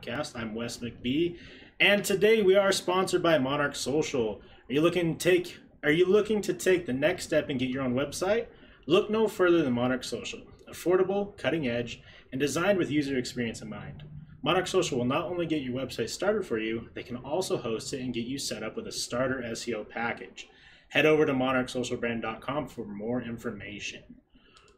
podcast. 0.00 0.38
I'm 0.38 0.54
Wes 0.54 0.78
McBee, 0.78 1.36
and 1.78 2.04
today 2.04 2.42
we 2.42 2.56
are 2.56 2.72
sponsored 2.72 3.22
by 3.22 3.38
Monarch 3.38 3.76
Social. 3.76 4.40
Are 4.68 4.72
you 4.72 4.80
looking 4.80 5.16
to 5.16 5.30
take 5.30 5.58
Are 5.82 5.90
you 5.90 6.06
looking 6.06 6.40
to 6.42 6.54
take 6.54 6.86
the 6.86 6.92
next 6.92 7.24
step 7.24 7.48
and 7.48 7.58
get 7.58 7.70
your 7.70 7.82
own 7.82 7.94
website? 7.94 8.46
Look 8.86 9.10
no 9.10 9.28
further 9.28 9.62
than 9.62 9.74
Monarch 9.74 10.04
Social. 10.04 10.40
Affordable, 10.70 11.36
cutting 11.36 11.68
edge, 11.68 12.02
and 12.32 12.40
designed 12.40 12.78
with 12.78 12.90
user 12.90 13.18
experience 13.18 13.60
in 13.60 13.68
mind. 13.68 14.04
Monarch 14.42 14.66
Social 14.66 14.98
will 14.98 15.04
not 15.04 15.26
only 15.26 15.46
get 15.46 15.62
your 15.62 15.74
website 15.74 16.08
started 16.08 16.46
for 16.46 16.58
you, 16.58 16.88
they 16.94 17.02
can 17.02 17.16
also 17.16 17.58
host 17.58 17.92
it 17.92 18.00
and 18.00 18.14
get 18.14 18.26
you 18.26 18.38
set 18.38 18.62
up 18.62 18.76
with 18.76 18.86
a 18.86 18.92
starter 18.92 19.42
SEO 19.50 19.88
package. 19.88 20.48
Head 20.88 21.06
over 21.06 21.26
to 21.26 21.32
monarchsocialbrand.com 21.32 22.68
for 22.68 22.86
more 22.86 23.20
information. 23.20 24.02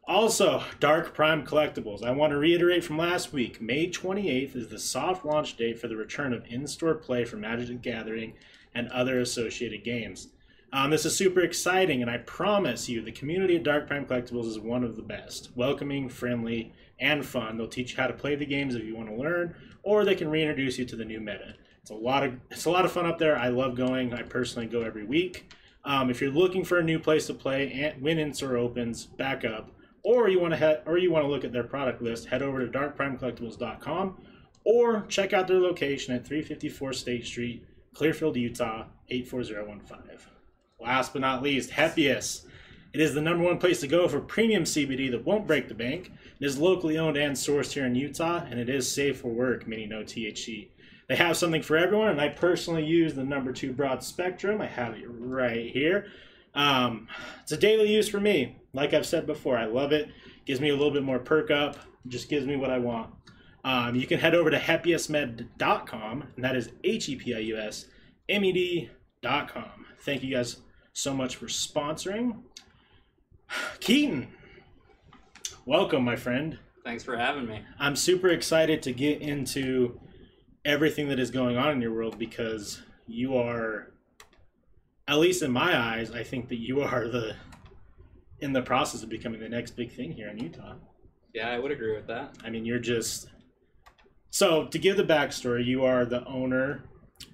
Also, 0.05 0.61
Dark 0.81 1.13
Prime 1.13 1.45
Collectibles. 1.45 2.03
I 2.03 2.11
want 2.11 2.31
to 2.31 2.37
reiterate 2.37 2.83
from 2.83 2.97
last 2.97 3.31
week 3.31 3.61
May 3.61 3.89
28th 3.89 4.53
is 4.53 4.67
the 4.67 4.77
soft 4.77 5.23
launch 5.23 5.55
date 5.55 5.79
for 5.79 5.87
the 5.87 5.95
return 5.95 6.33
of 6.33 6.45
in 6.45 6.67
store 6.67 6.95
play 6.95 7.23
for 7.23 7.37
Magic 7.37 7.67
the 7.69 7.73
Gathering 7.75 8.33
and 8.75 8.89
other 8.89 9.21
associated 9.21 9.85
games. 9.85 10.27
Um, 10.73 10.89
this 10.89 11.05
is 11.05 11.15
super 11.15 11.39
exciting, 11.39 12.01
and 12.01 12.11
I 12.11 12.17
promise 12.17 12.89
you, 12.89 13.01
the 13.01 13.13
community 13.13 13.55
at 13.55 13.63
Dark 13.63 13.87
Prime 13.87 14.05
Collectibles 14.05 14.47
is 14.47 14.59
one 14.59 14.83
of 14.83 14.97
the 14.97 15.01
best. 15.01 15.51
Welcoming, 15.55 16.09
friendly, 16.09 16.73
and 16.99 17.25
fun. 17.25 17.57
They'll 17.57 17.67
teach 17.67 17.91
you 17.91 17.97
how 17.97 18.07
to 18.07 18.13
play 18.13 18.35
the 18.35 18.45
games 18.45 18.75
if 18.75 18.83
you 18.83 18.97
want 18.97 19.07
to 19.07 19.15
learn, 19.15 19.55
or 19.83 20.03
they 20.03 20.15
can 20.15 20.29
reintroduce 20.29 20.77
you 20.77 20.83
to 20.83 20.97
the 20.97 21.05
new 21.05 21.21
meta. 21.21 21.55
It's 21.81 21.91
a 21.91 21.95
lot 21.95 22.23
of 22.23 22.33
it's 22.51 22.65
a 22.65 22.71
lot 22.71 22.83
of 22.83 22.91
fun 22.91 23.05
up 23.05 23.19
there. 23.19 23.37
I 23.37 23.47
love 23.47 23.75
going. 23.75 24.13
I 24.13 24.23
personally 24.23 24.67
go 24.67 24.81
every 24.81 25.05
week. 25.05 25.53
Um, 25.85 26.09
if 26.09 26.19
you're 26.19 26.31
looking 26.31 26.65
for 26.65 26.79
a 26.79 26.83
new 26.83 26.99
place 26.99 27.27
to 27.27 27.33
play, 27.33 27.71
and 27.71 28.01
when 28.01 28.19
in-store 28.19 28.57
opens 28.57 29.05
back 29.05 29.45
up, 29.45 29.69
or 30.03 30.29
you 30.29 30.39
want 30.39 30.53
to 30.53 30.57
head 30.57 30.83
or 30.85 30.97
you 30.97 31.11
want 31.11 31.23
to 31.23 31.29
look 31.29 31.43
at 31.43 31.51
their 31.51 31.63
product 31.63 32.01
list, 32.01 32.27
head 32.27 32.41
over 32.41 32.65
to 32.65 32.71
darkprimecollectibles.com 32.71 34.17
or 34.65 35.05
check 35.07 35.33
out 35.33 35.47
their 35.47 35.59
location 35.59 36.13
at 36.15 36.25
354 36.25 36.93
State 36.93 37.25
Street, 37.25 37.65
Clearfield, 37.93 38.35
Utah 38.37 38.85
84015. 39.09 40.17
Last 40.79 41.13
but 41.13 41.21
not 41.21 41.41
least, 41.41 41.71
Hepius. 41.71 42.45
It 42.93 43.01
is 43.01 43.13
the 43.13 43.21
number 43.21 43.43
one 43.43 43.57
place 43.57 43.79
to 43.79 43.87
go 43.87 44.07
for 44.07 44.19
premium 44.19 44.65
CBD 44.65 45.09
that 45.11 45.25
won't 45.25 45.47
break 45.47 45.67
the 45.67 45.73
bank. 45.73 46.11
It 46.39 46.45
is 46.45 46.59
locally 46.59 46.97
owned 46.97 47.17
and 47.17 47.35
sourced 47.35 47.71
here 47.71 47.85
in 47.85 47.95
Utah, 47.95 48.43
and 48.47 48.59
it 48.59 48.69
is 48.69 48.91
safe 48.91 49.21
for 49.21 49.29
work, 49.29 49.67
meaning 49.67 49.89
no 49.89 50.03
THC. 50.03 50.67
They 51.07 51.15
have 51.15 51.37
something 51.37 51.61
for 51.61 51.75
everyone, 51.75 52.09
and 52.09 52.21
I 52.21 52.29
personally 52.29 52.85
use 52.85 53.13
the 53.13 53.23
number 53.23 53.51
two 53.51 53.73
broad 53.73 54.03
spectrum. 54.03 54.61
I 54.61 54.67
have 54.67 54.93
it 54.93 55.05
right 55.07 55.71
here. 55.71 56.07
Um, 56.53 57.07
it's 57.41 57.51
a 57.51 57.57
daily 57.57 57.91
use 57.91 58.09
for 58.09 58.19
me. 58.19 58.57
Like 58.73 58.93
I've 58.93 59.05
said 59.05 59.25
before, 59.25 59.57
I 59.57 59.65
love 59.65 59.91
it. 59.91 60.09
Gives 60.45 60.59
me 60.59 60.69
a 60.69 60.75
little 60.75 60.91
bit 60.91 61.03
more 61.03 61.19
perk 61.19 61.51
up. 61.51 61.77
Just 62.07 62.29
gives 62.29 62.45
me 62.45 62.55
what 62.55 62.69
I 62.69 62.79
want. 62.79 63.13
Um, 63.63 63.95
you 63.95 64.05
can 64.05 64.19
head 64.19 64.35
over 64.35 64.49
to 64.49 64.57
hepiusmed.com, 64.57 66.23
and 66.35 66.43
that 66.43 66.55
is 66.55 66.69
H 66.83 67.07
E 67.09 67.15
P 67.15 67.33
I 67.33 67.39
U 67.39 67.57
S 67.57 67.85
M 68.27 68.43
E 68.43 68.51
D.com. 68.51 69.85
Thank 70.01 70.23
you 70.23 70.35
guys 70.35 70.57
so 70.91 71.13
much 71.13 71.37
for 71.37 71.45
sponsoring. 71.45 72.41
Keaton, 73.79 74.27
welcome, 75.65 76.03
my 76.03 76.15
friend. 76.15 76.59
Thanks 76.83 77.03
for 77.03 77.15
having 77.15 77.45
me. 77.45 77.61
I'm 77.79 77.95
super 77.95 78.27
excited 78.27 78.81
to 78.83 78.91
get 78.91 79.21
into 79.21 79.99
everything 80.65 81.07
that 81.09 81.19
is 81.19 81.31
going 81.31 81.55
on 81.57 81.71
in 81.71 81.81
your 81.81 81.93
world 81.93 82.19
because 82.19 82.81
you 83.07 83.37
are, 83.37 83.92
at 85.07 85.19
least 85.19 85.43
in 85.43 85.51
my 85.51 85.77
eyes, 85.77 86.11
I 86.11 86.23
think 86.23 86.49
that 86.49 86.59
you 86.59 86.81
are 86.83 87.07
the 87.07 87.35
in 88.39 88.51
the 88.53 88.61
process 88.61 89.03
of 89.03 89.09
becoming 89.09 89.39
the 89.39 89.49
next 89.49 89.71
big 89.71 89.91
thing 89.91 90.11
here 90.11 90.27
in 90.27 90.37
Utah. 90.37 90.75
Yeah, 91.33 91.49
I 91.49 91.59
would 91.59 91.71
agree 91.71 91.95
with 91.95 92.07
that. 92.07 92.37
I 92.43 92.49
mean, 92.49 92.65
you're 92.65 92.79
just 92.79 93.29
so 94.29 94.67
to 94.67 94.79
give 94.79 94.97
the 94.97 95.03
backstory. 95.03 95.65
You 95.65 95.85
are 95.85 96.05
the 96.05 96.25
owner 96.25 96.83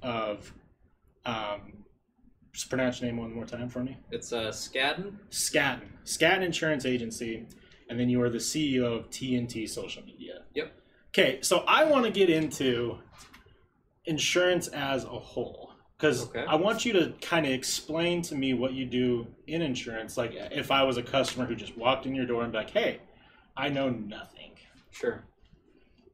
of. 0.02 0.54
Um, 1.26 1.74
just 2.54 2.70
pronounce 2.70 3.00
your 3.00 3.10
name 3.10 3.18
one 3.18 3.34
more 3.34 3.46
time 3.46 3.70
for 3.70 3.84
me. 3.84 3.98
It's 4.12 4.34
uh, 4.34 4.50
Scadden. 4.50 5.14
Scadden. 5.30 5.88
Scadden 6.04 6.42
Insurance 6.42 6.86
Agency, 6.86 7.46
and 7.90 8.00
then 8.00 8.10
you 8.10 8.22
are 8.22 8.30
the 8.30 8.40
CEO 8.40 9.00
of 9.00 9.10
TNT 9.10 9.70
Social 9.70 10.04
Media. 10.04 10.42
Yep. 10.56 10.74
Okay, 11.10 11.40
so 11.42 11.60
I 11.68 11.86
want 11.86 12.06
to 12.06 12.12
get 12.12 12.30
into 12.30 12.98
insurance 14.06 14.68
as 14.70 15.04
a 15.06 15.08
whole 15.08 15.69
because 16.00 16.30
Okay. 16.30 16.46
I 16.48 16.56
want 16.56 16.86
you 16.86 16.94
to 16.94 17.14
kind 17.22 17.46
of 17.46 17.52
explain 17.52 18.22
to 18.24 18.36
me 18.36 18.54
what 18.54 18.72
you 18.74 18.86
do 18.86 19.28
in 19.48 19.62
insurance. 19.62 20.16
Like, 20.16 20.32
if 20.34 20.72
I 20.72 20.84
was 20.84 20.98
a 20.98 21.04
customer 21.04 21.46
who 21.46 21.56
just 21.56 21.78
walked 21.78 22.06
in 22.06 22.16
your 22.16 22.26
door 22.26 22.44
and 22.44 22.52
be 22.52 22.60
like, 22.60 22.70
"Hey, 22.70 23.02
I 23.58 23.68
know 23.70 23.90
nothing." 23.90 24.54
Sure. 24.92 25.26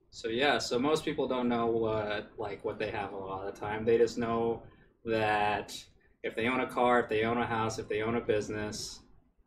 So 0.09 0.29
yeah, 0.29 0.57
so 0.57 0.79
most 0.79 1.05
people 1.05 1.27
don't 1.27 1.47
know 1.47 1.67
what 1.67 2.31
like 2.37 2.65
what 2.65 2.79
they 2.79 2.89
have 2.89 3.13
a 3.13 3.17
lot 3.17 3.45
of 3.45 3.53
the 3.53 3.59
time. 3.59 3.85
They 3.85 3.97
just 3.97 4.17
know 4.17 4.63
that 5.03 5.77
if 6.23 6.35
they 6.35 6.47
own 6.47 6.61
a 6.61 6.67
car, 6.67 7.01
if 7.01 7.09
they 7.09 7.23
own 7.23 7.37
a 7.37 7.45
house, 7.45 7.77
if 7.77 7.87
they 7.87 8.01
own 8.01 8.15
a 8.15 8.21
business, 8.21 9.01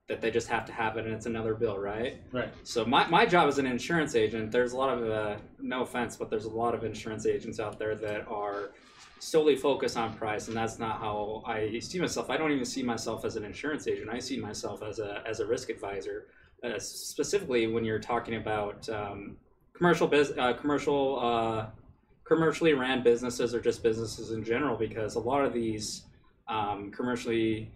that 0.08 0.20
they 0.20 0.30
just 0.30 0.48
have 0.48 0.64
to 0.66 0.72
have 0.72 0.96
it 0.96 1.04
and 1.04 1.14
it's 1.14 1.26
another 1.26 1.54
bill, 1.54 1.78
right? 1.78 2.22
Right. 2.32 2.52
So 2.62 2.84
my, 2.84 3.06
my 3.08 3.26
job 3.26 3.48
as 3.48 3.58
an 3.58 3.66
insurance 3.66 4.14
agent, 4.14 4.50
there's 4.50 4.72
a 4.72 4.76
lot 4.76 4.96
of 4.96 5.10
uh, 5.10 5.36
no 5.60 5.82
offense, 5.82 6.16
but 6.16 6.30
there's 6.30 6.46
a 6.46 6.50
lot 6.50 6.74
of 6.74 6.84
insurance 6.84 7.26
agents 7.26 7.58
out 7.60 7.78
there 7.78 7.94
that 7.96 8.26
are 8.28 8.70
solely 9.20 9.56
focused 9.56 9.96
on 9.96 10.14
price, 10.14 10.48
and 10.48 10.56
that's 10.56 10.78
not 10.78 10.98
how 10.98 11.42
I 11.46 11.78
see 11.80 12.00
myself. 12.00 12.30
I 12.30 12.36
don't 12.36 12.52
even 12.52 12.64
see 12.64 12.82
myself 12.82 13.24
as 13.24 13.36
an 13.36 13.44
insurance 13.44 13.86
agent. 13.86 14.08
I 14.10 14.18
see 14.18 14.38
myself 14.38 14.82
as 14.82 14.98
a 14.98 15.22
as 15.26 15.40
a 15.40 15.46
risk 15.46 15.70
advisor, 15.70 16.26
uh, 16.64 16.78
specifically 16.78 17.66
when 17.66 17.84
you're 17.84 17.98
talking 17.98 18.36
about 18.36 18.88
um, 18.88 19.36
commercial 19.74 20.06
biz, 20.06 20.32
uh, 20.38 20.52
commercial 20.54 21.18
uh, 21.20 21.66
commercially 22.24 22.74
ran 22.74 23.02
businesses 23.02 23.54
or 23.54 23.60
just 23.60 23.82
businesses 23.82 24.32
in 24.32 24.44
general, 24.44 24.76
because 24.76 25.14
a 25.14 25.20
lot 25.20 25.44
of 25.44 25.52
these 25.52 26.02
um, 26.46 26.90
commercially 26.90 27.70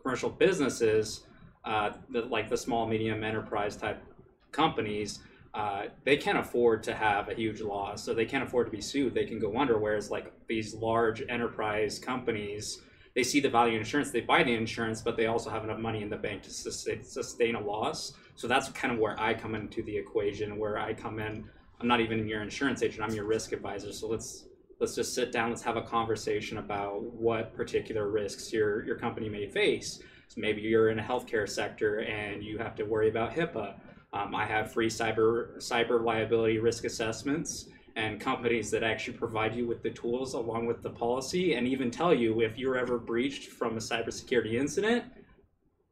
commercial 0.00 0.30
businesses, 0.30 1.22
uh, 1.64 1.90
the, 2.10 2.22
like 2.22 2.48
the 2.48 2.56
small 2.56 2.86
medium 2.86 3.22
enterprise 3.22 3.76
type 3.76 4.02
companies, 4.50 5.20
uh, 5.54 5.84
they 6.04 6.16
can't 6.16 6.38
afford 6.38 6.82
to 6.84 6.94
have 6.94 7.28
a 7.28 7.34
huge 7.34 7.60
loss, 7.60 8.02
so 8.02 8.14
they 8.14 8.24
can't 8.24 8.42
afford 8.42 8.66
to 8.66 8.72
be 8.72 8.80
sued. 8.80 9.14
They 9.14 9.26
can 9.26 9.38
go 9.38 9.58
under. 9.58 9.78
Whereas 9.78 10.10
like 10.10 10.32
these 10.46 10.74
large 10.74 11.22
enterprise 11.28 11.98
companies, 11.98 12.80
they 13.14 13.22
see 13.22 13.40
the 13.40 13.50
value 13.50 13.74
in 13.74 13.80
insurance, 13.80 14.10
they 14.10 14.22
buy 14.22 14.42
the 14.42 14.54
insurance, 14.54 15.02
but 15.02 15.16
they 15.16 15.26
also 15.26 15.50
have 15.50 15.64
enough 15.64 15.78
money 15.78 16.02
in 16.02 16.08
the 16.08 16.16
bank 16.16 16.42
to 16.44 16.50
sustain, 16.50 17.54
a 17.54 17.60
loss. 17.60 18.14
So 18.34 18.48
that's 18.48 18.70
kind 18.70 18.94
of 18.94 18.98
where 18.98 19.20
I 19.20 19.34
come 19.34 19.54
into 19.54 19.82
the 19.82 19.94
equation. 19.94 20.58
Where 20.58 20.78
I 20.78 20.94
come 20.94 21.18
in, 21.18 21.44
I'm 21.80 21.86
not 21.86 22.00
even 22.00 22.26
your 22.26 22.40
insurance 22.40 22.82
agent. 22.82 23.02
I'm 23.02 23.14
your 23.14 23.26
risk 23.26 23.52
advisor. 23.52 23.92
So 23.92 24.08
let's 24.08 24.46
let's 24.80 24.94
just 24.94 25.14
sit 25.14 25.32
down. 25.32 25.50
Let's 25.50 25.62
have 25.62 25.76
a 25.76 25.82
conversation 25.82 26.56
about 26.56 27.02
what 27.02 27.54
particular 27.54 28.08
risks 28.08 28.50
your 28.54 28.86
your 28.86 28.96
company 28.96 29.28
may 29.28 29.46
face. 29.46 30.00
So 30.28 30.40
maybe 30.40 30.62
you're 30.62 30.88
in 30.88 30.98
a 30.98 31.02
healthcare 31.02 31.46
sector 31.46 32.00
and 32.00 32.42
you 32.42 32.56
have 32.56 32.74
to 32.76 32.84
worry 32.84 33.10
about 33.10 33.34
HIPAA. 33.34 33.74
Um, 34.12 34.34
I 34.34 34.44
have 34.44 34.72
free 34.72 34.88
cyber 34.88 35.56
cyber 35.56 36.02
liability 36.04 36.58
risk 36.58 36.84
assessments 36.84 37.68
and 37.96 38.20
companies 38.20 38.70
that 38.70 38.82
actually 38.82 39.16
provide 39.16 39.54
you 39.54 39.66
with 39.66 39.82
the 39.82 39.90
tools 39.90 40.34
along 40.34 40.66
with 40.66 40.82
the 40.82 40.90
policy 40.90 41.54
and 41.54 41.66
even 41.66 41.90
tell 41.90 42.14
you 42.14 42.40
if 42.40 42.58
you're 42.58 42.76
ever 42.76 42.98
breached 42.98 43.50
from 43.50 43.76
a 43.76 43.80
cybersecurity 43.80 44.54
incident. 44.54 45.04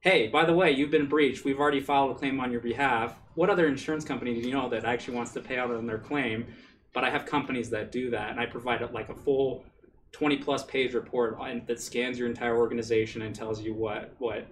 Hey, 0.01 0.29
by 0.29 0.47
the 0.47 0.55
way, 0.55 0.71
you've 0.71 0.91
been 0.91 1.09
breached. 1.09 1.45
We've 1.45 1.61
already 1.61 1.81
filed 1.81 2.13
a 2.13 2.15
claim 2.15 2.41
on 2.41 2.51
your 2.51 2.63
behalf. 2.63 3.17
What 3.35 3.51
other 3.51 3.69
insurance 3.69 4.05
company 4.05 4.41
do 4.41 4.49
you 4.49 4.55
know 4.55 4.69
that 4.71 4.85
actually 4.85 5.15
wants 5.15 5.33
to 5.33 5.41
pay 5.41 5.59
out 5.59 5.71
on 5.71 5.87
their 5.87 5.99
claim? 5.99 6.47
But 6.95 7.05
I 7.05 7.11
have 7.11 7.27
companies 7.27 7.69
that 7.71 7.93
do 7.93 8.11
that, 8.11 8.31
and 8.31 8.41
I 8.41 8.47
provide 8.47 8.81
it 8.81 8.95
like 8.95 9.11
a 9.11 9.15
full 9.15 9.65
20 10.13 10.39
plus 10.39 10.65
page 10.65 10.95
report 10.95 11.39
that 11.67 11.81
scans 11.81 12.19
your 12.19 12.29
entire 12.29 12.57
organization 12.57 13.23
and 13.23 13.35
tells 13.35 13.61
you 13.61 13.75
what 13.75 14.15
what 14.19 14.49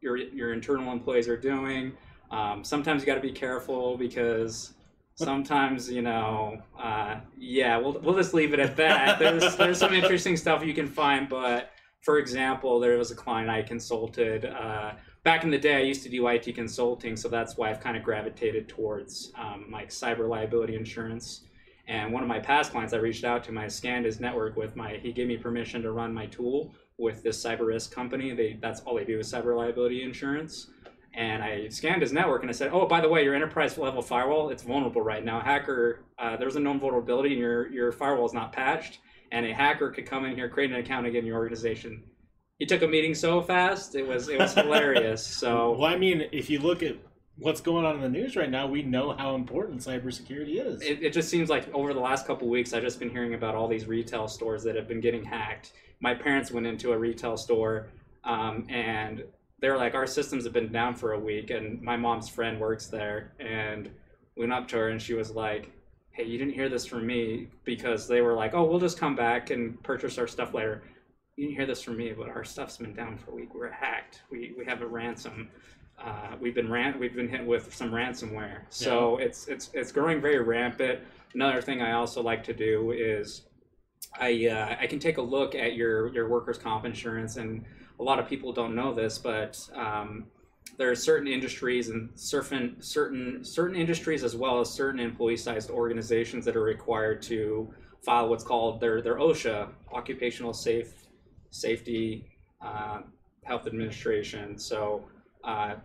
your 0.00 0.16
your 0.16 0.52
internal 0.52 0.92
employees 0.92 1.28
are 1.28 1.36
doing. 1.36 1.92
Um, 2.30 2.64
sometimes 2.64 3.02
you 3.02 3.06
got 3.06 3.16
to 3.16 3.20
be 3.20 3.32
careful 3.32 3.96
because 3.96 4.74
sometimes 5.14 5.90
you 5.90 6.02
know, 6.02 6.62
uh, 6.78 7.16
yeah, 7.38 7.76
we'll 7.76 7.98
we'll 8.00 8.16
just 8.16 8.34
leave 8.34 8.52
it 8.52 8.60
at 8.60 8.76
that. 8.76 9.18
There's 9.18 9.56
there's 9.56 9.78
some 9.78 9.94
interesting 9.94 10.36
stuff 10.36 10.64
you 10.64 10.74
can 10.74 10.86
find, 10.86 11.28
but 11.28 11.70
for 12.02 12.18
example, 12.18 12.80
there 12.80 12.96
was 12.96 13.10
a 13.10 13.14
client 13.14 13.50
I 13.50 13.62
consulted. 13.62 14.46
Uh, 14.46 14.92
back 15.22 15.44
in 15.44 15.50
the 15.50 15.58
day, 15.58 15.76
I 15.76 15.82
used 15.82 16.02
to 16.04 16.08
do 16.08 16.26
IT 16.28 16.54
consulting, 16.54 17.16
so 17.16 17.28
that's 17.28 17.56
why 17.56 17.70
I've 17.70 17.80
kind 17.80 17.96
of 17.96 18.02
gravitated 18.02 18.68
towards 18.68 19.32
um, 19.38 19.66
like 19.70 19.90
cyber 19.90 20.28
liability 20.28 20.76
insurance. 20.76 21.42
And 21.88 22.12
one 22.12 22.22
of 22.22 22.28
my 22.28 22.38
past 22.38 22.70
clients, 22.70 22.94
I 22.94 22.98
reached 22.98 23.24
out 23.24 23.42
to, 23.44 23.52
my 23.52 23.66
scanned 23.66 24.04
his 24.04 24.20
network 24.20 24.56
with 24.56 24.76
my. 24.76 25.00
He 25.02 25.12
gave 25.12 25.26
me 25.26 25.36
permission 25.36 25.82
to 25.82 25.92
run 25.92 26.14
my 26.14 26.26
tool 26.26 26.72
with 26.98 27.22
this 27.22 27.42
cyber 27.44 27.66
risk 27.66 27.92
company. 27.92 28.32
They 28.32 28.58
that's 28.60 28.80
all 28.82 28.94
they 28.94 29.04
do 29.04 29.18
is 29.18 29.32
cyber 29.32 29.56
liability 29.56 30.02
insurance. 30.02 30.68
And 31.14 31.42
I 31.42 31.68
scanned 31.68 32.02
his 32.02 32.12
network 32.12 32.42
and 32.42 32.50
I 32.50 32.52
said, 32.52 32.70
"Oh, 32.72 32.86
by 32.86 33.00
the 33.00 33.08
way, 33.08 33.24
your 33.24 33.34
enterprise 33.34 33.76
level 33.76 34.00
firewall 34.00 34.50
it's 34.50 34.62
vulnerable 34.62 35.02
right 35.02 35.24
now. 35.24 35.40
Hacker, 35.40 36.04
uh, 36.18 36.36
there's 36.36 36.56
a 36.56 36.60
known 36.60 36.78
vulnerability, 36.78 37.30
and 37.30 37.38
your 37.38 37.68
your 37.68 37.92
firewall 37.92 38.26
is 38.26 38.32
not 38.32 38.52
patched, 38.52 38.98
and 39.32 39.44
a 39.44 39.52
hacker 39.52 39.90
could 39.90 40.06
come 40.06 40.24
in 40.24 40.34
here, 40.36 40.48
create 40.48 40.70
an 40.70 40.76
account, 40.76 41.06
and 41.06 41.12
get 41.12 41.20
in 41.20 41.26
your 41.26 41.38
organization." 41.38 42.04
He 42.60 42.66
took 42.66 42.82
a 42.82 42.86
meeting 42.86 43.14
so 43.14 43.40
fast, 43.40 43.94
it 43.94 44.06
was 44.06 44.28
it 44.28 44.38
was 44.38 44.54
hilarious. 44.54 45.26
So 45.40 45.72
Well, 45.72 45.92
I 45.92 45.96
mean, 45.96 46.28
if 46.30 46.50
you 46.50 46.60
look 46.60 46.82
at 46.82 46.96
what's 47.40 47.60
going 47.62 47.86
on 47.86 47.96
in 47.96 48.02
the 48.02 48.08
news 48.08 48.36
right 48.36 48.50
now, 48.50 48.66
we 48.66 48.82
know 48.82 49.12
how 49.16 49.34
important 49.34 49.80
cybersecurity 49.80 50.64
is. 50.64 50.82
It, 50.82 51.02
it 51.02 51.12
just 51.12 51.30
seems 51.30 51.48
like 51.48 51.72
over 51.74 51.94
the 51.94 52.00
last 52.00 52.26
couple 52.26 52.48
weeks, 52.48 52.72
I've 52.74 52.82
just 52.82 52.98
been 52.98 53.10
hearing 53.10 53.34
about 53.34 53.54
all 53.54 53.66
these 53.66 53.86
retail 53.86 54.28
stores 54.28 54.62
that 54.64 54.76
have 54.76 54.86
been 54.86 55.00
getting 55.00 55.24
hacked. 55.24 55.72
My 56.00 56.14
parents 56.14 56.50
went 56.50 56.66
into 56.66 56.92
a 56.92 56.98
retail 56.98 57.36
store 57.38 57.88
um, 58.24 58.66
and 58.68 59.24
they're 59.60 59.76
like, 59.76 59.94
our 59.94 60.06
systems 60.06 60.44
have 60.44 60.52
been 60.52 60.72
down 60.72 60.94
for 60.94 61.12
a 61.12 61.18
week, 61.18 61.50
and 61.50 61.80
my 61.82 61.96
mom's 61.96 62.28
friend 62.28 62.58
works 62.58 62.86
there, 62.86 63.32
and 63.38 63.90
we 64.36 64.40
went 64.40 64.52
up 64.52 64.68
to 64.68 64.76
her, 64.76 64.88
and 64.88 65.00
she 65.00 65.14
was 65.14 65.30
like, 65.30 65.70
"Hey, 66.12 66.24
you 66.24 66.38
didn't 66.38 66.54
hear 66.54 66.68
this 66.68 66.86
from 66.86 67.06
me," 67.06 67.48
because 67.64 68.08
they 68.08 68.22
were 68.22 68.34
like, 68.34 68.54
"Oh, 68.54 68.64
we'll 68.64 68.80
just 68.80 68.98
come 68.98 69.14
back 69.14 69.50
and 69.50 69.80
purchase 69.82 70.18
our 70.18 70.26
stuff 70.26 70.54
later." 70.54 70.82
You 71.36 71.46
didn't 71.46 71.56
hear 71.56 71.66
this 71.66 71.82
from 71.82 71.96
me, 71.96 72.12
but 72.12 72.28
our 72.28 72.44
stuff's 72.44 72.78
been 72.78 72.94
down 72.94 73.18
for 73.18 73.32
a 73.32 73.34
week. 73.34 73.54
We're 73.54 73.70
hacked. 73.70 74.22
We 74.30 74.54
we 74.56 74.64
have 74.64 74.82
a 74.82 74.86
ransom. 74.86 75.50
Uh, 75.98 76.36
we've 76.40 76.54
been 76.54 76.70
ran- 76.70 76.98
we've 76.98 77.14
been 77.14 77.28
hit 77.28 77.44
with 77.44 77.74
some 77.74 77.90
ransomware. 77.90 78.62
So 78.70 79.18
yeah. 79.18 79.26
it's 79.26 79.48
it's 79.48 79.70
it's 79.74 79.92
growing 79.92 80.20
very 80.20 80.40
rampant. 80.40 81.00
Another 81.34 81.60
thing 81.60 81.82
I 81.82 81.92
also 81.92 82.22
like 82.22 82.42
to 82.44 82.54
do 82.54 82.92
is 82.92 83.42
I 84.18 84.46
uh, 84.46 84.76
I 84.80 84.86
can 84.86 84.98
take 84.98 85.18
a 85.18 85.22
look 85.22 85.54
at 85.54 85.74
your 85.74 86.08
your 86.14 86.28
workers' 86.28 86.58
comp 86.58 86.86
insurance 86.86 87.36
and 87.36 87.64
a 88.00 88.02
lot 88.02 88.18
of 88.18 88.26
people 88.26 88.52
don't 88.52 88.74
know 88.74 88.94
this, 88.94 89.18
but 89.18 89.68
um, 89.74 90.24
there 90.78 90.90
are 90.90 90.94
certain 90.94 91.28
industries 91.28 91.90
and 91.90 92.08
certain 92.14 92.76
certain 92.80 93.44
certain 93.44 93.76
industries 93.76 94.24
as 94.24 94.34
well 94.34 94.60
as 94.60 94.70
certain 94.70 94.98
employee-sized 94.98 95.70
organizations 95.70 96.44
that 96.46 96.56
are 96.56 96.62
required 96.62 97.20
to 97.20 97.72
file 98.02 98.28
what's 98.28 98.42
called 98.42 98.80
their 98.80 99.02
their 99.02 99.16
OSHA, 99.16 99.68
Occupational 99.92 100.54
Safe 100.54 100.94
Safety 101.50 102.26
uh, 102.60 103.00
Health 103.44 103.66
Administration. 103.66 104.58
So. 104.58 105.04
Uh, 105.44 105.76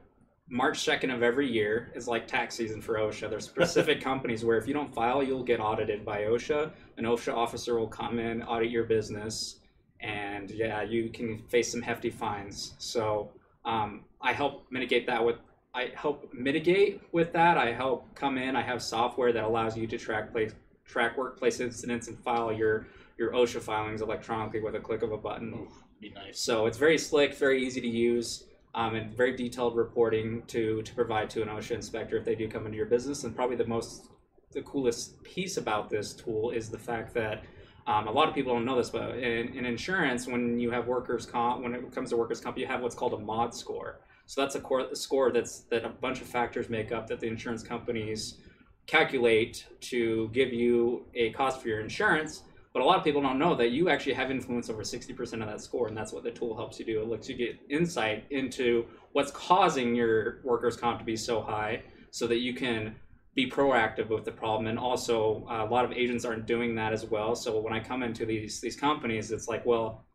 March 0.47 0.85
2nd 0.85 1.11
of 1.11 1.23
every 1.23 1.51
year 1.51 1.91
is 1.95 2.07
like 2.07 2.27
tax 2.27 2.53
season 2.53 2.79
for 2.79 2.99
OSHA. 2.99 3.31
There's 3.31 3.45
specific 3.45 3.99
companies 4.11 4.45
where 4.45 4.59
if 4.59 4.67
you 4.67 4.75
don't 4.75 4.93
file, 4.93 5.23
you'll 5.23 5.43
get 5.43 5.59
audited 5.59 6.05
by 6.05 6.19
OSHA. 6.21 6.69
An 6.97 7.05
OSHA 7.05 7.33
officer 7.33 7.79
will 7.79 7.87
come 7.87 8.19
in, 8.19 8.43
audit 8.43 8.69
your 8.69 8.83
business, 8.83 9.61
and 10.01 10.49
yeah, 10.51 10.81
you 10.81 11.09
can 11.09 11.43
face 11.47 11.71
some 11.71 11.81
hefty 11.81 12.09
fines. 12.09 12.75
So 12.77 13.31
um, 13.63 14.05
I 14.21 14.33
help 14.33 14.65
mitigate 14.71 15.07
that 15.07 15.23
with 15.23 15.37
I 15.73 15.91
help 15.93 16.33
mitigate 16.33 17.01
with 17.11 17.33
that. 17.33 17.57
I 17.57 17.73
help 17.73 18.15
come 18.15 18.37
in. 18.37 18.55
I 18.55 18.61
have 18.61 18.81
software 18.81 19.33
that 19.33 19.43
allows 19.43 19.77
you 19.77 19.87
to 19.87 19.97
track 19.97 20.31
place 20.31 20.53
track 20.85 21.17
workplace 21.17 21.59
incidents 21.59 22.07
and 22.07 22.17
file 22.19 22.51
your 22.51 22.87
your 23.17 23.31
OSHA 23.31 23.61
filings 23.61 24.01
electronically 24.01 24.61
with 24.61 24.75
a 24.75 24.79
click 24.79 25.01
of 25.01 25.11
a 25.11 25.17
button. 25.17 25.67
Be 25.99 26.11
nice. 26.11 26.39
So 26.39 26.65
it's 26.65 26.77
very 26.77 26.97
slick, 26.97 27.35
very 27.35 27.65
easy 27.65 27.81
to 27.81 27.87
use, 27.87 28.45
um, 28.73 28.95
and 28.95 29.15
very 29.15 29.35
detailed 29.35 29.75
reporting 29.75 30.43
to 30.47 30.81
to 30.81 30.95
provide 30.95 31.29
to 31.31 31.41
an 31.41 31.49
OSHA 31.49 31.71
inspector 31.71 32.17
if 32.17 32.23
they 32.23 32.35
do 32.35 32.47
come 32.47 32.65
into 32.65 32.77
your 32.77 32.85
business. 32.85 33.23
And 33.23 33.35
probably 33.35 33.57
the 33.57 33.67
most 33.67 34.07
the 34.51 34.61
coolest 34.61 35.21
piece 35.23 35.57
about 35.57 35.89
this 35.89 36.13
tool 36.13 36.51
is 36.51 36.69
the 36.69 36.79
fact 36.79 37.13
that 37.13 37.43
um, 37.87 38.07
a 38.07 38.11
lot 38.11 38.27
of 38.27 38.33
people 38.33 38.53
don't 38.53 38.65
know 38.65 38.75
this, 38.75 38.89
but 38.89 39.17
in, 39.17 39.49
in, 39.49 39.65
insurance, 39.65 40.25
when 40.27 40.57
you 40.57 40.71
have 40.71 40.87
workers' 40.87 41.25
comp, 41.25 41.61
when 41.61 41.75
it 41.75 41.91
comes 41.93 42.09
to 42.09 42.17
workers' 42.17 42.41
comp, 42.41 42.57
you 42.57 42.65
have 42.65 42.81
what's 42.81 42.95
called 42.95 43.13
a 43.13 43.17
mod 43.17 43.53
score. 43.53 43.99
So 44.25 44.41
that's 44.41 44.55
a, 44.55 44.59
core, 44.59 44.81
a 44.81 44.95
score 44.95 45.31
that's 45.31 45.59
that 45.69 45.85
a 45.85 45.89
bunch 45.89 46.19
of 46.19 46.27
factors 46.27 46.67
make 46.67 46.91
up 46.91 47.07
that 47.07 47.19
the 47.19 47.27
insurance 47.27 47.61
companies 47.61 48.39
calculate 48.87 49.67
to 49.81 50.29
give 50.33 50.51
you 50.51 51.05
a 51.13 51.29
cost 51.31 51.61
for 51.61 51.67
your 51.67 51.79
insurance. 51.79 52.41
But 52.73 52.81
a 52.81 52.85
lot 52.85 52.97
of 52.97 53.03
people 53.03 53.21
don't 53.21 53.39
know 53.39 53.55
that 53.55 53.69
you 53.69 53.87
actually 53.89 54.13
have 54.13 54.31
influence 54.31 54.69
over 54.69 54.81
60% 54.81 55.33
of 55.33 55.47
that 55.47 55.61
score, 55.61 55.87
and 55.87 55.95
that's 55.95 56.11
what 56.11 56.23
the 56.23 56.31
tool 56.31 56.55
helps 56.57 56.79
you 56.79 56.85
do. 56.85 57.01
It 57.01 57.07
lets 57.07 57.29
you 57.29 57.35
get 57.35 57.57
insight 57.69 58.25
into 58.31 58.85
what's 59.13 59.31
causing 59.31 59.95
your 59.95 60.39
workers' 60.43 60.75
comp 60.75 60.99
to 60.99 61.05
be 61.05 61.15
so 61.15 61.41
high 61.41 61.83
so 62.09 62.25
that 62.27 62.39
you 62.39 62.53
can 62.53 62.95
be 63.35 63.49
proactive 63.49 64.09
with 64.09 64.23
the 64.23 64.31
problem. 64.31 64.67
And 64.67 64.79
also 64.79 65.45
uh, 65.49 65.65
a 65.65 65.69
lot 65.69 65.85
of 65.85 65.91
agents 65.91 66.25
aren't 66.25 66.45
doing 66.45 66.73
that 66.75 66.93
as 66.93 67.05
well. 67.05 67.35
So 67.35 67.59
when 67.59 67.73
i 67.73 67.79
come 67.79 68.01
into 68.01 68.25
these 68.25 68.61
these 68.61 68.75
companies 68.75 69.31
it's 69.31 69.47
like 69.47 69.65
well 69.65 70.05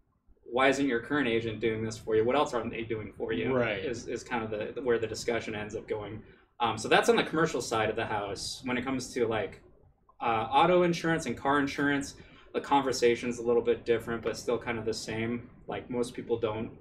why 0.52 0.69
isn't 0.69 0.88
your 0.88 1.00
current 1.00 1.28
agent 1.28 1.61
doing 1.61 1.84
this 1.84 1.96
for 1.96 2.17
you? 2.17 2.25
What 2.25 2.34
else 2.34 2.55
aren't 2.55 2.72
they 2.72 2.82
doing 2.82 3.12
for 3.17 3.32
you? 3.32 3.56
Right. 3.56 3.84
Is, 3.84 4.08
is 4.08 4.25
kind 4.25 4.43
of 4.43 4.50
the 4.50 4.82
where 4.82 4.99
the 4.99 5.06
discussion 5.06 5.55
ends 5.55 5.76
up 5.76 5.87
going. 5.87 6.22
Um, 6.58 6.76
so 6.76 6.88
that's 6.88 7.08
on 7.08 7.14
the 7.14 7.22
commercial 7.22 7.61
side 7.61 7.88
of 7.88 7.94
the 7.94 8.05
house. 8.05 8.61
When 8.64 8.76
it 8.76 8.84
comes 8.84 9.12
to 9.14 9.28
like 9.28 9.61
uh, 10.20 10.49
auto 10.50 10.82
insurance 10.82 11.26
and 11.26 11.37
car 11.37 11.61
insurance 11.61 12.17
the 12.52 12.61
conversation's 12.61 13.38
a 13.38 13.43
little 13.43 13.62
bit 13.62 13.84
different 13.84 14.22
but 14.22 14.37
still 14.37 14.58
kind 14.58 14.78
of 14.78 14.84
the 14.84 14.94
same. 14.94 15.49
Like 15.69 15.88
most 15.88 16.14
people 16.14 16.38
don't 16.38 16.72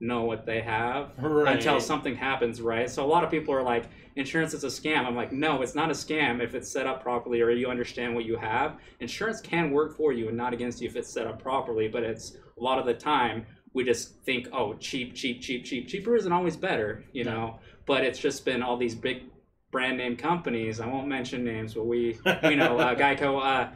know 0.00 0.24
what 0.24 0.44
they 0.44 0.60
have 0.60 1.10
right. 1.18 1.56
until 1.56 1.80
something 1.80 2.14
happens, 2.14 2.60
right? 2.60 2.90
So 2.90 3.04
a 3.04 3.06
lot 3.06 3.24
of 3.24 3.30
people 3.30 3.54
are 3.54 3.62
like, 3.62 3.84
insurance 4.14 4.54
is 4.54 4.64
a 4.64 4.68
scam. 4.68 5.04
I'm 5.06 5.16
like, 5.16 5.32
no, 5.32 5.62
it's 5.62 5.74
not 5.74 5.90
a 5.90 5.94
scam 5.94 6.42
if 6.42 6.54
it's 6.54 6.70
set 6.70 6.86
up 6.86 7.02
properly 7.02 7.40
or 7.40 7.50
you 7.50 7.68
understand 7.68 8.14
what 8.14 8.24
you 8.24 8.36
have. 8.36 8.76
Insurance 9.00 9.40
can 9.40 9.70
work 9.70 9.96
for 9.96 10.12
you 10.12 10.28
and 10.28 10.36
not 10.36 10.52
against 10.52 10.80
you 10.80 10.88
if 10.88 10.96
it's 10.96 11.10
set 11.10 11.26
up 11.26 11.40
properly, 11.40 11.88
but 11.88 12.02
it's 12.02 12.36
a 12.58 12.62
lot 12.62 12.78
of 12.78 12.86
the 12.86 12.94
time 12.94 13.46
we 13.72 13.84
just 13.84 14.14
think, 14.24 14.48
oh, 14.52 14.72
cheap, 14.74 15.14
cheap, 15.14 15.42
cheap, 15.42 15.64
cheap. 15.64 15.86
Cheaper 15.86 16.16
isn't 16.16 16.32
always 16.32 16.56
better, 16.56 17.04
you 17.12 17.24
yeah. 17.24 17.32
know. 17.32 17.58
But 17.84 18.04
it's 18.04 18.18
just 18.18 18.44
been 18.44 18.62
all 18.62 18.78
these 18.78 18.94
big 18.94 19.24
brand 19.70 19.98
name 19.98 20.16
companies. 20.16 20.80
I 20.80 20.86
won't 20.86 21.08
mention 21.08 21.44
names, 21.44 21.74
but 21.74 21.84
we, 21.84 22.18
you 22.44 22.56
know, 22.56 22.78
uh, 22.78 22.94
Geico. 22.98 23.44
Uh, 23.44 23.70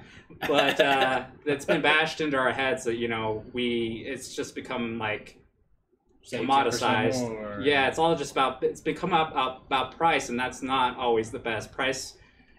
but 0.49 0.81
uh, 0.81 1.25
it's 1.45 1.67
been 1.67 1.83
bashed 1.83 2.23
into 2.23 2.39
our 2.39 2.53
heads 2.53 2.85
that 2.85 2.97
you 2.97 3.09
know 3.09 3.45
we. 3.53 4.05
It's 4.07 4.35
just 4.35 4.55
become 4.55 4.99
like 4.99 5.40
commoditized. 6.25 7.65
Yeah, 7.65 7.89
it's 7.89 7.99
all 7.99 8.15
just 8.17 8.33
about 8.33 8.63
it's 8.63 8.81
become 8.81 9.11
about, 9.13 9.63
about 9.67 9.97
price, 9.97 10.29
and 10.29 10.39
that's 10.39 10.63
not 10.63 10.97
always 10.97 11.31
the 11.31 11.39
best 11.39 11.73
price. 11.73 12.15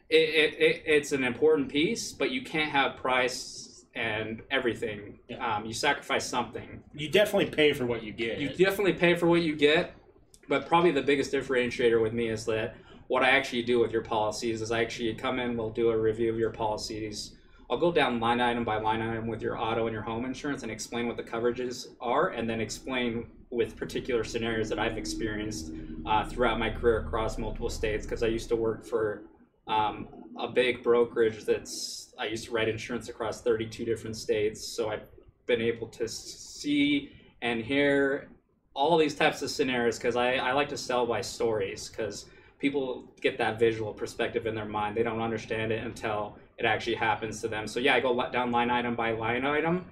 It, 0.10 0.16
it, 0.16 0.60
it, 0.60 0.84
it's 0.86 1.12
an 1.12 1.24
important 1.24 1.70
piece, 1.70 2.12
but 2.12 2.32
you 2.32 2.42
can't 2.42 2.72
have 2.72 2.98
price 2.98 3.86
and 3.96 4.42
everything. 4.52 5.20
Yeah. 5.28 5.56
Um, 5.56 5.66
you 5.66 5.74
sacrifice 5.74 6.26
something. 6.26 6.84
You 6.94 7.10
definitely 7.10 7.50
pay 7.50 7.74
for 7.74 7.86
what 7.86 8.04
you 8.04 8.12
get. 8.12 8.40
You 8.40 8.50
definitely 8.50 8.94
pay 8.94 9.16
for 9.16 9.28
what 9.28 9.42
you 9.42 9.56
get, 9.56 9.94
but 10.48 10.68
probably 10.68 10.92
the 10.92 11.02
biggest 11.02 11.32
differentiator 11.32 12.02
with 12.02 12.14
me 12.14 12.30
is 12.30 12.46
that 12.46 12.76
what 13.08 13.24
I 13.24 13.32
actually 13.32 13.64
do 13.64 13.80
with 13.80 13.92
your 13.92 14.04
policies 14.04 14.62
is 14.62 14.72
I 14.72 14.82
actually 14.82 15.14
come 15.16 15.40
in, 15.40 15.58
we'll 15.58 15.70
do 15.70 15.90
a 15.90 15.98
review 15.98 16.32
of 16.32 16.40
your 16.40 16.52
policies. 16.52 17.36
I'll 17.70 17.78
go 17.78 17.92
down 17.92 18.20
line 18.20 18.42
item 18.42 18.64
by 18.64 18.80
line 18.80 19.02
item 19.02 19.28
with 19.28 19.42
your 19.42 19.58
auto 19.58 19.88
and 19.88 19.94
your 19.94 20.02
home 20.02 20.26
insurance 20.26 20.64
and 20.64 20.72
explain 20.72 21.08
what 21.08 21.18
the 21.18 21.24
coverages 21.24 21.88
are, 22.00 22.30
and 22.30 22.50
then 22.50 22.60
explain 22.62 23.28
with 23.52 23.76
particular 23.76 24.24
scenarios 24.24 24.70
that 24.70 24.80
I've 24.80 24.98
experienced 24.98 25.72
uh, 26.06 26.26
throughout 26.26 26.58
my 26.58 26.70
career 26.70 27.00
across 27.00 27.38
multiple 27.38 27.70
states 27.70 28.06
because 28.06 28.24
I 28.24 28.28
used 28.28 28.50
to 28.50 28.56
work 28.56 28.86
for 28.86 29.24
um, 29.68 30.08
a 30.40 30.48
big 30.48 30.82
brokerage 30.82 31.44
that's 31.44 32.14
I 32.18 32.26
used 32.26 32.46
to 32.46 32.52
write 32.52 32.70
insurance 32.70 33.10
across 33.10 33.42
32 33.42 33.86
different 33.86 34.16
states 34.16 34.66
so 34.66 34.90
I've 34.90 35.04
been 35.46 35.62
able 35.62 35.88
to 35.90 36.08
see 36.08 37.12
and 37.42 37.62
hear 37.62 38.30
all 38.74 38.98
these 38.98 39.16
types 39.16 39.42
of 39.42 39.50
scenarios 39.50 39.98
because 39.98 40.16
I, 40.16 40.36
I 40.36 40.54
like 40.54 40.70
to 40.70 40.78
sell 40.78 41.06
by 41.06 41.22
stories 41.22 41.90
because 41.90 42.26
people 42.58 43.12
get 43.20 43.38
that 43.38 43.60
visual 43.60 43.92
perspective 43.94 44.46
in 44.46 44.56
their 44.56 44.66
mind. 44.66 44.96
They 44.96 45.04
don't 45.04 45.20
understand 45.20 45.72
it 45.74 45.84
until 45.84 46.38
it 46.58 46.66
actually 46.66 46.96
happens 46.96 47.42
to 47.42 47.50
them. 47.50 47.68
So 47.68 47.82
yeah 47.82 47.96
I 47.96 48.00
go 48.00 48.30
down 48.32 48.52
line 48.52 48.70
item 48.70 48.96
by 48.96 49.12
line 49.12 49.46
item 49.46 49.86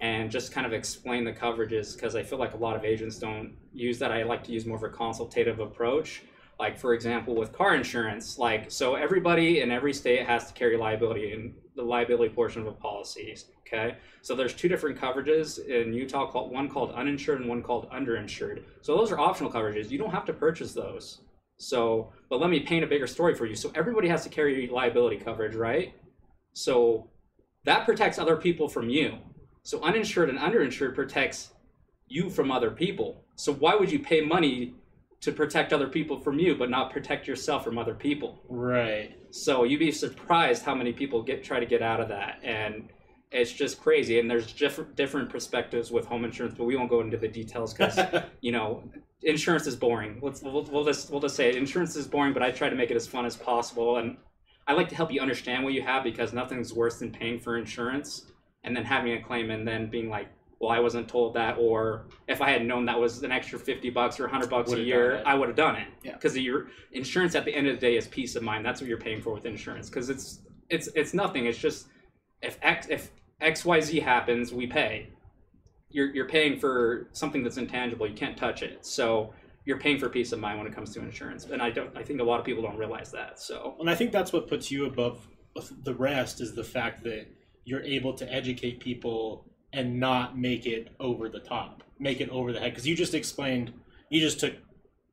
and 0.00 0.30
just 0.30 0.52
kind 0.52 0.66
of 0.66 0.72
explain 0.72 1.24
the 1.24 1.32
coverages 1.32 1.94
because 1.94 2.16
I 2.16 2.22
feel 2.22 2.38
like 2.38 2.54
a 2.54 2.58
lot 2.58 2.76
of 2.76 2.84
agents 2.84 3.18
don't 3.18 3.54
use 3.72 3.98
that. 4.00 4.12
I 4.12 4.22
like 4.22 4.44
to 4.44 4.52
use 4.52 4.66
more 4.66 4.76
of 4.76 4.82
a 4.82 4.88
consultative 4.88 5.60
approach. 5.60 6.22
Like 6.58 6.78
for 6.78 6.94
example, 6.94 7.34
with 7.34 7.52
car 7.52 7.74
insurance, 7.74 8.38
like 8.38 8.70
so 8.70 8.94
everybody 8.94 9.60
in 9.60 9.70
every 9.70 9.92
state 9.92 10.26
has 10.26 10.48
to 10.48 10.54
carry 10.54 10.76
liability 10.76 11.32
in 11.32 11.54
the 11.74 11.82
liability 11.82 12.32
portion 12.32 12.62
of 12.62 12.68
a 12.68 12.72
policy. 12.72 13.36
Okay, 13.66 13.96
so 14.22 14.36
there's 14.36 14.54
two 14.54 14.68
different 14.68 15.00
coverages 15.00 15.64
in 15.66 15.92
Utah 15.92 16.30
called 16.30 16.52
one 16.52 16.68
called 16.68 16.92
uninsured 16.92 17.40
and 17.40 17.48
one 17.48 17.62
called 17.62 17.90
underinsured. 17.90 18.62
So 18.82 18.96
those 18.96 19.10
are 19.10 19.18
optional 19.18 19.50
coverages. 19.50 19.90
You 19.90 19.98
don't 19.98 20.12
have 20.12 20.26
to 20.26 20.32
purchase 20.32 20.72
those. 20.74 21.22
So, 21.56 22.12
but 22.28 22.40
let 22.40 22.50
me 22.50 22.60
paint 22.60 22.84
a 22.84 22.86
bigger 22.86 23.06
story 23.06 23.34
for 23.34 23.46
you. 23.46 23.54
So 23.54 23.70
everybody 23.74 24.08
has 24.08 24.22
to 24.24 24.28
carry 24.28 24.68
liability 24.68 25.16
coverage, 25.16 25.54
right? 25.54 25.94
So 26.52 27.10
that 27.64 27.84
protects 27.84 28.18
other 28.18 28.36
people 28.36 28.68
from 28.68 28.88
you. 28.88 29.18
So 29.64 29.82
uninsured 29.82 30.28
and 30.28 30.38
underinsured 30.38 30.94
protects 30.94 31.54
you 32.06 32.28
from 32.28 32.52
other 32.52 32.70
people. 32.70 33.24
So 33.34 33.52
why 33.52 33.74
would 33.74 33.90
you 33.90 33.98
pay 33.98 34.20
money 34.20 34.74
to 35.22 35.32
protect 35.32 35.72
other 35.72 35.88
people 35.88 36.18
from 36.18 36.38
you, 36.38 36.54
but 36.54 36.68
not 36.68 36.92
protect 36.92 37.26
yourself 37.26 37.64
from 37.64 37.78
other 37.78 37.94
people? 37.94 38.42
Right. 38.50 39.16
So 39.30 39.64
you'd 39.64 39.78
be 39.78 39.90
surprised 39.90 40.64
how 40.64 40.74
many 40.74 40.92
people 40.92 41.22
get 41.22 41.42
try 41.42 41.60
to 41.60 41.66
get 41.66 41.80
out 41.80 41.98
of 41.98 42.08
that, 42.08 42.40
and 42.44 42.90
it's 43.32 43.50
just 43.50 43.80
crazy. 43.80 44.20
And 44.20 44.30
there's 44.30 44.52
different 44.52 44.96
different 44.96 45.30
perspectives 45.30 45.90
with 45.90 46.04
home 46.04 46.26
insurance, 46.26 46.54
but 46.56 46.64
we 46.64 46.76
won't 46.76 46.90
go 46.90 47.00
into 47.00 47.16
the 47.16 47.26
details 47.26 47.72
because 47.72 47.98
you 48.42 48.52
know 48.52 48.84
insurance 49.22 49.66
is 49.66 49.76
boring. 49.76 50.20
Let's 50.22 50.42
we'll, 50.42 50.64
we'll 50.64 50.84
just 50.84 51.10
we'll 51.10 51.20
just 51.20 51.36
say 51.36 51.48
it. 51.48 51.56
insurance 51.56 51.96
is 51.96 52.06
boring, 52.06 52.34
but 52.34 52.42
I 52.42 52.50
try 52.50 52.68
to 52.68 52.76
make 52.76 52.90
it 52.90 52.96
as 52.96 53.06
fun 53.06 53.24
as 53.24 53.34
possible, 53.34 53.96
and 53.96 54.18
I 54.68 54.74
like 54.74 54.90
to 54.90 54.94
help 54.94 55.10
you 55.10 55.22
understand 55.22 55.64
what 55.64 55.72
you 55.72 55.80
have 55.80 56.04
because 56.04 56.34
nothing's 56.34 56.74
worse 56.74 56.98
than 56.98 57.10
paying 57.10 57.40
for 57.40 57.56
insurance 57.56 58.26
and 58.64 58.76
then 58.76 58.84
having 58.84 59.12
a 59.12 59.22
claim 59.22 59.50
and 59.50 59.66
then 59.66 59.88
being 59.88 60.08
like, 60.08 60.28
well, 60.60 60.70
I 60.70 60.80
wasn't 60.80 61.08
told 61.08 61.34
that, 61.34 61.58
or 61.58 62.06
if 62.26 62.40
I 62.40 62.50
had 62.50 62.64
known 62.64 62.86
that 62.86 62.98
was 62.98 63.22
an 63.22 63.30
extra 63.30 63.58
fifty 63.58 63.90
bucks 63.90 64.18
or 64.18 64.26
hundred 64.26 64.48
bucks 64.48 64.72
a 64.72 64.80
year. 64.80 65.22
I 65.26 65.34
would 65.34 65.48
have 65.48 65.56
done 65.56 65.76
it. 65.76 65.88
Yeah. 66.02 66.12
Because 66.12 66.36
your 66.38 66.68
insurance 66.92 67.34
at 67.34 67.44
the 67.44 67.54
end 67.54 67.66
of 67.66 67.74
the 67.74 67.80
day 67.80 67.96
is 67.96 68.08
peace 68.08 68.34
of 68.34 68.42
mind. 68.42 68.64
That's 68.64 68.80
what 68.80 68.88
you're 68.88 68.98
paying 68.98 69.20
for 69.20 69.34
with 69.34 69.44
insurance. 69.44 69.90
Because 69.90 70.08
it's 70.08 70.40
it's 70.70 70.88
it's 70.94 71.12
nothing. 71.12 71.46
It's 71.46 71.58
just 71.58 71.88
if 72.40 72.58
X 72.62 72.86
if 72.88 73.10
X 73.40 73.64
Y 73.64 73.80
Z 73.80 74.00
happens, 74.00 74.52
we 74.52 74.66
pay. 74.66 75.10
You're 75.90 76.14
you're 76.14 76.28
paying 76.28 76.58
for 76.58 77.08
something 77.12 77.42
that's 77.42 77.58
intangible. 77.58 78.06
You 78.06 78.14
can't 78.14 78.36
touch 78.36 78.62
it. 78.62 78.86
So 78.86 79.34
you're 79.66 79.78
paying 79.78 79.98
for 79.98 80.08
peace 80.08 80.32
of 80.32 80.40
mind 80.40 80.58
when 80.58 80.66
it 80.66 80.74
comes 80.74 80.94
to 80.94 81.00
insurance. 81.00 81.44
And 81.44 81.60
I 81.60 81.70
don't. 81.70 81.94
I 81.96 82.02
think 82.02 82.20
a 82.20 82.24
lot 82.24 82.40
of 82.40 82.46
people 82.46 82.62
don't 82.62 82.78
realize 82.78 83.10
that. 83.12 83.38
So 83.38 83.76
And 83.80 83.90
I 83.90 83.94
think 83.94 84.12
that's 84.12 84.32
what 84.32 84.48
puts 84.48 84.70
you 84.70 84.86
above 84.86 85.28
the 85.82 85.94
rest 85.94 86.40
is 86.40 86.54
the 86.54 86.64
fact 86.64 87.04
that 87.04 87.26
you're 87.64 87.82
able 87.82 88.14
to 88.14 88.32
educate 88.32 88.80
people 88.80 89.44
and 89.72 89.98
not 89.98 90.38
make 90.38 90.66
it 90.66 90.88
over 91.00 91.28
the 91.28 91.40
top, 91.40 91.82
make 91.98 92.20
it 92.20 92.28
over 92.30 92.52
the 92.52 92.60
head. 92.60 92.70
Because 92.70 92.86
you 92.86 92.94
just 92.94 93.14
explained, 93.14 93.72
you 94.10 94.20
just 94.20 94.40
took 94.40 94.54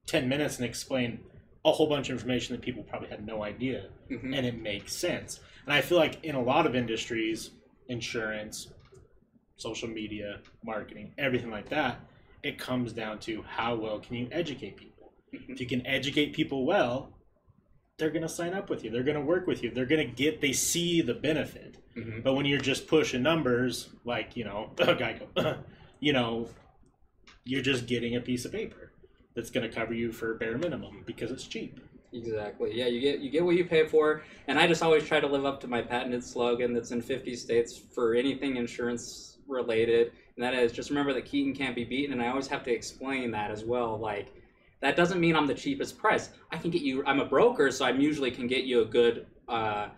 10 0.05 0.27
minutes 0.29 0.57
and 0.57 0.65
explained 0.65 1.19
a 1.63 1.71
whole 1.71 1.87
bunch 1.87 2.09
of 2.09 2.13
information 2.13 2.55
that 2.55 2.61
people 2.61 2.83
probably 2.83 3.07
had 3.09 3.25
no 3.25 3.43
idea. 3.43 3.89
mhm. 4.09 4.35
And 4.35 4.45
it 4.45 4.59
makes 4.61 4.93
sense. 4.93 5.39
And 5.65 5.73
I 5.73 5.81
feel 5.81 5.97
like 5.97 6.23
in 6.23 6.35
a 6.35 6.41
lot 6.41 6.65
of 6.65 6.75
industries, 6.75 7.51
insurance, 7.87 8.71
social 9.57 9.87
media, 9.87 10.39
marketing, 10.63 11.13
everything 11.17 11.51
like 11.51 11.69
that, 11.69 11.99
it 12.43 12.57
comes 12.57 12.93
down 12.93 13.19
to 13.19 13.43
how 13.43 13.75
well 13.75 13.99
can 13.99 14.15
you 14.15 14.27
educate 14.31 14.75
people. 14.77 15.13
Mhm. 15.33 15.49
If 15.49 15.61
you 15.61 15.67
can 15.67 15.85
educate 15.85 16.33
people 16.33 16.65
well, 16.65 17.10
they're 18.01 18.09
going 18.09 18.23
to 18.23 18.29
sign 18.29 18.53
up 18.53 18.69
with 18.69 18.83
you. 18.83 18.89
They're 18.89 19.03
going 19.03 19.15
to 19.15 19.23
work 19.23 19.45
with 19.47 19.63
you. 19.63 19.69
They're 19.69 19.85
going 19.85 20.05
to 20.05 20.13
get, 20.13 20.41
they 20.41 20.51
see 20.51 21.01
the 21.01 21.13
benefit. 21.13 21.77
Mhm. 21.95 22.23
But 22.23 22.33
when 22.33 22.45
you're 22.45 22.59
just 22.59 22.87
pushing 22.87 23.21
numbers, 23.21 23.89
like, 24.03 24.35
you 24.35 24.43
know, 24.43 24.71
Geico, 24.75 25.59
you 25.99 26.11
know, 26.11 26.49
you're 27.45 27.61
just 27.61 27.85
getting 27.85 28.15
a 28.15 28.19
piece 28.19 28.43
of 28.43 28.51
paper 28.51 28.91
that's 29.35 29.51
going 29.51 29.69
to 29.69 29.73
cover 29.73 29.93
you 29.93 30.11
for 30.11 30.33
bare 30.33 30.57
minimum 30.57 31.03
because 31.05 31.31
it's 31.31 31.45
cheap. 31.45 31.79
Exactly. 32.13 32.71
Yeah, 32.73 32.87
you 32.87 32.99
get 32.99 33.19
you 33.19 33.29
get 33.29 33.45
what 33.45 33.55
you 33.55 33.63
pay 33.63 33.87
for, 33.87 34.23
and 34.47 34.59
I 34.59 34.67
just 34.67 34.83
always 34.83 35.05
try 35.05 35.21
to 35.21 35.27
live 35.27 35.45
up 35.45 35.61
to 35.61 35.67
my 35.67 35.81
patented 35.81 36.21
slogan 36.25 36.73
that's 36.73 36.91
in 36.91 37.01
50 37.01 37.33
states 37.37 37.77
for 37.77 38.15
anything 38.15 38.57
insurance 38.57 39.37
related, 39.47 40.11
and 40.35 40.43
that 40.43 40.53
is 40.53 40.73
just 40.73 40.89
remember 40.89 41.13
that 41.13 41.23
Keaton 41.23 41.53
can't 41.53 41.73
be 41.73 41.85
beaten. 41.85 42.11
And 42.11 42.21
I 42.21 42.27
always 42.27 42.47
have 42.47 42.63
to 42.63 42.71
explain 42.71 43.31
that 43.31 43.49
as 43.49 43.63
well. 43.63 43.97
Like 43.97 44.33
that 44.81 44.95
doesn't 44.95 45.19
mean 45.19 45.35
I'm 45.35 45.47
the 45.47 45.53
cheapest 45.53 45.97
price. 45.97 46.29
I 46.51 46.57
can 46.57 46.71
get 46.71 46.81
you. 46.81 47.03
I'm 47.05 47.19
a 47.19 47.25
broker, 47.25 47.71
so 47.71 47.85
I 47.85 47.91
usually 47.91 48.31
can 48.31 48.47
get 48.47 48.63
you 48.63 48.81
a 48.81 48.85
good 48.85 49.27
uh, 49.47 49.89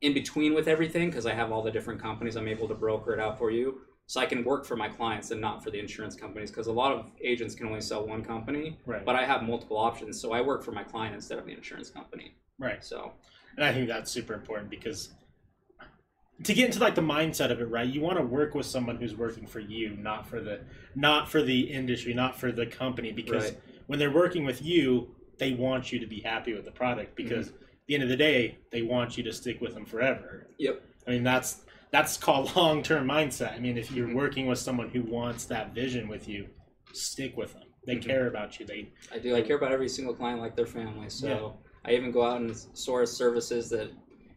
in 0.00 0.14
between 0.14 0.54
with 0.54 0.68
everything 0.68 1.10
because 1.10 1.26
I 1.26 1.34
have 1.34 1.52
all 1.52 1.62
the 1.62 1.70
different 1.70 2.00
companies. 2.00 2.36
I'm 2.36 2.48
able 2.48 2.68
to 2.68 2.74
broker 2.74 3.12
it 3.12 3.20
out 3.20 3.38
for 3.38 3.50
you. 3.50 3.82
So 4.06 4.20
I 4.20 4.26
can 4.26 4.44
work 4.44 4.66
for 4.66 4.76
my 4.76 4.88
clients 4.88 5.30
and 5.30 5.40
not 5.40 5.62
for 5.62 5.70
the 5.70 5.78
insurance 5.78 6.14
companies 6.14 6.50
because 6.50 6.66
a 6.66 6.72
lot 6.72 6.92
of 6.92 7.06
agents 7.22 7.54
can 7.54 7.66
only 7.66 7.80
sell 7.80 8.06
one 8.06 8.22
company 8.22 8.78
Right. 8.84 9.04
but 9.04 9.14
I 9.14 9.24
have 9.24 9.42
multiple 9.42 9.78
options, 9.78 10.20
so 10.20 10.32
I 10.32 10.40
work 10.40 10.62
for 10.62 10.72
my 10.72 10.82
client 10.82 11.14
instead 11.14 11.38
of 11.38 11.46
the 11.46 11.52
insurance 11.52 11.88
company. 11.88 12.34
right. 12.58 12.84
So 12.84 13.12
And 13.56 13.64
I 13.64 13.72
think 13.72 13.88
that's 13.88 14.10
super 14.10 14.34
important 14.34 14.70
because 14.70 15.10
to 16.42 16.52
get 16.54 16.66
into 16.66 16.80
like 16.80 16.94
the 16.94 17.00
mindset 17.00 17.50
of 17.50 17.60
it, 17.60 17.66
right? 17.66 17.86
You 17.86 18.00
want 18.00 18.18
to 18.18 18.24
work 18.24 18.54
with 18.54 18.66
someone 18.66 18.96
who's 18.96 19.14
working 19.14 19.46
for 19.46 19.60
you, 19.60 19.96
not 19.96 20.26
for 20.26 20.40
the 20.40 20.60
not 20.94 21.30
for 21.30 21.40
the 21.40 21.60
industry, 21.60 22.12
not 22.12 22.38
for 22.38 22.50
the 22.52 22.66
company 22.66 23.12
because 23.12 23.52
Right. 23.52 23.60
When 23.86 23.98
they're 23.98 24.12
working 24.12 24.44
with 24.44 24.62
you, 24.62 25.08
they 25.38 25.52
want 25.54 25.92
you 25.92 25.98
to 25.98 26.06
be 26.06 26.20
happy 26.20 26.54
with 26.54 26.64
the 26.64 26.70
product 26.70 27.16
because 27.16 27.48
at 27.48 27.54
the 27.86 27.94
end 27.94 28.02
of 28.02 28.08
the 28.08 28.16
day, 28.16 28.58
they 28.70 28.82
want 28.82 29.16
you 29.16 29.22
to 29.24 29.32
stick 29.32 29.60
with 29.60 29.74
them 29.74 29.84
forever. 29.84 30.46
Yep. 30.58 30.82
I 31.06 31.10
mean, 31.10 31.24
that's 31.24 31.62
that's 31.90 32.16
called 32.16 32.54
long-term 32.56 33.06
mindset. 33.06 33.52
I 33.54 33.58
mean, 33.58 33.76
if 33.76 33.90
you're 33.90 34.08
Mhm. 34.08 34.14
working 34.14 34.46
with 34.46 34.58
someone 34.58 34.88
who 34.88 35.02
wants 35.02 35.44
that 35.46 35.74
vision 35.74 36.08
with 36.08 36.26
you, 36.28 36.48
stick 36.92 37.36
with 37.36 37.52
them. 37.52 37.64
They 37.86 37.96
Mhm. 37.96 38.02
care 38.02 38.26
about 38.28 38.58
you. 38.58 38.64
They 38.66 38.88
I 39.12 39.18
do. 39.18 39.34
I 39.36 39.42
care 39.42 39.56
about 39.56 39.72
every 39.72 39.88
single 39.88 40.14
client 40.14 40.40
like 40.40 40.56
their 40.56 40.66
family. 40.66 41.10
So 41.10 41.26
Yeah. 41.28 41.90
I 41.90 41.96
even 41.96 42.10
go 42.12 42.22
out 42.22 42.40
and 42.40 42.56
source 42.56 43.12
services 43.12 43.68
that, 43.70 43.90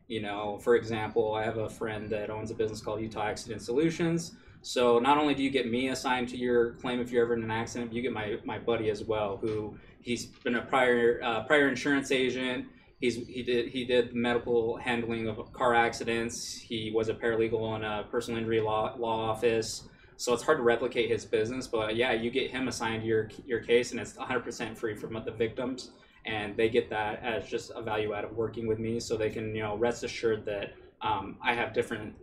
you 0.08 0.22
know, 0.22 0.58
for 0.60 0.76
example, 0.76 1.34
I 1.34 1.44
have 1.44 1.58
a 1.58 1.70
friend 1.70 2.10
that 2.10 2.30
owns 2.30 2.52
a 2.52 2.56
business 2.56 2.82
called 2.82 3.02
Utah 3.02 3.28
Accident 3.28 3.62
Solutions. 3.62 4.36
So 4.66 4.98
not 4.98 5.20
only 5.20 5.36
do 5.36 5.44
you 5.44 5.52
get 5.52 5.70
me 5.70 5.90
assigned 5.90 6.28
to 6.30 6.38
your 6.38 6.72
claim 6.82 7.00
if 7.00 7.12
you're 7.12 7.24
ever 7.24 7.36
in 7.36 7.44
an 7.44 7.52
accident, 7.52 7.94
you 7.94 8.02
get 8.02 8.12
my, 8.12 8.40
my 8.46 8.58
buddy 8.58 8.90
as 8.90 9.04
well, 9.04 9.38
who 9.38 9.78
he's 10.02 10.26
been 10.26 10.56
a 10.56 10.64
prior 10.64 11.22
uh, 11.24 11.44
prior 11.44 11.70
insurance 11.70 12.12
agent. 12.12 12.66
He's 13.00 13.28
he 13.28 13.44
did 13.44 13.68
he 13.70 13.86
did 13.86 14.16
medical 14.16 14.78
handling 14.78 15.28
of 15.28 15.54
car 15.54 15.76
accidents. 15.76 16.52
He 16.52 16.92
was 16.92 17.10
a 17.10 17.14
paralegal 17.14 17.76
in 17.76 17.84
a 17.84 18.06
personal 18.10 18.40
injury 18.40 18.60
law 18.60 18.96
law 18.98 19.30
office. 19.30 19.88
So 20.18 20.34
it's 20.34 20.42
hard 20.42 20.58
to 20.58 20.64
replicate 20.64 21.12
his 21.12 21.26
business, 21.26 21.68
but 21.68 21.96
yeah, 21.96 22.14
you 22.14 22.32
get 22.32 22.50
him 22.50 22.68
assigned 22.68 23.04
your 23.04 23.30
your 23.46 23.60
case, 23.60 23.92
and 23.92 24.00
it's 24.00 24.14
100% 24.14 24.76
free 24.76 24.96
from 24.96 25.14
the 25.14 25.32
victims, 25.32 25.92
and 26.26 26.58
they 26.58 26.70
get 26.70 26.90
that 26.90 27.22
as 27.22 27.48
just 27.48 27.72
a 27.76 27.84
value 27.84 28.16
out 28.16 28.24
of 28.24 28.32
working 28.32 28.66
with 28.66 28.80
me, 28.80 29.00
so 29.00 29.16
they 29.16 29.30
can 29.30 29.56
you 29.56 29.62
know 29.62 29.78
rest 29.78 30.04
assured 30.04 30.44
that 30.46 30.74
um, 31.04 31.38
I 31.44 31.54
have 31.54 31.72
different 31.72 32.16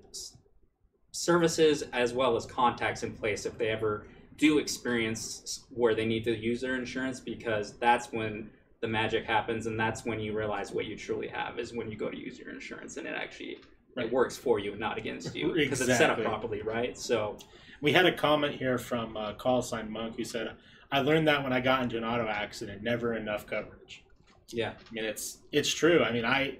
services 1.12 1.82
as 1.92 2.12
well 2.12 2.36
as 2.36 2.44
contacts 2.46 3.02
in 3.02 3.12
place 3.12 3.46
if 3.46 3.56
they 3.56 3.68
ever 3.68 4.06
do 4.38 4.58
experience 4.58 5.64
where 5.70 5.94
they 5.94 6.06
need 6.06 6.24
to 6.24 6.36
use 6.36 6.60
their 6.60 6.74
insurance, 6.74 7.20
because 7.20 7.74
that's 7.78 8.10
when 8.12 8.50
the 8.80 8.88
magic 8.88 9.24
happens, 9.24 9.66
and 9.66 9.78
that's 9.78 10.04
when 10.04 10.18
you 10.18 10.36
realize 10.36 10.72
what 10.72 10.86
you 10.86 10.96
truly 10.96 11.28
have 11.28 11.58
is 11.58 11.72
when 11.72 11.88
you 11.90 11.96
go 11.96 12.10
to 12.10 12.16
use 12.18 12.38
your 12.38 12.50
insurance, 12.50 12.96
and 12.96 13.06
it 13.06 13.14
actually 13.14 13.58
Right. 13.94 14.06
it 14.06 14.12
works 14.12 14.38
for 14.38 14.58
you, 14.58 14.70
and 14.70 14.80
not 14.80 14.96
against 14.96 15.36
you, 15.36 15.52
because 15.52 15.82
it's 15.82 15.98
set 15.98 16.08
up 16.08 16.18
properly, 16.22 16.62
right? 16.62 16.96
So. 16.96 17.36
We 17.82 17.92
had 17.92 18.06
a 18.06 18.12
comment 18.12 18.54
here 18.54 18.78
from 18.78 19.16
uh, 19.16 19.34
Call 19.34 19.60
Sign 19.60 19.90
Monk 19.90 20.16
who 20.16 20.24
said, 20.24 20.52
"I 20.90 21.00
learned 21.00 21.26
that 21.28 21.42
when 21.42 21.52
I 21.52 21.60
got 21.60 21.82
into 21.82 21.98
an 21.98 22.04
auto 22.04 22.26
accident, 22.28 22.82
never 22.82 23.14
enough 23.14 23.44
coverage." 23.46 24.02
Yeah, 24.48 24.70
I 24.70 24.92
mean, 24.94 25.04
it's 25.04 25.38
it's 25.50 25.68
true. 25.68 26.02
I 26.02 26.12
mean, 26.12 26.24
I 26.24 26.58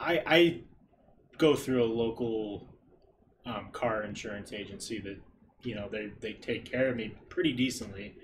I 0.00 0.22
I 0.24 0.60
go 1.42 1.56
through 1.56 1.82
a 1.82 1.92
local 2.04 2.68
um, 3.46 3.68
car 3.72 4.04
insurance 4.04 4.52
agency 4.52 5.00
that 5.00 5.18
you 5.64 5.74
know 5.74 5.88
they 5.90 6.12
they 6.20 6.34
take 6.34 6.64
care 6.70 6.88
of 6.90 6.96
me 6.96 7.14
pretty 7.28 7.52
decently. 7.52 8.14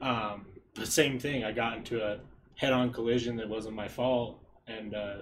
Um, 0.00 0.46
the 0.74 0.86
same 0.86 1.18
thing. 1.18 1.44
I 1.44 1.52
got 1.52 1.76
into 1.78 2.04
a 2.04 2.20
head-on 2.56 2.92
collision 2.92 3.36
that 3.36 3.48
wasn't 3.48 3.74
my 3.74 3.88
fault, 3.88 4.38
and 4.66 4.94
uh, 4.94 5.16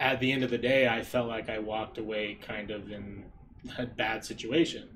at 0.00 0.20
the 0.20 0.32
end 0.32 0.42
of 0.44 0.50
the 0.50 0.58
day, 0.58 0.88
I 0.88 1.02
felt 1.02 1.28
like 1.28 1.50
I 1.50 1.58
walked 1.58 1.98
away 1.98 2.38
kind 2.40 2.70
of 2.70 2.90
in 2.90 3.24
a 3.78 3.86
bad 3.86 4.24
situation 4.24 4.88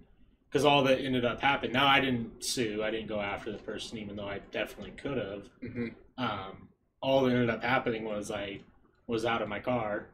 because 0.49 0.64
all 0.64 0.82
that 0.85 1.00
ended 1.00 1.25
up 1.25 1.40
happening. 1.40 1.73
Now 1.73 1.87
I 1.87 2.00
didn't 2.00 2.44
sue. 2.44 2.82
I 2.82 2.90
didn't 2.90 3.09
go 3.09 3.21
after 3.21 3.52
the 3.52 3.59
person, 3.59 3.99
even 3.99 4.16
though 4.16 4.28
I 4.28 4.40
definitely 4.50 4.92
could 4.92 5.18
have 5.18 5.44
hmm 5.61 5.88
um, 6.18 6.68
all 7.00 7.23
that 7.25 7.32
ended 7.32 7.50
up 7.50 7.62
happening 7.62 8.04
was 8.04 8.30
I 8.30 8.61
was 9.06 9.25
out 9.25 9.42
of 9.42 9.49
my 9.49 9.59
car, 9.59 10.06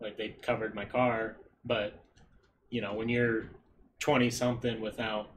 like 0.00 0.16
they 0.16 0.30
covered 0.42 0.74
my 0.74 0.84
car. 0.84 1.36
But 1.64 1.98
you 2.70 2.80
know, 2.80 2.94
when 2.94 3.08
you're 3.08 3.44
twenty 3.98 4.30
something 4.30 4.80
without 4.80 5.30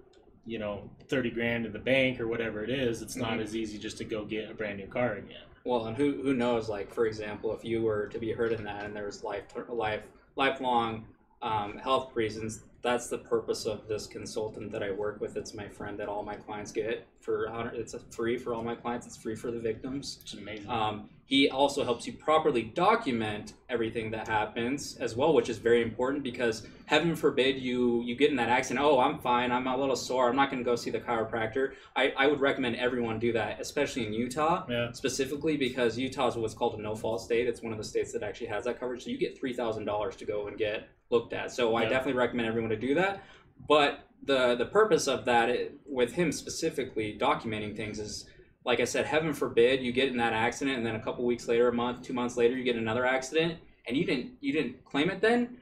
you 0.46 0.60
know 0.60 0.90
thirty 1.10 1.30
grand 1.30 1.66
in 1.66 1.74
the 1.74 1.80
bank 1.80 2.20
or 2.20 2.28
whatever 2.28 2.64
it 2.64 2.70
is, 2.70 3.02
it's 3.02 3.16
not 3.16 3.38
Mhm. 3.38 3.44
as 3.44 3.56
easy 3.56 3.78
just 3.78 3.98
to 3.98 4.04
go 4.04 4.26
get 4.26 4.50
a 4.50 4.54
brand 4.54 4.78
new 4.78 4.88
car 4.88 5.14
again. 5.16 5.44
Well, 5.66 5.86
and 5.86 5.96
who 5.98 6.22
who 6.22 6.34
knows? 6.34 6.70
Like 6.70 6.94
for 6.94 7.06
example, 7.06 7.54
if 7.54 7.64
you 7.64 7.82
were 7.82 8.08
to 8.08 8.20
be 8.20 8.32
hurt 8.32 8.52
in 8.54 8.64
that, 8.66 8.86
and 8.86 8.96
there's 8.96 9.24
life 9.24 9.44
life 9.70 10.04
lifelong 10.36 11.06
um, 11.42 11.78
health 11.78 12.16
reasons, 12.16 12.64
that's 12.82 13.10
the 13.10 13.18
purpose 13.18 13.66
of 13.66 13.88
this 13.88 14.08
consultant 14.08 14.72
that 14.72 14.82
I 14.82 14.92
work 14.92 15.20
with. 15.20 15.36
It's 15.36 15.54
my 15.54 15.68
friend 15.68 16.00
that 16.00 16.08
all 16.08 16.24
my 16.24 16.36
clients 16.36 16.72
get 16.72 17.06
for 17.20 17.48
it's 17.74 17.96
free 18.12 18.38
for 18.38 18.54
all 18.54 18.64
my 18.64 18.76
clients. 18.76 19.08
It's 19.08 19.18
free 19.18 19.36
for 19.36 19.52
the 19.52 19.60
victims. 19.60 20.20
It's 20.22 20.34
amazing. 20.34 20.70
Um, 20.70 21.10
he 21.26 21.50
also 21.50 21.84
helps 21.84 22.06
you 22.06 22.14
properly 22.14 22.62
document 22.62 23.54
everything 23.70 24.12
that 24.12 24.28
happens 24.28 24.98
as 24.98 25.16
well, 25.16 25.34
which 25.34 25.50
is 25.50 25.58
very 25.58 25.82
important 25.82 26.22
because 26.22 26.68
heaven 26.86 27.16
forbid 27.16 27.62
you 27.62 28.02
you 28.04 28.16
get 28.16 28.30
in 28.30 28.36
that 28.36 28.50
accident. 28.50 28.86
Oh, 28.86 29.00
I'm 29.00 29.20
fine. 29.20 29.52
I'm 29.52 29.66
a 29.68 29.78
little 29.78 29.96
sore. 29.96 30.30
I'm 30.30 30.36
not 30.36 30.52
going 30.52 30.64
to 30.64 30.70
go 30.70 30.76
see 30.76 30.92
the 30.92 31.00
chiropractor. 31.00 31.74
I, 31.96 32.14
I 32.18 32.28
would 32.28 32.42
recommend 32.42 32.76
everyone 32.76 33.20
do 33.20 33.32
that, 33.34 33.62
especially 33.62 34.06
in 34.06 34.14
Utah 34.14 34.66
yeah, 34.70 34.92
specifically 34.92 35.56
because 35.56 35.98
Utah 35.98 36.28
is 36.28 36.36
what's 36.36 36.54
called 36.54 36.78
a 36.78 36.82
no 36.82 36.96
fault 36.96 37.22
state. 37.22 37.48
It's 37.48 37.62
one 37.62 37.72
of 37.72 37.78
the 37.78 37.84
states 37.86 38.12
that 38.14 38.22
actually 38.22 38.48
has 38.48 38.66
that 38.66 38.80
coverage. 38.80 39.04
So 39.04 39.10
you 39.10 39.18
get 39.18 39.38
three 39.40 39.54
thousand 39.54 39.86
dollars 39.86 40.16
to 40.18 40.26
go 40.26 40.48
and 40.48 40.58
get 40.58 40.90
looked 41.10 41.34
at. 41.34 41.52
So 41.52 41.76
I 41.76 41.84
definitely 41.84 42.14
recommend 42.14 42.48
everyone 42.48 42.70
to 42.72 42.78
do 42.78 42.96
that. 42.96 43.24
But 43.68 44.08
the 44.26 44.56
the 44.56 44.66
purpose 44.66 45.08
of 45.08 45.26
that 45.26 45.50
it, 45.50 45.78
with 45.86 46.14
him 46.14 46.32
specifically 46.32 47.18
documenting 47.20 47.76
things 47.76 48.00
is 48.00 48.26
like 48.66 48.80
I 48.80 48.86
said, 48.86 49.06
heaven 49.06 49.34
forbid 49.34 49.82
you 49.82 49.92
get 49.92 50.10
in 50.10 50.18
that 50.18 50.34
accident 50.34 50.78
and 50.78 50.86
then 50.86 50.96
a 50.96 51.00
couple 51.00 51.26
weeks 51.26 51.48
later, 51.48 51.68
a 51.68 51.74
month, 51.74 52.02
two 52.04 52.14
months 52.14 52.38
later, 52.38 52.56
you 52.58 52.64
get 52.64 52.76
another 52.76 53.06
accident 53.06 53.60
and 53.88 53.98
you 53.98 54.06
didn't 54.06 54.32
you 54.42 54.54
didn't 54.54 54.84
claim 54.86 55.10
it 55.10 55.22
then. 55.22 55.58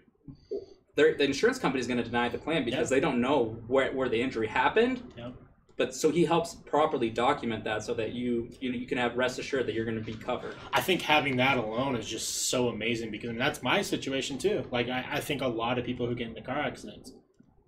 The 0.95 1.23
insurance 1.23 1.57
company 1.57 1.79
is 1.81 1.87
going 1.87 1.97
to 1.97 2.03
deny 2.03 2.29
the 2.29 2.37
claim 2.37 2.63
because 2.63 2.89
they 2.89 2.99
don't 2.99 3.21
know 3.21 3.57
where, 3.67 3.91
where 3.91 4.07
the 4.09 4.21
injury 4.21 4.47
happened 4.47 5.01
Yep. 5.17 5.33
but 5.77 5.95
so 5.95 6.11
he 6.11 6.25
helps 6.25 6.53
properly 6.53 7.09
document 7.09 7.63
that 7.63 7.81
so 7.83 7.95
that 7.95 8.11
you 8.13 8.49
you, 8.59 8.71
you 8.71 8.85
can 8.85 8.99
have 8.99 9.17
rest 9.17 9.39
assured 9.39 9.65
that 9.65 9.73
you're 9.73 9.85
going 9.85 9.97
to 9.97 10.03
be 10.03 10.13
covered 10.13 10.53
I 10.73 10.81
think 10.81 11.01
having 11.01 11.37
that 11.37 11.57
alone 11.57 11.95
is 11.95 12.07
just 12.07 12.49
so 12.49 12.67
amazing 12.67 13.09
because 13.09 13.29
I 13.29 13.33
mean, 13.33 13.39
that's 13.39 13.63
my 13.63 13.81
situation 13.81 14.37
too. 14.37 14.63
Like 14.69 14.89
I, 14.89 15.05
I 15.13 15.19
think 15.21 15.41
a 15.41 15.47
lot 15.47 15.79
of 15.79 15.85
people 15.85 16.05
who 16.05 16.13
get 16.13 16.27
into 16.27 16.41
car 16.41 16.59
accidents 16.59 17.13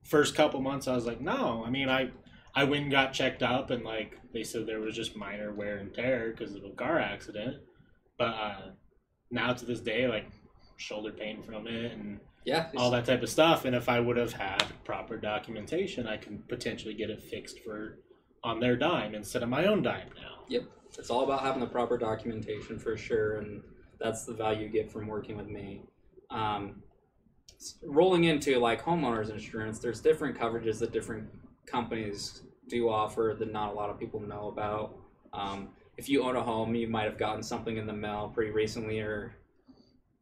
first 0.03 0.35
couple 0.35 0.61
months, 0.61 0.87
I 0.87 0.93
was 0.95 1.05
like, 1.05 1.21
no. 1.21 1.63
I 1.65 1.69
mean, 1.69 1.89
I 1.89 2.11
I 2.55 2.63
went 2.65 2.83
and 2.83 2.91
got 2.91 3.13
checked 3.13 3.41
up, 3.43 3.71
and 3.71 3.83
like 3.83 4.17
they 4.33 4.43
said 4.43 4.65
there 4.67 4.79
was 4.79 4.95
just 4.95 5.15
minor 5.15 5.51
wear 5.53 5.77
and 5.77 5.93
tear 5.93 6.31
because 6.37 6.55
of 6.55 6.63
a 6.63 6.69
car 6.71 6.99
accident. 6.99 7.57
But 8.17 8.25
uh, 8.27 8.61
now 9.31 9.53
to 9.53 9.65
this 9.65 9.79
day, 9.79 10.07
like 10.07 10.27
shoulder 10.77 11.11
pain 11.11 11.41
from 11.43 11.67
it 11.67 11.91
and 11.93 12.19
Yeah. 12.45 12.69
all 12.77 12.91
that 12.91 13.05
type 13.05 13.23
of 13.23 13.29
stuff. 13.29 13.65
And 13.65 13.75
if 13.75 13.87
I 13.89 13.99
would 13.99 14.17
have 14.17 14.33
had 14.33 14.63
proper 14.83 15.17
documentation, 15.17 16.07
I 16.07 16.17
can 16.17 16.39
potentially 16.49 16.93
get 16.93 17.09
it 17.09 17.21
fixed 17.23 17.59
for 17.59 17.99
on 18.43 18.59
their 18.59 18.75
dime 18.75 19.15
instead 19.15 19.41
of 19.43 19.49
my 19.49 19.65
own 19.65 19.81
dime 19.81 20.09
now. 20.15 20.43
Yep. 20.49 20.63
It's 20.99 21.09
all 21.09 21.23
about 21.23 21.41
having 21.41 21.59
the 21.61 21.67
proper 21.67 21.97
documentation 21.97 22.77
for 22.77 22.95
sure, 22.97 23.37
and 23.37 23.63
that's 23.99 24.25
the 24.25 24.33
value 24.33 24.63
you 24.65 24.69
get 24.69 24.91
from 24.91 25.07
working 25.07 25.37
with 25.37 25.47
me. 25.47 25.81
Um, 26.29 26.83
rolling 27.83 28.25
into 28.25 28.59
like 28.59 28.83
homeowners 28.83 29.29
insurance, 29.31 29.79
there's 29.79 30.01
different 30.01 30.37
coverages 30.37 30.79
that 30.79 30.91
different 30.91 31.29
companies 31.65 32.41
do 32.67 32.89
offer 32.89 33.35
that 33.37 33.51
not 33.51 33.71
a 33.71 33.73
lot 33.73 33.89
of 33.89 33.99
people 33.99 34.19
know 34.19 34.47
about. 34.47 34.95
Um, 35.33 35.69
if 35.97 36.09
you 36.09 36.23
own 36.23 36.35
a 36.35 36.43
home, 36.43 36.75
you 36.75 36.87
might 36.87 37.03
have 37.03 37.17
gotten 37.17 37.43
something 37.43 37.77
in 37.77 37.85
the 37.85 37.93
mail 37.93 38.31
pretty 38.33 38.51
recently 38.51 38.99
or 38.99 39.35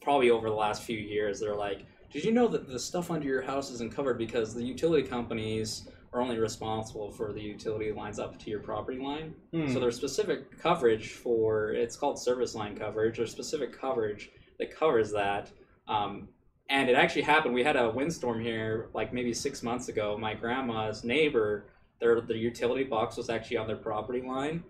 probably 0.02 0.30
over 0.30 0.50
the 0.50 0.56
last 0.56 0.84
few 0.84 0.98
years. 0.98 1.40
They're 1.40 1.56
like, 1.56 1.86
did 2.12 2.26
you 2.26 2.32
know 2.32 2.48
that 2.50 2.68
the 2.68 2.80
stuff 2.80 3.12
under 3.12 3.28
your 3.28 3.42
house 3.42 3.72
isn't 3.72 3.96
covered 3.96 4.18
because 4.18 4.54
the 4.54 4.64
utility 4.64 5.08
companies 5.08 5.88
are 6.14 6.22
only 6.22 6.38
responsible 6.38 7.10
for 7.12 7.32
the 7.32 7.40
utility 7.40 7.92
lines 7.94 8.20
up 8.20 8.38
to 8.40 8.50
your 8.50 8.60
property 8.60 9.00
line? 9.00 9.34
Hmm. 9.54 9.72
So 9.72 9.80
there's 9.80 9.96
specific 9.96 10.60
coverage 10.60 11.14
for 11.14 11.72
it's 11.72 11.96
called 11.96 12.20
service 12.20 12.54
line 12.54 12.78
coverage. 12.78 13.18
There's 13.18 13.32
specific 13.32 13.80
coverage 13.80 14.30
that 14.60 14.76
covers 14.76 15.12
that. 15.14 15.52
Um, 15.88 16.28
and 16.72 16.90
it 16.90 16.96
actually 16.96 17.22
happened. 17.24 17.54
We 17.54 17.64
had 17.64 17.76
a 17.76 17.90
windstorm 17.90 18.40
here 18.40 18.90
like 18.94 19.14
maybe 19.14 19.34
six 19.34 19.62
months 19.62 19.90
ago. 19.90 20.18
My 20.18 20.34
grandma's 20.34 21.04
neighbor, 21.04 21.66
their 22.00 22.22
the 22.22 22.38
utility 22.38 22.86
box 22.86 23.18
was 23.18 23.30
actually 23.30 23.58
on 23.58 23.68
their 23.68 23.76
property 23.76 24.22
line, 24.22 24.64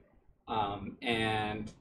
um, 0.47 0.97
and 1.01 1.71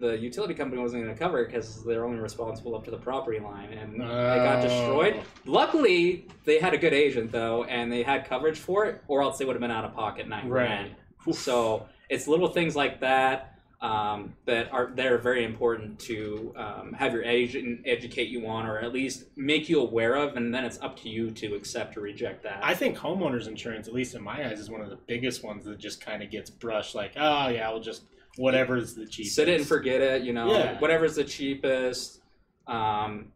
the 0.00 0.18
utility 0.18 0.54
company 0.54 0.82
wasn't 0.82 1.04
going 1.04 1.14
to 1.14 1.18
cover 1.18 1.40
it 1.40 1.46
because 1.46 1.84
they're 1.84 2.04
only 2.04 2.18
responsible 2.18 2.74
up 2.74 2.84
to 2.84 2.90
the 2.90 2.98
property 2.98 3.38
line, 3.38 3.72
and 3.72 3.94
it 3.94 3.98
got 3.98 4.60
destroyed. 4.60 5.14
Oh. 5.18 5.24
Luckily, 5.46 6.26
they 6.44 6.58
had 6.58 6.74
a 6.74 6.78
good 6.78 6.92
agent 6.92 7.30
though, 7.30 7.64
and 7.64 7.90
they 7.90 8.02
had 8.02 8.26
coverage 8.26 8.58
for 8.58 8.86
it, 8.86 9.02
or 9.06 9.22
else 9.22 9.38
they 9.38 9.44
would 9.44 9.54
have 9.54 9.62
been 9.62 9.70
out 9.70 9.84
of 9.84 9.94
pocket 9.94 10.28
nine 10.28 10.48
grand. 10.48 10.94
Right. 11.26 11.34
So 11.34 11.86
it's 12.08 12.26
little 12.26 12.48
things 12.48 12.74
like 12.74 13.00
that 13.00 13.57
um, 13.80 14.34
that 14.44 14.72
are 14.72 14.90
that 14.96 15.06
are 15.06 15.18
very 15.18 15.44
important 15.44 15.98
to 16.00 16.52
um, 16.56 16.92
have 16.94 17.12
your 17.12 17.22
agent 17.22 17.82
educate 17.86 18.28
you 18.28 18.46
on, 18.46 18.66
or 18.66 18.78
at 18.78 18.92
least 18.92 19.24
make 19.36 19.68
you 19.68 19.80
aware 19.80 20.16
of, 20.16 20.36
and 20.36 20.52
then 20.52 20.64
it's 20.64 20.80
up 20.80 20.98
to 21.00 21.08
you 21.08 21.30
to 21.32 21.54
accept 21.54 21.96
or 21.96 22.00
reject 22.00 22.42
that. 22.42 22.58
I 22.62 22.74
think 22.74 22.96
homeowners 22.98 23.46
insurance, 23.46 23.86
at 23.86 23.94
least 23.94 24.14
in 24.16 24.22
my 24.22 24.48
eyes, 24.48 24.58
is 24.58 24.68
one 24.68 24.80
of 24.80 24.90
the 24.90 24.98
biggest 25.06 25.44
ones 25.44 25.64
that 25.66 25.78
just 25.78 26.00
kind 26.04 26.22
of 26.22 26.30
gets 26.30 26.50
brushed. 26.50 26.94
Like, 26.96 27.12
oh 27.16 27.48
yeah, 27.48 27.70
we'll 27.70 27.80
just 27.80 28.02
whatever 28.36 28.76
is 28.76 28.94
the 28.94 29.06
cheapest. 29.06 29.36
Set 29.36 29.48
it 29.48 29.60
and 29.60 29.66
forget 29.68 30.00
it. 30.00 30.22
You 30.22 30.32
know, 30.32 30.50
Yeah. 30.52 30.78
whatever's 30.80 31.14
the 31.14 31.24
cheapest. 31.24 32.20
Um, 32.66 33.32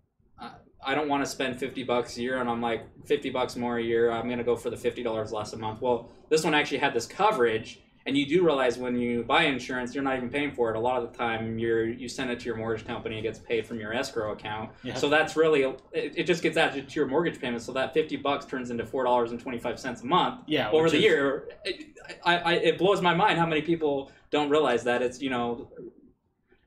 I- 0.85 0.97
don't 0.97 1.09
want 1.09 1.25
to 1.25 1.31
spend 1.31 1.61
fifty 1.61 1.85
bucks 1.85 2.17
a 2.19 2.23
year, 2.23 2.41
and 2.41 2.51
I'm 2.51 2.61
like 2.61 2.83
fifty 3.07 3.31
bucks 3.31 3.55
more 3.55 3.79
a 3.79 3.83
year. 3.83 4.11
I'm 4.11 4.29
gonna 4.29 4.43
go 4.43 4.57
for 4.57 4.69
the 4.71 4.77
fifty 4.77 5.05
dollars 5.05 5.31
less 5.31 5.53
a 5.53 5.57
month. 5.57 5.81
Well, 5.81 6.11
this 6.29 6.43
one 6.43 6.55
actually 6.55 6.79
had 6.79 6.93
this 6.93 7.07
coverage, 7.07 7.81
and 8.07 8.17
you 8.17 8.27
do 8.27 8.45
realize 8.45 8.79
when 8.79 8.97
you 8.97 9.23
buy 9.23 9.45
insurance, 9.45 9.95
you're 9.95 10.05
not 10.05 10.17
even 10.17 10.29
paying 10.29 10.53
for 10.53 10.71
it. 10.71 10.77
A 10.77 10.81
lot 10.81 11.03
of 11.03 11.11
the 11.11 11.17
time, 11.17 11.59
you're 11.59 11.87
you 11.87 12.09
send 12.09 12.31
it 12.31 12.41
to 12.41 12.47
your 12.47 12.57
mortgage 12.57 12.87
company, 12.87 13.19
it 13.19 13.23
gets 13.23 13.39
paid 13.39 13.67
from 13.67 13.79
your 13.79 13.93
escrow 13.93 14.33
account. 14.33 14.71
Yeah. 14.83 14.95
So 14.95 15.09
that's 15.09 15.37
really 15.37 15.63
it, 15.63 15.81
it 15.93 16.25
just 16.25 16.43
gets 16.43 16.57
added 16.57 16.89
to 16.89 16.95
your 16.95 17.07
mortgage 17.07 17.41
payment. 17.41 17.63
So 17.63 17.73
that 17.73 17.95
fifty 17.95 18.17
bucks 18.17 18.45
turns 18.45 18.71
into 18.71 18.85
four 18.85 19.05
dollars 19.05 19.31
and 19.31 19.41
twenty 19.41 19.59
five 19.59 19.79
cents 19.79 20.03
a 20.03 20.07
month 20.07 20.43
yeah, 20.47 20.71
over 20.71 20.91
the 20.91 20.97
is- 20.97 21.03
year. 21.03 21.49
It, 21.65 21.97
I, 22.25 22.37
I, 22.39 22.53
it 22.55 22.79
blows 22.79 23.01
my 23.01 23.15
mind 23.15 23.39
how 23.39 23.47
many 23.47 23.63
people 23.63 24.11
don't 24.31 24.51
realize 24.51 24.83
that 24.85 25.03
it's 25.03 25.23
you 25.23 25.31
know, 25.31 25.71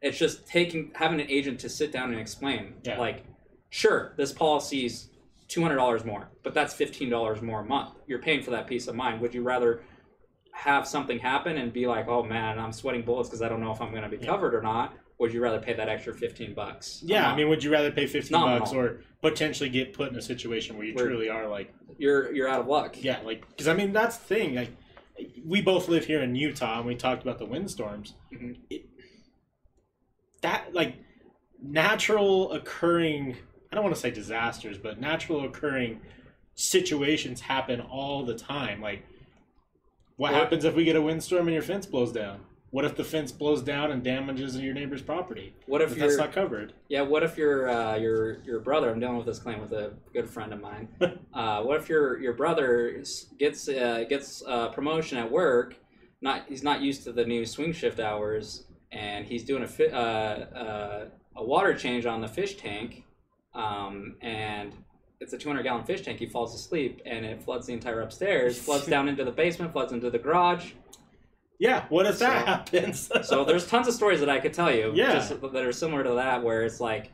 it's 0.01 0.17
just 0.17 0.47
taking 0.47 0.91
having 0.95 1.19
an 1.19 1.29
agent 1.29 1.59
to 1.61 1.69
sit 1.69 1.91
down 1.91 2.11
and 2.11 2.19
explain. 2.19 2.75
Yeah. 2.83 2.97
Like, 2.97 3.25
sure, 3.69 4.13
this 4.15 4.31
policy's 4.31 5.09
two 5.47 5.61
hundred 5.61 5.75
dollars 5.75 6.05
more, 6.05 6.29
but 6.43 6.53
that's 6.53 6.73
fifteen 6.73 7.09
dollars 7.09 7.41
more 7.41 7.59
a 7.59 7.65
month. 7.65 7.95
You're 8.07 8.19
paying 8.19 8.41
for 8.41 8.51
that 8.51 8.67
peace 8.67 8.87
of 8.87 8.95
mind. 8.95 9.19
Would 9.19 9.33
you 9.33 9.43
rather 9.43 9.81
have 10.57 10.87
something 10.87 11.19
happen 11.19 11.57
and 11.57 11.73
be 11.73 11.85
like, 11.85 12.07
oh 12.07 12.23
man, 12.23 12.57
I'm 12.57 12.71
sweating 12.71 13.01
bullets 13.03 13.27
because 13.29 13.41
I 13.41 13.49
don't 13.49 13.59
know 13.61 13.71
if 13.73 13.81
I'm 13.81 13.91
going 13.91 14.03
to 14.03 14.09
be 14.09 14.17
Yeah. 14.17 14.27
covered 14.31 14.55
or 14.55 14.61
not? 14.61 14.93
Would 15.19 15.33
you 15.33 15.41
rather 15.41 15.59
pay 15.59 15.73
that 15.73 15.87
extra 15.89 16.13
fifteen 16.13 16.53
bucks? 16.53 17.01
Yeah, 17.03 17.29
I 17.31 17.35
mean, 17.35 17.47
would 17.49 17.63
you 17.63 17.71
rather 17.71 17.91
pay 17.91 18.05
fifteen 18.07 18.39
bucks 18.41 18.73
or 18.73 19.01
potentially 19.21 19.69
get 19.69 19.93
put 19.93 20.11
in 20.11 20.17
a 20.17 20.21
situation 20.21 20.77
where 20.77 20.85
you 20.85 20.93
Where- 20.93 21.05
truly 21.07 21.29
are 21.29 21.47
like, 21.47 21.73
you're 21.97 22.33
you're 22.33 22.47
out 22.49 22.59
of 22.61 22.67
luck. 22.67 23.01
yeah, 23.01 23.19
like 23.23 23.47
because 23.49 23.67
I 23.69 23.73
mean 23.73 23.93
that's 23.93 24.17
the 24.17 24.25
thing. 24.25 24.55
Like, 24.55 24.71
we 25.45 25.61
both 25.61 25.87
live 25.87 26.05
here 26.05 26.21
in 26.21 26.35
Utah, 26.35 26.79
and 26.79 26.85
we 26.87 26.95
talked 26.95 27.21
about 27.23 27.37
the 27.39 27.45
windstorms. 27.45 28.13
Mhm. 28.33 28.57
It, 28.69 28.87
that 30.41 30.73
like 30.73 30.95
natural 31.61 32.51
occurring. 32.51 33.37
I 33.71 33.75
don't 33.75 33.83
want 33.85 33.95
to 33.95 34.01
say 34.01 34.11
disasters, 34.11 34.77
but 34.77 34.99
natural 34.99 35.45
occurring 35.45 36.01
situations 36.55 37.41
happen 37.41 37.79
all 37.81 38.25
the 38.25 38.35
time. 38.35 38.81
Like, 38.81 39.05
what 40.17 40.33
happens 40.33 40.63
if 40.65 40.75
we 40.75 40.83
get 40.85 40.95
a 40.95 41.01
windstorm 41.01 41.47
and 41.47 41.53
your 41.53 41.63
fence 41.63 41.85
blows 41.85 42.11
down? 42.11 42.39
What 42.71 42.83
if 42.83 42.95
the 42.95 43.03
fence 43.05 43.31
blows 43.31 43.61
down 43.61 43.91
and 43.91 44.03
damages 44.03 44.57
your 44.59 44.73
neighbor's 44.73 45.01
property? 45.01 45.53
What 45.65 45.81
if 45.81 45.95
that's 45.95 46.17
not 46.17 46.33
covered? 46.33 46.73
Yeah, 46.89 47.01
what 47.03 47.23
if 47.23 47.37
your 47.37 47.69
uh, 47.69 47.95
your 47.95 48.41
your 48.43 48.59
brother? 48.59 48.89
I'm 48.89 48.99
dealing 48.99 49.15
with 49.17 49.25
this 49.27 49.39
claim 49.39 49.61
with 49.61 49.71
a 49.71 49.93
good 50.13 50.29
friend 50.29 50.51
of 50.51 50.59
mine. 50.59 50.89
uh, 51.33 51.61
what 51.63 51.77
if 51.79 51.87
your 51.87 52.19
your 52.19 52.33
brother 52.33 52.97
s- 52.99 53.27
gets 53.39 53.69
uh, 53.69 54.03
gets 54.09 54.43
a 54.45 54.69
promotion 54.73 55.17
at 55.17 55.31
work? 55.31 55.75
Not 56.21 56.45
he's 56.49 56.63
not 56.63 56.81
used 56.81 57.03
to 57.05 57.13
the 57.13 57.23
new 57.23 57.45
swing 57.45 57.71
shift 57.71 57.99
hours, 57.99 58.65
and 58.91 59.25
he's 59.25 59.45
doing 59.45 59.63
a 59.63 59.67
fi- 59.67 59.87
uh, 59.91 59.97
uh, 59.97 61.05
a 61.37 61.43
water 61.45 61.73
change 61.75 62.05
on 62.05 62.19
the 62.19 62.27
fish 62.27 62.57
tank, 62.57 63.03
um, 63.53 64.15
and 64.21 64.73
it's 65.21 65.33
a 65.33 65.37
200 65.37 65.63
gallon 65.63 65.83
fish 65.85 66.01
tank. 66.01 66.19
He 66.19 66.25
falls 66.25 66.53
asleep, 66.53 67.01
and 67.05 67.25
it 67.25 67.41
floods 67.43 67.67
the 67.67 67.73
entire 67.73 68.01
upstairs, 68.01 68.59
floods 68.65 68.85
down 68.87 69.07
into 69.09 69.23
the 69.23 69.31
basement, 69.31 69.71
floods 69.71 69.91
into 69.93 70.09
the 70.09 70.19
garage. 70.19 70.71
Yeah. 71.59 71.85
What 71.89 72.05
if 72.05 72.19
that 72.19 72.45
happens? 72.47 73.09
So 73.23 73.45
there's 73.45 73.65
tons 73.67 73.87
of 73.87 73.93
stories 73.93 74.19
that 74.19 74.29
I 74.29 74.39
could 74.39 74.53
tell 74.53 74.73
you, 74.73 74.91
Yeah. 74.93 75.13
just 75.13 75.29
that 75.41 75.55
are 75.55 75.71
similar 75.71 76.03
to 76.03 76.11
that, 76.15 76.43
where 76.43 76.63
it's 76.63 76.79
like, 76.81 77.11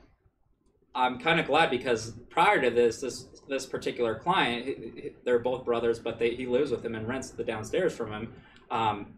I'm 0.95 1.19
kind 1.19 1.39
of 1.39 1.45
glad 1.47 1.69
because 1.69 2.11
prior 2.29 2.59
to 2.61 2.69
this, 2.69 2.99
this 3.01 3.27
this 3.47 3.65
particular 3.65 4.15
client, 4.15 4.65
he- 4.65 5.01
he- 5.01 5.09
they're 5.25 5.39
both 5.39 5.65
brothers, 5.65 5.99
but 5.99 6.17
they, 6.17 6.35
he 6.35 6.45
lives 6.45 6.71
with 6.71 6.83
him 6.85 6.95
and 6.95 7.07
rents 7.07 7.31
the 7.31 7.43
downstairs 7.43 7.93
from 7.95 8.11
him. 8.11 8.33
Um, 8.69 9.13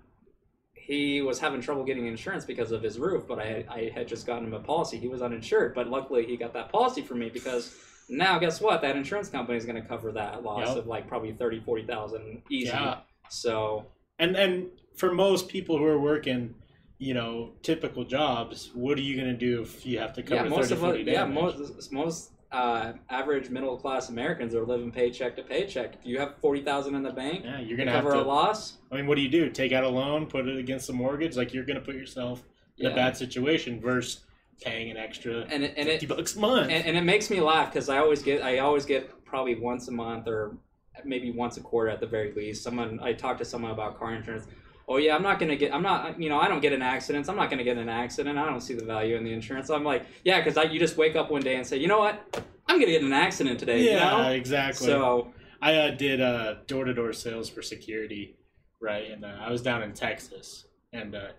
he 0.74 1.22
was 1.22 1.40
having 1.40 1.62
trouble 1.62 1.84
getting 1.84 2.08
insurance 2.08 2.44
because 2.44 2.72
of 2.72 2.82
his 2.82 2.98
roof, 3.00 3.26
but 3.28 3.38
I, 3.40 3.64
I 3.70 3.92
had 3.94 4.08
just 4.08 4.26
gotten 4.26 4.46
him 4.48 4.54
a 4.54 4.60
policy. 4.60 4.98
He 4.98 5.08
was 5.08 5.22
uninsured, 5.22 5.74
but 5.76 5.88
luckily 5.88 6.26
he 6.26 6.36
got 6.36 6.52
that 6.54 6.72
policy 6.72 7.02
for 7.04 7.14
me 7.16 7.30
because 7.30 7.76
now 8.14 8.40
guess 8.40 8.62
what? 8.62 8.82
That 8.82 8.96
insurance 8.96 9.30
company 9.30 9.58
is 9.58 9.66
going 9.66 9.82
to 9.82 9.88
cover 9.88 10.12
that 10.14 10.44
loss 10.44 10.70
Yep. 10.70 10.78
of 10.78 10.88
like 10.88 11.08
probably 11.08 11.34
30, 11.34 11.62
40,000 11.62 12.44
easy. 12.50 12.68
Yeah. 12.68 12.98
So 13.30 13.86
and 14.20 14.36
and 14.36 14.68
for 14.96 15.14
most 15.14 15.48
people 15.50 15.78
who 15.78 15.86
are 15.86 16.00
working 16.00 16.54
you 17.00 17.14
know 17.14 17.52
typical 17.64 18.04
jobs 18.06 18.70
what 18.76 18.98
are 18.98 19.02
you 19.02 19.16
going 19.16 19.28
to 19.28 19.38
do 19.38 19.62
if 19.64 19.86
you 19.86 19.98
have 19.98 20.14
to 20.14 20.22
cover 20.22 20.44
yeah, 20.44 20.50
most 20.50 20.70
30 20.70 20.74
of 20.74 20.80
40 20.80 21.02
us, 21.02 21.08
yeah, 21.08 21.26
most 21.26 21.92
most 21.92 22.32
uh, 22.52 22.94
average 23.10 23.50
middle 23.50 23.76
class 23.76 24.10
Americans 24.10 24.54
are 24.54 24.64
living 24.64 24.92
paycheck 24.92 25.36
to 25.36 25.42
paycheck. 25.42 25.96
If 25.96 26.06
you 26.06 26.20
have 26.20 26.36
forty 26.38 26.62
thousand 26.62 26.94
in 26.94 27.02
the 27.02 27.10
bank, 27.12 27.42
yeah 27.44 27.60
you're 27.60 27.78
going 27.78 27.88
to 27.88 27.94
cover 27.94 28.12
to 28.12 28.22
a 28.22 28.22
loss. 28.22 28.78
i 28.92 28.96
mean 28.96 29.08
what 29.08 29.16
do 29.16 29.22
you 29.22 29.30
do 29.30 29.50
take 29.50 29.72
out 29.72 29.84
a 29.84 29.90
loan 29.90 30.28
put 30.28 30.48
it 30.48 30.58
against 30.60 30.86
the 30.86 30.94
mortgage 30.94 31.36
like 31.36 31.52
you're 31.54 31.66
going 31.66 31.80
to 31.80 31.86
put 31.86 31.96
yourself 31.96 32.44
in 32.78 32.86
a 32.86 32.94
bad 32.96 33.18
situation 33.18 33.82
versus 33.82 34.22
paying 34.64 34.92
an 34.92 34.98
extra 34.98 35.46
And 35.50 35.64
it, 35.64 35.74
and 35.78 35.88
50 35.88 36.06
it 36.06 36.10
bucks 36.10 36.36
a 36.36 36.40
month 36.40 36.72
and, 36.72 36.86
and 36.86 36.98
it 36.98 37.04
makes 37.04 37.30
me 37.30 37.42
laugh 37.42 37.72
because 37.72 37.90
I 37.90 37.98
always 37.98 38.22
get 38.22 38.42
I 38.42 38.60
always 38.60 38.86
get 38.86 39.26
probably 39.26 39.56
once 39.56 39.88
a 39.88 39.92
month 39.92 40.28
or 40.28 40.58
maybe 41.04 41.32
once 41.32 41.58
a 41.58 41.62
quarter 41.62 41.90
at 41.90 42.00
the 42.00 42.08
very 42.08 42.32
least. 42.34 42.64
Someone 42.64 43.00
I 43.02 43.14
talk 43.14 43.38
to 43.40 43.46
someone 43.46 43.72
about 43.72 43.98
car 43.98 44.14
insurance. 44.14 44.48
Oh 44.88 44.98
yeah, 44.98 45.16
I'm 45.16 45.24
not 45.24 45.40
gonna 45.40 45.56
get. 45.56 45.74
I'm 45.74 45.82
not. 45.82 46.22
You 46.22 46.30
know, 46.30 46.40
I 46.40 46.48
don't 46.48 46.62
get 46.62 46.74
in 46.74 46.82
accidents. 46.82 47.30
I'm 47.30 47.36
not 47.36 47.50
gonna 47.50 47.64
get 47.64 47.78
in 47.78 47.84
an 47.84 47.90
accident. 47.90 48.38
I 48.38 48.46
don't 48.46 48.62
see 48.62 48.74
the 48.74 48.84
value 48.84 49.16
in 49.16 49.24
the 49.24 49.32
insurance. 49.32 49.70
I'm 49.70 49.84
like, 49.84 50.06
yeah, 50.24 50.42
because 50.42 50.72
you 50.72 50.80
just 50.80 50.98
wake 50.98 51.16
up 51.16 51.32
one 51.32 51.42
day 51.42 51.56
and 51.56 51.66
say, 51.66 51.78
you 51.78 51.88
know 51.88 52.00
what, 52.00 52.22
I'm 52.68 52.76
gonna 52.76 52.92
get 52.92 53.02
in 53.02 53.08
an 53.08 53.14
accident 53.14 53.60
today. 53.60 53.82
you 53.82 53.92
yeah 53.92 54.12
know? 54.12 54.30
exactly 54.30 54.88
So 54.88 55.34
I 55.62 55.76
uh, 55.76 55.92
did 55.92 56.20
uh, 56.20 56.56
door-to-door 56.68 57.14
sales 57.14 57.50
for 57.50 57.62
security, 57.62 58.36
right? 58.82 59.10
And 59.10 59.24
uh, 59.24 59.38
I 59.40 59.50
was 59.50 59.62
down 59.62 59.82
in 59.82 59.94
Texas, 59.94 60.66
and 60.92 61.16
uh, 61.16 61.30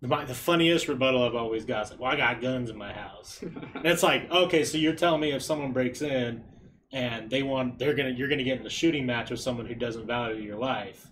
the, 0.00 0.08
my, 0.08 0.24
the 0.24 0.34
funniest 0.34 0.88
rebuttal 0.88 1.22
I've 1.22 1.34
always 1.34 1.64
got 1.64 1.84
is 1.84 1.90
like, 1.92 2.00
"Well, 2.00 2.12
I 2.12 2.16
got 2.16 2.40
guns 2.40 2.70
in 2.70 2.76
my 2.76 2.92
house." 2.92 3.40
and 3.42 3.86
it's 3.86 4.02
like, 4.02 4.30
okay, 4.30 4.64
so 4.64 4.78
you're 4.78 4.94
telling 4.94 5.20
me 5.20 5.32
if 5.32 5.42
someone 5.42 5.72
breaks 5.72 6.02
in 6.02 6.44
and 6.92 7.30
they 7.30 7.42
want, 7.42 7.78
they're 7.78 7.94
gonna, 7.94 8.10
you're 8.10 8.28
gonna 8.28 8.44
get 8.44 8.60
in 8.60 8.66
a 8.66 8.70
shooting 8.70 9.06
match 9.06 9.30
with 9.30 9.40
someone 9.40 9.66
who 9.66 9.74
doesn't 9.74 10.06
value 10.06 10.42
your 10.42 10.58
life. 10.58 11.06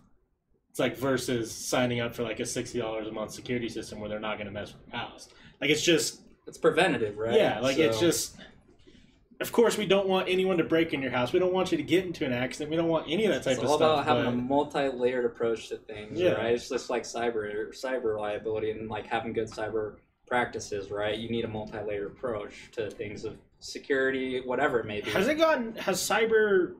It's 0.70 0.78
like 0.78 0.96
versus 0.96 1.52
signing 1.52 2.00
up 2.00 2.14
for 2.14 2.22
like 2.22 2.40
a 2.40 2.46
sixty 2.46 2.78
dollars 2.78 3.06
a 3.06 3.12
month 3.12 3.32
security 3.32 3.68
system 3.68 4.00
where 4.00 4.08
they're 4.08 4.20
not 4.20 4.38
gonna 4.38 4.50
mess 4.50 4.72
with 4.72 4.82
your 4.88 4.96
house. 4.96 5.28
Like 5.60 5.70
it's 5.70 5.82
just 5.82 6.22
it's 6.46 6.58
preventative, 6.58 7.18
right? 7.18 7.34
yeah, 7.34 7.60
like 7.60 7.78
it's 7.78 8.00
just 8.00 8.36
of 9.42 9.52
course, 9.52 9.76
we 9.76 9.84
don't 9.86 10.08
want 10.08 10.28
anyone 10.28 10.56
to 10.58 10.64
break 10.64 10.94
in 10.94 11.02
your 11.02 11.10
house. 11.10 11.32
We 11.32 11.38
don't 11.38 11.52
want 11.52 11.72
you 11.72 11.76
to 11.76 11.82
get 11.82 12.06
into 12.06 12.24
an 12.24 12.32
accident. 12.32 12.70
We 12.70 12.76
don't 12.76 12.88
want 12.88 13.10
any 13.10 13.26
of 13.26 13.32
that 13.34 13.42
type 13.42 13.54
It's 13.54 13.62
of 13.64 13.68
all 13.68 13.76
about 13.76 14.06
having 14.06 14.26
a 14.26 14.30
multi-layered 14.32 15.24
approach 15.24 15.68
to 15.68 15.76
things, 15.76 16.18
Yeah. 16.18 16.32
right? 16.32 16.54
It's 16.54 16.68
just 16.68 16.88
like 16.88 17.02
cyber 17.02 17.70
cyber 17.74 18.18
liability 18.18 18.70
and 18.70 18.88
like 18.88 19.06
having 19.06 19.32
good 19.32 19.48
cyber 19.48 19.96
practices, 20.26 20.90
right? 20.90 21.18
You 21.18 21.28
need 21.28 21.44
a 21.44 21.48
multi-layered 21.48 22.06
approach 22.06 22.70
to 22.72 22.90
things 22.90 23.24
of 23.24 23.36
security, 23.58 24.40
whatever 24.40 24.80
it 24.80 24.86
may 24.86 25.00
be. 25.00 25.10
Has 25.10 25.28
it 25.28 25.34
gotten 25.36 25.74
has 25.76 26.00
cyber 26.00 26.74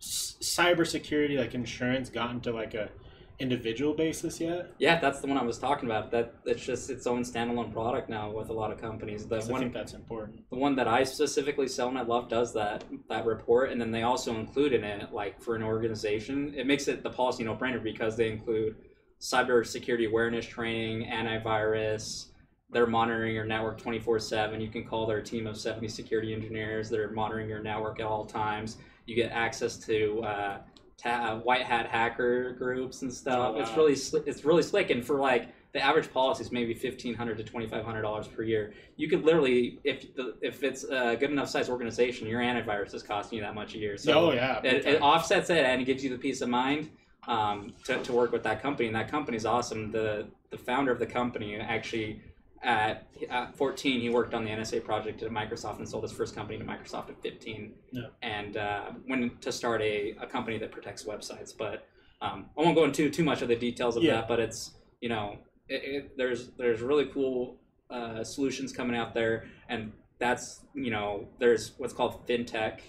cyber 0.00 0.86
security 0.86 1.36
like 1.36 1.54
insurance 1.54 2.08
gotten 2.08 2.40
to 2.40 2.52
like 2.52 2.74
a 2.74 2.88
individual 3.40 3.94
basis 3.94 4.40
yet? 4.40 4.72
Yeah, 4.78 4.98
that's 4.98 5.20
the 5.20 5.26
one 5.28 5.38
I 5.38 5.44
was 5.44 5.58
talking 5.58 5.88
about. 5.88 6.10
That 6.10 6.34
it's 6.44 6.64
just 6.64 6.90
its 6.90 7.06
own 7.06 7.22
standalone 7.22 7.72
product 7.72 8.08
now 8.08 8.30
with 8.30 8.48
a 8.50 8.52
lot 8.52 8.72
of 8.72 8.80
companies. 8.80 9.26
The 9.26 9.36
'Cause 9.36 9.50
I 9.50 9.58
think 9.58 9.72
that's 9.72 9.94
important. 9.94 10.48
the 10.50 10.56
one 10.56 10.74
that 10.76 10.88
I 10.88 11.04
specifically 11.04 11.68
sell 11.68 11.88
and 11.88 11.98
I 11.98 12.02
love 12.02 12.28
does 12.28 12.52
that 12.54 12.84
that 13.08 13.24
report, 13.26 13.70
and 13.70 13.80
then 13.80 13.90
they 13.92 14.02
also 14.02 14.34
include 14.34 14.72
in 14.72 14.84
it 14.84 15.12
like 15.12 15.40
for 15.40 15.54
an 15.56 15.62
organization, 15.62 16.52
it 16.56 16.66
makes 16.66 16.88
it 16.88 17.02
the 17.02 17.10
policy 17.10 17.44
no 17.44 17.54
brainer 17.54 17.82
because 17.82 18.16
they 18.16 18.30
include 18.30 18.76
cybersecurity 19.20 20.08
awareness 20.08 20.46
training, 20.46 21.08
antivirus. 21.08 22.28
They're 22.70 22.86
monitoring 22.86 23.34
your 23.34 23.46
network 23.46 23.78
twenty 23.78 23.98
four 23.98 24.18
seven. 24.18 24.60
You 24.60 24.68
can 24.68 24.84
call 24.84 25.06
their 25.06 25.22
team 25.22 25.46
of 25.46 25.56
seventy 25.56 25.88
security 25.88 26.34
engineers. 26.34 26.90
They're 26.90 27.10
monitoring 27.10 27.48
your 27.48 27.62
network 27.62 28.00
at 28.00 28.06
all 28.06 28.26
times. 28.26 28.78
You 29.06 29.16
get 29.16 29.30
access 29.32 29.78
to 29.86 30.22
uh, 30.22 30.58
ta- 30.98 31.36
white 31.36 31.62
hat 31.62 31.86
hacker 31.86 32.52
groups 32.52 33.02
and 33.02 33.12
stuff. 33.12 33.54
Oh, 33.54 33.60
It's 33.60 33.70
really 33.76 33.94
sli- 33.94 34.26
it's 34.26 34.44
really 34.44 34.62
slick, 34.62 34.90
and 34.90 35.04
for 35.04 35.18
like 35.18 35.48
the 35.72 35.80
average 35.80 36.12
policy 36.12 36.42
is 36.42 36.52
maybe 36.52 36.74
fifteen 36.74 37.14
hundred 37.14 37.38
to 37.38 37.44
twenty 37.44 37.66
five 37.66 37.84
hundred 37.84 38.02
dollars 38.02 38.26
per 38.26 38.42
year. 38.42 38.72
You 38.96 39.08
could 39.08 39.24
literally 39.24 39.78
if 39.84 40.14
the, 40.14 40.36
if 40.40 40.62
it's 40.62 40.84
a 40.84 41.16
good 41.16 41.30
enough 41.30 41.48
size 41.48 41.68
organization 41.68 42.26
your 42.26 42.40
antivirus 42.40 42.94
is 42.94 43.02
costing 43.02 43.38
you 43.38 43.44
that 43.44 43.54
much 43.54 43.74
a 43.74 43.78
year. 43.78 43.96
So 43.96 44.12
oh 44.12 44.32
yeah. 44.32 44.60
it, 44.62 44.86
it 44.86 45.02
offsets 45.02 45.50
it 45.50 45.64
and 45.64 45.80
it 45.80 45.84
gives 45.84 46.02
you 46.02 46.10
the 46.10 46.18
peace 46.18 46.40
of 46.40 46.48
mind 46.48 46.90
um, 47.26 47.74
to, 47.84 48.02
to 48.02 48.12
work 48.12 48.32
with 48.32 48.42
that 48.44 48.62
company. 48.62 48.86
And 48.88 48.96
that 48.96 49.10
company 49.10 49.36
is 49.36 49.46
awesome. 49.46 49.92
The 49.92 50.26
the 50.50 50.58
founder 50.58 50.90
of 50.90 50.98
the 50.98 51.06
company 51.06 51.56
actually 51.56 52.22
at, 52.62 53.06
at 53.30 53.56
14 53.56 54.00
he 54.00 54.10
worked 54.10 54.34
on 54.34 54.44
the 54.44 54.50
nsa 54.50 54.82
project 54.82 55.22
at 55.22 55.30
microsoft 55.30 55.78
and 55.78 55.88
sold 55.88 56.02
his 56.02 56.12
first 56.12 56.34
company 56.34 56.58
to 56.58 56.64
microsoft 56.64 57.08
at 57.10 57.20
15 57.22 57.72
Yeah. 57.92 58.02
and 58.22 58.56
uh, 58.56 58.90
went 59.08 59.40
to 59.42 59.52
start 59.52 59.80
a, 59.82 60.14
a 60.20 60.26
company 60.26 60.58
that 60.58 60.70
protects 60.72 61.04
websites 61.04 61.52
but 61.56 61.86
um, 62.20 62.46
i 62.58 62.62
won't 62.62 62.74
go 62.74 62.84
into 62.84 63.10
too 63.10 63.22
much 63.24 63.42
of 63.42 63.48
the 63.48 63.56
details 63.56 63.96
of 63.96 64.02
Yeah. 64.02 64.14
that 64.16 64.28
but 64.28 64.40
it's 64.40 64.72
you 65.00 65.08
know 65.08 65.38
it, 65.68 65.82
it, 65.84 66.16
there's 66.18 66.48
there's 66.58 66.80
really 66.80 67.06
cool 67.06 67.56
uh, 67.90 68.22
solutions 68.24 68.70
coming 68.72 68.94
out 68.96 69.14
there, 69.14 69.46
and 69.68 69.92
that's 70.18 70.60
you 70.74 70.90
know 70.90 71.26
there's 71.38 71.72
what's 71.78 71.92
called 71.94 72.26
fintech, 72.26 72.80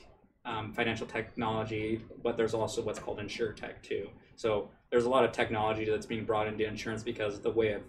um, 0.45 0.73
financial 0.73 1.05
technology, 1.07 2.01
but 2.23 2.35
there's 2.37 2.53
also 2.53 2.81
what's 2.81 2.99
called 2.99 3.17
insurtech 3.19 3.81
too. 3.81 4.09
So 4.35 4.69
there's 4.91 5.05
a 5.05 5.09
lot 5.09 5.23
of 5.23 5.31
technology 5.31 5.85
that's 5.85 6.05
being 6.05 6.25
brought 6.25 6.47
into 6.47 6.65
insurance 6.65 7.03
because 7.03 7.39
the 7.41 7.51
way 7.51 7.73
of 7.73 7.81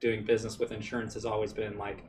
doing 0.00 0.24
business 0.24 0.58
with 0.58 0.72
insurance 0.72 1.14
has 1.14 1.24
always 1.24 1.52
been 1.52 1.78
like 1.78 2.04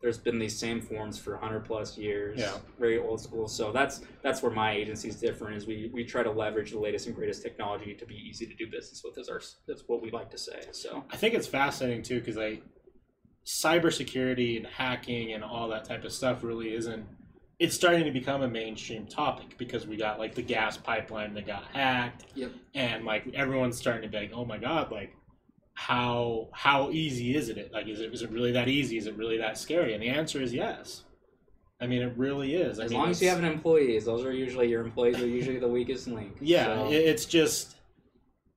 there's 0.00 0.18
been 0.18 0.38
these 0.38 0.56
same 0.56 0.80
forms 0.80 1.18
for 1.18 1.32
100 1.32 1.64
plus 1.64 1.98
years 1.98 2.38
Yeah. 2.38 2.56
very 2.78 2.98
old 2.98 3.20
school 3.20 3.48
so 3.48 3.72
that's 3.72 4.00
that's 4.22 4.42
where 4.42 4.52
my 4.52 4.72
agency 4.72 5.08
is 5.08 5.16
different 5.16 5.56
is 5.56 5.66
we 5.66 5.90
we 5.92 6.04
try 6.04 6.22
to 6.22 6.30
leverage 6.30 6.70
the 6.72 6.78
latest 6.78 7.06
and 7.06 7.16
greatest 7.16 7.42
technology 7.42 7.94
to 7.94 8.06
be 8.06 8.14
easy 8.14 8.46
to 8.46 8.54
do 8.54 8.66
business 8.70 9.02
with 9.04 9.18
is 9.18 9.28
our 9.28 9.40
that's 9.66 9.82
what 9.86 10.00
we 10.02 10.10
like 10.10 10.30
to 10.30 10.38
say 10.38 10.60
so 10.72 11.04
I 11.10 11.16
think 11.16 11.34
it's 11.34 11.46
fascinating 11.48 12.02
too 12.02 12.20
because 12.20 12.36
like 12.36 12.62
cybersecurity 13.44 14.56
and 14.56 14.66
hacking 14.66 15.32
and 15.32 15.42
all 15.42 15.68
that 15.68 15.84
type 15.84 16.04
of 16.04 16.12
stuff 16.12 16.42
really 16.42 16.74
isn't. 16.74 17.06
It's 17.58 17.74
starting 17.74 18.04
to 18.04 18.10
become 18.10 18.42
a 18.42 18.48
mainstream 18.48 19.06
topic 19.06 19.56
because 19.58 19.86
we 19.86 19.96
got 19.96 20.18
like 20.18 20.34
the 20.34 20.42
gas 20.42 20.76
pipeline 20.76 21.34
that 21.34 21.46
got 21.46 21.64
hacked, 21.72 22.26
Yep. 22.34 22.52
and 22.74 23.04
like 23.04 23.26
everyone's 23.34 23.76
starting 23.78 24.02
to 24.02 24.08
be 24.08 24.18
like, 24.24 24.32
"Oh 24.34 24.44
my 24.44 24.58
god!" 24.58 24.92
Like, 24.92 25.14
how 25.78 26.48
how 26.52 26.90
easy 26.90 27.36
is 27.36 27.48
it? 27.50 27.70
Like, 27.72 27.86
is 27.86 28.00
it 28.00 28.12
is 28.12 28.22
it 28.22 28.30
really 28.30 28.50
that 28.50 28.66
easy? 28.66 28.98
Is 28.98 29.06
it 29.06 29.16
really 29.16 29.38
that 29.38 29.56
scary? 29.56 29.94
And 29.94 30.02
the 30.02 30.08
answer 30.08 30.42
is 30.42 30.52
yes. 30.52 31.04
I 31.80 31.86
mean, 31.86 32.02
it 32.02 32.14
really 32.16 32.56
is. 32.56 32.80
I 32.80 32.84
as 32.86 32.90
mean, 32.90 32.98
long 32.98 33.10
as 33.10 33.22
you 33.22 33.28
have 33.28 33.38
an 33.38 33.44
employees 33.44 34.04
those 34.04 34.24
are 34.24 34.32
usually 34.32 34.68
your 34.68 34.82
employees 34.84 35.20
are 35.20 35.26
usually 35.28 35.60
the 35.60 35.68
weakest 35.68 36.08
link 36.08 36.36
Yeah, 36.40 36.64
So- 36.64 36.90
it, 36.90 36.96
it's 36.96 37.26
just, 37.26 37.76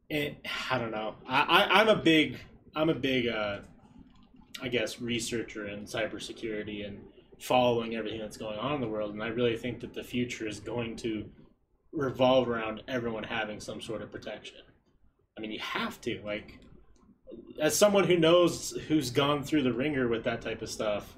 it, 0.10 0.38
I 0.72 0.80
don't 0.80 0.90
know. 0.90 1.14
I, 1.28 1.42
I 1.42 1.80
I'm 1.82 1.90
a 1.90 1.96
big 1.96 2.40
I'm 2.76 2.90
a 2.90 2.96
big 2.96 3.28
uh, 3.28 3.60
I 4.60 4.68
guess 4.70 5.00
researcher 5.00 5.68
in 5.68 5.82
cybersecurity 5.86 6.88
and 6.88 6.98
following 7.40 7.96
everything 7.96 8.20
that's 8.20 8.38
going 8.38 8.58
on 8.58 8.74
in 8.74 8.82
the 8.82 8.88
world, 8.88 9.14
and 9.14 9.22
I 9.22 9.28
really 9.28 9.58
think 9.58 9.80
that 9.82 9.94
the 9.94 10.04
future 10.04 10.48
is 10.48 10.60
going 10.60 10.96
to 10.98 11.26
revolve 11.94 12.50
around 12.50 12.82
everyone 12.88 13.24
having 13.24 13.60
some 13.60 13.80
sort 13.80 14.02
of 14.02 14.12
protection. 14.12 14.58
I 15.38 15.42
mean, 15.42 15.52
you 15.52 15.60
have 15.60 16.02
to 16.02 16.20
like, 16.26 16.58
as 17.60 17.78
someone 17.78 18.06
who 18.06 18.18
knows 18.18 18.72
who's 18.88 19.12
gone 19.12 19.44
through 19.44 19.64
the 19.64 19.74
ringer 19.74 20.08
with 20.08 20.24
that 20.24 20.42
type 20.42 20.62
of 20.62 20.70
stuff. 20.70 21.16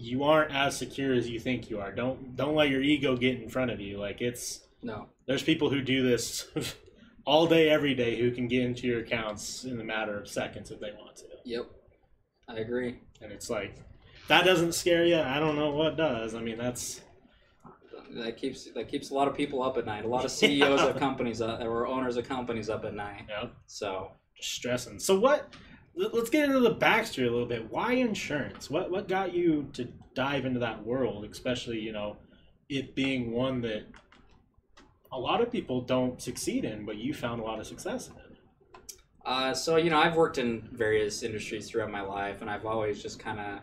You 0.00 0.22
aren't 0.22 0.54
as 0.54 0.76
secure 0.76 1.12
as 1.12 1.28
you 1.28 1.40
think 1.40 1.70
you 1.70 1.80
are. 1.80 1.90
Don't 1.92 2.36
don't 2.36 2.54
let 2.54 2.68
your 2.70 2.82
ego 2.82 3.16
get 3.16 3.40
in 3.40 3.48
front 3.48 3.70
of 3.70 3.80
you. 3.80 3.98
Like 3.98 4.20
it's 4.20 4.60
no 4.82 5.08
there's 5.26 5.42
people 5.42 5.70
who 5.70 5.82
do 5.82 6.08
this 6.08 6.46
all 7.24 7.46
day, 7.46 7.68
every 7.68 7.94
day, 7.94 8.16
who 8.18 8.30
can 8.30 8.48
get 8.48 8.62
into 8.62 8.86
your 8.86 9.00
accounts 9.00 9.64
in 9.64 9.80
a 9.80 9.84
matter 9.84 10.18
of 10.18 10.28
seconds 10.28 10.70
if 10.70 10.80
they 10.80 10.92
want 10.92 11.16
to. 11.16 11.24
yep 11.44 11.66
i 12.48 12.54
agree 12.54 12.96
And 13.20 13.30
it's 13.32 13.50
like, 13.50 13.74
that 14.28 14.44
doesn't 14.44 14.72
scare 14.72 15.04
you. 15.04 15.18
I 15.18 15.38
don't 15.38 15.56
know 15.56 15.70
what 15.72 15.96
does. 15.96 16.34
I 16.34 16.40
mean, 16.40 16.56
that's 16.58 17.02
that 18.16 18.36
keeps 18.38 18.70
that 18.72 18.88
keeps 18.88 19.10
a 19.10 19.14
lot 19.14 19.28
of 19.28 19.34
people 19.36 19.62
up 19.62 19.76
at 19.76 19.84
night 19.84 20.04
a 20.04 20.08
lot 20.08 20.24
of 20.24 20.30
ceos 20.38 20.80
of 20.80 20.96
companies 20.96 21.42
uh, 21.42 21.58
or 21.60 21.86
owners 21.86 22.16
of 22.16 22.26
companies 22.26 22.70
up 22.70 22.84
at 22.84 22.94
night 22.94 23.26
know, 23.28 23.50
so 23.66 24.12
stressing. 24.40 24.98
So 24.98 25.18
what? 25.18 25.54
let- 25.94 26.14
Let's 26.14 26.30
get 26.30 26.44
into 26.48 26.60
the 26.60 26.74
backstory 26.74 27.26
a 27.26 27.30
little 27.30 27.46
bit. 27.46 27.70
Why 27.70 27.94
insurance? 27.94 28.70
What 28.70 28.90
what 28.90 29.08
got 29.08 29.34
you 29.34 29.68
to 29.74 29.88
dive 30.14 30.46
into 30.46 30.60
that 30.60 30.84
world, 30.84 31.24
especially 31.30 31.80
you 31.80 31.92
know, 31.92 32.16
it 32.68 32.94
being 32.94 33.32
one 33.32 33.60
that 33.62 33.84
a 35.12 35.18
lot 35.18 35.40
of 35.40 35.50
people 35.50 35.80
don't 35.80 36.20
succeed 36.20 36.64
in, 36.64 36.84
but 36.84 36.96
you 36.96 37.14
found 37.14 37.40
a 37.40 37.44
lot 37.44 37.58
of 37.58 37.66
success 37.66 38.08
in 38.08 38.14
it. 38.14 38.38
Uh, 39.24 39.52
so 39.54 39.76
you 39.76 39.90
know, 39.90 39.98
I've 39.98 40.16
worked 40.16 40.38
in 40.38 40.68
various 40.72 41.22
industries 41.22 41.68
throughout 41.68 41.90
my 41.90 42.00
life, 42.02 42.40
and 42.40 42.50
I've 42.50 42.66
always 42.66 43.02
just 43.02 43.18
kind 43.18 43.40
of. 43.40 43.60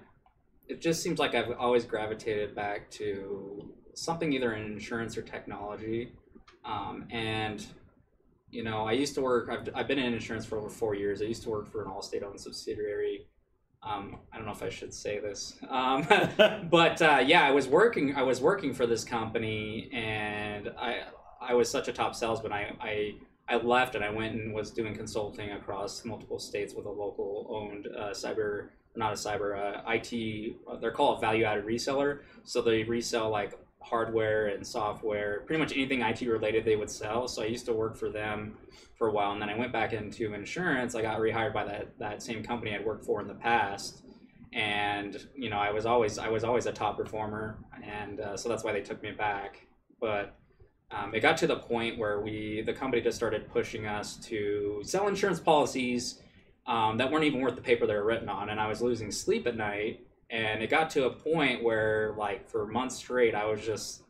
It 0.68 0.82
just 0.82 1.04
seems 1.04 1.20
like 1.20 1.36
I've 1.36 1.52
always 1.60 1.86
gravitated 1.86 2.56
back 2.56 2.90
to 2.92 3.72
something 3.94 4.34
either 4.34 4.54
in 4.54 4.64
insurance 4.64 5.16
or 5.16 5.22
technology, 5.22 6.14
um, 6.66 7.06
and 7.12 7.66
you 8.56 8.64
know, 8.64 8.88
I 8.88 8.94
used 8.94 9.14
to 9.16 9.22
work. 9.22 9.50
I've, 9.50 9.70
I've 9.76 9.88
been 9.88 10.00
in 10.00 10.14
insurance 10.14 10.46
for 10.46 10.58
over 10.58 10.70
four 10.70 10.96
years. 10.96 11.22
I 11.22 11.26
used 11.26 11.44
to 11.44 11.50
work 11.50 11.68
for 11.68 11.84
an 11.84 11.90
Allstate-owned 11.90 12.40
subsidiary. 12.40 13.28
Um, 13.84 14.20
I 14.32 14.38
don't 14.38 14.46
know 14.46 14.54
if 14.54 14.64
I 14.64 14.70
should 14.70 14.94
say 14.94 15.20
this, 15.20 15.58
um, 15.70 16.08
but 16.72 17.02
uh, 17.02 17.24
yeah, 17.26 17.46
I 17.46 17.52
was 17.52 17.68
working. 17.68 18.16
I 18.16 18.24
was 18.24 18.42
working 18.42 18.74
for 18.74 18.88
this 18.88 19.04
company, 19.04 19.90
and 19.94 20.70
I 20.80 21.04
I 21.40 21.54
was 21.54 21.70
such 21.70 21.88
a 21.88 21.94
top 21.94 22.16
salesman. 22.16 22.52
I 22.52 22.72
I 22.82 23.16
I 23.48 23.58
left 23.58 23.94
and 23.94 24.04
I 24.04 24.10
went 24.10 24.34
and 24.34 24.54
was 24.54 24.72
doing 24.72 24.96
consulting 24.96 25.52
across 25.52 26.04
multiple 26.04 26.40
states 26.40 26.74
with 26.74 26.86
a 26.86 26.90
local 26.90 27.48
owned 27.50 27.88
uh, 27.96 28.10
cyber, 28.10 28.70
not 28.96 29.12
a 29.12 29.16
cyber, 29.16 29.56
uh, 29.56 29.82
IT, 29.88 30.82
they're 30.82 30.92
called 30.92 31.22
value 31.22 31.44
added 31.44 31.66
reseller. 31.66 32.22
So 32.44 32.64
they 32.64 32.84
resell 32.84 33.30
like 33.30 33.54
hardware 33.86 34.48
and 34.48 34.66
software, 34.66 35.42
pretty 35.46 35.60
much 35.62 35.72
anything 35.72 36.02
IT 36.02 36.22
related 36.22 36.66
they 36.66 36.76
would 36.76 36.90
sell. 36.90 37.28
So 37.28 37.44
I 37.44 37.46
used 37.46 37.66
to 37.68 37.74
work 37.74 37.96
for 37.96 38.10
them 38.10 38.58
for 38.98 39.08
a 39.08 39.12
while 39.12 39.32
and 39.32 39.42
then 39.42 39.50
I 39.50 39.58
went 39.58 39.72
back 39.72 39.94
into 39.94 40.34
insurance. 40.34 40.96
I 40.96 41.02
got 41.02 41.20
rehired 41.20 41.54
by 41.54 41.66
that, 41.66 41.98
that 42.00 42.24
same 42.24 42.44
company 42.44 42.74
I'd 42.74 42.86
worked 42.86 43.06
for 43.06 43.22
in 43.22 43.28
the 43.28 43.36
past. 43.36 44.02
And, 44.54 45.28
you 45.36 45.50
know, 45.50 45.58
I 45.58 45.72
was 45.72 45.86
always, 45.86 46.18
I 46.18 46.30
was 46.30 46.44
always 46.44 46.66
a 46.66 46.72
top 46.72 46.98
performer. 46.98 47.58
And 47.84 48.20
uh, 48.20 48.38
so 48.38 48.50
that's 48.50 48.64
why 48.64 48.72
they 48.72 48.82
took 48.82 49.04
me 49.04 49.12
back. 49.12 49.68
But 50.00 50.36
um, 50.92 51.14
it 51.14 51.20
got 51.20 51.38
to 51.38 51.48
the 51.48 51.58
point 51.58 51.98
where 51.98 52.22
we 52.22 52.62
the 52.66 52.74
company 52.74 53.02
just 53.02 53.18
started 53.18 53.50
pushing 53.50 53.86
us 53.86 54.18
to 54.18 54.82
sell 54.84 55.08
insurance 55.08 55.40
policies 55.40 56.22
um, 56.68 56.98
that 56.98 57.12
weren't 57.12 57.26
even 57.26 57.42
worth 57.42 57.56
the 57.56 57.62
paper 57.62 57.86
they 57.86 57.96
were 57.96 58.06
written 58.06 58.30
on 58.30 58.50
and 58.50 58.60
i 58.60 58.68
was 58.68 58.82
losing 58.82 59.12
sleep 59.12 59.48
at 59.48 59.56
night 59.58 60.06
and 60.30 60.62
it 60.64 60.70
got 60.70 60.90
to 60.90 61.06
a 61.06 61.10
point 61.10 61.64
where 61.64 62.16
like 62.18 62.50
for 62.50 62.66
months 62.66 62.96
straight 62.96 63.36
i 63.36 63.46
was 63.46 63.62
just 63.62 64.06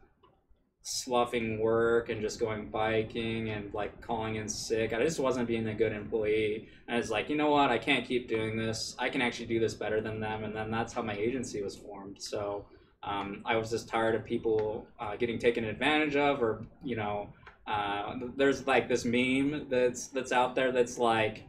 sloughing 0.87 1.59
work 1.59 2.09
and 2.09 2.21
just 2.21 2.39
going 2.39 2.69
biking 2.69 3.49
and 3.49 3.73
like 3.73 3.99
calling 4.01 4.35
in 4.35 4.47
sick. 4.47 4.93
I 4.93 5.03
just 5.03 5.19
wasn't 5.19 5.47
being 5.47 5.67
a 5.67 5.73
good 5.73 5.91
employee. 5.91 6.69
And 6.87 6.95
i 6.95 6.99
was 6.99 7.09
like 7.09 7.27
you 7.27 7.35
know 7.35 7.49
what? 7.49 7.71
I 7.71 7.79
can't 7.79 8.05
keep 8.05 8.29
doing 8.29 8.55
this. 8.55 8.95
I 8.99 9.09
can 9.09 9.19
actually 9.19 9.47
do 9.47 9.59
this 9.59 9.73
better 9.73 9.99
than 9.99 10.19
them. 10.19 10.43
And 10.43 10.55
then 10.55 10.69
that's 10.69 10.93
how 10.93 11.01
my 11.01 11.15
agency 11.15 11.63
was 11.63 11.75
formed. 11.75 12.21
So 12.21 12.65
um, 13.01 13.41
I 13.45 13.55
was 13.55 13.71
just 13.71 13.89
tired 13.89 14.13
of 14.13 14.23
people 14.23 14.85
uh, 14.99 15.15
getting 15.15 15.39
taken 15.39 15.65
advantage 15.65 16.15
of, 16.15 16.41
or 16.43 16.63
you 16.83 16.95
know, 16.95 17.33
uh, 17.65 18.17
there's 18.37 18.67
like 18.67 18.87
this 18.87 19.05
meme 19.05 19.67
that's 19.69 20.07
that's 20.09 20.31
out 20.31 20.53
there 20.53 20.71
that's 20.71 20.99
like, 20.99 21.45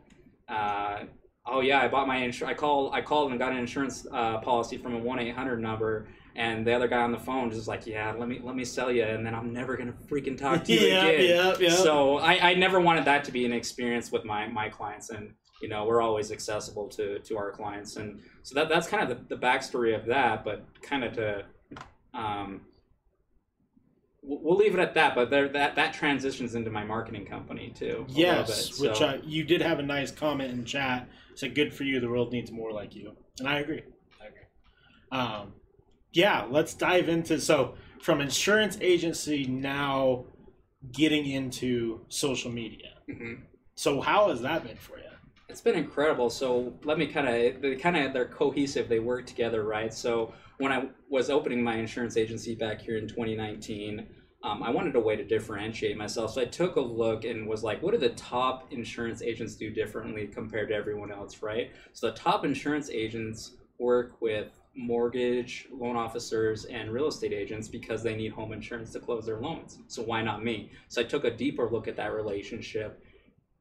uh, 0.49 1.01
oh 1.47 1.61
yeah, 1.61 1.81
I 1.81 1.89
bought 1.89 2.07
my 2.07 2.17
insurance. 2.17 2.57
I 2.57 2.59
called 2.59 2.93
I 2.95 3.01
called 3.01 3.31
and 3.31 3.39
got 3.39 3.53
an 3.53 3.59
insurance 3.59 4.07
uh, 4.13 4.39
policy 4.39 4.77
from 4.77 4.95
a 4.95 4.99
one 4.99 5.19
eight 5.19 5.35
hundred 5.35 5.61
number, 5.61 6.07
And 6.35 6.67
the 6.67 6.73
other 6.75 6.89
guy 6.89 7.03
on 7.03 7.13
the 7.13 7.19
phone 7.19 7.51
just 7.51 7.69
like, 7.69 7.87
yeah, 7.87 8.13
let 8.13 8.29
me 8.29 8.41
let 8.43 8.57
me 8.57 8.65
sell 8.65 8.91
you, 8.91 9.05
and 9.05 9.25
then 9.25 9.35
I'm 9.35 9.53
never 9.53 9.77
gonna 9.77 9.95
freaking 10.09 10.37
talk 10.37 10.65
to 10.65 10.73
you 10.73 10.81
yeah, 10.89 11.05
again. 11.07 11.29
yeah, 11.29 11.69
yeah. 11.69 11.77
So 11.77 12.19
I, 12.19 12.51
I 12.51 12.55
never 12.55 12.81
wanted 12.81 13.05
that 13.07 13.25
to 13.25 13.33
be 13.33 13.45
an 13.45 13.53
experience 13.53 14.13
with 14.13 14.25
my 14.25 14.47
my 14.49 14.69
clients, 14.69 15.11
and 15.11 15.35
you 15.63 15.69
know 15.69 15.85
we're 15.87 16.03
always 16.03 16.31
accessible 16.33 16.89
to 16.89 17.19
to 17.21 17.37
our 17.39 17.51
clients, 17.53 17.97
and 17.97 18.21
so 18.43 18.55
that 18.57 18.69
that's 18.69 18.87
kind 18.89 19.03
of 19.11 19.29
the, 19.29 19.37
the 19.37 19.41
backstory 19.41 19.99
of 19.99 20.07
that. 20.07 20.45
But 20.45 20.67
kind 20.83 21.05
of 21.05 21.13
to 21.15 21.45
um, 22.13 22.63
we'll 24.23 24.57
leave 24.57 24.75
it 24.75 24.81
at 24.81 24.95
that. 24.95 25.15
But 25.15 25.31
there 25.31 25.49
that 25.49 25.77
that 25.77 25.95
transitions 25.95 26.55
into 26.55 26.71
my 26.71 26.85
marketing 26.85 27.25
company 27.27 27.73
too. 27.75 28.05
yes, 28.09 28.71
bit, 28.79 28.89
which 28.89 28.99
so- 28.99 29.07
uh, 29.07 29.19
you 29.25 29.45
did 29.45 29.63
have 29.63 29.79
a 29.79 29.83
nice 29.83 30.11
comment 30.11 30.51
in 30.51 30.65
chat. 30.65 31.09
Said, 31.37 31.55
"Good 31.55 31.73
for 31.73 31.85
you. 31.85 32.01
The 32.01 32.09
world 32.09 32.33
needs 32.33 32.51
more 32.51 32.73
like 32.73 32.95
you," 32.95 33.17
and 33.39 33.49
I 33.49 33.61
agree. 33.61 33.83
I 34.21 34.27
agree. 34.27 34.41
Um, 35.13 35.53
yeah, 36.13 36.47
let's 36.51 36.75
dive 36.75 37.09
into 37.09 37.41
so 37.41 37.75
from 38.01 38.21
insurance 38.21 38.79
agency 38.81 39.47
now 39.47 40.25
getting 40.93 41.27
into 41.27 42.01
social 42.09 42.51
media. 42.51 42.95
Mhm. 43.09 43.43
So 43.75 44.01
how 44.01 44.29
has 44.31 44.41
that 44.43 44.65
been 44.65 44.77
for 44.77 44.99
you? 44.99 45.05
It's 45.49 45.61
been 45.61 45.77
incredible. 45.77 46.31
So 46.31 46.79
let 46.85 46.99
me 46.99 47.07
kind 47.07 47.29
of 47.29 47.63
they 47.63 47.77
kind 47.77 47.97
of 47.97 48.13
they're 48.13 48.27
cohesive. 48.29 48.89
They 48.89 48.99
work 48.99 49.27
together, 49.27 49.65
right? 49.65 49.93
So 49.93 50.33
when 50.59 50.73
I 50.73 50.89
was 51.11 51.31
opening 51.31 51.63
my 51.63 51.77
insurance 51.77 52.17
agency 52.17 52.55
back 52.55 52.81
here 52.81 52.97
in 52.97 53.07
2019, 53.09 54.07
um, 54.43 54.63
I 54.63 54.71
wanted 54.71 54.95
a 54.97 55.01
way 55.01 55.17
to 55.17 55.25
differentiate 55.25 55.97
myself. 55.97 56.33
So 56.35 56.43
I 56.43 56.45
took 56.45 56.77
a 56.77 56.81
look 56.81 57.25
and 57.25 57.49
was 57.49 57.65
like, 57.65 57.83
what 57.83 57.93
do 57.93 57.99
the 57.99 58.11
top 58.11 58.73
insurance 58.73 59.23
agents 59.23 59.55
do 59.55 59.71
differently 59.71 60.27
compared 60.27 60.69
to 60.69 60.75
everyone 60.75 61.11
else, 61.11 61.43
right? 61.43 61.73
So 61.93 62.09
the 62.09 62.17
top 62.17 62.45
insurance 62.45 62.91
agents 62.91 63.53
work 63.79 64.21
with 64.21 64.49
mortgage 64.77 65.69
loan 65.73 65.97
officers 65.97 66.67
and 66.67 66.93
real 66.93 67.09
estate 67.09 67.33
agents 67.33 67.67
because 67.67 68.03
they 68.03 68.15
need 68.15 68.31
home 68.33 68.53
insurance 68.53 68.93
to 68.93 69.01
close 69.01 69.25
their 69.27 69.41
loans. 69.41 69.79
So 69.89 70.03
why 70.03 70.23
not 70.23 70.45
me? 70.45 70.71
So 70.89 71.01
I 71.01 71.05
took 71.05 71.25
a 71.25 71.31
deeper 71.31 71.69
look 71.69 71.89
at 71.89 71.97
that 71.97 72.13
relationship 72.13 73.03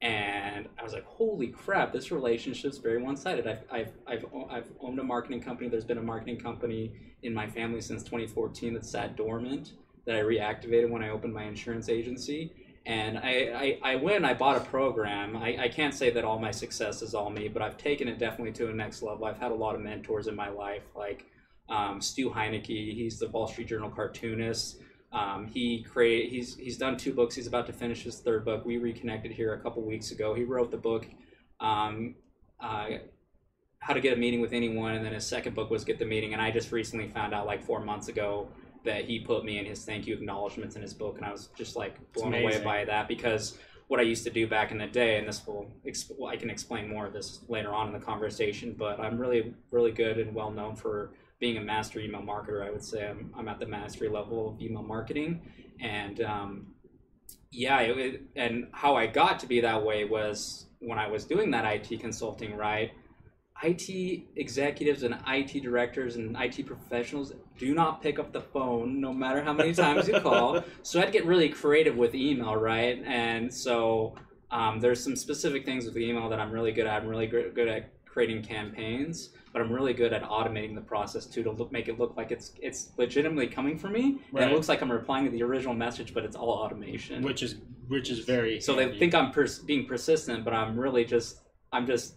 and 0.02 0.68
I 0.78 0.84
was 0.84 0.94
like, 0.94 1.06
"Holy 1.06 1.48
crap! 1.48 1.94
This 1.94 2.12
relationship's 2.12 2.78
very 2.78 3.02
one-sided." 3.02 3.48
I've, 3.48 3.64
I've, 3.72 3.94
I've, 4.06 4.26
I've 4.52 4.72
owned 4.82 5.00
a 5.00 5.04
marketing 5.04 5.42
company. 5.42 5.70
There's 5.70 5.86
been 5.86 5.98
a 5.98 6.04
marketing 6.04 6.38
company 6.38 6.92
in 7.24 7.34
my 7.34 7.48
family 7.48 7.80
since 7.80 8.04
2014 8.04 8.74
that 8.74 8.86
sat 8.86 9.16
dormant 9.16 9.72
that 10.06 10.16
I 10.16 10.20
reactivated 10.20 10.90
when 10.90 11.04
I 11.04 11.10
opened 11.10 11.34
my 11.34 11.44
insurance 11.44 11.90
agency. 11.90 12.54
And 12.86 13.18
I, 13.18 13.78
I, 13.84 13.94
I 13.94 13.96
went 13.96 14.26
I 14.26 14.36
bought 14.36 14.58
a 14.58 14.60
program. 14.60 15.36
I, 15.36 15.58
I 15.64 15.70
can't 15.70 15.94
say 15.94 16.12
that 16.12 16.24
all 16.24 16.38
my 16.38 16.52
success 16.52 17.02
is 17.02 17.16
all 17.16 17.32
me, 17.32 17.48
but 17.48 17.64
I've 17.64 17.78
taken 17.78 18.08
it 18.08 18.20
definitely 18.20 18.54
to 18.54 18.70
a 18.70 18.74
next 18.74 19.02
level. 19.02 19.26
I've 19.26 19.40
had 19.40 19.52
a 19.52 19.56
lot 19.56 19.74
of 19.74 19.82
mentors 19.82 20.28
in 20.28 20.36
my 20.36 20.50
life, 20.50 20.84
like 20.96 21.26
um, 21.68 22.00
Stu 22.00 22.30
Heinecke. 22.30 22.94
He's 22.94 23.18
the 23.18 23.28
Wall 23.30 23.48
Street 23.48 23.68
Journal 23.68 23.90
cartoonist. 23.90 24.78
Um, 25.12 25.48
he 25.48 25.82
create 25.82 26.30
he's 26.30 26.56
he's 26.58 26.78
done 26.78 26.98
two 26.98 27.14
books. 27.14 27.36
He's 27.36 27.48
about 27.48 27.66
to 27.68 27.74
finish 27.74 28.04
his 28.04 28.20
third 28.20 28.46
book. 28.46 28.66
We 28.66 28.78
reconnected 28.78 29.32
here 29.32 29.54
a 29.54 29.60
couple 29.60 29.82
weeks 29.82 30.12
ago. 30.12 30.34
He 30.34 30.44
wrote 30.44 30.72
the 30.72 30.78
book, 30.78 31.08
um, 31.60 32.16
uh, 32.60 32.88
How 33.80 33.94
to 33.94 34.02
Get 34.02 34.14
a 34.14 34.18
Meeting 34.18 34.42
with 34.42 34.52
Anyone, 34.52 34.94
and 34.94 35.06
then 35.06 35.14
his 35.14 35.26
second 35.26 35.56
book 35.56 35.72
was 35.72 35.86
Get 35.86 36.00
the 36.00 36.06
Meeting. 36.06 36.34
And 36.34 36.42
I 36.42 36.52
just 36.52 36.72
recently 36.72 37.08
found 37.08 37.34
out, 37.34 37.46
like 37.46 37.64
four 37.64 37.80
months 37.80 38.10
ago, 38.10 38.50
that 38.86 39.06
he 39.06 39.20
put 39.20 39.44
me 39.44 39.58
in 39.58 39.66
his 39.66 39.84
thank 39.84 40.08
you 40.08 40.14
acknowledgments 40.14 40.76
in 40.76 40.82
his 40.82 40.94
book, 40.94 41.18
and 41.18 41.26
I 41.26 41.32
was 41.32 41.50
just 41.58 41.76
like 41.76 42.14
blown 42.14 42.34
away 42.34 42.64
by 42.64 42.86
that 42.86 43.08
because 43.08 43.58
what 43.88 44.00
I 44.00 44.04
used 44.04 44.24
to 44.24 44.32
do 44.32 44.48
back 44.48 44.72
in 44.72 44.80
the 44.80 44.88
day, 44.88 45.18
and 45.18 45.28
this 45.28 45.46
will 45.46 45.72
exp- 45.86 46.12
well, 46.18 46.32
I 46.32 46.38
can 46.38 46.50
explain 46.50 46.90
more 46.90 47.06
of 47.06 47.14
this 47.14 47.42
later 47.48 47.74
on 47.74 47.88
in 47.88 47.94
the 47.94 48.04
conversation, 48.04 48.76
but 48.78 49.00
I'm 49.00 49.18
really 49.18 49.54
really 49.72 49.92
good 49.92 50.18
and 50.18 50.34
well 50.34 50.52
known 50.52 50.76
for 50.76 51.12
being 51.40 51.58
a 51.58 51.62
master 51.62 52.00
email 52.00 52.22
marketer, 52.22 52.66
I 52.66 52.72
would 52.72 52.84
say 52.84 53.08
I'm, 53.08 53.34
I'm 53.38 53.48
at 53.48 53.60
the 53.60 53.66
mastery 53.66 54.10
level 54.10 54.50
of 54.50 54.62
email 54.62 54.84
marketing. 54.84 55.42
And 55.82 56.22
um, 56.22 56.68
yeah, 57.52 57.80
it, 57.80 58.22
and 58.36 58.68
how 58.72 58.96
I 58.96 59.08
got 59.08 59.40
to 59.40 59.48
be 59.48 59.62
that 59.62 59.84
way 59.84 60.06
was 60.06 60.68
when 60.80 60.98
I 60.98 61.08
was 61.08 61.26
doing 61.26 61.52
that 61.52 61.66
IT 61.66 62.00
consulting, 62.00 62.56
right? 62.56 62.92
IT 63.64 64.24
executives 64.36 65.04
and 65.04 65.16
IT 65.28 65.64
directors 65.64 66.18
and 66.18 66.36
IT 66.40 66.66
professionals 66.66 67.34
do 67.58 67.74
not 67.74 68.02
pick 68.02 68.20
up 68.20 68.32
the 68.34 68.42
phone 68.42 69.00
no 69.00 69.14
matter 69.14 69.42
how 69.42 69.54
many 69.54 69.74
times 69.74 70.08
you 70.08 70.20
call. 70.20 70.62
So 70.84 71.02
I'd 71.02 71.12
get 71.12 71.26
really 71.26 71.50
creative 71.50 71.96
with 71.96 72.14
email, 72.14 72.56
right? 72.56 73.02
And 73.06 73.52
so 73.54 74.16
um, 74.52 74.80
there's 74.80 75.04
some 75.04 75.16
specific 75.16 75.66
things 75.66 75.86
with 75.86 75.98
email 75.98 76.30
that 76.30 76.40
I'm 76.40 76.52
really 76.52 76.72
good 76.72 76.86
at. 76.86 77.02
I'm 77.02 77.08
really 77.08 77.28
gr- 77.28 77.50
good 77.54 77.68
at 77.68 77.90
creating 78.06 78.44
campaigns, 78.44 79.30
but 79.52 79.62
I'm 79.62 79.72
really 79.72 79.94
good 79.94 80.14
at 80.14 80.24
automating 80.24 80.76
the 80.76 80.82
process 80.82 81.26
too 81.26 81.44
to 81.44 81.52
look, 81.52 81.72
make 81.72 81.88
it 81.88 82.00
look 82.00 82.16
like 82.16 82.32
it's 82.32 82.54
it's 82.62 82.92
legitimately 82.98 83.48
coming 83.48 83.78
from 83.78 83.94
me. 83.94 84.20
And 84.36 84.52
it 84.52 84.54
looks 84.54 84.70
like 84.70 84.82
I'm 84.82 84.92
replying 84.92 85.26
to 85.26 85.32
the 85.32 85.44
original 85.44 85.74
message, 85.74 86.14
but 86.14 86.24
it's 86.24 86.36
all 86.36 86.52
automation. 86.52 87.24
Which 87.24 87.42
is 87.42 87.56
which 87.88 88.10
is 88.10 88.20
very 88.20 88.60
so 88.60 88.76
they 88.76 88.98
think 88.98 89.14
I'm 89.16 89.32
pers- 89.32 89.60
being 89.60 89.86
persistent, 89.86 90.46
but 90.46 90.54
I'm 90.54 90.80
really 90.80 91.04
just 91.04 91.42
I'm 91.74 91.86
just 91.86 92.16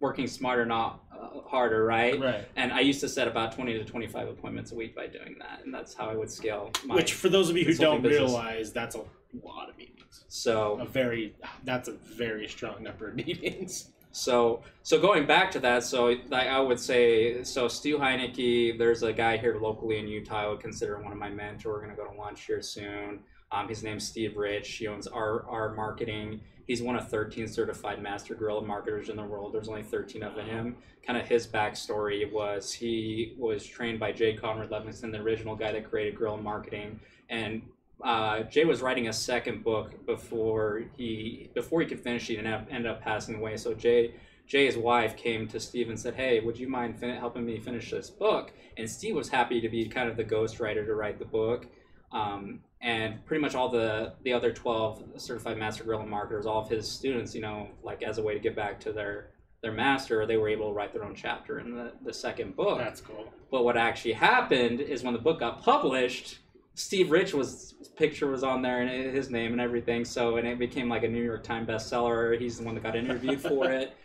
working 0.00 0.26
smarter, 0.26 0.64
not 0.64 1.02
uh, 1.12 1.40
harder, 1.46 1.84
right? 1.84 2.18
right. 2.20 2.44
And 2.56 2.72
I 2.72 2.80
used 2.80 3.00
to 3.00 3.08
set 3.08 3.28
about 3.28 3.52
20 3.52 3.74
to 3.74 3.84
25 3.84 4.28
appointments 4.28 4.72
a 4.72 4.74
week 4.74 4.94
by 4.94 5.06
doing 5.06 5.36
that, 5.40 5.60
and 5.64 5.72
that's 5.74 5.94
how 5.94 6.08
I 6.08 6.14
would 6.14 6.30
scale 6.30 6.70
my. 6.84 6.94
Which 6.94 7.14
for 7.14 7.28
those 7.28 7.50
of 7.50 7.56
you 7.56 7.64
who 7.64 7.74
don't 7.74 8.02
business. 8.02 8.20
realize, 8.20 8.72
that's 8.72 8.94
a 8.94 9.02
lot 9.42 9.68
of 9.68 9.76
meetings. 9.76 10.24
so 10.28 10.78
A 10.80 10.86
very 10.86 11.34
that's 11.64 11.88
a 11.88 11.92
very 11.92 12.48
strong 12.48 12.82
number 12.82 13.08
of 13.08 13.14
meetings. 13.26 13.90
So, 14.10 14.62
so 14.82 14.98
going 14.98 15.26
back 15.26 15.50
to 15.52 15.60
that, 15.60 15.84
so 15.84 16.08
I 16.32 16.46
I 16.46 16.60
would 16.60 16.80
say, 16.80 17.42
so 17.44 17.68
Stu 17.68 17.98
Heinecke, 17.98 18.78
there's 18.78 19.02
a 19.02 19.12
guy 19.12 19.36
here 19.36 19.58
locally 19.60 19.98
in 19.98 20.08
Utah 20.08 20.44
I 20.44 20.48
would 20.48 20.60
consider 20.60 20.98
one 21.00 21.12
of 21.12 21.18
my 21.18 21.28
mentors. 21.28 21.66
We're 21.66 21.80
gonna 21.80 21.94
go 21.94 22.06
to 22.06 22.16
lunch 22.18 22.46
here 22.46 22.62
soon. 22.62 23.20
Um, 23.50 23.68
his 23.68 23.82
name's 23.82 24.06
Steve 24.06 24.36
Rich. 24.36 24.68
He 24.68 24.86
owns 24.86 25.06
our 25.06 25.46
our 25.48 25.74
marketing. 25.74 26.40
He's 26.68 26.82
one 26.82 26.96
of 26.96 27.08
13 27.08 27.48
certified 27.48 28.02
master 28.02 28.34
guerrilla 28.34 28.60
marketers 28.60 29.08
in 29.08 29.16
the 29.16 29.24
world. 29.24 29.54
There's 29.54 29.70
only 29.70 29.82
13 29.82 30.22
of 30.22 30.34
him. 30.36 30.76
Kind 31.04 31.18
of 31.18 31.26
his 31.26 31.46
backstory 31.46 32.30
was 32.30 32.70
he 32.74 33.34
was 33.38 33.64
trained 33.64 33.98
by 33.98 34.12
Jay 34.12 34.34
Conrad 34.34 34.68
Levinson, 34.68 35.10
the 35.10 35.18
original 35.18 35.56
guy 35.56 35.72
that 35.72 35.88
created 35.88 36.14
guerrilla 36.16 36.36
marketing, 36.36 37.00
and 37.30 37.62
uh, 38.04 38.42
Jay 38.42 38.66
was 38.66 38.82
writing 38.82 39.08
a 39.08 39.12
second 39.12 39.64
book 39.64 40.06
before 40.06 40.84
he 40.98 41.50
before 41.54 41.80
he 41.80 41.86
could 41.86 42.00
finish 42.00 42.28
it 42.28 42.36
and 42.36 42.46
ended 42.46 42.86
up 42.86 43.00
passing 43.00 43.36
away. 43.36 43.56
So 43.56 43.72
Jay 43.72 44.14
Jay's 44.46 44.76
wife 44.76 45.16
came 45.16 45.48
to 45.48 45.58
Steve 45.58 45.88
and 45.88 45.98
said, 45.98 46.14
"Hey, 46.14 46.40
would 46.40 46.58
you 46.58 46.68
mind 46.68 47.00
fin- 47.00 47.16
helping 47.16 47.46
me 47.46 47.58
finish 47.58 47.90
this 47.90 48.10
book?" 48.10 48.52
And 48.76 48.88
Steve 48.88 49.16
was 49.16 49.30
happy 49.30 49.62
to 49.62 49.68
be 49.70 49.88
kind 49.88 50.10
of 50.10 50.18
the 50.18 50.24
ghostwriter 50.24 50.84
to 50.84 50.94
write 50.94 51.18
the 51.18 51.24
book. 51.24 51.66
Um, 52.12 52.60
and 52.80 53.24
pretty 53.26 53.40
much 53.40 53.54
all 53.54 53.68
the 53.68 54.14
the 54.22 54.32
other 54.32 54.52
12 54.52 55.04
certified 55.16 55.58
master 55.58 55.84
guerrilla 55.84 56.06
marketers, 56.06 56.46
all 56.46 56.62
of 56.62 56.68
his 56.68 56.90
students, 56.90 57.34
you 57.34 57.40
know, 57.40 57.68
like 57.82 58.02
as 58.02 58.18
a 58.18 58.22
way 58.22 58.34
to 58.34 58.40
get 58.40 58.54
back 58.54 58.80
to 58.80 58.92
their 58.92 59.30
their 59.60 59.72
master, 59.72 60.24
they 60.24 60.36
were 60.36 60.48
able 60.48 60.68
to 60.68 60.74
write 60.74 60.92
their 60.92 61.04
own 61.04 61.16
chapter 61.16 61.58
in 61.58 61.74
the, 61.74 61.92
the 62.04 62.12
second 62.12 62.54
book. 62.54 62.78
That's 62.78 63.00
cool. 63.00 63.32
But 63.50 63.64
what 63.64 63.76
actually 63.76 64.12
happened 64.12 64.80
is 64.80 65.02
when 65.02 65.14
the 65.14 65.18
book 65.18 65.40
got 65.40 65.62
published, 65.62 66.38
Steve 66.74 67.10
Rich 67.10 67.34
was 67.34 67.74
picture 67.96 68.28
was 68.28 68.44
on 68.44 68.62
there 68.62 68.82
and 68.82 69.14
his 69.14 69.30
name 69.30 69.50
and 69.50 69.60
everything. 69.60 70.04
So 70.04 70.36
and 70.36 70.46
it 70.46 70.58
became 70.58 70.88
like 70.88 71.02
a 71.02 71.08
New 71.08 71.24
York 71.24 71.42
Times 71.42 71.68
bestseller. 71.68 72.38
He's 72.40 72.58
the 72.58 72.64
one 72.64 72.74
that 72.76 72.84
got 72.84 72.94
interviewed 72.94 73.40
for 73.40 73.64
it. 73.70 73.96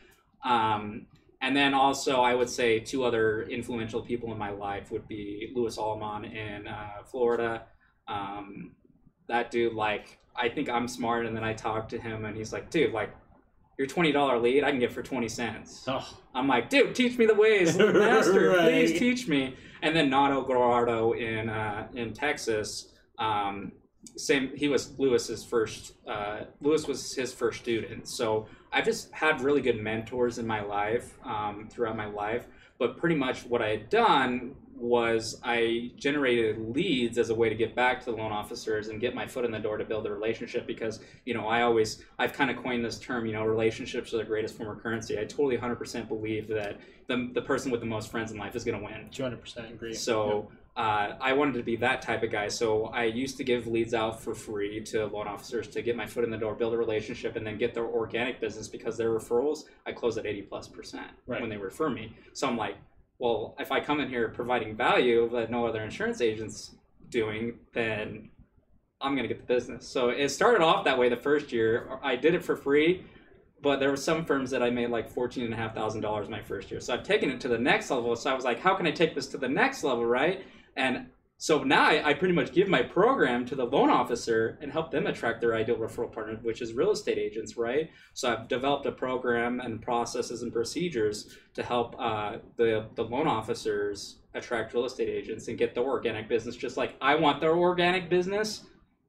Um, 0.44 1.06
and 1.44 1.56
then 1.56 1.74
also, 1.74 2.22
I 2.22 2.34
would 2.34 2.50
say 2.50 2.80
two 2.80 3.04
other 3.04 3.44
influential 3.44 4.02
people 4.02 4.32
in 4.32 4.38
my 4.38 4.52
life 4.52 4.92
would 4.92 5.08
be 5.10 5.52
Louis 5.54 5.78
Alman 5.78 6.24
in 6.24 6.68
uh, 6.68 7.04
Florida. 7.06 7.64
Um, 8.08 8.72
that 9.28 9.52
dude, 9.52 9.74
like, 9.74 10.18
I 10.36 10.50
think 10.50 10.70
I'm 10.70 10.88
smart, 10.88 11.26
and 11.26 11.36
then 11.36 11.44
I 11.44 11.54
talk 11.54 11.90
to 11.90 12.00
him, 12.00 12.26
and 12.26 12.36
he's 12.36 12.52
like, 12.52 12.70
"Dude, 12.70 12.92
like, 12.92 13.12
your 13.78 13.88
twenty 13.88 14.12
dollar 14.12 14.40
lead, 14.40 14.64
I 14.64 14.72
can 14.72 14.80
get 14.80 14.92
for 14.92 15.04
twenty 15.04 15.30
cents." 15.30 15.86
Oh, 15.88 16.08
I'm 16.34 16.48
like, 16.48 16.70
dude, 16.70 16.96
teach 16.96 17.18
me 17.18 17.26
the 17.26 17.36
ways, 17.36 17.78
master. 17.78 18.50
Right. 18.50 18.72
Please 18.72 19.00
teach 19.00 19.28
me. 19.28 19.56
And 19.82 19.96
then 19.96 20.10
Nato 20.10 20.46
Gerardo 20.48 21.12
in 21.14 21.50
uh, 21.50 21.88
in 21.94 22.14
Texas, 22.14 22.94
um, 23.20 23.74
same. 24.18 24.52
He 24.56 24.68
was 24.68 24.98
Lewis's 25.00 25.44
first. 25.44 25.94
Uh, 26.08 26.42
Lewis 26.62 26.88
was 26.88 27.14
his 27.14 27.34
first 27.34 27.60
student. 27.62 28.08
So 28.08 28.48
I've 28.72 28.86
just 28.86 29.12
had 29.14 29.42
really 29.42 29.62
good 29.62 29.82
mentors 29.82 30.40
in 30.40 30.48
my 30.48 30.62
life 30.62 31.14
um, 31.24 31.68
throughout 31.70 31.96
my 31.96 32.08
life. 32.08 32.48
But 32.80 32.98
pretty 32.98 33.16
much 33.16 33.46
what 33.46 33.62
I 33.62 33.70
had 33.70 33.90
done 33.90 34.56
was 34.76 35.40
I 35.44 35.92
generated 35.98 36.58
leads 36.76 37.18
as 37.18 37.30
a 37.30 37.36
way 37.36 37.50
to 37.50 37.56
get 37.56 37.76
back 37.76 38.00
to 38.02 38.06
the 38.12 38.18
loan 38.18 38.32
officers 38.32 38.88
and 38.90 39.00
get 39.00 39.16
my 39.16 39.28
foot 39.28 39.46
in 39.46 39.52
the 39.52 39.60
door 39.60 39.78
to 39.78 39.86
build 39.86 40.06
a 40.08 40.12
relationship 40.12 40.68
because 40.68 41.00
you 41.26 41.34
know 41.34 41.48
I 41.48 41.62
always 41.62 42.04
I've 42.20 42.34
kind 42.34 42.50
of 42.52 42.58
coined 42.58 42.84
this 42.84 43.00
term 43.00 43.26
you 43.26 43.34
know 43.34 43.44
relationships 43.46 44.14
are 44.14 44.18
the 44.18 44.24
greatest 44.24 44.56
form 44.58 44.76
of 44.76 44.82
currency. 44.84 45.18
I 45.20 45.26
totally 45.26 45.58
100% 45.58 46.08
believe 46.08 46.48
that 46.50 46.80
the, 47.08 47.30
the 47.34 47.42
person 47.42 47.72
with 47.72 47.82
the 47.82 47.86
most 47.88 48.10
friends 48.12 48.32
in 48.32 48.38
life 48.38 48.56
is 48.56 48.64
going 48.64 48.78
to 48.80 48.84
win. 48.84 49.10
two 49.12 49.24
hundred 49.24 49.42
percent 49.42 49.72
agree. 49.72 49.94
So 49.94 50.50
uh, 50.76 51.14
I 51.22 51.34
wanted 51.34 51.54
to 51.56 51.64
be 51.64 51.76
that 51.78 52.02
type 52.02 52.24
of 52.24 52.32
guy. 52.32 52.48
So 52.48 52.86
I 52.86 53.04
used 53.04 53.38
to 53.38 53.44
give 53.44 53.68
leads 53.68 53.94
out 53.94 54.24
for 54.24 54.34
free 54.34 54.82
to 54.86 55.06
loan 55.06 55.28
officers 55.28 55.68
to 55.68 55.82
get 55.84 55.96
my 55.96 56.08
foot 56.08 56.24
in 56.24 56.32
the 56.32 56.38
door, 56.38 56.56
build 56.56 56.74
a 56.74 56.78
relationship, 56.78 57.36
and 57.36 57.46
then 57.46 57.58
get 57.60 57.74
their 57.76 57.86
organic 57.86 58.40
business 58.42 58.68
because 58.68 58.98
their 58.98 59.12
referrals 59.12 59.66
I 59.86 59.92
close 59.92 60.18
at 60.18 60.26
80 60.26 60.42
plus 60.44 60.68
percent 60.68 61.08
Right. 61.28 61.42
when 61.42 61.50
they 61.50 61.58
refer 61.58 61.90
me. 61.90 62.16
So 62.34 62.48
I'm 62.48 62.58
like, 62.58 62.76
well, 63.20 63.56
if 63.60 63.72
I 63.72 63.80
come 63.80 64.00
in 64.00 64.10
here 64.10 64.30
providing 64.30 64.76
value 64.76 65.30
that 65.34 65.50
no 65.50 65.66
other 65.66 65.82
insurance 65.82 66.22
agents 66.22 66.76
doing, 67.10 67.60
then 67.74 68.30
I'm 69.02 69.16
gonna 69.16 69.28
get 69.28 69.46
the 69.46 69.54
business. 69.54 69.88
So 69.88 70.10
it 70.10 70.30
started 70.30 70.62
off 70.62 70.86
that 70.86 70.98
way 70.98 71.10
the 71.10 71.18
first 71.18 71.52
year. 71.52 72.00
I 72.02 72.16
did 72.16 72.34
it 72.34 72.44
for 72.44 72.56
free, 72.56 73.06
but 73.62 73.80
there 73.80 73.90
were 73.90 73.98
some 73.98 74.26
firms 74.26 74.50
that 74.52 74.64
I 74.64 74.70
made 74.70 74.90
like 74.90 75.10
fourteen 75.10 75.46
and 75.46 75.54
a 75.54 75.58
half 75.58 75.76
thousand 75.76 76.02
dollars 76.02 76.30
my 76.30 76.42
first 76.42 76.72
year. 76.72 76.80
So 76.80 76.94
I've 76.94 77.04
taken 77.04 77.30
it 77.30 77.40
to 77.42 77.48
the 77.48 77.58
next 77.58 77.92
level. 77.92 78.16
So 78.16 78.32
I 78.32 78.34
was 78.34 78.46
like, 78.46 78.60
how 78.60 78.76
can 78.76 78.88
I 78.88 78.92
take 78.92 79.14
this 79.16 79.28
to 79.28 79.38
the 79.38 79.50
next 79.50 79.84
level, 79.84 80.06
right? 80.06 80.44
And 80.76 81.08
so 81.38 81.64
now 81.64 81.86
I, 81.86 82.10
I 82.10 82.14
pretty 82.14 82.34
much 82.34 82.54
give 82.54 82.68
my 82.68 82.82
program 82.82 83.46
to 83.48 83.56
the 83.56 83.66
loan 83.66 83.90
officer 83.90 84.58
and 84.62 84.72
help 84.72 84.92
them 84.92 85.08
attract 85.08 85.42
their 85.42 85.56
ideal 85.56 85.76
referral 85.76 86.12
partner, 86.12 86.40
which 86.42 86.62
is 86.62 86.74
real 86.74 86.92
estate 86.92 87.18
agents, 87.18 87.58
right? 87.58 87.90
So 88.14 88.32
I've 88.32 88.48
developed 88.48 88.86
a 88.86 88.92
program 88.92 89.60
and 89.60 89.82
processes 89.82 90.42
and 90.42 90.54
procedures 90.54 91.38
to 91.56 91.64
help 91.64 91.96
uh, 92.00 92.38
the 92.58 92.88
the 92.96 93.04
loan 93.04 93.28
officers 93.28 94.20
attract 94.34 94.74
real 94.74 94.86
estate 94.86 95.10
agents 95.10 95.48
and 95.48 95.58
get 95.58 95.76
their 95.76 95.84
organic 95.84 96.28
business, 96.30 96.56
just 96.56 96.78
like 96.78 96.96
I 97.02 97.16
want 97.16 97.42
their 97.42 97.56
organic 97.56 98.10
business 98.10 98.64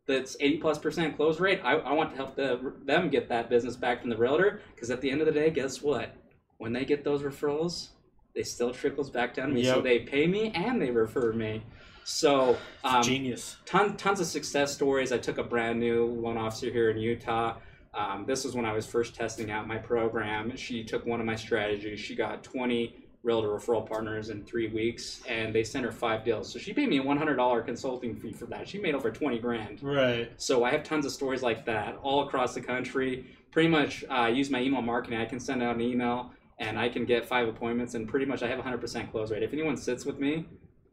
that's 0.07 0.37
80 0.39 0.59
plus 0.59 0.79
percent 0.79 1.17
close 1.17 1.41
rate. 1.41 1.61
I, 1.65 1.73
I 1.73 1.93
want 1.93 2.11
to 2.11 2.17
help 2.17 2.37
the, 2.37 2.75
them 2.85 3.09
get 3.09 3.29
that 3.29 3.49
business 3.49 3.77
back 3.77 4.01
from 4.01 4.11
the 4.11 4.17
realtor 4.17 4.61
because 4.75 4.91
at 4.91 5.01
the 5.01 5.11
end 5.11 5.21
of 5.21 5.27
the 5.27 5.33
day, 5.33 5.51
guess 5.51 5.83
what? 5.83 6.15
When 6.59 6.73
they 6.73 6.85
get 6.85 7.05
those 7.05 7.23
referrals, 7.23 7.89
they 8.35 8.43
still 8.43 8.73
trickles 8.73 9.11
back 9.11 9.35
down 9.35 9.49
to 9.49 9.55
me. 9.55 9.65
So 9.65 9.81
they 9.81 10.01
pay 10.01 10.27
me 10.27 10.51
and 10.55 10.81
they 10.81 10.91
refer 10.91 11.33
me. 11.33 11.65
So 12.05 12.57
um, 12.85 13.03
Genius. 13.03 13.57
ton, 13.65 13.97
tons 13.97 14.21
of 14.21 14.27
success 14.27 14.73
stories. 14.73 15.11
I 15.13 15.19
took 15.19 15.39
a 15.39 15.43
brand 15.43 15.81
new 15.81 16.07
loan 16.07 16.37
officer 16.37 16.71
here 16.71 16.91
in 16.91 16.99
Utah. 16.99 17.57
Um, 17.95 18.25
this 18.27 18.45
was 18.45 18.55
when 18.55 18.65
I 18.65 18.73
was 18.73 18.87
first 18.87 19.15
testing 19.15 19.51
out 19.51 19.67
my 19.67 19.79
program. 19.79 20.57
She 20.57 20.85
took 20.85 21.07
one 21.07 21.21
of 21.21 21.27
my 21.27 21.37
strategies. 21.37 22.01
She 22.01 22.15
got 22.15 22.43
20 22.43 23.05
realtor 23.23 23.49
referral 23.49 23.89
partners 23.89 24.29
in 24.29 24.45
three 24.45 24.69
weeks, 24.69 25.23
and 25.27 25.55
they 25.55 25.65
sent 25.65 25.85
her 25.85 25.93
five 25.93 26.25
deals. 26.25 26.53
So 26.53 26.59
she 26.59 26.75
paid 26.75 26.89
me 26.89 26.99
a 26.99 27.03
$100 27.03 27.65
consulting 27.65 28.15
fee 28.15 28.33
for 28.33 28.47
that. 28.47 28.69
She 28.69 28.79
made 28.79 28.95
over 28.95 29.11
20 29.11 29.39
grand. 29.39 29.83
Right. 29.83 30.31
So 30.37 30.65
I 30.65 30.71
have 30.71 30.83
tons 30.83 31.07
of 31.07 31.13
stories 31.13 31.43
like 31.43 31.65
that 31.65 31.97
all 32.03 32.27
across 32.27 32.55
the 32.55 32.61
country. 32.61 33.27
Pretty 33.51 33.69
much 33.69 34.05
uh, 34.11 34.27
use 34.27 34.51
my 34.51 34.61
email 34.61 34.83
marketing. 34.83 35.21
I 35.21 35.25
can 35.25 35.41
send 35.41 35.63
out 35.63 35.77
an 35.77 35.81
email 35.81 36.33
and 36.59 36.79
I 36.79 36.89
can 36.89 37.05
get 37.05 37.27
five 37.27 37.49
appointments, 37.49 37.95
and 37.95 38.07
pretty 38.09 38.27
much 38.27 38.43
I 38.43 38.49
have 38.49 38.61
a 38.61 38.63
100% 38.63 39.11
close 39.11 39.33
rate. 39.33 39.43
If 39.43 39.53
anyone 39.53 39.77
sits 39.77 40.05
with 40.05 40.21
me, 40.21 40.47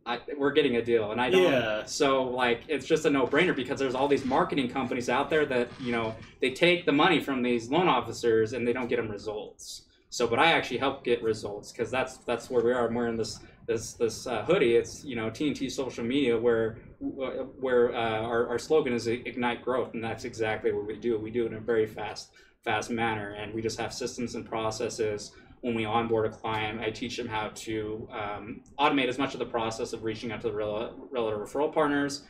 I, 0.05 0.19
we're 0.35 0.51
getting 0.51 0.77
a 0.77 0.81
deal, 0.81 1.11
and 1.11 1.21
I 1.21 1.29
don't. 1.29 1.43
Yeah. 1.43 1.85
So 1.85 2.23
like, 2.23 2.63
it's 2.67 2.87
just 2.87 3.05
a 3.05 3.09
no-brainer 3.09 3.55
because 3.55 3.79
there's 3.79 3.93
all 3.93 4.07
these 4.07 4.25
marketing 4.25 4.69
companies 4.69 5.09
out 5.09 5.29
there 5.29 5.45
that 5.45 5.69
you 5.79 5.91
know 5.91 6.15
they 6.39 6.51
take 6.51 6.85
the 6.85 6.91
money 6.91 7.19
from 7.19 7.43
these 7.43 7.69
loan 7.69 7.87
officers 7.87 8.53
and 8.53 8.67
they 8.67 8.73
don't 8.73 8.87
get 8.87 8.97
them 8.97 9.09
results. 9.09 9.83
So, 10.09 10.27
but 10.27 10.39
I 10.39 10.51
actually 10.51 10.79
help 10.79 11.03
get 11.03 11.21
results 11.21 11.71
because 11.71 11.91
that's 11.91 12.17
that's 12.17 12.49
where 12.49 12.63
we 12.63 12.73
are. 12.73 12.87
I'm 12.87 12.95
wearing 12.95 13.15
this 13.15 13.39
this 13.67 13.93
this 13.93 14.27
uh, 14.27 14.43
hoodie. 14.43 14.75
It's 14.75 15.03
you 15.05 15.15
know 15.15 15.29
TNT 15.29 15.71
social 15.71 16.03
media 16.03 16.37
where 16.37 16.79
where 16.99 17.95
uh, 17.95 18.21
our, 18.21 18.47
our 18.49 18.59
slogan 18.59 18.93
is 18.93 19.07
ignite 19.07 19.63
growth, 19.63 19.93
and 19.93 20.03
that's 20.03 20.25
exactly 20.25 20.71
what 20.71 20.87
we 20.87 20.97
do. 20.97 21.17
We 21.17 21.31
do 21.31 21.45
it 21.45 21.51
in 21.51 21.53
a 21.53 21.61
very 21.61 21.85
fast 21.85 22.31
fast 22.63 22.89
manner, 22.89 23.31
and 23.31 23.53
we 23.53 23.61
just 23.61 23.79
have 23.79 23.93
systems 23.93 24.35
and 24.35 24.45
processes. 24.45 25.31
When 25.61 25.75
we 25.75 25.85
onboard 25.85 26.25
a 26.25 26.29
client, 26.35 26.81
I 26.81 26.89
teach 26.89 27.17
them 27.17 27.27
how 27.27 27.49
to 27.49 28.07
um, 28.11 28.61
automate 28.79 29.07
as 29.07 29.19
much 29.19 29.33
of 29.33 29.39
the 29.39 29.45
process 29.45 29.93
of 29.93 30.03
reaching 30.03 30.31
out 30.31 30.41
to 30.41 30.47
the 30.47 30.53
rel- 30.53 30.95
relative 31.11 31.39
referral 31.39 31.71
partners. 31.71 32.23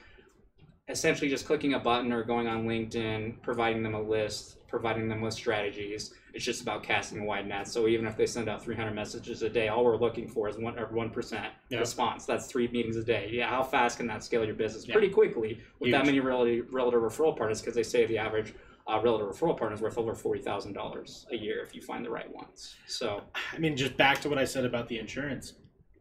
Essentially, 0.90 1.30
just 1.30 1.46
clicking 1.46 1.74
a 1.76 1.80
button 1.80 2.12
or 2.12 2.24
going 2.24 2.48
on 2.48 2.66
LinkedIn, 2.68 3.42
providing 3.42 3.84
them 3.84 3.94
a 3.96 4.02
list, 4.02 4.68
providing 4.68 5.08
them 5.08 5.22
with 5.22 5.34
strategies. 5.34 6.14
It's 6.34 6.44
just 6.44 6.62
about 6.62 6.84
casting 6.84 7.22
a 7.22 7.24
wide 7.26 7.48
net. 7.48 7.70
So 7.70 7.88
even 7.88 8.06
if 8.06 8.18
they 8.18 8.26
send 8.26 8.50
out 8.50 8.62
300 8.62 8.92
messages 8.92 9.42
a 9.44 9.50
day, 9.50 9.70
all 9.70 9.86
we're 9.86 9.96
looking 9.96 10.28
for 10.28 10.50
is 10.50 10.58
one 10.58 10.78
or 10.78 10.88
one 10.88 11.10
percent 11.10 11.54
Yeah. 11.70 11.80
response. 11.80 12.26
That's 12.26 12.48
three 12.48 12.68
meetings 12.68 12.98
a 12.98 13.04
day. 13.04 13.30
Yeah, 13.32 13.48
how 13.48 13.64
fast 13.64 13.98
can 13.98 14.08
that 14.08 14.24
scale 14.26 14.44
your 14.44 14.56
business? 14.56 14.86
Yeah. 14.86 14.94
Pretty 14.94 15.10
quickly 15.10 15.62
with 15.80 15.92
that 15.92 16.06
many 16.06 16.20
realtor 16.20 16.64
referral 17.00 17.38
partners, 17.38 17.62
because 17.62 17.76
they 17.76 17.84
say 17.84 18.06
the 18.06 18.18
average 18.18 18.54
uh, 18.88 19.00
realtor 19.02 19.26
referral 19.26 19.58
partner 19.58 19.76
is 19.76 19.82
worth 19.82 19.98
over 19.98 20.16
forty 20.16 20.42
thousand 20.42 20.74
dollars 20.74 21.26
a 21.32 21.36
year 21.36 21.64
if 21.64 21.76
you 21.76 21.82
find 21.82 22.06
the 22.06 22.10
right 22.10 22.34
ones. 22.34 22.76
So 22.88 23.22
I 23.54 23.60
mean, 23.60 23.76
just 23.76 23.98
back 23.98 24.22
to 24.22 24.30
what 24.30 24.38
I 24.38 24.46
said 24.46 24.66
about 24.66 24.88
the 24.88 25.00
insurance, 25.00 25.54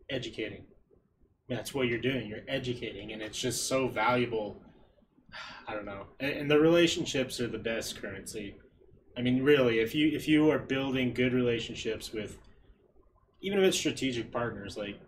educating. 0.08 0.64
That's 1.48 1.74
what 1.74 1.88
you're 1.88 2.00
doing. 2.00 2.28
You're 2.28 2.44
educating, 2.48 3.12
and 3.12 3.20
it's 3.20 3.38
just 3.38 3.66
so 3.66 3.88
valuable. 3.88 4.62
I 5.66 5.74
don't 5.74 5.84
know, 5.84 6.06
and, 6.18 6.32
and 6.32 6.50
the 6.50 6.58
relationships 6.58 7.40
are 7.40 7.48
the 7.48 7.58
best 7.58 8.00
currency. 8.00 8.56
I 9.16 9.22
mean, 9.22 9.42
really, 9.42 9.80
if 9.80 9.94
you 9.94 10.08
if 10.08 10.28
you 10.28 10.50
are 10.50 10.58
building 10.58 11.12
good 11.12 11.32
relationships 11.32 12.12
with, 12.12 12.38
even 13.40 13.58
if 13.58 13.64
it's 13.64 13.76
strategic 13.76 14.32
partners, 14.32 14.76
like 14.76 14.98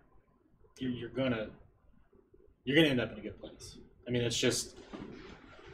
you're, 0.79 0.91
you're 0.91 1.09
gonna 1.09 1.47
you're 2.65 2.75
gonna 2.75 2.89
end 2.89 3.01
up 3.01 3.11
in 3.13 3.19
a 3.19 3.21
good 3.21 3.39
place. 3.39 3.77
I 4.07 4.11
mean, 4.11 4.21
it's 4.21 4.37
just 4.37 4.75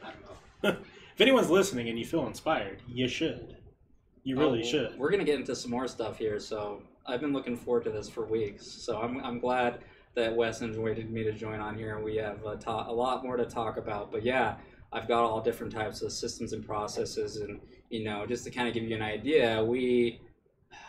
I 0.04 0.12
don't 0.12 0.76
know. 0.76 0.80
if 1.20 1.24
anyone's 1.24 1.50
listening 1.50 1.90
and 1.90 2.00
you 2.00 2.06
feel 2.06 2.26
inspired, 2.28 2.82
you 2.88 3.06
should. 3.06 3.58
You 4.24 4.40
really 4.40 4.62
Oh, 4.62 4.66
should. 4.66 4.98
We're 4.98 5.12
gonna 5.12 5.26
get 5.26 5.38
into 5.38 5.54
some 5.54 5.70
more 5.70 5.86
stuff 5.86 6.18
here, 6.18 6.40
so 6.40 6.82
I've 7.06 7.20
been 7.20 7.34
looking 7.34 7.58
forward 7.58 7.84
to 7.84 7.90
this 7.90 8.08
for 8.08 8.26
weeks. 8.26 8.66
So 8.66 9.02
I'm, 9.02 9.22
I'm 9.22 9.38
glad 9.38 9.80
that 10.16 10.34
Wes 10.34 10.62
invited 10.62 11.12
me 11.12 11.26
to 11.26 11.34
join 11.34 11.60
on 11.60 11.78
here. 11.78 12.00
We 12.00 12.16
have 12.16 12.46
a, 12.46 12.56
ta- 12.56 12.90
a 12.90 12.94
lot 12.94 13.22
more 13.22 13.36
to 13.36 13.44
talk 13.44 13.76
about, 13.76 14.14
but 14.14 14.24
yeah, 14.24 14.56
I've 14.94 15.10
got 15.10 15.26
all 15.26 15.42
different 15.42 15.74
types 15.74 16.02
of 16.02 16.14
systems 16.14 16.54
and 16.54 16.66
processes, 16.66 17.36
and 17.36 17.60
you 17.90 18.06
know, 18.06 18.26
just 18.26 18.46
to 18.46 18.50
kind 18.50 18.70
of 18.70 18.74
give 18.74 18.84
you 18.84 18.96
an 18.96 19.02
idea, 19.02 19.62
we 19.62 20.22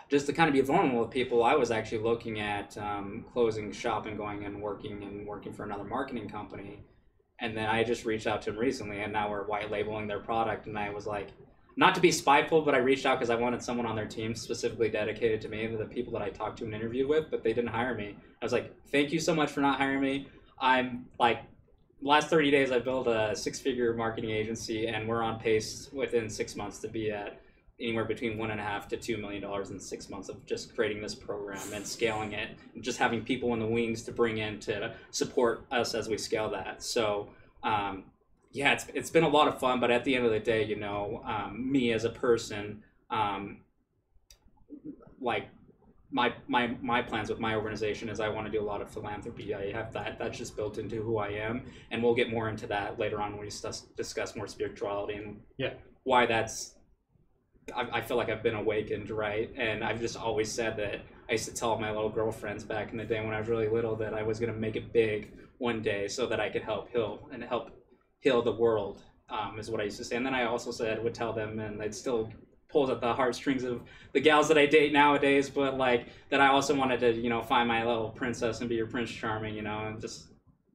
just 0.09 0.27
to 0.27 0.33
kind 0.33 0.47
of 0.47 0.55
be 0.55 0.61
vulnerable 0.61 1.01
with 1.01 1.11
people, 1.11 1.43
I 1.43 1.57
was 1.57 1.73
actually 1.73 2.05
looking 2.05 2.39
at 2.39 2.79
um, 2.79 3.25
closing 3.33 3.73
shop 3.73 4.07
and 4.07 4.17
going 4.17 4.45
and 4.45 4.63
working 4.63 5.03
and 5.03 5.27
working 5.27 5.53
for 5.53 5.65
another 5.65 5.83
marketing 5.85 6.29
company. 6.29 6.85
And 7.41 7.57
then 7.57 7.67
I 7.67 7.83
just 7.85 8.05
reached 8.05 8.27
out 8.27 8.43
to 8.43 8.51
them 8.51 8.61
recently, 8.61 9.01
and 9.01 9.13
now 9.13 9.31
we're 9.31 9.45
white 9.45 9.71
labeling 9.71 10.07
their 10.07 10.21
product. 10.21 10.67
And 10.67 10.79
I 10.79 10.91
was 10.91 11.07
like, 11.07 11.29
not 11.77 11.95
to 11.95 12.01
be 12.01 12.13
spiteful, 12.13 12.63
but 12.63 12.75
I 12.75 12.79
reached 12.79 13.07
out 13.07 13.19
because 13.19 13.31
I 13.31 13.37
wanted 13.37 13.63
someone 13.63 13.87
on 13.87 13.97
their 13.97 14.07
team 14.07 14.35
specifically 14.35 14.91
dedicated 14.91 15.41
to 15.43 15.49
me, 15.49 15.67
the 15.67 15.87
people 15.87 16.13
that 16.13 16.23
I 16.23 16.29
talked 16.29 16.59
to 16.59 16.65
and 16.65 16.75
interviewed 16.75 17.09
with, 17.09 17.31
but 17.31 17.43
they 17.43 17.53
didn't 17.53 17.71
hire 17.71 17.95
me. 17.95 18.17
I 18.43 18.45
was 18.45 18.53
like, 18.53 18.75
thank 18.91 19.13
you 19.13 19.21
so 19.21 19.35
much 19.35 19.51
for 19.51 19.61
not 19.61 19.79
hiring 19.79 20.01
me. 20.01 20.29
I'm 20.61 21.07
like, 21.19 21.43
last 22.03 22.29
30 22.29 22.51
days, 22.51 22.71
I 22.73 22.81
built 22.81 23.07
a 23.07 23.35
six 23.35 23.61
figure 23.61 23.95
marketing 23.95 24.31
agency, 24.31 24.89
and 24.89 25.09
we're 25.09 25.23
on 25.23 25.39
pace 25.39 25.89
within 25.93 26.29
six 26.29 26.55
months 26.57 26.79
to 26.81 26.89
be 26.89 27.11
at 27.11 27.41
anywhere 27.81 28.05
between 28.05 28.37
one 28.39 28.51
and 28.51 28.61
a 28.61 28.63
half 28.63 28.89
to 28.89 28.97
two 28.97 29.17
million 29.17 29.43
dollars 29.43 29.71
in 29.71 29.81
six 29.81 30.09
months 30.11 30.29
of 30.29 30.45
just 30.47 30.75
creating 30.75 31.01
this 31.03 31.15
program 31.15 31.61
and 31.73 31.87
scaling 31.87 32.33
it 32.33 32.51
and 32.75 32.83
just 32.85 32.99
having 32.99 33.23
people 33.23 33.53
in 33.55 33.59
the 33.59 33.67
wings 33.67 34.03
to 34.03 34.13
bring 34.13 34.39
in 34.39 34.59
to 34.61 34.93
support 35.11 35.65
us 35.71 35.95
as 35.95 36.09
we 36.09 36.19
scale 36.19 36.51
that 36.51 36.83
so 36.83 37.29
um, 37.63 38.05
yeah 38.53 38.73
it's, 38.73 38.87
it's 38.95 39.11
been 39.11 39.25
a 39.25 39.29
lot 39.29 39.49
of 39.49 39.59
fun 39.59 39.81
but 39.81 39.91
at 39.91 40.05
the 40.05 40.15
end 40.15 40.25
of 40.25 40.31
the 40.31 40.39
day 40.41 40.65
you 40.65 40.77
know 40.77 41.23
um, 41.25 41.71
me 41.71 41.93
as 41.93 42.05
a 42.05 42.11
person 42.11 42.83
um, 43.11 43.61
like 45.21 45.49
my 46.13 46.35
my 46.49 46.75
my 46.83 47.01
plans 47.01 47.29
with 47.31 47.39
my 47.39 47.55
organization 47.55 48.09
is 48.09 48.19
I 48.21 48.29
want 48.29 48.47
to 48.47 48.53
do 48.53 48.61
a 48.61 48.67
lot 48.67 48.81
of 48.83 48.91
philanthropy. 48.91 49.55
I 49.55 49.71
have 49.71 49.93
that 49.93 50.19
that's 50.19 50.37
just 50.37 50.57
built 50.57 50.77
into 50.79 51.01
who 51.03 51.19
I 51.19 51.29
am, 51.29 51.63
and 51.93 52.03
we'll 52.03 52.17
get 52.17 52.31
more 52.31 52.49
into 52.49 52.67
that 52.67 52.99
later 52.99 53.21
on 53.23 53.31
when 53.33 53.41
we 53.41 53.47
discuss, 53.47 53.83
discuss 53.97 54.35
more 54.35 54.49
spirituality 54.49 55.15
and 55.15 55.41
Yeah. 55.57 55.75
why 56.03 56.27
that's. 56.27 56.75
I, 57.75 57.99
I 57.99 58.01
feel 58.01 58.17
like 58.17 58.29
I've 58.29 58.43
been 58.43 58.55
awakened, 58.55 59.11
right? 59.11 59.51
And 59.57 59.85
I've 59.85 60.01
just 60.01 60.17
always 60.17 60.51
said 60.51 60.77
that 60.77 61.01
I 61.29 61.33
used 61.33 61.47
to 61.47 61.55
tell 61.55 61.79
my 61.79 61.91
little 61.91 62.11
girlfriends 62.11 62.65
back 62.65 62.93
in 62.93 62.99
the 62.99 63.05
day 63.05 63.25
when 63.25 63.35
I 63.35 63.41
was 63.41 63.49
really 63.49 63.69
little 63.69 63.97
that 63.97 64.15
I 64.15 64.23
was 64.23 64.41
gonna 64.41 64.53
make 64.53 64.77
it 64.77 64.93
big 64.93 65.33
one 65.59 65.83
day 65.83 66.09
so 66.09 66.27
that 66.27 66.41
I 66.41 66.49
could 66.49 66.63
help 66.63 66.91
heal 66.91 67.29
and 67.33 67.43
help 67.45 67.71
heal 68.21 68.43
the 68.43 68.53
world. 68.53 69.03
Um, 69.29 69.61
is 69.61 69.71
what 69.71 69.81
I 69.81 69.85
used 69.85 69.99
to 69.99 70.05
say, 70.05 70.17
and 70.17 70.27
then 70.27 70.35
I 70.35 70.47
also 70.47 70.73
said 70.73 71.03
would 71.05 71.15
tell 71.15 71.33
them, 71.33 71.61
and 71.61 71.81
they'd 71.81 71.95
still 71.95 72.33
pulls 72.69 72.91
at 72.91 73.01
the 73.01 73.13
heartstrings 73.13 73.65
of 73.65 73.83
the 74.13 74.21
gals 74.21 74.49
that 74.49 74.59
I 74.59 74.67
date 74.67 74.93
nowadays, 74.93 75.51
but 75.51 75.77
like 75.77 76.07
that 76.31 76.41
I 76.41 76.49
also 76.49 76.75
wanted 76.75 77.01
to, 77.01 77.13
you 77.13 77.29
know, 77.29 77.43
find 77.43 77.69
my 77.69 77.85
little 77.85 78.11
princess 78.11 78.61
and 78.61 78.69
be 78.69 78.77
your 78.77 78.87
prince 78.87 79.11
charming, 79.11 79.55
you 79.55 79.63
know, 79.63 79.87
and 79.87 80.01
just 80.01 80.29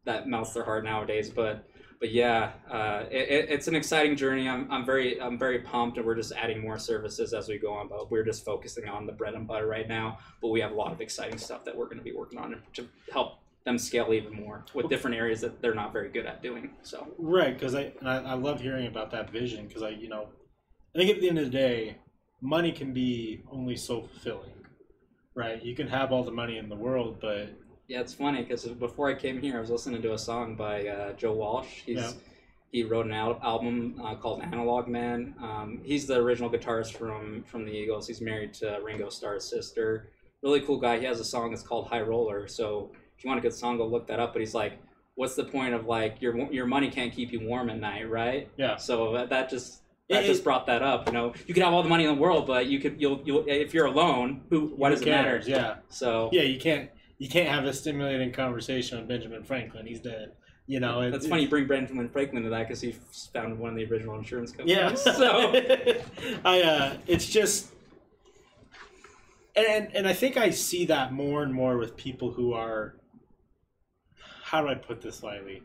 that 0.05 0.27
melts 0.27 0.53
their 0.53 0.63
heart 0.63 0.83
nowadays. 0.83 1.29
But 1.29 1.67
but 1.99 2.11
yeah, 2.11 2.53
uh, 2.69 3.05
it, 3.11 3.29
it- 3.29 3.49
it's 3.49 3.67
an 3.67 3.75
exciting 3.75 4.15
journey. 4.15 4.47
I'm, 4.49 4.69
I'm 4.71 4.85
very 4.85 5.21
I'm 5.21 5.37
very 5.37 5.59
pumped, 5.59 5.97
and 5.97 6.05
we're 6.05 6.15
just 6.15 6.31
adding 6.33 6.61
more 6.61 6.77
services 6.77 7.33
as 7.33 7.47
we 7.47 7.57
go 7.57 7.73
on. 7.73 7.87
But 7.87 8.11
we're 8.11 8.23
just 8.25 8.43
focusing 8.45 8.87
on 8.87 9.05
the 9.05 9.13
bread 9.13 9.33
and 9.33 9.47
butter 9.47 9.67
right 9.67 9.87
now. 9.87 10.17
But 10.41 10.49
we 10.49 10.59
have 10.61 10.71
a 10.71 10.75
lot 10.75 10.91
of 10.91 11.01
exciting 11.01 11.37
stuff 11.37 11.63
that 11.65 11.75
we're 11.75 11.85
going 11.85 11.97
to 11.97 12.03
be 12.03 12.13
working 12.13 12.39
on 12.39 12.61
to 12.73 12.87
help 13.11 13.39
them 13.65 13.77
scale 13.79 14.13
even 14.13 14.33
more 14.33 14.63
with 14.75 14.89
different 14.89 15.15
areas 15.17 15.41
that 15.41 15.59
they're 15.61 15.73
not 15.73 15.91
very 15.91 16.09
good 16.09 16.25
at 16.27 16.43
doing. 16.43 16.69
So 16.83 17.07
Right, 17.17 17.57
because 17.57 17.73
I, 17.75 17.91
I 18.03 18.17
I 18.17 18.33
love 18.35 18.61
hearing 18.61 18.87
about 18.87 19.09
that 19.11 19.31
vision 19.31 19.67
because 19.67 19.81
I 19.83 19.89
you 19.89 20.07
know 20.09 20.27
I 20.93 20.99
think 20.99 21.09
at 21.11 21.19
the 21.21 21.29
end 21.29 21.39
of 21.39 21.45
the 21.45 21.51
day, 21.51 21.97
money 22.41 22.71
can 22.71 22.93
be 22.93 23.41
only 23.51 23.75
so 23.75 24.01
fulfilling. 24.01 24.51
Right, 25.35 25.61
you 25.63 25.75
can 25.75 25.87
have 25.87 26.11
all 26.13 26.23
the 26.23 26.31
money 26.31 26.57
in 26.57 26.69
the 26.69 26.75
world, 26.75 27.17
but 27.19 27.49
Yeah, 27.87 28.01
it's 28.01 28.13
funny 28.13 28.41
because 28.41 28.65
before 28.65 29.09
I 29.09 29.13
came 29.13 29.39
here, 29.41 29.57
I 29.57 29.59
was 29.61 29.69
listening 29.69 30.01
to 30.01 30.13
a 30.13 30.17
song 30.17 30.55
by 30.55 30.87
uh, 30.87 31.13
Joe 31.13 31.33
Walsh. 31.33 31.81
He's 31.85 31.97
Yeah. 31.97 32.11
he 32.71 32.83
wrote 32.83 33.05
an 33.05 33.11
al- 33.13 33.39
album 33.43 34.01
uh, 34.03 34.15
called 34.15 34.41
Analog 34.41 34.87
Man. 34.87 35.35
Um, 35.41 35.79
he's 35.83 36.07
the 36.07 36.15
original 36.15 36.49
guitarist 36.49 36.97
from 36.97 37.43
from 37.43 37.63
the 37.65 37.71
Eagles. 37.71 38.07
He's 38.07 38.21
married 38.21 38.53
to 38.55 38.79
Ringo 38.83 39.09
Starr's 39.09 39.45
sister. 39.45 40.09
really 40.41 40.61
cool 40.61 40.77
guy. 40.79 40.99
He 40.99 41.05
has 41.05 41.19
a 41.19 41.23
song 41.25 41.49
that's 41.51 41.63
called 41.63 41.87
High 41.87 42.01
Roller. 42.01 42.47
So 42.47 42.91
if 43.17 43.23
you 43.23 43.27
want 43.29 43.39
a 43.39 43.41
good 43.41 43.53
song, 43.53 43.77
go 43.77 43.85
look 43.87 44.07
that 44.07 44.19
up. 44.19 44.33
But 44.33 44.41
he's 44.41 44.53
like, 44.53 44.73
what's 45.15 45.35
the 45.35 45.43
point 45.45 45.73
of 45.75 45.85
like 45.85 46.21
your 46.21 46.35
your 46.51 46.65
money 46.65 46.89
can't 46.89 47.13
keep 47.13 47.31
you 47.31 47.39
warm 47.47 47.69
at 47.69 47.79
night, 47.79 48.09
right? 48.09 48.49
Yeah. 48.57 48.77
So 48.77 49.13
that, 49.13 49.29
that 49.29 49.49
just 49.49 49.81
that 50.09 50.23
It- 50.23 50.27
just 50.27 50.43
brought 50.43 50.65
that 50.67 50.81
up. 50.81 51.07
You 51.07 51.13
know, 51.13 51.33
you 51.47 51.53
could 51.53 51.63
have 51.63 51.73
all 51.73 51.83
the 51.83 51.89
money 51.89 52.03
in 52.05 52.15
the 52.15 52.21
world, 52.21 52.45
but 52.47 52.65
you 52.65 52.79
could 52.79 52.99
you'll 52.99 53.21
you'll 53.25 53.43
if 53.47 53.73
you're 53.75 53.85
alone, 53.85 54.41
who 54.49 54.67
what 54.75 54.89
does 54.89 55.01
it 55.01 55.07
matter? 55.07 55.39
Yeah. 55.45 55.75
So 55.89 56.29
Yeah, 56.33 56.41
you 56.43 56.59
can't 56.59 56.89
you 57.17 57.29
can't 57.29 57.47
have 57.49 57.65
a 57.65 57.73
stimulating 57.73 58.31
conversation 58.31 58.97
on 58.97 59.07
Benjamin 59.07 59.43
Franklin. 59.43 59.85
He's 59.85 59.99
dead. 59.99 60.33
You 60.67 60.79
know, 60.79 61.01
it- 61.01 61.11
that's 61.11 61.27
funny. 61.27 61.43
You 61.43 61.49
bring 61.49 61.67
Benjamin 61.67 62.09
Franklin 62.09 62.43
to 62.43 62.49
that 62.49 62.67
because 62.67 62.81
he 62.81 62.95
founded 63.33 63.59
one 63.59 63.71
of 63.71 63.75
the 63.77 63.85
original 63.85 64.15
insurance 64.17 64.51
companies. 64.51 64.75
Yeah. 64.77 64.93
so 64.95 65.53
I 66.45 66.61
uh 66.61 66.97
it's 67.07 67.27
just 67.27 67.71
and 69.55 69.95
and 69.95 70.07
I 70.07 70.13
think 70.13 70.37
I 70.37 70.49
see 70.49 70.85
that 70.87 71.13
more 71.13 71.43
and 71.43 71.53
more 71.53 71.77
with 71.77 71.95
people 71.95 72.31
who 72.31 72.53
are 72.53 72.95
how 74.43 74.61
do 74.61 74.67
I 74.67 74.75
put 74.75 75.01
this 75.01 75.23
lightly? 75.23 75.63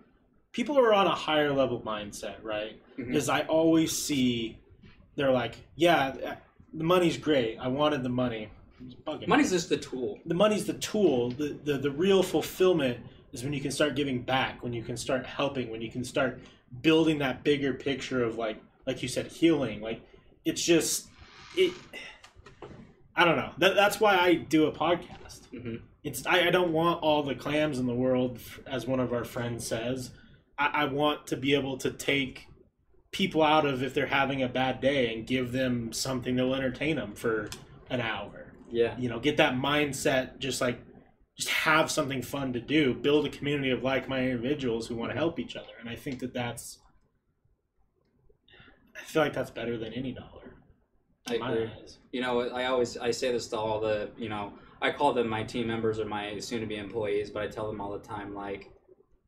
People 0.52 0.74
who 0.74 0.82
are 0.82 0.94
on 0.94 1.06
a 1.06 1.14
higher 1.14 1.52
level 1.52 1.80
mindset, 1.80 2.42
right? 2.42 2.80
Because 2.96 3.28
I 3.28 3.42
always 3.42 3.96
see 3.96 4.58
they're 5.16 5.30
like, 5.30 5.54
yeah, 5.76 6.36
the 6.74 6.84
money's 6.84 7.16
great. 7.16 7.56
I 7.58 7.68
wanted 7.68 8.02
the 8.02 8.08
money. 8.08 8.48
It's 8.84 8.94
bugging 8.94 9.20
me. 9.20 9.26
money's 9.26 9.50
just 9.50 9.68
the 9.68 9.76
tool. 9.76 10.18
the 10.26 10.34
money's 10.34 10.64
the 10.66 10.74
tool. 10.74 11.30
The, 11.30 11.58
the 11.64 11.78
the 11.78 11.90
real 11.90 12.22
fulfillment 12.22 12.98
is 13.32 13.44
when 13.44 13.52
you 13.52 13.60
can 13.60 13.70
start 13.70 13.94
giving 13.94 14.22
back, 14.22 14.62
when 14.62 14.72
you 14.72 14.82
can 14.82 14.96
start 14.96 15.26
helping, 15.26 15.70
when 15.70 15.80
you 15.82 15.90
can 15.90 16.04
start 16.04 16.40
building 16.82 17.18
that 17.18 17.44
bigger 17.44 17.74
picture 17.74 18.24
of 18.24 18.36
like 18.36 18.60
like 18.86 19.02
you 19.02 19.08
said, 19.08 19.26
healing. 19.26 19.80
Like 19.80 20.00
it's 20.44 20.62
just 20.64 21.08
it. 21.56 21.72
I 23.14 23.24
don't 23.24 23.36
know. 23.36 23.52
That, 23.58 23.74
that's 23.74 24.00
why 24.00 24.16
I 24.16 24.34
do 24.34 24.66
a 24.66 24.72
podcast. 24.72 25.46
hmm 25.50 25.76
It's 26.02 26.26
I, 26.26 26.48
I 26.48 26.50
don't 26.50 26.72
want 26.72 27.02
all 27.02 27.22
the 27.22 27.34
clams 27.34 27.78
in 27.78 27.86
the 27.86 27.94
world, 27.94 28.38
as 28.66 28.86
one 28.86 29.00
of 29.00 29.12
our 29.12 29.24
friends 29.24 29.66
says. 29.66 30.12
I, 30.58 30.70
I 30.82 30.84
want 30.84 31.26
to 31.28 31.36
be 31.36 31.54
able 31.54 31.76
to 31.78 31.90
take 31.90 32.46
people 33.12 33.42
out 33.42 33.66
of 33.66 33.82
if 33.82 33.92
they're 33.92 34.06
having 34.06 34.42
a 34.42 34.48
bad 34.48 34.80
day 34.80 35.12
and 35.12 35.26
give 35.26 35.50
them 35.52 35.92
something 35.92 36.36
that'll 36.36 36.54
entertain 36.54 36.96
them 36.96 37.14
for 37.14 37.50
an 37.90 38.00
hour 38.00 38.49
Yeah. 38.70 38.96
you 38.98 39.08
know 39.08 39.18
get 39.18 39.36
that 39.38 39.54
mindset 39.54 40.38
just 40.38 40.60
like 40.60 40.80
just 41.36 41.48
have 41.50 41.90
something 41.90 42.22
fun 42.22 42.52
to 42.52 42.60
do 42.60 42.94
build 42.94 43.26
a 43.26 43.30
community 43.30 43.70
of 43.70 43.82
like-minded 43.82 44.30
individuals 44.30 44.86
who 44.86 44.94
want 44.94 45.10
to 45.12 45.16
help 45.16 45.38
each 45.38 45.56
other 45.56 45.72
and 45.80 45.88
i 45.88 45.96
think 45.96 46.18
that 46.20 46.32
that's 46.34 46.78
i 48.96 49.02
feel 49.04 49.22
like 49.22 49.32
that's 49.32 49.50
better 49.50 49.76
than 49.78 49.92
any 49.92 50.12
dollar 50.12 50.54
I 51.28 51.34
agree. 51.34 51.70
eyes. 51.82 51.98
You 52.12 52.22
know, 52.22 52.40
I 52.40 52.64
always 52.64 52.96
I 52.96 53.10
say 53.10 53.30
this 53.30 53.46
to 53.48 53.56
all 53.58 53.80
the 53.80 54.10
you 54.16 54.28
know 54.28 54.52
I 54.82 54.90
call 54.90 55.12
them 55.12 55.28
my 55.28 55.42
team 55.42 55.66
members 55.68 56.00
or 56.00 56.06
my 56.06 56.38
soon-to-be 56.38 56.76
employees, 56.76 57.30
but 57.30 57.42
I 57.42 57.46
tell 57.46 57.66
them 57.66 57.80
all 57.80 57.92
the 57.92 57.98
time 58.04 58.34
like 58.34 58.70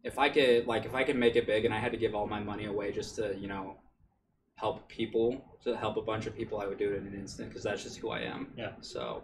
if 0.02 0.18
I 0.18 0.28
could 0.28 0.66
like 0.66 0.84
if 0.84 0.94
I 0.94 1.04
could 1.04 1.16
make 1.16 1.36
it 1.36 1.46
big 1.46 1.64
and 1.64 1.72
I 1.72 1.78
had 1.78 1.92
to 1.92 1.98
give 1.98 2.14
all 2.14 2.26
my 2.26 2.40
money 2.40 2.64
away 2.64 2.92
just 2.92 3.16
to 3.16 3.36
you 3.38 3.46
know 3.46 3.76
help 4.62 4.88
people 4.88 5.44
to 5.64 5.76
help 5.76 5.96
a 5.98 6.02
bunch 6.02 6.26
of 6.26 6.34
people, 6.34 6.58
I 6.60 6.66
would 6.66 6.78
do 6.78 6.88
it 6.88 6.96
in 6.96 7.06
an 7.06 7.14
instant 7.14 7.50
because 7.50 7.64
that's 7.64 7.82
just 7.82 7.98
who 7.98 8.10
I 8.10 8.20
am. 8.20 8.48
Yeah. 8.56 8.72
So 8.80 9.22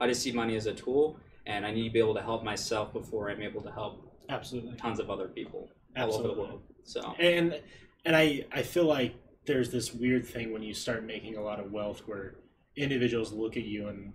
I 0.00 0.08
just 0.08 0.22
see 0.22 0.32
money 0.32 0.56
as 0.56 0.66
a 0.66 0.74
tool, 0.74 1.16
and 1.46 1.64
I 1.64 1.70
need 1.72 1.84
to 1.84 1.90
be 1.90 2.00
able 2.00 2.14
to 2.14 2.22
help 2.22 2.44
myself 2.44 2.92
before 2.92 3.30
I'm 3.30 3.40
able 3.40 3.62
to 3.62 3.70
help 3.70 4.10
absolutely 4.28 4.76
tons 4.76 5.00
of 5.00 5.10
other 5.10 5.28
people 5.28 5.68
all 5.96 6.04
over 6.04 6.12
absolutely 6.12 6.34
the 6.34 6.40
world. 6.40 6.62
So 6.84 7.14
and 7.18 7.60
and 8.04 8.16
i 8.16 8.44
i 8.52 8.62
feel 8.62 8.84
like 8.84 9.14
there's 9.46 9.70
this 9.70 9.92
weird 9.92 10.26
thing 10.26 10.52
when 10.52 10.62
you 10.62 10.72
start 10.72 11.04
making 11.04 11.36
a 11.36 11.42
lot 11.42 11.58
of 11.58 11.72
wealth 11.72 12.02
where 12.06 12.36
individuals 12.76 13.32
look 13.32 13.56
at 13.56 13.64
you 13.64 13.88
and 13.88 14.12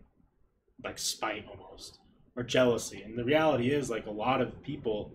like 0.83 0.97
spite 0.97 1.45
almost 1.49 1.99
or 2.35 2.43
jealousy 2.43 3.01
and 3.01 3.17
the 3.17 3.23
reality 3.23 3.71
is 3.71 3.89
like 3.89 4.05
a 4.05 4.11
lot 4.11 4.41
of 4.41 4.61
people 4.63 5.11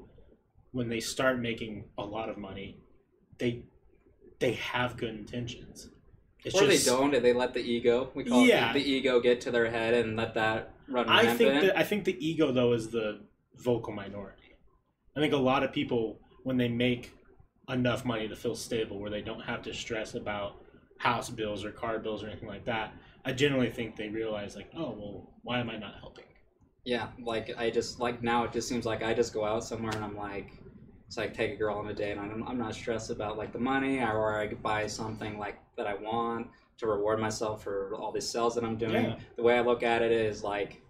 when 0.73 0.89
they 0.89 1.01
start 1.01 1.39
making 1.39 1.85
a 1.99 2.05
lot 2.05 2.29
of 2.29 2.37
money 2.37 2.79
they 3.39 3.65
they 4.41 4.53
have 4.55 4.97
good 4.97 5.11
intentions 5.15 5.89
it's 6.45 6.55
or 6.57 6.67
just- 6.67 6.85
they 6.87 6.91
don't, 6.91 7.15
and 7.15 7.25
they 7.25 7.33
let 7.35 7.53
the 7.55 7.61
ego 7.61 8.11
we 8.15 8.25
call 8.25 8.45
Yeah. 8.47 8.71
it 8.71 8.75
the, 8.75 8.83
the 8.83 8.91
ego 8.91 9.21
get 9.21 9.41
to 9.43 9.51
their 9.51 9.71
head 9.71 9.95
and 9.95 10.17
let 10.17 10.35
that 10.35 10.75
run 10.89 11.09
I 11.09 11.23
rampant. 11.25 11.39
think 11.39 11.61
that 11.63 11.79
I 11.79 11.85
think 11.85 12.05
the 12.05 12.27
ego 12.27 12.51
though 12.51 12.73
is 12.73 12.89
the 12.91 13.21
vocal 13.57 13.93
minority. 13.93 14.55
I 15.17 15.21
think 15.21 15.33
a 15.35 15.37
lot 15.37 15.63
of 15.63 15.73
people 15.73 16.19
when 16.45 16.57
they 16.57 16.69
make 16.69 17.13
enough 17.69 18.05
money 18.07 18.27
to 18.27 18.35
feel 18.35 18.57
stable, 18.57 18.99
where 18.99 19.11
they 19.11 19.21
don't 19.21 19.43
have 19.43 19.63
to 19.63 19.75
stress 19.75 20.15
about 20.15 20.57
house 20.99 21.29
bills 21.31 21.65
or 21.65 21.71
car 21.71 21.99
bills 21.99 22.25
or 22.25 22.29
anything 22.29 22.49
like 22.49 22.65
that, 22.65 22.95
I 23.25 23.33
generally 23.33 23.71
think 23.71 23.97
they 23.97 24.09
realize 24.09 24.57
like, 24.57 24.71
oh 24.75 24.91
well, 24.99 25.31
why 25.43 25.61
am 25.61 25.69
I 25.71 25.77
not 25.77 25.95
helping? 26.01 26.25
Yeah, 26.85 27.09
like 27.23 27.51
I 27.59 27.69
just 27.69 28.01
like 28.01 28.23
now 28.23 28.45
it 28.45 28.53
just 28.53 28.67
seems 28.67 28.87
like 28.87 29.03
I 29.03 29.13
just 29.13 29.35
go 29.35 29.45
out 29.45 29.63
somewhere 29.63 29.93
and 29.95 30.03
I'm 30.03 30.17
like, 30.17 30.53
it's 31.11 31.17
like 31.17 31.35
take 31.35 31.55
a 31.55 31.57
girl 31.57 31.75
on 31.77 31.89
a 31.89 31.93
date 31.93 32.13
and 32.13 32.21
I'm, 32.21 32.47
I'm 32.47 32.57
not 32.57 32.73
stressed 32.73 33.11
about 33.11 33.37
like 33.37 33.53
the 33.53 33.59
money 33.59 33.99
or, 33.99 34.17
or 34.17 34.39
I 34.39 34.47
could 34.47 34.63
buy 34.63 34.87
something 34.87 35.41
like 35.41 35.59
that 35.77 35.85
I 35.85 35.95
want 35.95 36.47
to 36.79 36.87
reward 36.87 37.19
myself 37.19 37.65
for 37.65 37.97
all 37.97 38.13
these 38.13 38.29
sales 38.29 38.55
that 38.55 38.63
I'm 38.63 38.77
doing. 38.77 39.07
Yeah. 39.07 39.17
The 39.35 39.43
way 39.43 39.59
I 39.59 39.61
look 39.61 39.83
at 39.83 40.03
it 40.03 40.13
is 40.13 40.45
like, 40.45 40.81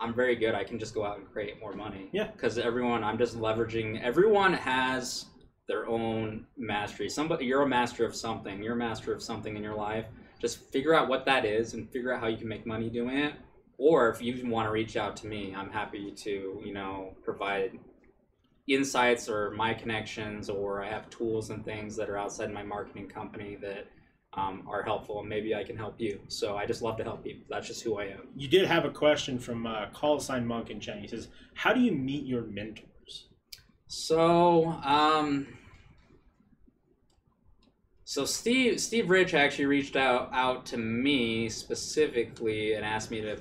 I'm 0.00 0.12
very 0.12 0.34
good. 0.34 0.56
I 0.56 0.64
can 0.64 0.80
just 0.80 0.94
go 0.94 1.04
out 1.06 1.18
and 1.18 1.30
create 1.30 1.60
more 1.60 1.74
money. 1.74 2.08
Yeah. 2.10 2.32
Because 2.32 2.58
everyone, 2.58 3.04
I'm 3.04 3.18
just 3.18 3.38
leveraging. 3.38 4.02
Everyone 4.02 4.52
has 4.52 5.26
their 5.68 5.86
own 5.86 6.44
mastery. 6.56 7.08
Somebody, 7.08 7.44
you're 7.44 7.62
a 7.62 7.68
master 7.68 8.04
of 8.04 8.16
something. 8.16 8.60
You're 8.60 8.74
a 8.74 8.76
master 8.76 9.12
of 9.12 9.22
something 9.22 9.56
in 9.56 9.62
your 9.62 9.76
life. 9.76 10.06
Just 10.40 10.58
figure 10.72 10.92
out 10.92 11.06
what 11.06 11.24
that 11.26 11.44
is 11.44 11.74
and 11.74 11.88
figure 11.88 12.12
out 12.12 12.20
how 12.20 12.26
you 12.26 12.36
can 12.36 12.48
make 12.48 12.66
money 12.66 12.90
doing 12.90 13.16
it. 13.16 13.34
Or 13.78 14.10
if 14.10 14.20
you 14.20 14.44
want 14.48 14.66
to 14.66 14.72
reach 14.72 14.96
out 14.96 15.14
to 15.18 15.28
me, 15.28 15.54
I'm 15.56 15.70
happy 15.70 16.10
to, 16.10 16.60
you 16.64 16.74
know, 16.74 17.14
provide 17.22 17.78
insights 18.68 19.28
or 19.28 19.50
my 19.50 19.74
connections, 19.74 20.48
or 20.48 20.82
I 20.82 20.88
have 20.88 21.10
tools 21.10 21.50
and 21.50 21.64
things 21.64 21.96
that 21.96 22.08
are 22.08 22.16
outside 22.16 22.52
my 22.52 22.62
marketing 22.62 23.08
company 23.08 23.56
that 23.56 23.86
um, 24.34 24.66
are 24.66 24.82
helpful, 24.82 25.20
and 25.20 25.28
maybe 25.28 25.54
I 25.54 25.62
can 25.62 25.76
help 25.76 26.00
you. 26.00 26.20
So 26.28 26.56
I 26.56 26.64
just 26.64 26.80
love 26.80 26.96
to 26.98 27.04
help 27.04 27.22
people. 27.22 27.44
That's 27.50 27.66
just 27.66 27.82
who 27.82 27.98
I 27.98 28.04
am. 28.04 28.28
You 28.36 28.48
did 28.48 28.66
have 28.66 28.84
a 28.84 28.90
question 28.90 29.38
from 29.38 29.66
uh, 29.66 29.86
call 29.92 30.20
sign 30.20 30.46
monk 30.46 30.70
in 30.70 30.80
chat. 30.80 31.00
He 31.00 31.08
says, 31.08 31.28
"How 31.54 31.72
do 31.72 31.80
you 31.80 31.92
meet 31.92 32.24
your 32.24 32.42
mentors?" 32.42 33.28
So, 33.88 34.68
um, 34.84 35.48
so 38.04 38.24
Steve 38.24 38.80
Steve 38.80 39.10
Rich 39.10 39.34
actually 39.34 39.66
reached 39.66 39.96
out 39.96 40.30
out 40.32 40.64
to 40.66 40.78
me 40.78 41.48
specifically 41.48 42.74
and 42.74 42.86
asked 42.86 43.10
me 43.10 43.20
to 43.20 43.38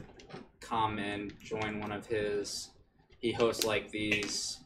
come 0.59 0.99
and 0.99 1.33
join 1.39 1.79
one 1.79 1.91
of 1.91 2.05
his. 2.05 2.71
He 3.19 3.31
hosts 3.31 3.63
like 3.63 3.91
these 3.91 4.60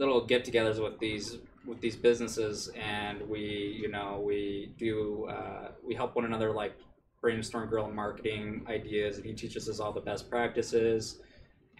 little 0.00 0.26
get-togethers 0.26 0.82
with 0.82 0.98
these 0.98 1.38
with 1.66 1.80
these 1.80 1.94
businesses, 1.94 2.68
and 2.68 3.20
we 3.28 3.78
you 3.80 3.88
know 3.88 4.22
we 4.24 4.72
do 4.78 5.26
uh, 5.30 5.68
we 5.86 5.94
help 5.94 6.16
one 6.16 6.24
another 6.24 6.52
like 6.52 6.74
brainstorm 7.20 7.68
guerrilla 7.68 7.92
marketing 7.92 8.64
ideas, 8.68 9.16
and 9.16 9.26
he 9.26 9.34
teaches 9.34 9.68
us 9.68 9.78
all 9.78 9.92
the 9.92 10.00
best 10.00 10.28
practices 10.30 11.20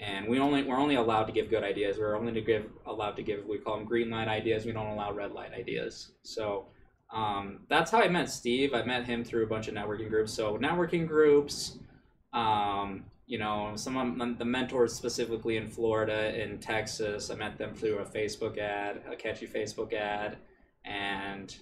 and 0.00 0.26
we 0.26 0.38
only 0.40 0.62
we're 0.62 0.78
only 0.78 0.94
allowed 0.94 1.24
to 1.24 1.32
give 1.32 1.50
good 1.50 1.62
ideas. 1.62 1.98
We're 1.98 2.16
only 2.16 2.32
to 2.32 2.40
give 2.40 2.64
allowed 2.86 3.16
to 3.16 3.22
give 3.22 3.44
we 3.44 3.58
call 3.58 3.76
them 3.76 3.84
green 3.84 4.10
light 4.10 4.28
ideas. 4.28 4.64
We 4.64 4.72
don't 4.72 4.86
allow 4.86 5.12
red 5.12 5.32
light 5.32 5.52
ideas. 5.52 6.12
So 6.22 6.66
um, 7.12 7.60
that's 7.68 7.90
how 7.90 8.00
I 8.00 8.08
met 8.08 8.30
Steve. 8.30 8.72
I 8.72 8.82
met 8.82 9.04
him 9.04 9.24
through 9.24 9.44
a 9.44 9.46
bunch 9.46 9.68
of 9.68 9.74
networking 9.74 10.08
groups. 10.08 10.32
So 10.32 10.56
networking 10.56 11.06
groups, 11.06 11.78
um, 12.32 13.04
you 13.30 13.38
know, 13.38 13.74
some 13.76 13.96
of 14.20 14.38
the 14.38 14.44
mentors 14.44 14.92
specifically 14.92 15.56
in 15.56 15.68
Florida, 15.68 16.36
in 16.42 16.58
Texas. 16.58 17.30
I 17.30 17.36
met 17.36 17.56
them 17.56 17.76
through 17.76 17.98
a 17.98 18.04
Facebook 18.04 18.58
ad, 18.58 19.02
a 19.08 19.14
catchy 19.14 19.46
Facebook 19.46 19.92
ad, 19.92 20.36
and 20.84 21.54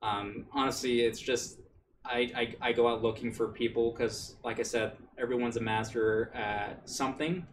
um, 0.00 0.46
honestly, 0.52 1.00
it's 1.00 1.18
just 1.18 1.58
I, 2.04 2.30
I, 2.36 2.68
I 2.68 2.72
go 2.72 2.86
out 2.86 3.02
looking 3.02 3.32
for 3.32 3.48
people 3.48 3.90
because, 3.90 4.36
like 4.44 4.60
I 4.60 4.62
said, 4.62 4.92
everyone's 5.18 5.56
a 5.56 5.60
master 5.60 6.30
at 6.32 6.88
something, 6.88 7.44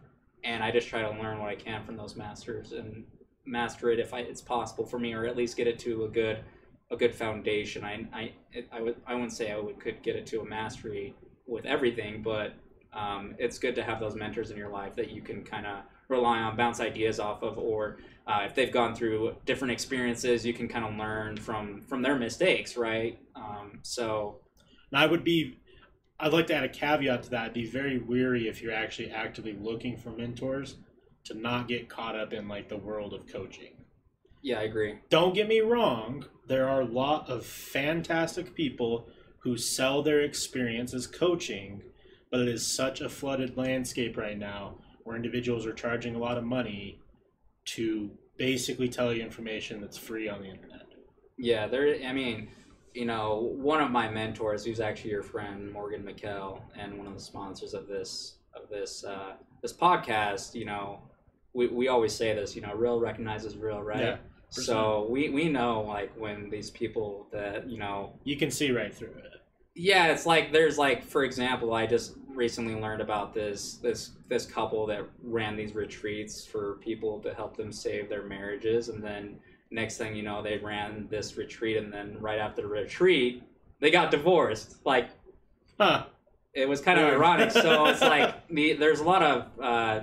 and 0.44 0.62
I 0.62 0.70
just 0.70 0.86
try 0.86 1.02
to 1.02 1.10
learn 1.20 1.40
what 1.40 1.48
I 1.48 1.56
can 1.56 1.84
from 1.84 1.96
those 1.96 2.14
masters 2.14 2.70
and 2.70 3.02
master 3.44 3.90
it 3.90 3.98
if 3.98 4.14
I, 4.14 4.20
it's 4.20 4.42
possible 4.42 4.86
for 4.86 5.00
me, 5.00 5.12
or 5.12 5.26
at 5.26 5.36
least 5.36 5.56
get 5.56 5.66
it 5.66 5.80
to 5.80 6.04
a 6.04 6.08
good 6.08 6.38
a 6.92 6.96
good 6.96 7.12
foundation. 7.12 7.82
I 7.82 8.06
I 8.12 8.32
I 8.70 8.80
would 8.80 8.94
I 9.08 9.14
wouldn't 9.14 9.32
say 9.32 9.50
I 9.50 9.58
would 9.58 9.80
could 9.80 10.04
get 10.04 10.14
it 10.14 10.24
to 10.26 10.40
a 10.40 10.44
mastery 10.44 11.16
with 11.48 11.66
everything, 11.66 12.22
but 12.22 12.54
um, 12.94 13.34
it's 13.38 13.58
good 13.58 13.74
to 13.74 13.82
have 13.82 14.00
those 14.00 14.14
mentors 14.14 14.50
in 14.50 14.56
your 14.56 14.70
life 14.70 14.94
that 14.96 15.10
you 15.10 15.20
can 15.22 15.42
kind 15.44 15.66
of 15.66 15.82
rely 16.08 16.38
on, 16.38 16.56
bounce 16.56 16.80
ideas 16.80 17.18
off 17.18 17.42
of, 17.42 17.58
or 17.58 17.98
uh, 18.26 18.42
if 18.46 18.54
they've 18.54 18.72
gone 18.72 18.94
through 18.94 19.36
different 19.46 19.72
experiences, 19.72 20.44
you 20.46 20.54
can 20.54 20.68
kind 20.68 20.84
of 20.84 20.94
learn 20.96 21.36
from 21.36 21.80
from 21.82 22.02
their 22.02 22.16
mistakes, 22.16 22.76
right? 22.76 23.18
Um, 23.34 23.80
so 23.82 24.40
And 24.90 25.00
I 25.00 25.06
would 25.06 25.24
be, 25.24 25.58
I'd 26.20 26.32
like 26.32 26.46
to 26.48 26.54
add 26.54 26.64
a 26.64 26.68
caveat 26.68 27.24
to 27.24 27.30
that. 27.30 27.46
I'd 27.46 27.52
be 27.54 27.66
very 27.66 27.98
weary 27.98 28.48
if 28.48 28.62
you're 28.62 28.72
actually 28.72 29.10
actively 29.10 29.54
looking 29.54 29.96
for 29.96 30.10
mentors 30.10 30.76
to 31.24 31.34
not 31.34 31.68
get 31.68 31.88
caught 31.88 32.16
up 32.16 32.32
in 32.32 32.48
like 32.48 32.68
the 32.68 32.76
world 32.76 33.12
of 33.14 33.26
coaching. 33.26 33.84
yeah, 34.42 34.60
I 34.60 34.64
agree. 34.64 34.98
Don't 35.08 35.34
get 35.34 35.48
me 35.48 35.60
wrong, 35.60 36.26
there 36.46 36.68
are 36.68 36.82
a 36.82 36.86
lot 36.86 37.30
of 37.30 37.46
fantastic 37.46 38.54
people 38.54 39.08
who 39.38 39.56
sell 39.56 40.02
their 40.02 40.20
experience 40.20 40.94
as 40.94 41.06
coaching, 41.06 41.82
but 42.34 42.40
it 42.40 42.48
is 42.48 42.66
such 42.66 43.00
a 43.00 43.08
flooded 43.08 43.56
landscape 43.56 44.16
right 44.16 44.36
now 44.36 44.74
where 45.04 45.14
individuals 45.14 45.64
are 45.66 45.72
charging 45.72 46.16
a 46.16 46.18
lot 46.18 46.36
of 46.36 46.42
money 46.42 46.98
to 47.64 48.10
basically 48.36 48.88
tell 48.88 49.12
you 49.12 49.22
information 49.22 49.80
that's 49.80 49.96
free 49.96 50.28
on 50.28 50.42
the 50.42 50.48
internet. 50.48 50.82
Yeah, 51.38 51.68
there. 51.68 51.96
I 52.04 52.12
mean, 52.12 52.48
you 52.92 53.04
know, 53.04 53.52
one 53.54 53.80
of 53.80 53.92
my 53.92 54.08
mentors, 54.08 54.64
who's 54.64 54.80
actually 54.80 55.12
your 55.12 55.22
friend 55.22 55.72
Morgan 55.72 56.02
McKell, 56.02 56.60
and 56.76 56.98
one 56.98 57.06
of 57.06 57.14
the 57.14 57.20
sponsors 57.20 57.72
of 57.72 57.86
this 57.86 58.38
of 58.52 58.68
this 58.68 59.04
uh, 59.04 59.34
this 59.62 59.72
podcast. 59.72 60.56
You 60.56 60.64
know, 60.64 61.02
we, 61.52 61.68
we 61.68 61.86
always 61.86 62.12
say 62.12 62.34
this. 62.34 62.56
You 62.56 62.62
know, 62.62 62.74
real 62.74 62.98
recognizes 62.98 63.56
real, 63.56 63.80
right? 63.80 64.00
Yeah, 64.00 64.16
So 64.50 65.06
we 65.08 65.28
we 65.28 65.48
know 65.48 65.82
like 65.82 66.12
when 66.18 66.50
these 66.50 66.70
people 66.70 67.28
that 67.30 67.70
you 67.70 67.78
know 67.78 68.18
You 68.24 68.36
can 68.36 68.50
see 68.50 68.72
right 68.72 68.92
through 68.92 69.14
it. 69.22 69.40
Yeah, 69.74 70.08
it's 70.08 70.26
like 70.26 70.52
there's 70.52 70.78
like 70.78 71.04
for 71.04 71.24
example, 71.24 71.74
I 71.74 71.86
just 71.86 72.14
recently 72.28 72.74
learned 72.74 73.00
about 73.00 73.32
this 73.34 73.74
this 73.74 74.10
this 74.28 74.44
couple 74.46 74.86
that 74.86 75.02
ran 75.22 75.56
these 75.56 75.74
retreats 75.74 76.44
for 76.44 76.74
people 76.82 77.20
to 77.20 77.32
help 77.34 77.56
them 77.56 77.70
save 77.70 78.08
their 78.08 78.24
marriages 78.24 78.88
and 78.88 79.00
then 79.02 79.38
next 79.70 79.98
thing 79.98 80.16
you 80.16 80.22
know 80.24 80.42
they 80.42 80.58
ran 80.58 81.06
this 81.10 81.36
retreat 81.36 81.76
and 81.76 81.92
then 81.92 82.16
right 82.20 82.40
after 82.40 82.62
the 82.62 82.68
retreat 82.68 83.42
they 83.80 83.90
got 83.90 84.10
divorced. 84.10 84.76
Like 84.84 85.10
Huh. 85.78 86.06
it 86.54 86.68
was 86.68 86.80
kind 86.80 86.98
of 86.98 87.04
Weird. 87.06 87.16
ironic. 87.20 87.50
So 87.52 87.86
it's 87.86 88.00
like 88.14 88.48
the, 88.48 88.72
there's 88.74 89.00
a 89.00 89.04
lot 89.04 89.22
of 89.22 89.46
uh, 89.60 90.00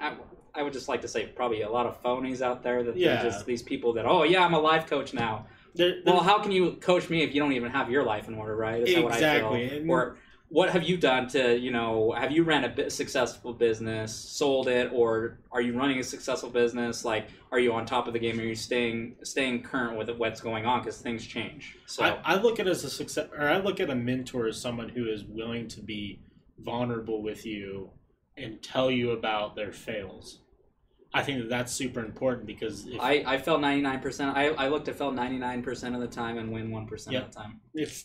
I, 0.00 0.14
I 0.54 0.62
would 0.62 0.72
just 0.72 0.88
like 0.88 1.00
to 1.02 1.08
say 1.08 1.26
probably 1.26 1.62
a 1.62 1.70
lot 1.70 1.86
of 1.86 2.00
phonies 2.02 2.42
out 2.42 2.62
there 2.62 2.82
that 2.84 2.96
Yeah. 2.96 3.22
they're 3.22 3.30
just 3.32 3.44
these 3.46 3.62
people 3.62 3.92
that 3.94 4.06
oh 4.06 4.22
yeah 4.24 4.44
I'm 4.44 4.54
a 4.54 4.60
life 4.60 4.86
coach 4.86 5.14
now. 5.14 5.46
There, 5.74 5.96
Well, 6.04 6.20
how 6.20 6.40
can 6.42 6.52
you 6.52 6.72
coach 6.72 7.08
me 7.08 7.22
if 7.22 7.34
you 7.34 7.40
don't 7.40 7.52
even 7.52 7.70
have 7.70 7.90
your 7.90 8.04
life 8.04 8.28
in 8.28 8.34
order, 8.34 8.56
right? 8.56 8.82
Is 8.82 8.94
that 8.94 9.02
what 9.02 9.12
I 9.12 9.16
Exactly. 9.16 9.68
feel? 9.68 9.90
Or 9.90 10.16
what 10.48 10.68
have 10.68 10.82
you 10.82 10.98
done 10.98 11.28
to, 11.28 11.58
you 11.58 11.70
know, 11.70 12.12
have 12.12 12.30
you 12.30 12.42
ran 12.42 12.64
a 12.64 12.90
successful 12.90 13.54
business, 13.54 14.14
sold 14.14 14.68
it, 14.68 14.90
or 14.92 15.38
are 15.50 15.62
you 15.62 15.72
running 15.72 15.98
a 15.98 16.02
successful 16.02 16.50
business? 16.50 17.06
Like, 17.06 17.28
are 17.50 17.58
you 17.58 17.72
on 17.72 17.86
top 17.86 18.06
of 18.06 18.12
the 18.12 18.18
game? 18.18 18.38
Are 18.38 18.42
you 18.42 18.54
staying 18.54 19.16
staying 19.22 19.62
current 19.62 19.96
with 19.96 20.10
what's 20.10 20.42
going 20.42 20.66
on? 20.66 20.80
Because 20.80 20.98
things 20.98 21.26
change. 21.26 21.78
So 21.86 22.04
I, 22.04 22.18
I 22.22 22.34
look 22.36 22.60
at 22.60 22.66
it 22.66 22.70
as 22.70 22.84
a 22.84 22.90
success, 22.90 23.28
or 23.34 23.48
I 23.48 23.56
look 23.58 23.80
at 23.80 23.88
a 23.88 23.94
mentor 23.94 24.46
as 24.46 24.60
someone 24.60 24.90
who 24.90 25.08
is 25.08 25.24
willing 25.24 25.68
to 25.68 25.80
be 25.80 26.20
vulnerable 26.58 27.22
with 27.22 27.46
you 27.46 27.88
and 28.36 28.62
tell 28.62 28.90
you 28.90 29.12
about 29.12 29.56
their 29.56 29.72
fails. 29.72 30.40
I 31.14 31.22
think 31.22 31.40
that 31.40 31.48
that's 31.48 31.72
super 31.72 32.00
important 32.04 32.46
because 32.46 32.86
if, 32.86 32.98
I, 33.00 33.22
I 33.26 33.38
fell 33.38 33.58
99%. 33.58 34.34
I, 34.34 34.48
I 34.48 34.68
looked 34.68 34.86
to 34.86 34.94
fail 34.94 35.12
99% 35.12 35.94
of 35.94 36.00
the 36.00 36.06
time 36.06 36.38
and 36.38 36.50
win 36.52 36.70
1% 36.70 37.10
Yep. 37.12 37.22
of 37.26 37.32
the 37.32 37.38
time. 37.38 37.60
if 37.74 38.04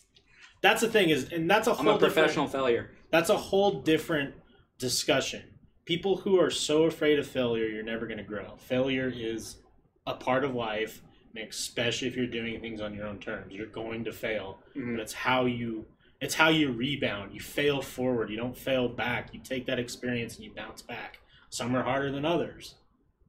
that's 0.61 0.81
the 0.81 0.89
thing 0.89 1.09
is, 1.09 1.31
and 1.31 1.49
that's 1.49 1.67
a 1.67 1.71
I'm 1.71 1.85
whole 1.85 1.95
a 1.95 1.99
professional 1.99 2.47
failure. 2.47 2.91
that's 3.11 3.29
a 3.29 3.37
whole 3.37 3.81
different 3.81 4.33
discussion. 4.79 5.43
People 5.85 6.17
who 6.17 6.39
are 6.39 6.49
so 6.49 6.83
afraid 6.83 7.19
of 7.19 7.27
failure, 7.27 7.65
you're 7.67 7.83
never 7.83 8.07
going 8.07 8.17
to 8.17 8.23
grow. 8.23 8.55
Failure 8.57 9.11
is 9.15 9.57
a 10.05 10.15
part 10.15 10.43
of 10.43 10.53
life, 10.55 11.01
especially 11.47 12.07
if 12.07 12.15
you're 12.17 12.25
doing 12.27 12.59
things 12.59 12.81
on 12.81 12.93
your 12.93 13.05
own 13.05 13.19
terms, 13.19 13.53
you're 13.53 13.67
going 13.67 14.03
to 14.05 14.11
fail. 14.11 14.59
Mhm. 14.75 14.95
but 14.95 15.01
it's 15.01 15.13
how 15.13 15.45
you 15.45 15.85
it's 16.19 16.33
how 16.33 16.49
you 16.49 16.71
rebound 16.71 17.31
you 17.31 17.39
fail 17.39 17.79
forward 17.79 18.31
you 18.31 18.35
don't 18.37 18.57
fail 18.57 18.89
back 18.89 19.31
you 19.35 19.39
take 19.39 19.67
that 19.67 19.77
experience 19.77 20.35
and 20.35 20.45
you 20.45 20.51
bounce 20.55 20.81
back 20.81 21.19
some 21.49 21.75
are 21.75 21.83
harder 21.83 22.11
than 22.11 22.25
others 22.25 22.73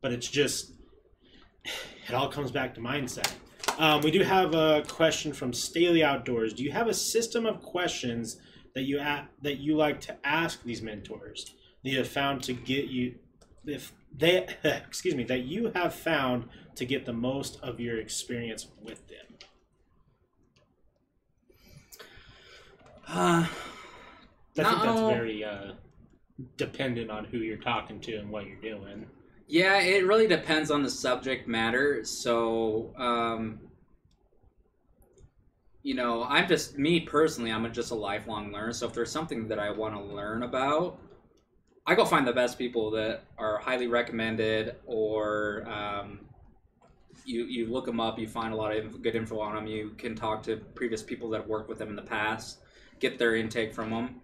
but 0.00 0.12
it's 0.12 0.28
just 0.28 0.72
it 1.64 2.14
all 2.14 2.28
comes 2.28 2.50
back 2.50 2.74
to 2.74 2.80
mindset 2.80 3.30
um, 3.78 4.00
we 4.00 4.10
do 4.10 4.22
have 4.22 4.54
a 4.54 4.82
question 4.88 5.32
from 5.32 5.52
Staley 5.52 6.02
Outdoors. 6.02 6.52
Do 6.52 6.64
you 6.64 6.72
have 6.72 6.88
a 6.88 6.94
system 6.94 7.46
of 7.46 7.62
questions 7.62 8.38
that 8.74 8.82
you 8.82 8.98
a- 8.98 9.28
that 9.42 9.58
you 9.58 9.76
like 9.76 10.00
to 10.02 10.16
ask 10.24 10.62
these 10.62 10.82
mentors 10.82 11.54
that 11.84 11.90
you 11.90 11.98
have 11.98 12.08
found 12.08 12.42
to 12.44 12.52
get 12.52 12.86
you 12.86 13.16
if 13.66 13.92
they 14.16 14.46
excuse 14.64 15.14
me 15.14 15.24
that 15.24 15.40
you 15.40 15.70
have 15.74 15.94
found 15.94 16.48
to 16.76 16.84
get 16.84 17.04
the 17.04 17.12
most 17.12 17.58
of 17.62 17.78
your 17.78 17.98
experience 17.98 18.66
with 18.82 19.06
them? 19.08 19.16
Uh, 23.06 23.46
I 23.46 24.64
think 24.64 24.82
that's 24.82 25.00
very 25.00 25.44
uh, 25.44 25.72
dependent 26.56 27.10
on 27.10 27.24
who 27.24 27.38
you're 27.38 27.56
talking 27.56 28.00
to 28.00 28.16
and 28.16 28.28
what 28.28 28.46
you're 28.46 28.60
doing. 28.60 29.06
Yeah, 29.48 29.80
it 29.80 30.06
really 30.06 30.26
depends 30.28 30.70
on 30.70 30.82
the 30.82 30.90
subject 30.90 31.48
matter. 31.48 32.04
So, 32.04 32.94
um, 32.96 33.60
you 35.82 35.94
know, 35.94 36.24
I'm 36.24 36.48
just 36.48 36.78
me 36.78 37.00
personally. 37.00 37.50
I'm 37.52 37.70
just 37.72 37.90
a 37.90 37.94
lifelong 37.94 38.52
learner. 38.52 38.72
So 38.72 38.86
if 38.86 38.92
there's 38.94 39.10
something 39.10 39.48
that 39.48 39.58
I 39.58 39.70
want 39.70 39.94
to 39.94 40.00
learn 40.02 40.42
about, 40.42 40.98
I 41.86 41.94
go 41.94 42.04
find 42.04 42.26
the 42.26 42.32
best 42.32 42.58
people 42.58 42.90
that 42.92 43.24
are 43.38 43.58
highly 43.58 43.86
recommended, 43.86 44.76
or 44.86 45.66
um, 45.68 46.20
you 47.24 47.44
you 47.44 47.66
look 47.66 47.86
them 47.86 48.00
up. 48.00 48.18
You 48.18 48.28
find 48.28 48.52
a 48.52 48.56
lot 48.56 48.76
of 48.76 49.02
good 49.02 49.14
info 49.16 49.40
on 49.40 49.54
them. 49.54 49.66
You 49.66 49.90
can 49.98 50.14
talk 50.14 50.42
to 50.44 50.56
previous 50.74 51.02
people 51.02 51.30
that 51.30 51.40
have 51.42 51.48
worked 51.48 51.68
with 51.68 51.78
them 51.78 51.88
in 51.90 51.96
the 51.96 52.02
past, 52.02 52.58
get 53.00 53.18
their 53.18 53.36
intake 53.36 53.74
from 53.74 53.90
them. 53.90 54.20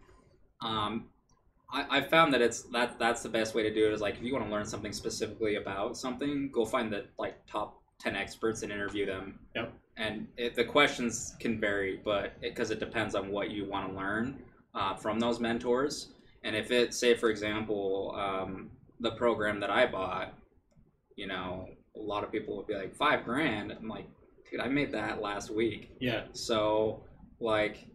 Um, 0.62 1.06
I, 1.74 1.98
I 1.98 2.00
found 2.02 2.32
that 2.32 2.40
it's 2.40 2.62
that 2.72 2.98
that's 2.98 3.22
the 3.22 3.28
best 3.28 3.54
way 3.54 3.64
to 3.64 3.74
do 3.74 3.86
it 3.86 3.92
is 3.92 4.00
like 4.00 4.16
if 4.16 4.22
you 4.22 4.32
want 4.32 4.46
to 4.46 4.50
learn 4.50 4.64
something 4.64 4.92
specifically 4.92 5.56
about 5.56 5.96
something, 5.96 6.50
go 6.52 6.64
find 6.64 6.92
the 6.92 7.06
like 7.18 7.34
top 7.46 7.82
ten 7.98 8.14
experts 8.16 8.62
and 8.62 8.72
interview 8.72 9.04
them. 9.04 9.40
Yep. 9.56 9.72
And 9.96 10.28
it, 10.36 10.56
the 10.56 10.64
questions 10.64 11.36
can 11.40 11.60
vary, 11.60 12.00
but 12.04 12.40
because 12.40 12.70
it, 12.70 12.80
depends 12.80 13.14
on 13.14 13.30
what 13.30 13.50
you 13.50 13.64
want 13.64 13.88
to 13.90 13.96
learn 13.96 14.42
uh, 14.74 14.94
from 14.94 15.20
those 15.20 15.38
mentors. 15.38 16.08
And 16.42 16.56
if 16.56 16.72
it, 16.72 16.92
say, 16.92 17.14
for 17.14 17.30
example, 17.30 18.14
um, 18.18 18.70
the 18.98 19.12
program 19.12 19.60
that 19.60 19.70
I 19.70 19.86
bought, 19.86 20.34
you 21.16 21.28
know, 21.28 21.68
a 21.96 22.00
lot 22.00 22.24
of 22.24 22.32
people 22.32 22.56
would 22.56 22.66
be 22.66 22.74
like 22.74 22.94
five 22.96 23.24
grand. 23.24 23.70
I'm 23.70 23.88
like, 23.88 24.06
dude, 24.50 24.60
I 24.60 24.66
made 24.66 24.90
that 24.92 25.22
last 25.22 25.50
week. 25.50 25.92
Yeah, 26.00 26.24
So 26.32 27.04
like 27.38 27.86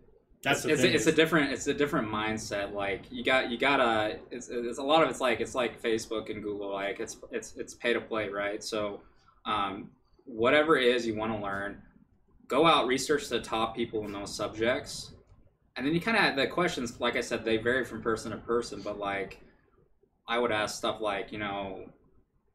that's 0.41 0.63
the 0.63 0.69
it's, 0.69 0.81
thing. 0.81 0.93
it's 0.93 1.07
a 1.07 1.11
different 1.11 1.51
it's 1.51 1.67
a 1.67 1.73
different 1.73 2.09
mindset 2.09 2.73
like 2.73 3.03
you 3.11 3.23
got 3.23 3.51
you 3.51 3.57
gotta 3.57 4.19
it's, 4.31 4.49
it's 4.49 4.77
a 4.77 4.83
lot 4.83 5.03
of 5.03 5.09
it's 5.09 5.19
like 5.19 5.41
it's 5.41 5.53
like 5.53 5.81
facebook 5.81 6.29
and 6.29 6.41
google 6.41 6.71
like 6.71 6.99
it's 6.99 7.17
it's 7.31 7.55
it's 7.57 7.73
pay 7.73 7.93
to 7.93 7.99
play 7.99 8.29
right? 8.29 8.63
So 8.63 9.01
um, 9.45 9.89
whatever 10.25 10.77
it 10.77 10.87
is 10.87 11.05
you 11.05 11.15
want 11.15 11.33
to 11.33 11.39
learn 11.39 11.81
go 12.47 12.65
out 12.65 12.87
research 12.87 13.27
the 13.29 13.39
top 13.39 13.75
people 13.75 14.05
in 14.05 14.11
those 14.11 14.33
subjects 14.33 15.13
and 15.75 15.85
then 15.85 15.93
you 15.93 16.01
kind 16.01 16.17
of 16.17 16.35
the 16.35 16.47
questions 16.47 16.99
like 16.99 17.15
i 17.15 17.21
said 17.21 17.43
they 17.43 17.57
vary 17.57 17.83
from 17.83 18.01
person 18.01 18.31
to 18.31 18.37
person 18.37 18.81
but 18.81 18.99
like 18.99 19.39
i 20.27 20.37
would 20.37 20.51
ask 20.51 20.77
stuff 20.77 21.01
like 21.01 21.31
you 21.31 21.39
know 21.39 21.85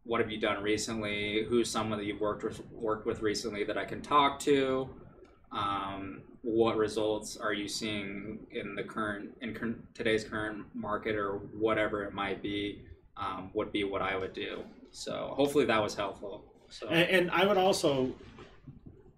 what 0.05 0.21
have 0.21 0.31
you 0.31 0.39
done 0.39 0.63
recently? 0.63 1.45
Who's 1.49 1.71
someone 1.71 1.99
that 1.99 2.05
you've 2.05 2.21
worked 2.21 2.45
with 2.45 2.61
worked 2.71 3.07
with 3.07 3.23
recently 3.23 3.65
that 3.65 3.79
i 3.79 3.85
can 3.85 4.03
talk 4.03 4.39
to 4.41 4.89
um, 5.55 6.23
what 6.43 6.77
results 6.77 7.37
are 7.37 7.53
you 7.55 7.69
seeing 7.69 8.39
in 8.51 8.75
the 8.75 8.83
current 8.83 9.31
in 9.41 9.77
today's 9.95 10.25
current 10.25 10.67
market 10.75 11.15
or 11.15 11.37
whatever 11.59 12.05
it 12.05 12.13
might 12.13 12.43
be 12.43 12.83
um, 13.17 13.51
would 13.55 13.73
be 13.73 13.85
what 13.85 14.03
I 14.03 14.17
would 14.17 14.35
do. 14.35 14.63
So 14.91 15.33
hopefully 15.35 15.65
that 15.67 15.83
was 15.83 15.95
helpful. 15.95 16.45
So 16.69 16.89
and, 16.89 17.09
and 17.09 17.31
I 17.31 17.47
would 17.47 17.57
also 17.57 18.13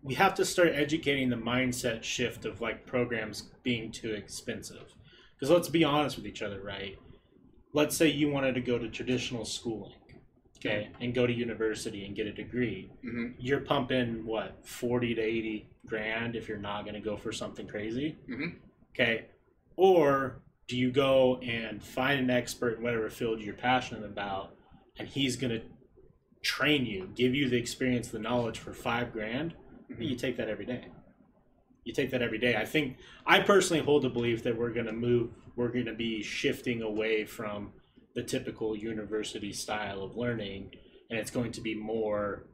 we 0.02 0.14
have 0.14 0.34
to 0.34 0.44
start 0.44 0.68
educating 0.72 1.28
the 1.30 1.36
mindset 1.36 2.04
shift 2.04 2.44
of 2.44 2.60
like 2.60 2.86
programs 2.86 3.50
being 3.64 3.90
too 3.90 4.12
expensive. 4.12 4.94
Because 5.34 5.50
let's 5.50 5.68
be 5.68 5.82
honest 5.82 6.16
with 6.16 6.26
each 6.26 6.42
other, 6.42 6.60
right? 6.60 6.96
Let's 7.72 7.96
say 7.96 8.08
you 8.08 8.30
wanted 8.30 8.54
to 8.54 8.60
go 8.60 8.78
to 8.78 8.88
traditional 8.88 9.44
schooling, 9.44 9.96
okay, 10.58 10.90
and 11.00 11.12
go 11.12 11.26
to 11.26 11.32
university 11.32 12.06
and 12.06 12.14
get 12.14 12.26
a 12.26 12.32
degree. 12.32 12.90
Mhm. 13.04 13.34
You're 13.38 13.60
pumping 13.60 14.24
what 14.24 14.64
forty 14.64 15.14
to 15.14 15.20
eighty 15.20 15.68
grand 15.86 16.36
if 16.36 16.48
you're 16.48 16.58
not 16.58 16.82
going 16.82 16.94
to 16.94 17.00
go 17.00 17.16
for 17.16 17.32
something 17.32 17.66
crazy. 17.66 18.16
Mhm. 18.28 18.56
Okay, 18.94 19.26
or 19.76 20.42
do 20.66 20.76
you 20.76 20.90
go 20.90 21.36
and 21.38 21.82
find 21.82 22.18
an 22.18 22.30
expert 22.30 22.78
in 22.78 22.82
whatever 22.82 23.08
field 23.10 23.40
you're 23.40 23.54
passionate 23.54 24.04
about, 24.04 24.56
and 24.98 25.06
he's 25.08 25.36
going 25.36 25.52
to 25.52 25.62
train 26.42 26.86
you, 26.86 27.10
give 27.14 27.34
you 27.34 27.48
the 27.48 27.56
experience, 27.56 28.08
the 28.08 28.18
knowledge 28.18 28.58
for 28.58 28.72
five 28.72 29.12
grand? 29.12 29.54
Mhm. 29.90 30.08
You 30.10 30.16
take 30.16 30.36
that 30.38 30.48
every 30.48 30.66
day. 30.66 30.86
You 31.84 31.92
take 31.92 32.10
that 32.10 32.20
every 32.22 32.38
day. 32.38 32.56
I 32.56 32.64
think 32.64 32.96
I 33.24 33.40
personally 33.40 33.82
hold 33.82 34.02
the 34.02 34.08
belief 34.08 34.42
that 34.42 34.56
we're 34.56 34.70
going 34.72 34.86
to 34.86 34.92
move. 34.92 35.30
We're 35.54 35.68
going 35.68 35.86
to 35.86 35.94
be 35.94 36.22
shifting 36.22 36.82
away 36.82 37.24
from 37.24 37.72
the 38.14 38.22
typical 38.24 38.74
university 38.76 39.52
style 39.52 40.02
of 40.02 40.16
learning, 40.16 40.74
and 41.10 41.18
it's 41.18 41.30
going 41.30 41.52
to 41.52 41.60
be 41.60 41.74
more 41.74 42.44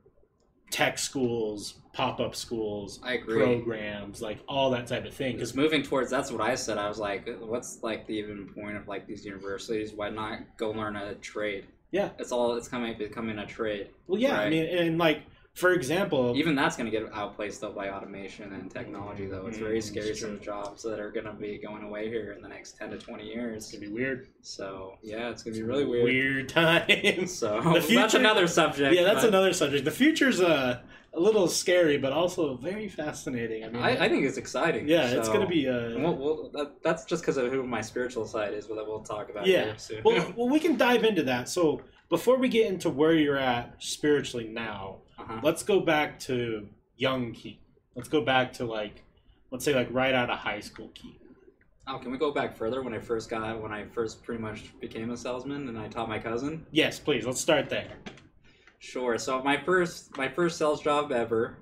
tech 0.72 0.98
schools, 0.98 1.74
pop-up 1.92 2.34
schools, 2.34 2.98
I 3.04 3.14
agree. 3.14 3.42
programs, 3.42 4.20
like 4.20 4.38
all 4.48 4.70
that 4.70 4.88
type 4.88 5.04
of 5.04 5.14
thing. 5.14 5.36
Because 5.36 5.54
moving 5.54 5.82
towards 5.82 6.10
that's 6.10 6.32
what 6.32 6.40
I 6.40 6.56
said. 6.56 6.78
I 6.78 6.88
was 6.88 6.98
like, 6.98 7.28
uh, 7.28 7.46
what's 7.46 7.82
like 7.82 8.06
the 8.06 8.14
even 8.14 8.48
point 8.48 8.76
of 8.76 8.88
like 8.88 9.06
these 9.06 9.24
universities? 9.24 9.92
Why 9.92 10.08
not 10.08 10.40
go 10.56 10.70
learn 10.70 10.96
a 10.96 11.14
trade? 11.16 11.66
Yeah. 11.92 12.08
it's 12.18 12.32
all 12.32 12.56
it's 12.56 12.68
coming 12.68 12.96
becoming 12.96 13.38
a 13.38 13.46
trade. 13.46 13.90
well, 14.06 14.18
yeah, 14.18 14.40
I 14.40 14.48
mean, 14.48 14.64
and 14.64 14.96
like 14.98 15.22
For 15.54 15.74
example, 15.74 16.32
Even 16.34 16.54
that's 16.54 16.76
going 16.76 16.90
to 16.90 16.98
get 16.98 17.12
outplaced 17.12 17.60
though 17.60 17.72
by 17.72 17.90
automation 17.90 18.52
and 18.54 18.70
technology. 18.70 19.26
Though 19.26 19.46
it's 19.48 19.58
very 19.58 19.80
Mm, 19.80 19.82
scary 19.82 20.08
it's 20.08 20.20
some 20.22 20.40
jobs 20.40 20.82
that 20.82 20.98
are 20.98 21.10
going 21.10 21.26
to 21.26 21.32
be 21.34 21.58
going 21.58 21.82
away 21.82 22.08
here 22.08 22.32
in 22.32 22.40
the 22.42 22.48
next 22.48 22.78
ten 22.78 22.90
to 22.90 22.96
twenty 22.98 23.26
years. 23.26 23.64
it's 23.64 23.72
gonna 23.72 23.86
be 23.86 23.92
weird. 23.92 24.28
So 24.40 24.94
yeah, 25.02 25.28
it's 25.28 25.42
going 25.42 25.54
to 25.54 25.60
be 25.60 25.66
really 25.66 25.84
weird. 25.84 26.04
Weird 26.04 26.48
times. 26.48 27.32
So 27.34 27.60
The 27.86 27.94
that's 27.94 28.14
another 28.14 28.46
subject. 28.46 28.94
yeah, 28.94 29.02
that's 29.02 29.20
but 29.22 29.28
another 29.28 29.52
subject. 29.52 29.84
The 29.84 29.90
future's 29.90 30.40
uh, 30.40 30.80
a 31.12 31.20
little 31.20 31.46
scary, 31.46 31.98
but 31.98 32.12
also 32.14 32.56
very 32.56 32.88
fascinating. 32.88 33.64
I 33.64 33.68
mean, 33.68 33.82
I, 33.82 34.06
I 34.06 34.08
think 34.08 34.24
it's 34.24 34.38
exciting. 34.38 34.88
yeah, 34.88 35.08
it's 35.10 35.28
gonna 35.28 35.46
be. 35.46 35.66
and 35.66 35.96
Uh, 35.96 36.00
We'll, 36.00 36.16
we'll, 36.16 36.50
that, 36.54 36.82
that's 36.82 37.04
just 37.04 37.22
because 37.22 37.36
of 37.36 37.52
who 37.52 37.62
my 37.62 37.82
spiritual 37.82 38.24
side 38.26 38.54
is, 38.54 38.66
but 38.66 38.76
that 38.76 38.86
we'll 38.86 39.00
talk 39.02 39.28
about 39.28 39.46
Yeah. 39.46 39.64
here 39.64 39.74
soon. 39.76 40.02
well, 40.02 40.32
well, 40.36 40.48
we 40.48 40.58
can 40.58 40.78
dive 40.78 41.04
into 41.04 41.22
that. 41.24 41.50
So 41.50 41.82
before 42.08 42.38
we 42.38 42.48
get 42.48 42.66
into 42.68 42.88
where 42.88 43.12
you're 43.12 43.36
at 43.38 43.74
spiritually 43.78 44.48
now, 44.48 44.96
uh-huh. 45.32 45.40
let's 45.42 45.62
go 45.62 45.80
back 45.80 46.18
to 46.20 46.68
young 46.96 47.32
Keith. 47.32 47.58
Let's 47.94 48.08
go 48.08 48.22
back 48.22 48.52
to 48.54 48.64
like, 48.64 49.02
let's 49.50 49.64
say 49.64 49.74
like 49.74 49.88
right 49.90 50.14
out 50.14 50.30
of 50.30 50.38
high 50.38 50.60
school 50.60 50.90
Keith. 50.94 51.18
Oh, 51.88 51.98
can 51.98 52.12
we 52.12 52.18
go 52.18 52.30
back 52.30 52.56
further 52.56 52.82
when 52.82 52.94
I 52.94 53.00
first 53.00 53.28
got 53.28 53.60
when 53.60 53.72
I 53.72 53.84
first 53.86 54.22
pretty 54.22 54.40
much 54.40 54.78
became 54.80 55.10
a 55.10 55.16
salesman 55.16 55.68
and 55.68 55.78
I 55.78 55.88
taught 55.88 56.08
my 56.08 56.18
cousin? 56.18 56.64
Yes, 56.70 56.98
please. 56.98 57.26
Let's 57.26 57.40
start 57.40 57.68
there. 57.68 57.96
Sure. 58.78 59.18
So 59.18 59.42
my 59.42 59.56
first 59.56 60.16
my 60.16 60.28
first 60.28 60.58
sales 60.58 60.80
job 60.80 61.12
ever. 61.12 61.58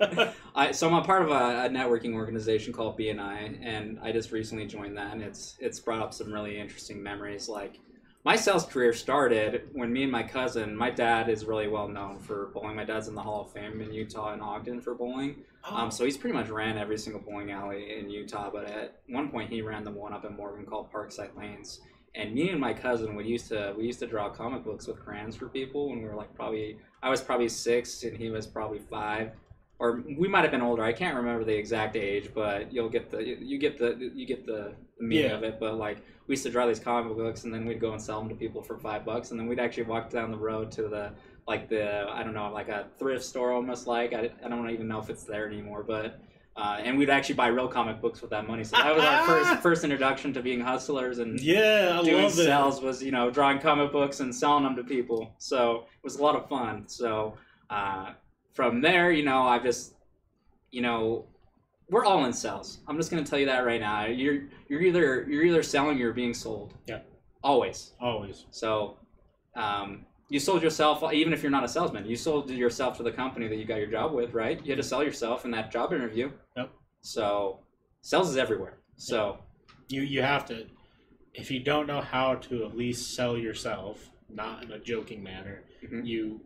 I 0.54 0.72
so 0.72 0.88
I'm 0.88 0.94
a 0.94 1.04
part 1.04 1.22
of 1.22 1.30
a, 1.30 1.66
a 1.66 1.68
networking 1.68 2.14
organization 2.14 2.72
called 2.72 2.98
BNI, 2.98 3.58
and 3.62 3.98
I 4.02 4.12
just 4.12 4.32
recently 4.32 4.66
joined 4.66 4.96
that, 4.96 5.12
and 5.12 5.22
it's 5.22 5.56
it's 5.60 5.80
brought 5.80 6.00
up 6.00 6.14
some 6.14 6.32
really 6.32 6.58
interesting 6.58 7.02
memories. 7.02 7.48
Like 7.48 7.78
my 8.24 8.36
sales 8.36 8.66
career 8.66 8.92
started 8.92 9.68
when 9.72 9.92
me 9.92 10.02
and 10.02 10.12
my 10.12 10.22
cousin. 10.22 10.76
My 10.76 10.90
dad 10.90 11.28
is 11.28 11.44
really 11.44 11.68
well 11.68 11.88
known 11.88 12.18
for 12.18 12.46
bowling. 12.52 12.76
My 12.76 12.84
dad's 12.84 13.08
in 13.08 13.14
the 13.14 13.22
Hall 13.22 13.42
of 13.42 13.52
Fame 13.52 13.80
in 13.80 13.92
Utah 13.92 14.32
and 14.32 14.42
Ogden 14.42 14.80
for 14.80 14.94
bowling. 14.94 15.36
Um, 15.64 15.90
so 15.90 16.04
he's 16.04 16.16
pretty 16.16 16.36
much 16.36 16.48
ran 16.48 16.78
every 16.78 16.98
single 16.98 17.20
bowling 17.22 17.50
alley 17.50 17.98
in 17.98 18.10
Utah, 18.10 18.50
but 18.50 18.64
at 18.64 19.00
one 19.08 19.28
point 19.28 19.50
he 19.50 19.62
ran 19.62 19.84
the 19.84 19.90
one 19.90 20.12
up 20.12 20.24
in 20.24 20.34
Morgan 20.36 20.66
called 20.66 20.92
Parkside 20.92 21.36
Lanes. 21.36 21.80
And 22.14 22.34
me 22.34 22.50
and 22.50 22.60
my 22.60 22.72
cousin 22.72 23.14
we 23.14 23.24
used 23.24 23.48
to 23.48 23.74
we 23.76 23.84
used 23.84 24.00
to 24.00 24.06
draw 24.06 24.28
comic 24.30 24.64
books 24.64 24.86
with 24.86 24.98
crayons 24.98 25.36
for 25.36 25.48
people 25.48 25.90
when 25.90 26.02
we 26.02 26.08
were 26.08 26.16
like 26.16 26.34
probably 26.34 26.78
I 27.02 27.10
was 27.10 27.20
probably 27.20 27.48
six 27.48 28.02
and 28.02 28.16
he 28.16 28.30
was 28.30 28.46
probably 28.46 28.78
five, 28.78 29.32
or 29.78 30.02
we 30.18 30.26
might 30.28 30.42
have 30.42 30.50
been 30.50 30.62
older. 30.62 30.82
I 30.82 30.92
can't 30.92 31.16
remember 31.16 31.44
the 31.44 31.56
exact 31.56 31.96
age, 31.96 32.30
but 32.34 32.72
you'll 32.72 32.88
get 32.88 33.10
the 33.10 33.22
you 33.24 33.58
get 33.58 33.78
the 33.78 34.10
you 34.14 34.26
get 34.26 34.44
the, 34.46 34.72
the 34.98 35.04
meaning 35.04 35.30
Yeah. 35.30 35.36
of 35.36 35.42
it. 35.44 35.60
But 35.60 35.74
like 35.76 35.98
we 36.26 36.32
used 36.32 36.42
to 36.44 36.50
draw 36.50 36.66
these 36.66 36.80
comic 36.80 37.16
books 37.16 37.44
and 37.44 37.54
then 37.54 37.64
we'd 37.64 37.80
go 37.80 37.92
and 37.92 38.02
sell 38.02 38.18
them 38.20 38.28
to 38.28 38.34
people 38.34 38.62
for 38.62 38.76
five 38.78 39.04
bucks, 39.04 39.30
and 39.30 39.38
then 39.38 39.46
we'd 39.46 39.60
actually 39.60 39.84
walk 39.84 40.10
down 40.10 40.30
the 40.30 40.38
road 40.38 40.70
to 40.72 40.82
the 40.88 41.12
like 41.46 41.68
the 41.68 42.06
I 42.08 42.22
don't 42.22 42.34
know 42.34 42.50
like 42.52 42.68
a 42.68 42.86
thrift 42.98 43.24
store 43.24 43.52
almost 43.52 43.86
like 43.86 44.12
I, 44.12 44.30
I 44.44 44.48
don't 44.48 44.68
even 44.70 44.88
know 44.88 44.98
if 45.00 45.10
it's 45.10 45.24
there 45.24 45.46
anymore, 45.46 45.82
but. 45.82 46.20
Uh, 46.60 46.76
and 46.82 46.98
we'd 46.98 47.08
actually 47.08 47.36
buy 47.36 47.46
real 47.46 47.68
comic 47.68 48.00
books 48.00 48.20
with 48.20 48.30
that 48.32 48.44
money. 48.48 48.64
So 48.64 48.76
that 48.76 48.92
was 48.92 49.04
our 49.04 49.24
first 49.24 49.50
first 49.62 49.84
introduction 49.84 50.32
to 50.32 50.42
being 50.42 50.58
hustlers 50.60 51.20
and 51.20 51.38
yeah, 51.38 52.00
I 52.00 52.04
doing 52.04 52.28
sales 52.30 52.80
was 52.82 53.00
you 53.00 53.12
know 53.12 53.30
drawing 53.30 53.60
comic 53.60 53.92
books 53.92 54.18
and 54.18 54.34
selling 54.34 54.64
them 54.64 54.74
to 54.74 54.82
people. 54.82 55.32
So 55.38 55.82
it 55.82 56.02
was 56.02 56.16
a 56.16 56.22
lot 56.24 56.34
of 56.34 56.48
fun. 56.48 56.88
So 56.88 57.34
uh, 57.70 58.10
from 58.54 58.80
there, 58.80 59.10
you 59.12 59.24
know, 59.24 59.42
I've 59.42 59.62
just 59.62 59.94
you 60.70 60.82
know 60.82 61.26
we're 61.90 62.04
all 62.04 62.24
in 62.26 62.32
sales. 62.32 62.80
I'm 62.86 62.96
just 62.96 63.10
gonna 63.10 63.24
tell 63.24 63.38
you 63.38 63.46
that 63.46 63.60
right 63.64 63.80
now. 63.80 64.06
You're 64.06 64.42
you're 64.68 64.82
either 64.82 65.24
you're 65.28 65.44
either 65.44 65.62
selling 65.62 65.96
or 65.96 66.00
you're 66.00 66.12
being 66.12 66.34
sold. 66.34 66.74
Yeah. 66.86 67.00
Always. 67.42 67.92
Always. 68.00 68.46
So 68.50 68.98
um, 69.56 70.04
you 70.28 70.38
sold 70.38 70.62
yourself, 70.62 71.02
even 71.12 71.32
if 71.32 71.42
you're 71.42 71.50
not 71.50 71.64
a 71.64 71.68
salesman. 71.68 72.04
You 72.04 72.16
sold 72.16 72.50
yourself 72.50 72.96
to 72.98 73.02
the 73.02 73.12
company 73.12 73.48
that 73.48 73.56
you 73.56 73.64
got 73.64 73.76
your 73.78 73.86
job 73.90 74.12
with, 74.12 74.34
right? 74.34 74.60
You 74.64 74.72
had 74.72 74.76
to 74.76 74.86
sell 74.86 75.02
yourself 75.02 75.44
in 75.44 75.50
that 75.52 75.70
job 75.72 75.92
interview. 75.92 76.30
Yep. 76.56 76.70
So 77.00 77.60
sales 78.02 78.28
is 78.28 78.36
everywhere. 78.36 78.78
So 78.96 79.38
You 79.88 80.02
you 80.02 80.20
have 80.22 80.44
to. 80.46 80.66
If 81.32 81.50
you 81.50 81.60
don't 81.60 81.86
know 81.86 82.00
how 82.00 82.34
to 82.34 82.64
at 82.64 82.76
least 82.76 83.14
sell 83.14 83.38
yourself, 83.38 84.10
not 84.28 84.64
in 84.64 84.72
a 84.72 84.78
joking 84.78 85.22
manner, 85.22 85.62
Mhm. 85.82 86.04
you. 86.06 86.40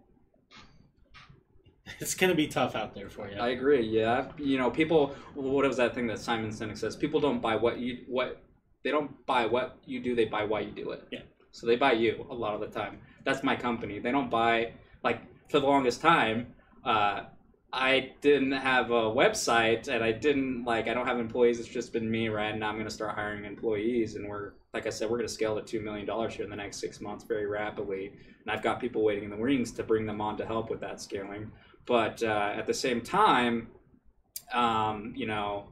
It's 2.00 2.14
gonna 2.14 2.34
be 2.34 2.46
tough 2.46 2.74
out 2.74 2.94
there 2.94 3.10
for 3.10 3.28
you. 3.28 3.38
I 3.38 3.48
agree. 3.48 3.86
Yeah, 3.86 4.30
you 4.38 4.56
know, 4.58 4.70
people. 4.70 5.14
What 5.34 5.66
was 5.66 5.76
that 5.78 5.94
thing 5.94 6.06
that 6.08 6.18
Simon 6.18 6.50
Sinek 6.50 6.78
says? 6.78 6.96
People 6.96 7.20
don't 7.20 7.40
buy 7.40 7.56
what 7.56 7.78
you 7.78 7.98
what 8.06 8.42
they 8.84 8.90
don't 8.90 9.24
buy 9.26 9.46
what 9.46 9.78
you 9.84 10.00
do. 10.00 10.14
They 10.14 10.24
buy 10.24 10.44
why 10.44 10.60
you 10.60 10.70
do 10.70 10.90
it. 10.90 11.06
Yeah. 11.10 11.22
So 11.52 11.66
they 11.66 11.76
buy 11.76 11.92
you 11.92 12.26
a 12.30 12.34
lot 12.34 12.54
of 12.54 12.60
the 12.60 12.66
time. 12.68 12.98
That's 13.24 13.42
my 13.42 13.56
company. 13.56 13.98
They 13.98 14.10
don't 14.10 14.30
buy 14.30 14.72
like 15.04 15.20
for 15.50 15.60
the 15.60 15.66
longest 15.66 16.00
time. 16.00 16.54
Uh, 16.84 17.24
I 17.72 18.12
didn't 18.20 18.52
have 18.52 18.90
a 18.90 19.04
website 19.04 19.88
and 19.88 20.04
I 20.04 20.12
didn't 20.12 20.64
like 20.64 20.88
I 20.88 20.94
don't 20.94 21.06
have 21.06 21.18
employees. 21.18 21.58
It's 21.58 21.68
just 21.68 21.92
been 21.92 22.10
me, 22.10 22.28
right? 22.28 22.56
Now 22.56 22.68
I'm 22.68 22.74
going 22.74 22.86
to 22.86 22.94
start 22.94 23.14
hiring 23.14 23.44
employees, 23.44 24.14
and 24.14 24.28
we're 24.28 24.52
like 24.74 24.86
I 24.86 24.90
said, 24.90 25.08
we're 25.08 25.18
going 25.18 25.28
to 25.28 25.32
scale 25.32 25.54
to 25.58 25.62
two 25.62 25.80
million 25.80 26.06
dollars 26.06 26.34
here 26.34 26.44
in 26.44 26.50
the 26.50 26.56
next 26.56 26.78
six 26.78 27.00
months 27.00 27.24
very 27.24 27.46
rapidly. 27.46 28.12
And 28.42 28.50
I've 28.50 28.62
got 28.62 28.80
people 28.80 29.02
waiting 29.02 29.24
in 29.24 29.30
the 29.30 29.36
wings 29.36 29.72
to 29.72 29.82
bring 29.82 30.04
them 30.04 30.20
on 30.20 30.36
to 30.38 30.46
help 30.46 30.68
with 30.68 30.80
that 30.80 31.00
scaling. 31.00 31.50
But 31.86 32.22
uh, 32.22 32.52
at 32.56 32.66
the 32.66 32.74
same 32.74 33.00
time, 33.00 33.68
um, 34.52 35.12
you 35.16 35.26
know, 35.26 35.68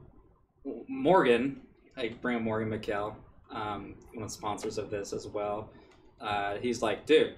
Morgan, 0.88 1.60
I 1.96 2.14
bring 2.20 2.36
up 2.36 2.42
Morgan 2.42 2.70
McKell, 2.70 3.14
um, 3.50 3.94
one 4.12 4.24
of 4.24 4.28
the 4.28 4.34
sponsors 4.34 4.78
of 4.78 4.90
this 4.90 5.12
as 5.12 5.26
well. 5.26 5.70
Uh, 6.20 6.56
he's 6.56 6.82
like, 6.82 7.06
dude, 7.06 7.34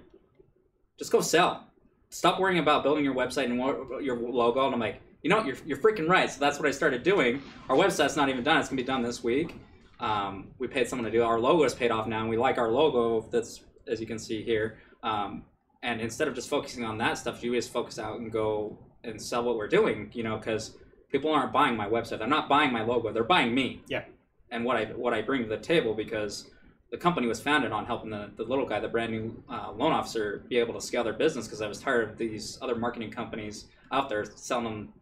just 0.98 1.12
go 1.12 1.20
sell. 1.20 1.66
Stop 2.10 2.38
worrying 2.38 2.58
about 2.58 2.82
building 2.82 3.04
your 3.04 3.14
website 3.14 3.44
and 3.44 3.56
your 4.04 4.16
logo. 4.16 4.66
And 4.66 4.74
I'm 4.74 4.80
like, 4.80 5.00
you 5.22 5.30
know, 5.30 5.44
you're, 5.44 5.56
you're 5.64 5.78
freaking 5.78 6.08
right. 6.08 6.30
So 6.30 6.40
that's 6.40 6.58
what 6.58 6.68
I 6.68 6.72
started 6.72 7.02
doing. 7.02 7.42
Our 7.68 7.76
website's 7.76 8.16
not 8.16 8.28
even 8.28 8.42
done. 8.42 8.58
It's 8.58 8.68
gonna 8.68 8.82
be 8.82 8.86
done 8.86 9.02
this 9.02 9.22
week. 9.22 9.54
Um, 10.00 10.48
we 10.58 10.66
paid 10.66 10.88
someone 10.88 11.04
to 11.04 11.10
do 11.10 11.22
it. 11.22 11.24
our 11.24 11.38
logo 11.38 11.62
is 11.62 11.74
paid 11.74 11.92
off 11.92 12.06
now, 12.08 12.20
and 12.20 12.28
we 12.28 12.36
like 12.36 12.58
our 12.58 12.70
logo. 12.70 13.26
That's 13.30 13.62
as 13.86 14.00
you 14.00 14.06
can 14.06 14.18
see 14.18 14.42
here. 14.42 14.78
Um, 15.02 15.44
and 15.83 16.01
instead 16.01 16.28
of 16.28 16.35
just 16.35 16.49
focusing 16.49 16.85
on 16.85 16.99
that 16.99 17.18
stuff, 17.18 17.43
you 17.43 17.55
just 17.55 17.72
focus 17.72 17.99
out 17.99 18.18
and 18.20 18.30
go 18.30 18.78
and 19.05 19.20
sell 19.20 19.43
what 19.43 19.57
we're 19.57 19.68
doing. 19.68 20.11
You 20.12 20.22
know, 20.22 20.37
because 20.39 20.76
people 21.11 21.33
aren't 21.33 21.53
buying 21.53 21.76
my 21.76 21.89
website. 21.89 22.18
They're 22.18 22.26
not 22.28 22.49
buying 22.49 22.72
my 22.72 22.83
logo. 22.83 23.12
They're 23.12 23.24
buying 23.24 23.55
me. 23.55 23.83
Yeah. 23.89 24.05
And 24.51 24.64
what 24.64 24.76
I 24.76 24.85
what 24.87 25.12
I 25.14 25.22
bring 25.22 25.43
to 25.43 25.49
the 25.49 25.59
table 25.59 25.95
because 25.95 26.51
the 26.91 26.99
company 26.99 27.26
was 27.26 27.41
founded 27.41 27.72
on 27.72 27.87
helping 27.87 28.11
the, 28.11 28.30
the 28.37 28.43
little 28.43 28.66
guy, 28.66 28.78
the 28.78 28.89
brand 28.89 29.12
new 29.12 29.43
uh, 29.51 29.72
loan 29.72 29.93
officer, 29.93 30.45
be 30.51 30.59
able 30.59 30.74
to 30.74 30.80
scale 30.80 31.03
their 31.03 31.14
business 31.14 31.47
because 31.47 31.62
I 31.62 31.66
was 31.66 31.80
tired 31.80 32.11
of 32.11 32.18
these 32.18 32.59
other 32.61 32.74
marketing 32.74 33.11
companies 33.11 33.66
out 33.91 34.11
there 34.11 34.26
selling 34.37 34.64
them 34.64 34.93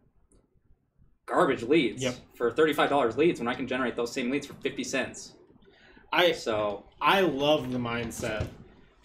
garbage 1.25 1.63
leads 1.63 2.01
Yep. 2.03 2.15
for 2.35 2.51
$35 2.51 3.17
leads 3.17 3.39
when 3.39 3.47
I 3.47 3.53
can 3.53 3.67
generate 3.67 3.95
those 3.95 4.11
same 4.11 4.31
leads 4.31 4.47
for 4.47 4.53
50 4.55 4.83
cents. 4.83 5.33
I 6.13 6.31
So, 6.33 6.85
I 6.99 7.21
love 7.21 7.71
the 7.71 7.77
mindset, 7.77 8.47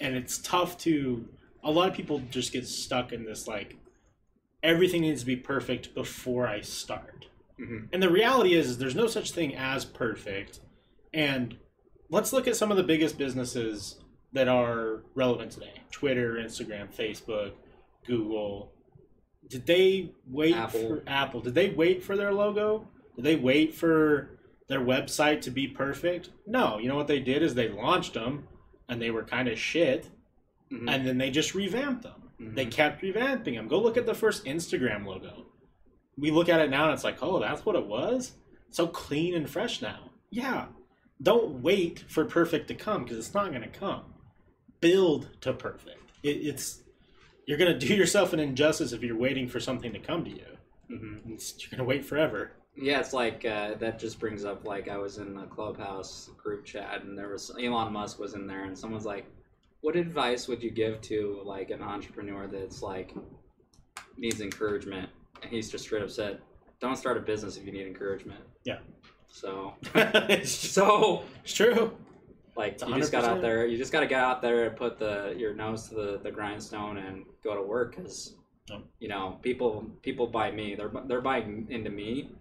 and 0.00 0.16
it's 0.16 0.38
tough 0.38 0.76
to. 0.78 1.28
A 1.66 1.70
lot 1.70 1.88
of 1.88 1.94
people 1.94 2.20
just 2.30 2.52
get 2.52 2.66
stuck 2.66 3.12
in 3.12 3.24
this 3.24 3.46
like, 3.48 3.76
everything 4.62 5.02
needs 5.02 5.20
to 5.20 5.26
be 5.26 5.36
perfect 5.36 5.94
before 5.94 6.46
I 6.46 6.60
start. 6.60 7.26
mhm. 7.58 7.88
And 7.92 8.02
the 8.02 8.10
reality 8.10 8.54
is, 8.54 8.68
is 8.68 8.78
there's 8.78 8.94
no 8.94 9.06
such 9.06 9.32
thing 9.32 9.54
as 9.54 9.84
perfect. 9.84 10.60
And 11.12 11.56
let's 12.10 12.32
look 12.32 12.46
at 12.46 12.56
some 12.56 12.70
of 12.70 12.76
the 12.76 12.82
biggest 12.82 13.16
businesses 13.18 13.98
that 14.32 14.48
are 14.48 15.02
relevant 15.14 15.52
today: 15.52 15.82
Twitter, 15.90 16.34
Instagram, 16.34 16.94
Facebook, 16.94 17.52
Google. 18.06 18.72
Did 19.48 19.66
they 19.66 20.12
wait 20.26 20.54
Apple. 20.54 20.80
for 20.80 21.02
Apple? 21.06 21.40
Did 21.40 21.54
they 21.54 21.70
wait 21.70 22.02
for 22.02 22.16
their 22.16 22.32
logo? 22.32 22.86
Did 23.16 23.24
they 23.24 23.36
wait 23.36 23.74
for 23.74 24.38
their 24.68 24.80
website 24.80 25.40
to 25.42 25.50
be 25.50 25.66
perfect? 25.66 26.30
No. 26.46 26.78
You 26.78 26.88
know 26.88 26.96
what 26.96 27.06
they 27.06 27.20
did 27.20 27.42
is 27.42 27.54
they 27.54 27.68
launched 27.68 28.14
them, 28.14 28.46
and 28.88 29.00
they 29.00 29.10
were 29.10 29.24
kind 29.24 29.48
of 29.48 29.58
shit, 29.58 30.10
Mhm. 30.70 30.90
and 30.90 31.06
then 31.06 31.18
they 31.18 31.30
just 31.30 31.54
revamped 31.54 32.02
them. 32.02 32.30
They 32.38 32.66
Mhm. 32.66 32.70
kept 32.72 33.02
revamping 33.02 33.54
them. 33.54 33.68
Go 33.68 33.80
look 33.80 33.96
at 33.96 34.04
the 34.06 34.14
first 34.14 34.44
Instagram 34.44 35.06
logo. 35.06 35.46
We 36.18 36.30
look 36.30 36.48
at 36.48 36.60
it 36.60 36.70
now 36.70 36.84
and 36.84 36.92
it's 36.94 37.04
like, 37.04 37.18
oh, 37.22 37.38
that's 37.38 37.64
what 37.64 37.76
it 37.76 37.86
was? 37.86 38.32
So 38.70 38.86
clean 38.86 39.34
and 39.34 39.48
fresh 39.48 39.80
now. 39.80 40.10
Yeah. 40.30 40.66
Don't 41.22 41.62
wait 41.62 42.04
for 42.08 42.24
perfect 42.24 42.68
to 42.68 42.74
come 42.74 43.04
because 43.04 43.18
it's 43.18 43.32
not 43.34 43.50
going 43.50 43.62
to 43.62 43.68
come. 43.68 44.14
Build 44.80 45.28
to 45.42 45.52
perfect. 45.52 46.12
It, 46.22 46.36
it's 46.46 46.82
you're 47.46 47.58
going 47.58 47.78
to 47.78 47.86
do 47.86 47.94
yourself 47.94 48.32
an 48.32 48.40
injustice 48.40 48.92
if 48.92 49.02
you're 49.02 49.16
waiting 49.16 49.48
for 49.48 49.60
something 49.60 49.92
to 49.92 49.98
come 50.00 50.24
to 50.24 50.30
you. 50.30 50.56
Mhm. 50.90 51.18
It's- 51.26 51.54
you're 51.60 51.70
going 51.70 51.78
to 51.78 51.84
wait 51.84 52.04
forever. 52.04 52.52
Yeah, 52.76 53.00
it's 53.00 53.14
like 53.14 53.44
uh, 53.46 53.74
that 53.76 53.98
just 53.98 54.18
brings 54.20 54.44
up 54.44 54.66
like 54.66 54.88
I 54.88 54.98
was 54.98 55.16
in 55.18 55.38
a 55.38 55.46
clubhouse 55.46 56.28
group 56.36 56.64
chat 56.66 57.02
and 57.02 57.16
there 57.16 57.28
was 57.30 57.50
Elon 57.58 57.92
Musk 57.92 58.18
was 58.18 58.34
in 58.34 58.46
there 58.46 58.64
and 58.64 58.76
someone's 58.76 59.06
like, 59.06 59.24
"What 59.86 59.94
advice 59.94 60.48
would 60.48 60.64
you 60.64 60.72
give 60.72 61.00
to 61.02 61.40
like 61.44 61.70
an 61.70 61.80
entrepreneur 61.80 62.48
that's 62.48 62.82
like 62.82 63.14
needs 64.16 64.40
encouragement?" 64.40 65.08
And 65.42 65.50
he's 65.50 65.70
just 65.70 65.84
straight 65.84 66.02
up 66.02 66.10
said, 66.10 66.40
"Don't 66.80 66.96
start 66.96 67.16
a 67.16 67.20
business 67.20 67.56
if 67.56 67.64
you 67.64 67.70
need 67.70 67.86
encouragement." 67.86 68.40
Yeah. 68.64 68.78
So, 69.28 69.74
it's, 69.94 70.58
just- 70.60 70.74
so 70.74 71.22
it's 71.44 71.52
true. 71.54 71.96
like 72.56 72.80
you 72.84 72.96
just 72.96 73.12
got 73.12 73.24
out 73.24 73.40
there, 73.40 73.64
you 73.64 73.78
just 73.78 73.92
got 73.92 74.00
to 74.00 74.08
get 74.08 74.20
out 74.20 74.42
there 74.42 74.64
and 74.64 74.76
put 74.76 74.98
the 74.98 75.34
your 75.38 75.54
nose 75.54 75.88
to 75.90 75.94
the, 75.94 76.20
the 76.20 76.32
grindstone 76.32 76.96
and 76.98 77.24
go 77.44 77.54
to 77.54 77.62
work 77.62 77.94
because. 77.96 78.34
You 78.98 79.06
know, 79.06 79.38
people 79.42 79.86
people 80.02 80.26
buy 80.26 80.50
me. 80.50 80.74
They're 80.74 80.90
they're 81.06 81.20
buying 81.20 81.68
into 81.70 81.90
me. 81.90 82.32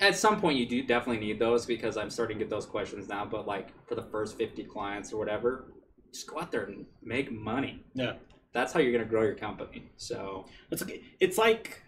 At 0.00 0.16
some 0.16 0.40
point, 0.40 0.58
you 0.58 0.66
do 0.66 0.82
definitely 0.82 1.24
need 1.24 1.38
those 1.38 1.64
because 1.64 1.96
I'm 1.96 2.10
starting 2.10 2.38
to 2.38 2.44
get 2.44 2.50
those 2.50 2.66
questions 2.66 3.06
now. 3.08 3.24
But 3.24 3.46
like 3.46 3.68
for 3.86 3.94
the 3.94 4.02
first 4.02 4.36
50 4.36 4.64
clients 4.64 5.12
or 5.12 5.16
whatever, 5.16 5.73
just 6.14 6.26
go 6.28 6.40
out 6.40 6.50
there 6.52 6.64
and 6.64 6.86
make 7.02 7.30
money. 7.30 7.82
Yeah. 7.94 8.14
That's 8.52 8.72
how 8.72 8.80
you're 8.80 8.92
gonna 8.92 9.04
grow 9.04 9.22
your 9.22 9.34
company. 9.34 9.90
So 9.96 10.46
It's 10.70 10.82
like, 10.82 11.02
it's 11.20 11.36
like 11.36 11.82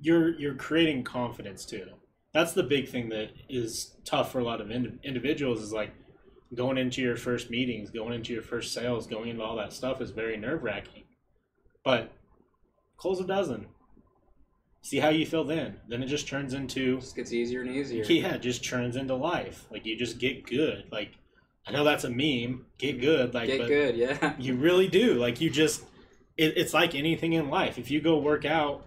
you're 0.00 0.38
you're 0.38 0.54
creating 0.54 1.02
confidence 1.04 1.64
too. 1.64 1.86
That's 2.32 2.52
the 2.52 2.62
big 2.62 2.88
thing 2.88 3.08
that 3.08 3.30
is 3.48 3.96
tough 4.04 4.30
for 4.30 4.38
a 4.38 4.44
lot 4.44 4.60
of 4.60 4.70
ind- 4.70 5.00
individuals 5.02 5.62
is 5.62 5.72
like 5.72 5.90
going 6.54 6.78
into 6.78 7.00
your 7.00 7.16
first 7.16 7.50
meetings, 7.50 7.90
going 7.90 8.12
into 8.12 8.32
your 8.32 8.42
first 8.42 8.72
sales, 8.72 9.06
going 9.06 9.30
into 9.30 9.42
all 9.42 9.56
that 9.56 9.72
stuff 9.72 10.00
is 10.00 10.10
very 10.10 10.36
nerve 10.36 10.62
wracking. 10.62 11.04
But 11.84 12.12
close 12.96 13.18
a 13.20 13.26
dozen. 13.26 13.66
See 14.82 14.98
how 14.98 15.08
you 15.10 15.26
feel 15.26 15.44
then. 15.44 15.76
Then 15.88 16.02
it 16.02 16.06
just 16.06 16.28
turns 16.28 16.54
into 16.54 16.96
it 16.98 17.00
just 17.00 17.16
gets 17.16 17.32
easier 17.32 17.62
and 17.62 17.70
easier. 17.70 18.04
yeah, 18.04 18.34
it 18.34 18.42
just 18.42 18.64
turns 18.64 18.96
into 18.96 19.14
life. 19.14 19.66
Like 19.70 19.84
you 19.86 19.96
just 19.96 20.18
get 20.18 20.46
good. 20.46 20.84
Like 20.92 21.12
I 21.66 21.72
know 21.72 21.84
that's 21.84 22.04
a 22.04 22.10
meme. 22.10 22.66
Get 22.78 23.00
good. 23.00 23.34
Like 23.34 23.46
Get 23.48 23.66
good, 23.68 23.96
yeah. 23.96 24.34
you 24.38 24.56
really 24.56 24.88
do. 24.88 25.14
Like 25.14 25.40
you 25.40 25.50
just, 25.50 25.82
it, 26.36 26.56
it's 26.56 26.72
like 26.74 26.94
anything 26.94 27.34
in 27.34 27.48
life. 27.50 27.78
If 27.78 27.90
you 27.90 28.00
go 28.00 28.18
work 28.18 28.44
out 28.44 28.84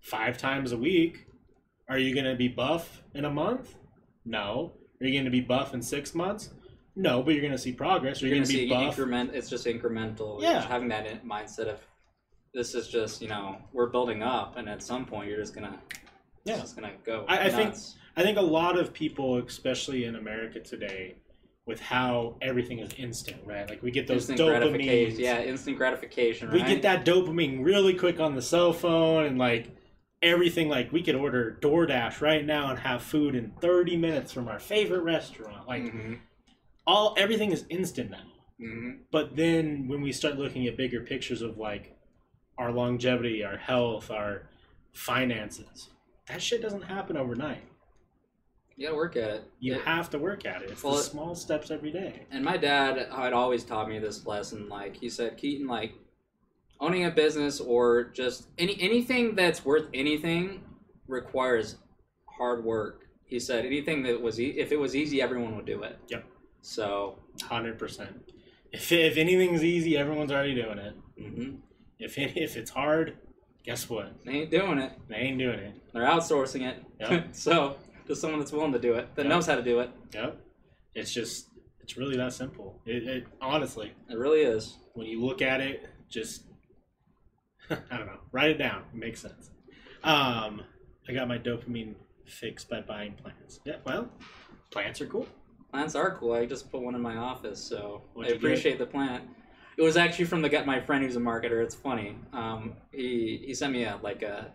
five 0.00 0.38
times 0.38 0.72
a 0.72 0.76
week, 0.78 1.26
are 1.88 1.98
you 1.98 2.14
going 2.14 2.26
to 2.26 2.36
be 2.36 2.48
buff 2.48 3.02
in 3.14 3.24
a 3.24 3.30
month? 3.30 3.74
No. 4.24 4.72
Are 5.00 5.06
you 5.06 5.12
going 5.12 5.24
to 5.24 5.30
be 5.30 5.40
buff 5.40 5.74
in 5.74 5.82
six 5.82 6.14
months? 6.14 6.50
No, 6.94 7.22
but 7.22 7.32
you're 7.34 7.42
going 7.42 7.52
to 7.52 7.58
see 7.58 7.72
progress. 7.72 8.20
You're 8.22 8.30
you 8.30 8.36
gonna 8.36 8.46
going 8.46 8.56
to 8.56 8.62
be 8.64 8.68
see 8.68 8.74
buff? 8.74 8.82
increment. 8.98 9.30
It's 9.34 9.50
just 9.50 9.66
incremental. 9.66 10.40
Yeah. 10.40 10.54
just 10.54 10.68
having 10.68 10.88
that 10.88 11.06
in- 11.06 11.18
mindset 11.20 11.68
of 11.68 11.80
this 12.54 12.74
is 12.74 12.88
just 12.88 13.20
you 13.20 13.28
know 13.28 13.58
we're 13.74 13.88
building 13.90 14.22
up, 14.22 14.56
and 14.56 14.66
at 14.66 14.82
some 14.82 15.04
point 15.04 15.28
you're 15.28 15.38
just 15.38 15.54
gonna 15.54 15.78
Yeah. 16.46 16.54
it's 16.54 16.62
just 16.62 16.74
gonna 16.76 16.92
go. 17.04 17.26
I- 17.28 17.48
I 17.48 17.50
think- 17.50 17.74
I 18.16 18.22
think 18.22 18.38
a 18.38 18.42
lot 18.42 18.78
of 18.78 18.94
people, 18.94 19.36
especially 19.46 20.04
in 20.06 20.16
America 20.16 20.58
today, 20.58 21.16
with 21.66 21.80
how 21.80 22.36
everything 22.40 22.78
is 22.78 22.92
instant, 22.96 23.42
right? 23.44 23.68
Like 23.68 23.82
we 23.82 23.90
get 23.90 24.06
those 24.06 24.30
instant 24.30 24.38
dopamines. 24.38 25.18
Yeah, 25.18 25.42
instant 25.42 25.76
gratification. 25.76 26.50
we 26.50 26.60
Right? 26.60 26.68
get 26.68 26.82
that 26.82 27.04
dopamine 27.04 27.64
really 27.64 27.94
quick 27.94 28.20
on 28.20 28.34
the 28.36 28.42
cell 28.42 28.72
phone 28.72 29.24
and 29.24 29.36
like 29.36 29.70
everything 30.22 30.68
like 30.68 30.92
we 30.92 31.02
could 31.02 31.16
order 31.16 31.58
DoorDash 31.60 32.20
right 32.20 32.44
now 32.44 32.70
and 32.70 32.78
have 32.78 33.02
food 33.02 33.34
in 33.34 33.50
30 33.60 33.96
minutes 33.96 34.32
from 34.32 34.48
our 34.48 34.58
favorite 34.58 35.02
restaurant 35.02 35.68
like 35.68 35.90
hmm 35.90 36.14
all 36.86 37.14
everything 37.18 37.50
is 37.52 37.64
instant 37.68 38.10
now 38.10 38.22
hmm 38.58 38.90
but 39.10 39.36
then 39.36 39.88
when 39.88 40.00
we 40.00 40.12
start 40.12 40.38
looking 40.38 40.66
at 40.66 40.76
bigger 40.76 41.00
pictures 41.00 41.42
of 41.42 41.58
like 41.58 41.96
our 42.58 42.72
longevity 42.72 43.44
our 43.44 43.56
health 43.58 44.10
our 44.10 44.48
finances 44.92 45.90
that 46.28 46.40
shit 46.40 46.62
doesn't 46.62 46.82
happen 46.84 47.16
overnight 47.16 47.62
You 48.76 48.86
gotta 48.86 48.96
work 48.96 49.16
at 49.16 49.30
it. 49.30 49.44
you 49.58 49.74
It- 49.74 49.80
have 49.82 50.10
to 50.10 50.18
work 50.18 50.44
at 50.44 50.62
it 50.62 50.70
it's 50.70 50.82
Well, 50.82 50.96
the 50.96 51.02
small 51.02 51.34
steps 51.34 51.70
every 51.70 51.90
day 51.90 52.26
And 52.30 52.44
my 52.44 52.56
dad 52.56 53.08
had 53.10 53.32
always 53.32 53.64
taught 53.64 53.88
me 53.88 53.98
this 53.98 54.26
lesson. 54.26 54.68
Like 54.68 54.96
he 54.96 55.08
said, 55.08 55.36
Keaton, 55.38 55.66
like 55.66 55.92
owning 56.78 57.04
a 57.06 57.10
business 57.10 57.58
or 57.60 58.04
just 58.04 58.48
any 58.58 58.76
anything 58.80 59.34
that's 59.34 59.64
worth 59.64 59.86
anything 59.94 60.62
requires 61.08 61.76
hard 62.26 62.64
work. 62.64 63.06
He 63.24 63.40
said 63.40 63.64
anything 63.64 64.02
that 64.04 64.20
was 64.20 64.38
e- 64.40 64.58
if 64.58 64.72
it 64.72 64.76
was 64.76 64.94
easy, 64.94 65.22
everyone 65.22 65.56
would 65.56 65.64
do 65.66 65.82
it. 65.82 65.98
Yep. 66.08 66.24
So, 66.60 67.18
100% 67.38 68.08
if, 68.72 68.90
if 68.92 69.16
anything's 69.16 69.62
easy 69.62 69.96
everyone's 69.96 70.32
already 70.32 70.54
doing 70.54 70.78
it 70.78 70.94
hmm 71.16 71.54
if, 72.00 72.18
it, 72.18 72.36
if 72.36 72.56
it's 72.56 72.70
hard 72.70 73.16
guess 73.64 73.88
what 73.88 74.12
they 74.24 74.32
ain't 74.32 74.50
doing 74.50 74.78
it. 74.78 74.92
they 75.08 75.14
ain't 75.16 75.38
doing 75.38 75.58
it 75.60 75.74
They're 75.92 76.02
outsourcing 76.02 76.62
it. 76.68 76.82
Yep. 77.00 77.28
so, 77.32 77.76
to 78.06 78.16
someone 78.16 78.40
that's 78.40 78.52
willing 78.52 78.72
to 78.72 78.78
do 78.78 78.94
it, 78.94 79.14
that 79.16 79.22
Yep. 79.22 79.30
knows 79.30 79.46
how 79.46 79.56
to 79.56 79.62
do 79.62 79.80
it. 79.80 79.90
Yep. 80.14 80.40
It's 80.94 81.12
just, 81.12 81.48
it's 81.80 81.96
really 81.96 82.16
that 82.16 82.32
simple. 82.32 82.80
It, 82.86 83.04
it 83.04 83.24
honestly, 83.40 83.92
It 84.10 84.16
really 84.16 84.40
is. 84.40 84.76
when 84.94 85.06
you 85.06 85.24
look 85.24 85.42
at 85.42 85.60
it, 85.60 85.88
just, 86.08 86.44
I 87.70 87.96
don't 87.96 88.06
know, 88.06 88.20
write 88.32 88.50
it 88.50 88.58
down. 88.58 88.82
It 88.92 88.98
makes 88.98 89.20
sense. 89.20 89.50
Um, 90.04 90.62
I 91.08 91.12
got 91.12 91.28
my 91.28 91.38
dopamine 91.38 91.94
fixed 92.26 92.68
by 92.68 92.80
buying 92.80 93.14
plants. 93.14 93.60
Yeah, 93.64 93.76
well, 93.84 94.08
plants 94.70 95.00
are 95.00 95.06
cool. 95.06 95.26
Plants 95.72 95.94
are 95.94 96.16
cool. 96.18 96.32
I 96.32 96.46
just 96.46 96.70
put 96.70 96.80
one 96.80 96.94
in 96.94 97.02
my 97.02 97.16
office, 97.16 97.62
so 97.62 98.02
What'd 98.14 98.30
I 98.30 98.34
you 98.34 98.40
get? 98.40 98.44
appreciate 98.50 98.78
the 98.78 98.86
plant. 98.86 99.24
It 99.76 99.82
was 99.82 99.96
actually 99.96 100.24
from 100.24 100.40
the 100.42 100.48
guy, 100.48 100.64
my 100.64 100.80
friend 100.80 101.04
who's 101.04 101.16
a 101.16 101.20
marketer. 101.20 101.62
It's 101.62 101.74
funny. 101.74 102.16
Um, 102.32 102.74
he 102.92 103.42
he 103.46 103.52
sent 103.52 103.72
me 103.74 103.84
a 103.84 103.98
like 104.02 104.22
a 104.22 104.52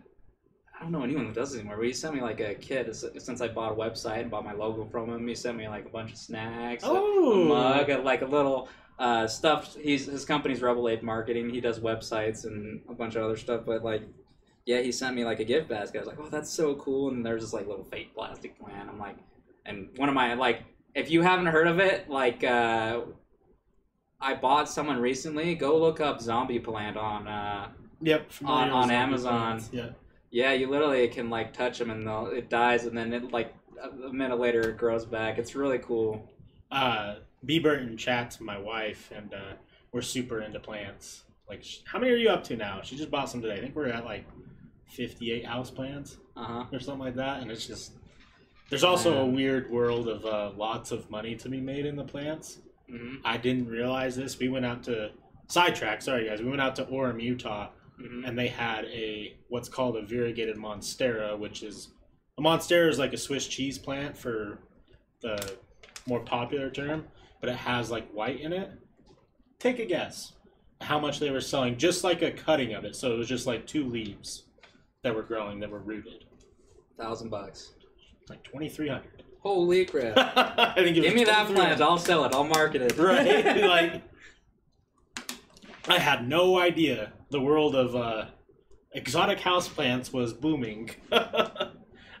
I 0.82 0.86
don't 0.86 0.92
know 0.92 1.04
anyone 1.04 1.26
who 1.26 1.32
does 1.32 1.50
this 1.52 1.60
anymore. 1.60 1.76
But 1.76 1.86
he 1.86 1.92
sent 1.92 2.12
me 2.12 2.20
like 2.20 2.40
a 2.40 2.54
kit 2.54 2.92
since 2.94 3.40
I 3.40 3.46
bought 3.46 3.70
a 3.70 3.74
website 3.76 4.20
and 4.22 4.30
bought 4.30 4.44
my 4.44 4.52
logo 4.52 4.84
from 4.90 5.08
him. 5.10 5.28
He 5.28 5.34
sent 5.36 5.56
me 5.56 5.68
like 5.68 5.86
a 5.86 5.88
bunch 5.88 6.10
of 6.10 6.18
snacks, 6.18 6.82
Oh, 6.84 7.42
a 7.42 7.44
mug, 7.44 8.04
like 8.04 8.22
a 8.22 8.26
little 8.26 8.68
uh, 8.98 9.28
stuff. 9.28 9.76
He's 9.76 10.06
his 10.06 10.24
company's 10.24 10.60
Rebel 10.60 10.88
Ape 10.88 11.04
Marketing. 11.04 11.48
He 11.50 11.60
does 11.60 11.78
websites 11.78 12.44
and 12.46 12.80
a 12.88 12.94
bunch 12.94 13.14
of 13.14 13.22
other 13.22 13.36
stuff. 13.36 13.62
But 13.64 13.84
like, 13.84 14.02
yeah, 14.66 14.80
he 14.80 14.90
sent 14.90 15.14
me 15.14 15.24
like 15.24 15.38
a 15.38 15.44
gift 15.44 15.68
basket. 15.68 15.98
I 15.98 16.00
was 16.00 16.08
like, 16.08 16.18
oh, 16.20 16.28
that's 16.28 16.50
so 16.50 16.74
cool. 16.74 17.10
And 17.10 17.24
there's 17.24 17.42
this 17.42 17.52
like 17.52 17.68
little 17.68 17.84
fake 17.84 18.12
plastic 18.12 18.58
plant. 18.58 18.88
I'm 18.88 18.98
like, 18.98 19.18
and 19.64 19.88
one 19.98 20.08
of 20.08 20.16
my 20.16 20.34
like, 20.34 20.62
if 20.96 21.12
you 21.12 21.22
haven't 21.22 21.46
heard 21.46 21.68
of 21.68 21.78
it, 21.78 22.10
like, 22.10 22.42
uh, 22.42 23.02
I 24.20 24.34
bought 24.34 24.68
someone 24.68 25.00
recently. 25.00 25.54
Go 25.54 25.78
look 25.78 26.00
up 26.00 26.20
zombie 26.20 26.58
plant 26.58 26.96
on. 26.96 27.28
Uh, 27.28 27.68
Yep. 28.04 28.30
on- 28.44 28.70
on 28.70 28.90
Amazon. 28.90 29.32
plants. 29.60 29.70
Yeah. 29.72 29.90
Yeah, 30.32 30.52
you 30.52 30.66
literally 30.68 31.06
can 31.08 31.30
like 31.30 31.52
touch 31.52 31.78
them 31.78 31.90
and 31.90 32.04
they'll- 32.04 32.26
it 32.34 32.48
dies, 32.50 32.86
and 32.86 32.96
then 32.98 33.12
it 33.12 33.30
like 33.30 33.54
a 33.82 34.12
minute 34.12 34.38
later 34.40 34.70
it 34.70 34.76
grows 34.78 35.04
back. 35.04 35.38
It's 35.38 35.54
really 35.54 35.78
cool. 35.78 36.28
Uh, 36.70 37.16
B. 37.44 37.58
Burton 37.60 37.96
chats 37.96 38.40
my 38.40 38.58
wife, 38.58 39.10
and 39.14 39.32
uh, 39.34 39.52
we're 39.92 40.02
super 40.02 40.40
into 40.40 40.58
plants. 40.60 41.24
Like, 41.48 41.64
how 41.84 41.98
many 41.98 42.12
are 42.12 42.16
you 42.16 42.30
up 42.30 42.44
to 42.44 42.56
now? 42.56 42.80
She 42.82 42.96
just 42.96 43.10
bought 43.10 43.28
some 43.28 43.42
today. 43.42 43.54
I 43.56 43.60
think 43.60 43.74
we're 43.76 43.88
at 43.88 44.04
like 44.04 44.24
58 44.86 45.44
house 45.46 45.70
plants. 45.70 46.16
Uh 46.34 46.44
huh. 46.44 46.64
or 46.72 46.80
something 46.80 47.04
like 47.04 47.16
that. 47.16 47.42
And 47.42 47.50
it's 47.50 47.66
just 47.66 47.92
there's 48.70 48.84
also 48.84 49.18
a 49.22 49.26
weird 49.26 49.70
world 49.70 50.08
of 50.08 50.24
uh, 50.24 50.52
lots 50.56 50.90
of 50.92 51.10
money 51.10 51.34
to 51.36 51.48
be 51.50 51.60
made 51.60 51.84
in 51.84 51.94
the 51.94 52.04
plants. 52.04 52.58
hmm 52.88 53.16
I 53.24 53.36
didn't 53.36 53.68
realize 53.68 54.16
this. 54.16 54.38
We 54.38 54.48
went 54.48 54.64
out 54.64 54.82
to 54.84 55.10
sidetrack. 55.48 56.00
Sorry 56.00 56.26
guys, 56.26 56.40
we 56.40 56.48
went 56.48 56.62
out 56.62 56.74
to 56.76 56.84
Orem, 56.86 57.22
Utah, 57.22 57.68
hmm 57.98 58.24
and 58.24 58.38
they 58.38 58.48
had 58.48 58.84
a 58.86 59.36
what's 59.48 59.68
called 59.68 59.96
a 59.96 60.02
variegated 60.02 60.56
monstera, 60.56 61.38
which 61.38 61.62
is 61.62 61.88
a 62.38 62.42
monstera 62.42 62.88
is 62.88 62.98
like 62.98 63.12
a 63.12 63.16
Swiss 63.18 63.46
cheese 63.46 63.78
plant 63.78 64.16
for 64.16 64.58
the 65.20 65.54
more 66.06 66.20
popular 66.20 66.70
term, 66.70 67.04
but 67.40 67.48
it 67.50 67.56
has 67.56 67.90
like 67.90 68.10
white 68.12 68.40
in 68.40 68.52
it. 68.52 68.70
Take 69.58 69.78
a 69.78 69.84
guess 69.84 70.32
how 70.80 70.98
much 70.98 71.20
they 71.20 71.30
were 71.30 71.40
selling, 71.40 71.76
just 71.78 72.02
like 72.02 72.22
a 72.22 72.32
cutting 72.32 72.74
of 72.74 72.84
it. 72.84 72.96
So 72.96 73.12
it 73.12 73.18
was 73.18 73.28
just 73.28 73.46
like 73.46 73.66
two 73.66 73.84
leaves 73.88 74.44
that 75.02 75.14
were 75.14 75.22
growing 75.22 75.60
that 75.60 75.70
were 75.70 75.78
rooted, 75.80 76.24
Thousand 76.98 77.28
bucks. 77.30 77.72
like 78.28 78.42
twenty 78.42 78.68
three 78.68 78.88
hundred. 78.88 79.22
Holy 79.40 79.84
crap! 79.84 80.14
I 80.36 80.74
think 80.76 80.96
it 80.96 81.02
Give 81.02 81.14
me 81.14 81.24
that 81.24 81.48
plant. 81.48 81.80
I'll 81.80 81.98
sell 81.98 82.24
it. 82.24 82.32
I'll 82.34 82.44
market 82.44 82.80
it. 82.82 82.96
right? 82.96 83.56
like, 83.62 84.02
I 85.88 85.98
had 85.98 86.28
no 86.28 86.58
idea 86.58 87.12
the 87.30 87.40
world 87.40 87.74
of 87.74 87.96
uh, 87.96 88.26
exotic 88.92 89.38
houseplants 89.38 90.12
was 90.12 90.32
booming. 90.32 90.90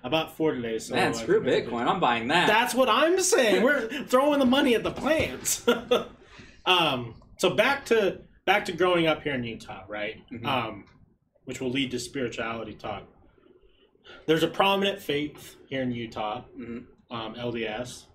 About 0.04 0.36
four 0.36 0.52
today, 0.52 0.80
so 0.80 0.96
Man, 0.96 1.14
screw. 1.14 1.40
Bitcoin. 1.40 1.86
I'm 1.86 2.00
buying 2.00 2.26
that. 2.28 2.48
That's 2.48 2.74
what 2.74 2.88
I'm 2.88 3.20
saying. 3.20 3.62
We're 3.62 3.88
throwing 4.06 4.40
the 4.40 4.44
money 4.44 4.74
at 4.74 4.82
the 4.82 4.90
plants. 4.90 5.64
um, 6.66 7.14
so 7.38 7.50
back 7.50 7.84
to 7.86 8.22
back 8.44 8.64
to 8.64 8.72
growing 8.72 9.06
up 9.06 9.22
here 9.22 9.34
in 9.34 9.44
Utah, 9.44 9.84
right? 9.88 10.16
Mhm. 10.32 10.44
Um, 10.44 10.84
which 11.44 11.60
will 11.60 11.70
lead 11.70 11.92
to 11.92 12.00
spirituality 12.00 12.74
talk. 12.74 13.04
There's 14.26 14.42
a 14.42 14.48
prominent 14.48 15.00
faith 15.00 15.54
here 15.68 15.82
in 15.82 15.92
Utah, 15.92 16.42
Mhm. 16.58 16.86
um, 17.12 17.36
LDS. 17.36 18.06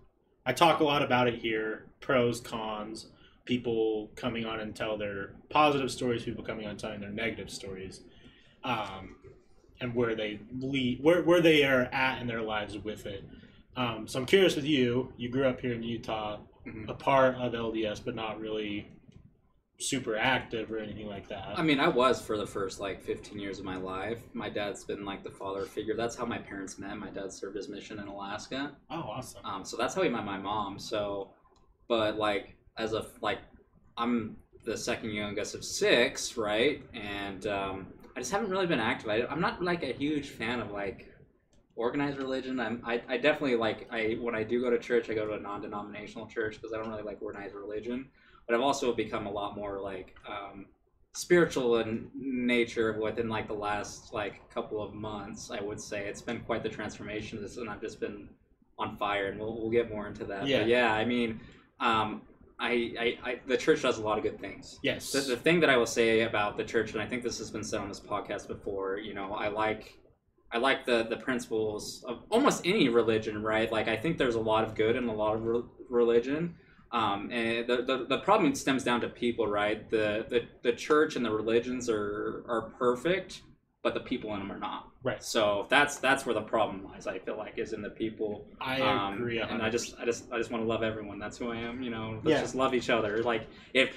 I 0.46 0.52
talk 0.52 0.82
a 0.82 0.84
lot 0.84 1.02
about 1.02 1.30
it 1.30 1.36
here. 1.36 1.86
Pros, 2.02 2.42
cons, 2.42 3.08
people 3.48 4.12
coming 4.16 4.46
on 4.46 4.60
and 4.60 4.76
tell 4.76 4.98
their 4.98 5.32
positive 5.50 5.90
stories, 5.90 6.24
people 6.24 6.44
coming 6.44 6.66
on 6.66 6.72
and 6.72 6.80
telling 6.80 7.00
their 7.00 7.10
negative 7.10 7.50
stories, 7.50 8.02
um, 8.64 9.16
and 9.82 9.96
where 9.96 10.16
they 10.16 10.40
lead, 10.60 11.00
where 11.02 11.24
where 11.24 11.42
they 11.42 11.64
are 11.64 11.84
at 11.92 12.22
in 12.22 12.28
their 12.28 12.42
lives 12.44 12.78
with 12.78 13.06
it. 13.08 13.24
Um, 13.76 14.08
so 14.08 14.20
I'm 14.20 14.26
curious 14.26 14.56
with 14.56 14.66
you. 14.66 15.12
You 15.18 15.30
grew 15.30 15.46
up 15.48 15.60
here 15.62 15.74
in 15.74 15.82
Utah, 15.84 16.40
Mhm. 16.66 16.90
a 16.90 16.94
part 16.94 17.36
of 17.36 17.54
LDS, 17.56 18.00
but 18.00 18.14
not 18.16 18.40
really 18.40 18.88
super 19.80 20.18
active 20.18 20.72
or 20.72 20.80
anything 20.80 21.06
like 21.08 21.28
that. 21.30 21.54
I 21.56 21.62
mean, 21.62 21.80
I 21.80 21.88
was 21.88 22.20
for 22.20 22.36
the 22.36 22.48
first 22.48 22.80
like 22.80 23.00
15 23.00 23.40
years 23.40 23.60
of 23.60 23.66
my 23.66 23.78
life. 23.78 24.20
My 24.34 24.50
dad's 24.50 24.84
been 24.84 25.06
like 25.06 25.24
the 25.24 25.30
father 25.30 25.66
figure. 25.66 25.96
That's 25.96 26.16
how 26.16 26.26
my 26.26 26.40
parents 26.40 26.80
met. 26.80 26.98
My 26.98 27.12
dad 27.12 27.32
served 27.32 27.56
his 27.56 27.70
mission 27.70 28.00
in 28.00 28.08
Alaska. 28.08 28.76
oh, 28.90 28.96
awesome. 28.96 29.46
Um, 29.46 29.64
so 29.64 29.78
that's 29.78 29.94
how 29.94 30.02
he 30.02 30.10
met 30.10 30.26
my 30.26 30.40
mom. 30.40 30.80
So, 30.80 31.30
but 31.88 32.18
like 32.18 32.57
as 32.78 32.94
a 32.94 33.06
like, 33.22 33.40
I'm 33.98 34.38
the 34.64 34.78
second 34.78 35.12
youngest 35.12 35.56
of 35.56 35.64
six, 35.64 36.38
right? 36.38 36.84
And 36.94 37.48
um, 37.48 37.88
I 38.16 38.20
just 38.20 38.32
haven't 38.32 38.50
really 38.50 38.68
been 38.68 38.80
active. 38.80 39.10
I, 39.10 39.26
I'm 39.30 39.42
not 39.42 39.64
like 39.64 39.84
a 39.84 39.94
huge 39.94 40.30
fan 40.30 40.60
of 40.60 40.72
like 40.72 41.12
organized 41.76 42.18
religion. 42.18 42.60
I'm 42.60 42.82
I, 42.86 43.02
I 43.08 43.18
definitely 43.18 43.56
like 43.56 43.88
I 43.92 44.18
when 44.22 44.36
I 44.36 44.44
do 44.44 44.62
go 44.62 44.70
to 44.70 44.78
church, 44.78 45.10
I 45.10 45.14
go 45.14 45.26
to 45.26 45.34
a 45.34 45.40
non-denominational 45.40 46.28
church 46.28 46.56
because 46.56 46.74
I 46.74 46.78
don't 46.78 46.90
really 46.90 47.04
like 47.04 47.22
organized 47.22 47.56
religion. 47.56 48.10
But 48.48 48.56
I've 48.56 48.62
also 48.62 48.94
become 48.94 49.28
a 49.28 49.32
lot 49.32 49.56
more 49.56 49.80
like 49.80 50.16
um, 50.28 50.68
spiritual 51.14 51.78
in 51.80 52.10
nature 52.16 52.98
within 53.02 53.28
like 53.30 53.48
the 53.48 53.54
last 53.54 54.14
like 54.14 54.50
couple 54.50 54.82
of 54.82 54.94
months. 54.94 55.50
I 55.50 55.62
would 55.62 55.82
say 55.82 56.08
it's 56.08 56.22
been 56.22 56.42
quite 56.42 56.64
the 56.64 56.70
transformation. 56.70 57.42
This 57.42 57.58
and 57.58 57.70
I've 57.70 57.82
just 57.82 58.00
been 58.00 58.30
on 58.78 58.98
fire, 58.98 59.28
and 59.28 59.40
we'll 59.40 59.56
we'll 59.60 59.72
get 59.72 59.90
more 59.90 60.08
into 60.08 60.26
that. 60.26 60.46
Yeah. 60.46 60.60
But 60.60 60.68
yeah, 60.68 60.94
I 60.94 61.06
mean. 61.06 61.40
Um, 61.80 62.22
I, 62.60 62.94
I, 63.00 63.18
I, 63.24 63.40
the 63.46 63.58
church 63.58 63.84
does 63.84 64.00
a 64.00 64.02
lot 64.02 64.18
of 64.18 64.24
good 64.24 64.40
things. 64.40 64.80
Yes. 64.82 65.12
The, 65.12 65.22
the 65.22 65.38
thing 65.38 65.60
that 65.60 65.70
I 65.70 65.78
will 65.78 65.86
say 65.86 66.22
about 66.22 66.58
the 66.58 66.64
church, 66.64 66.94
and 66.94 67.02
I 67.02 67.06
think 67.06 67.24
this 67.24 67.38
has 67.38 67.52
been 67.52 67.64
said 67.64 67.82
on 67.82 67.88
this 67.88 68.00
podcast 68.00 68.48
before, 68.48 68.98
you 68.98 69.14
know, 69.14 69.34
I 69.34 69.48
like 69.50 70.00
I 70.52 70.58
like 70.58 70.86
the 70.86 71.06
the 71.10 71.18
principles 71.18 72.04
of 72.08 72.24
almost 72.30 72.66
any 72.66 72.90
religion, 72.90 73.44
right? 73.44 73.72
Like 73.72 73.88
I 73.88 73.98
think 73.98 74.18
there's 74.18 74.36
a 74.36 74.40
lot 74.40 74.64
of 74.64 74.76
good 74.76 74.96
in 74.96 75.08
a 75.08 75.14
lot 75.14 75.36
of 75.36 75.44
re- 75.44 75.64
religion. 75.90 76.56
Um, 76.92 77.30
and 77.34 77.68
the, 77.68 77.84
the, 77.84 78.06
the 78.08 78.20
problem 78.20 78.56
stems 78.56 78.82
down 78.84 79.02
to 79.02 79.10
people, 79.10 79.46
right? 79.46 79.90
The, 79.90 80.26
the 80.30 80.48
the 80.64 80.72
church 80.72 81.16
and 81.16 81.26
the 81.26 81.32
religions 81.32 81.90
are 81.90 82.46
are 82.48 82.74
perfect, 82.80 83.42
but 83.84 83.94
the 83.94 84.00
people 84.00 84.34
in 84.34 84.40
them 84.40 84.52
are 84.52 84.60
not. 84.60 84.90
Right. 85.04 85.24
So 85.24 85.66
that's 85.70 85.98
that's 85.98 86.26
where 86.26 86.34
the 86.34 86.42
problem 86.42 86.84
lies. 86.84 87.08
I 87.08 87.20
feel 87.20 87.38
like 87.38 87.58
is 87.58 87.74
in 87.74 87.82
the 87.82 87.90
people. 87.90 88.48
I 88.60 88.82
Um, 88.82 89.14
agree. 89.16 89.40
and 89.40 89.62
I 89.62 89.70
just, 89.70 89.96
I 90.00 90.06
just, 90.06 90.32
I 90.32 90.38
just 90.38 90.52
want 90.52 90.64
to 90.64 90.68
love 90.68 90.84
everyone. 90.84 91.20
That's 91.20 91.38
who 91.38 91.52
I 91.52 91.58
am. 91.58 91.82
You 91.82 91.92
know, 91.92 92.20
let's 92.24 92.28
Yeah. 92.28 92.42
just 92.42 92.56
love 92.56 92.74
each 92.74 92.90
other. 92.90 93.24
Like 93.24 93.48
if, 93.74 93.92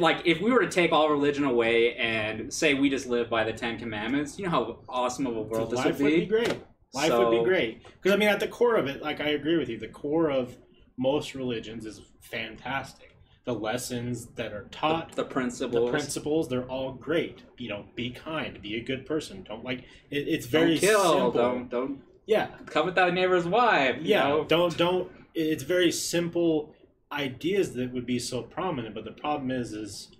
like 0.00 0.22
if 0.24 0.40
we 0.40 0.50
were 0.50 0.60
to 0.62 0.70
take 0.70 0.92
all 0.92 1.08
religion 1.10 1.44
away 1.44 1.94
and 1.94 2.52
say 2.52 2.74
we 2.74 2.88
just 2.90 3.06
live 3.06 3.28
by 3.30 3.44
the 3.44 3.52
Ten 3.52 3.78
Commandments, 3.78 4.38
you 4.38 4.44
know 4.46 4.50
how 4.50 4.78
awesome 4.88 5.26
of 5.26 5.36
a 5.36 5.42
world 5.42 5.70
this 5.70 5.78
life 5.78 5.98
would 6.00 6.06
be. 6.10 6.26
great. 6.26 6.54
Life 6.94 7.12
would 7.12 7.30
be 7.30 7.44
great 7.44 7.84
because 7.84 8.12
I 8.12 8.16
mean, 8.16 8.28
at 8.28 8.40
the 8.40 8.48
core 8.48 8.76
of 8.76 8.86
it, 8.86 9.02
like 9.02 9.20
I 9.20 9.28
agree 9.30 9.58
with 9.58 9.68
you. 9.68 9.78
The 9.78 9.88
core 9.88 10.30
of 10.30 10.56
most 10.98 11.34
religions 11.34 11.84
is 11.84 12.00
fantastic. 12.22 13.15
The 13.46 13.52
lessons 13.54 14.26
that 14.34 14.52
are 14.52 14.64
taught, 14.72 15.10
The 15.12 15.22
the 15.22 15.28
principles. 15.28 15.90
principles, 15.90 16.48
they're 16.48 16.64
all 16.68 16.92
great. 16.92 17.44
You 17.58 17.68
know, 17.68 17.84
be 17.94 18.10
kind, 18.10 18.60
be 18.60 18.76
a 18.76 18.82
good 18.82 19.06
person. 19.06 19.44
Don't 19.44 19.64
like 19.64 19.84
it, 20.10 20.26
it's 20.28 20.46
don't 20.46 20.62
very 20.62 20.78
kill. 20.78 21.02
simple. 21.12 21.30
Don't 21.30 21.70
don't 21.70 22.00
Yeah, 22.26 22.48
covet 22.66 22.96
thy 22.96 23.10
neighbor's 23.10 23.46
wife. 23.46 23.96
you 24.00 24.10
yeah. 24.10 24.26
know? 24.28 24.44
Don't 24.44 24.76
don't. 24.76 25.10
It's 25.34 25.62
very 25.62 25.92
simple 25.92 26.74
ideas 27.12 27.74
that 27.74 27.92
would 27.92 28.04
be 28.06 28.18
so 28.18 28.42
prominent, 28.42 28.94
but 28.96 29.04
the 29.04 29.12
problem 29.12 29.52
is, 29.52 29.72
is 29.72 30.10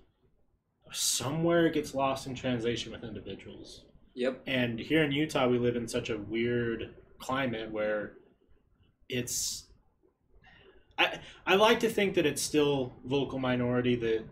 somewhere 0.92 1.66
it 1.66 1.74
gets 1.74 1.94
lost 1.94 2.28
in 2.28 2.34
translation 2.36 2.92
with 2.92 3.02
individuals. 3.02 3.84
Yep. 4.14 4.42
And 4.46 4.78
here 4.78 5.02
in 5.02 5.10
Utah, 5.10 5.48
we 5.48 5.58
live 5.58 5.74
in 5.74 5.88
such 5.88 6.10
a 6.10 6.16
weird 6.16 6.94
climate 7.18 7.72
where 7.72 8.12
it's. 9.08 9.64
I 10.98 11.18
I 11.46 11.54
like 11.56 11.80
to 11.80 11.88
think 11.88 12.14
that 12.14 12.26
it's 12.26 12.42
still 12.42 12.92
vocal 13.04 13.38
minority 13.38 13.96
that 13.96 14.24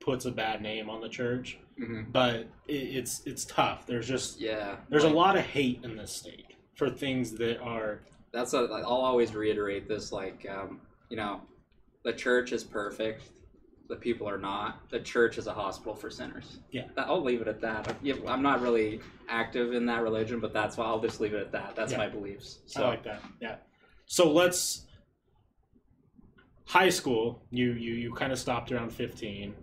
puts 0.00 0.24
a 0.24 0.30
bad 0.32 0.62
name 0.62 0.90
on 0.90 1.00
the 1.00 1.08
church, 1.08 1.58
hmm 1.78 2.02
but 2.10 2.46
it, 2.68 2.72
it's 2.74 3.22
it's 3.26 3.44
tough. 3.44 3.86
There's 3.86 4.08
just 4.08 4.40
Yeah. 4.40 4.76
there's 4.88 5.04
a 5.04 5.08
lot 5.08 5.36
of 5.36 5.42
hate 5.44 5.80
in 5.84 5.96
this 5.96 6.12
state 6.12 6.54
for 6.74 6.90
things 6.90 7.32
that 7.32 7.60
are 7.60 8.00
That's 8.32 8.54
a, 8.54 8.58
I'll 8.58 8.84
always 8.84 9.34
reiterate 9.34 9.88
this. 9.88 10.10
Like, 10.12 10.46
um, 10.48 10.80
you 11.10 11.16
know, 11.16 11.40
the 12.04 12.12
church 12.12 12.52
is 12.52 12.64
perfect. 12.64 13.22
The 13.88 13.96
people 13.96 14.26
are 14.28 14.38
not. 14.38 14.88
The 14.90 15.00
church 15.00 15.36
is 15.38 15.46
a 15.46 15.52
hospital 15.52 15.94
for 15.94 16.08
sinners. 16.08 16.60
Yeah. 16.70 16.86
I'll 16.96 17.22
leave 17.22 17.42
it 17.42 17.48
at 17.48 17.60
that. 17.60 17.94
I'm 18.26 18.42
not 18.42 18.62
really 18.62 19.00
active 19.28 19.74
in 19.74 19.84
that 19.86 20.02
religion, 20.02 20.40
but 20.40 20.54
that's 20.54 20.78
why 20.78 20.86
I'll 20.86 21.00
just 21.00 21.20
leave 21.20 21.34
it 21.34 21.40
at 21.40 21.52
that. 21.52 21.76
That's 21.76 21.92
Yeah. 21.92 21.98
my 21.98 22.08
beliefs. 22.08 22.60
So 22.66 22.84
I 22.84 22.88
like 22.88 23.04
that. 23.04 23.22
Yeah. 23.40 23.56
So 24.06 24.32
let's 24.32 24.86
high 26.64 26.88
school. 26.90 27.42
You 27.50 27.72
you 27.72 27.94
you 27.94 28.14
kind 28.14 28.32
of 28.32 28.38
stopped 28.38 28.72
around 28.72 28.90
15. 28.92 29.54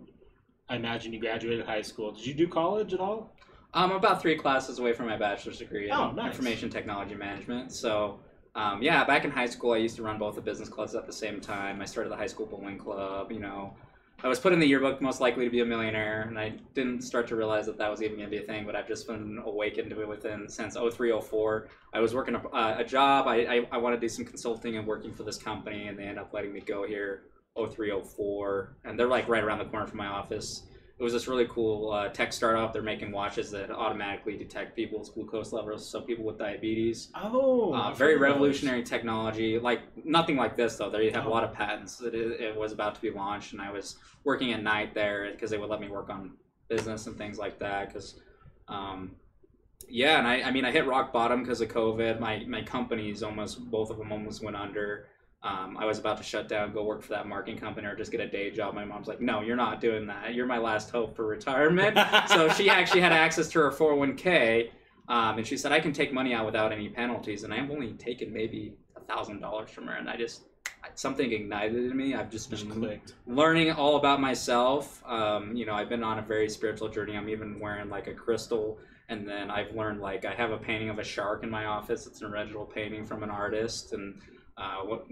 I 0.68 0.76
imagine 0.76 1.12
you 1.12 1.20
graduated 1.20 1.66
high 1.66 1.82
school. 1.82 2.12
Did 2.12 2.26
you 2.26 2.34
do 2.34 2.46
college 2.46 2.94
at 2.94 3.00
all? 3.00 3.34
I'm 3.74 3.92
about 3.92 4.20
three 4.22 4.36
classes 4.36 4.78
away 4.78 4.92
from 4.92 5.06
my 5.06 5.16
bachelor's 5.16 5.58
degree 5.58 5.86
in 5.86 5.92
Oh, 5.92 6.10
nice. 6.12 6.32
information 6.34 6.70
technology 6.70 7.14
management. 7.14 7.72
So, 7.72 8.18
um, 8.56 8.82
yeah, 8.82 9.04
back 9.04 9.24
in 9.24 9.30
high 9.30 9.46
school, 9.46 9.72
I 9.72 9.76
used 9.76 9.94
to 9.96 10.02
run 10.02 10.18
both 10.18 10.34
the 10.34 10.40
business 10.40 10.68
clubs 10.68 10.94
at 10.96 11.06
the 11.06 11.12
same 11.12 11.40
time. 11.40 11.80
I 11.80 11.84
started 11.84 12.10
the 12.10 12.16
high 12.16 12.26
school 12.26 12.46
bowling 12.46 12.78
club. 12.78 13.30
You 13.32 13.38
know, 13.40 13.74
I 14.22 14.28
was 14.28 14.38
put 14.38 14.52
in 14.52 14.60
the 14.60 14.66
yearbook 14.66 15.00
most 15.00 15.20
likely 15.20 15.44
to 15.46 15.50
be 15.50 15.60
a 15.60 15.64
millionaire, 15.64 16.22
and 16.22 16.38
I 16.38 16.54
didn't 16.74 17.02
start 17.02 17.26
to 17.28 17.36
realize 17.36 17.64
that 17.66 17.78
that 17.78 17.90
was 17.90 18.02
even 18.02 18.18
going 18.18 18.30
to 18.30 18.36
be 18.36 18.42
a 18.42 18.46
thing. 18.46 18.66
But 18.66 18.76
I've 18.76 18.86
just 18.86 19.06
been 19.06 19.40
awakened 19.44 19.88
to 19.90 20.00
it 20.02 20.08
within 20.08 20.46
since 20.48 20.74
0304. 20.74 21.68
I 21.94 22.00
was 22.00 22.14
working 22.14 22.34
a, 22.34 22.48
uh, 22.48 22.76
a 22.78 22.84
job. 22.84 23.26
I, 23.26 23.36
I 23.36 23.68
I 23.72 23.78
want 23.78 23.94
to 23.96 24.00
do 24.00 24.08
some 24.08 24.26
consulting 24.26 24.76
and 24.76 24.86
working 24.86 25.14
for 25.14 25.22
this 25.22 25.38
company, 25.38 25.88
and 25.88 25.98
they 25.98 26.04
end 26.04 26.18
up 26.18 26.34
letting 26.34 26.52
me 26.52 26.60
go 26.60 26.86
here 26.86 27.22
0304, 27.56 28.76
and 28.84 28.98
they're 28.98 29.08
like 29.08 29.26
right 29.26 29.42
around 29.42 29.58
the 29.58 29.64
corner 29.64 29.86
from 29.86 29.98
my 29.98 30.06
office 30.06 30.64
it 31.00 31.02
was 31.02 31.14
this 31.14 31.26
really 31.26 31.46
cool 31.48 31.90
uh, 31.92 32.08
tech 32.10 32.30
startup. 32.30 32.74
They're 32.74 32.82
making 32.82 33.10
watches 33.10 33.50
that 33.52 33.70
automatically 33.70 34.36
detect 34.36 34.76
people's 34.76 35.08
glucose 35.08 35.50
levels, 35.50 35.88
so 35.88 36.02
people 36.02 36.26
with 36.26 36.36
diabetes. 36.38 37.08
Oh, 37.14 37.72
Uh, 37.72 37.94
very 37.94 38.14
those. 38.14 38.20
revolutionary 38.20 38.82
technology. 38.82 39.58
Like 39.58 39.80
nothing 40.04 40.36
like 40.36 40.58
this 40.58 40.76
though. 40.76 40.90
They 40.90 41.10
have 41.10 41.24
Oh. 41.26 41.30
a 41.30 41.32
lot 41.32 41.42
of 41.42 41.54
patents 41.54 42.02
it, 42.02 42.14
it 42.14 42.54
was 42.54 42.72
about 42.72 42.94
to 42.96 43.00
be 43.00 43.10
launched, 43.10 43.54
and 43.54 43.62
I 43.62 43.72
was 43.72 43.96
working 44.24 44.52
at 44.52 44.62
night 44.62 44.92
there 44.92 45.30
because 45.32 45.50
they 45.50 45.56
would 45.56 45.70
let 45.70 45.80
me 45.80 45.88
work 45.88 46.10
on 46.10 46.32
business 46.68 47.06
and 47.06 47.16
things 47.16 47.38
like 47.38 47.58
that. 47.60 47.88
Because, 47.88 48.20
um, 48.68 49.16
yeah, 49.88 50.18
and 50.18 50.28
I, 50.28 50.42
I 50.42 50.50
mean, 50.50 50.66
I 50.66 50.70
hit 50.70 50.86
rock 50.86 51.14
bottom 51.14 51.40
because 51.42 51.62
of 51.62 51.68
COVID. 51.70 52.20
My 52.20 52.44
my 52.46 52.60
companies 52.60 53.22
almost 53.22 53.70
both 53.70 53.88
of 53.90 53.96
them 53.96 54.12
almost 54.12 54.42
went 54.44 54.54
under. 54.56 55.06
Um, 55.42 55.78
I 55.78 55.86
was 55.86 55.98
about 55.98 56.18
to 56.18 56.22
shut 56.22 56.48
down, 56.48 56.72
go 56.74 56.84
work 56.84 57.02
for 57.02 57.10
that 57.10 57.26
marketing 57.26 57.58
company, 57.58 57.86
or 57.86 57.96
just 57.96 58.12
get 58.12 58.20
a 58.20 58.28
day 58.28 58.50
job. 58.50 58.74
My 58.74 58.84
mom's 58.84 59.08
like, 59.08 59.22
"No, 59.22 59.40
you're 59.40 59.56
not 59.56 59.80
doing 59.80 60.06
that. 60.08 60.34
You're 60.34 60.46
my 60.46 60.58
last 60.58 60.90
hope 60.90 61.16
for 61.16 61.26
retirement." 61.26 61.98
so 62.28 62.50
she 62.50 62.68
actually 62.68 63.00
had 63.00 63.12
access 63.12 63.48
to 63.50 63.60
her 63.60 63.70
401k, 63.70 64.70
um, 65.08 65.38
and 65.38 65.46
she 65.46 65.56
said, 65.56 65.72
"I 65.72 65.80
can 65.80 65.94
take 65.94 66.12
money 66.12 66.34
out 66.34 66.44
without 66.44 66.72
any 66.72 66.90
penalties." 66.90 67.44
And 67.44 67.54
I've 67.54 67.70
only 67.70 67.94
taken 67.94 68.32
maybe 68.32 68.74
a 68.96 69.00
thousand 69.00 69.40
dollars 69.40 69.70
from 69.70 69.86
her, 69.86 69.94
and 69.94 70.10
I 70.10 70.16
just 70.16 70.42
something 70.94 71.32
ignited 71.32 71.90
in 71.90 71.96
me. 71.96 72.14
I've 72.14 72.30
just 72.30 72.50
just 72.50 72.68
been 72.68 72.78
clicked. 72.78 73.14
learning 73.26 73.72
all 73.72 73.96
about 73.96 74.20
myself. 74.20 75.02
Um, 75.06 75.56
you 75.56 75.64
know, 75.64 75.74
I've 75.74 75.88
been 75.88 76.04
on 76.04 76.18
a 76.18 76.22
very 76.22 76.50
spiritual 76.50 76.88
journey. 76.88 77.16
I'm 77.16 77.28
even 77.30 77.58
wearing 77.60 77.88
like 77.88 78.08
a 78.08 78.14
crystal, 78.14 78.78
and 79.08 79.26
then 79.26 79.50
I've 79.50 79.74
learned 79.74 80.02
like 80.02 80.26
I 80.26 80.34
have 80.34 80.50
a 80.50 80.58
painting 80.58 80.90
of 80.90 80.98
a 80.98 81.04
shark 81.04 81.44
in 81.44 81.50
my 81.50 81.64
office. 81.64 82.06
It's 82.06 82.20
an 82.20 82.32
original 82.32 82.66
painting 82.66 83.04
from 83.04 83.22
an 83.22 83.30
artist, 83.30 83.94
and 83.94 84.20
uh, 84.60 84.84
what 84.84 85.06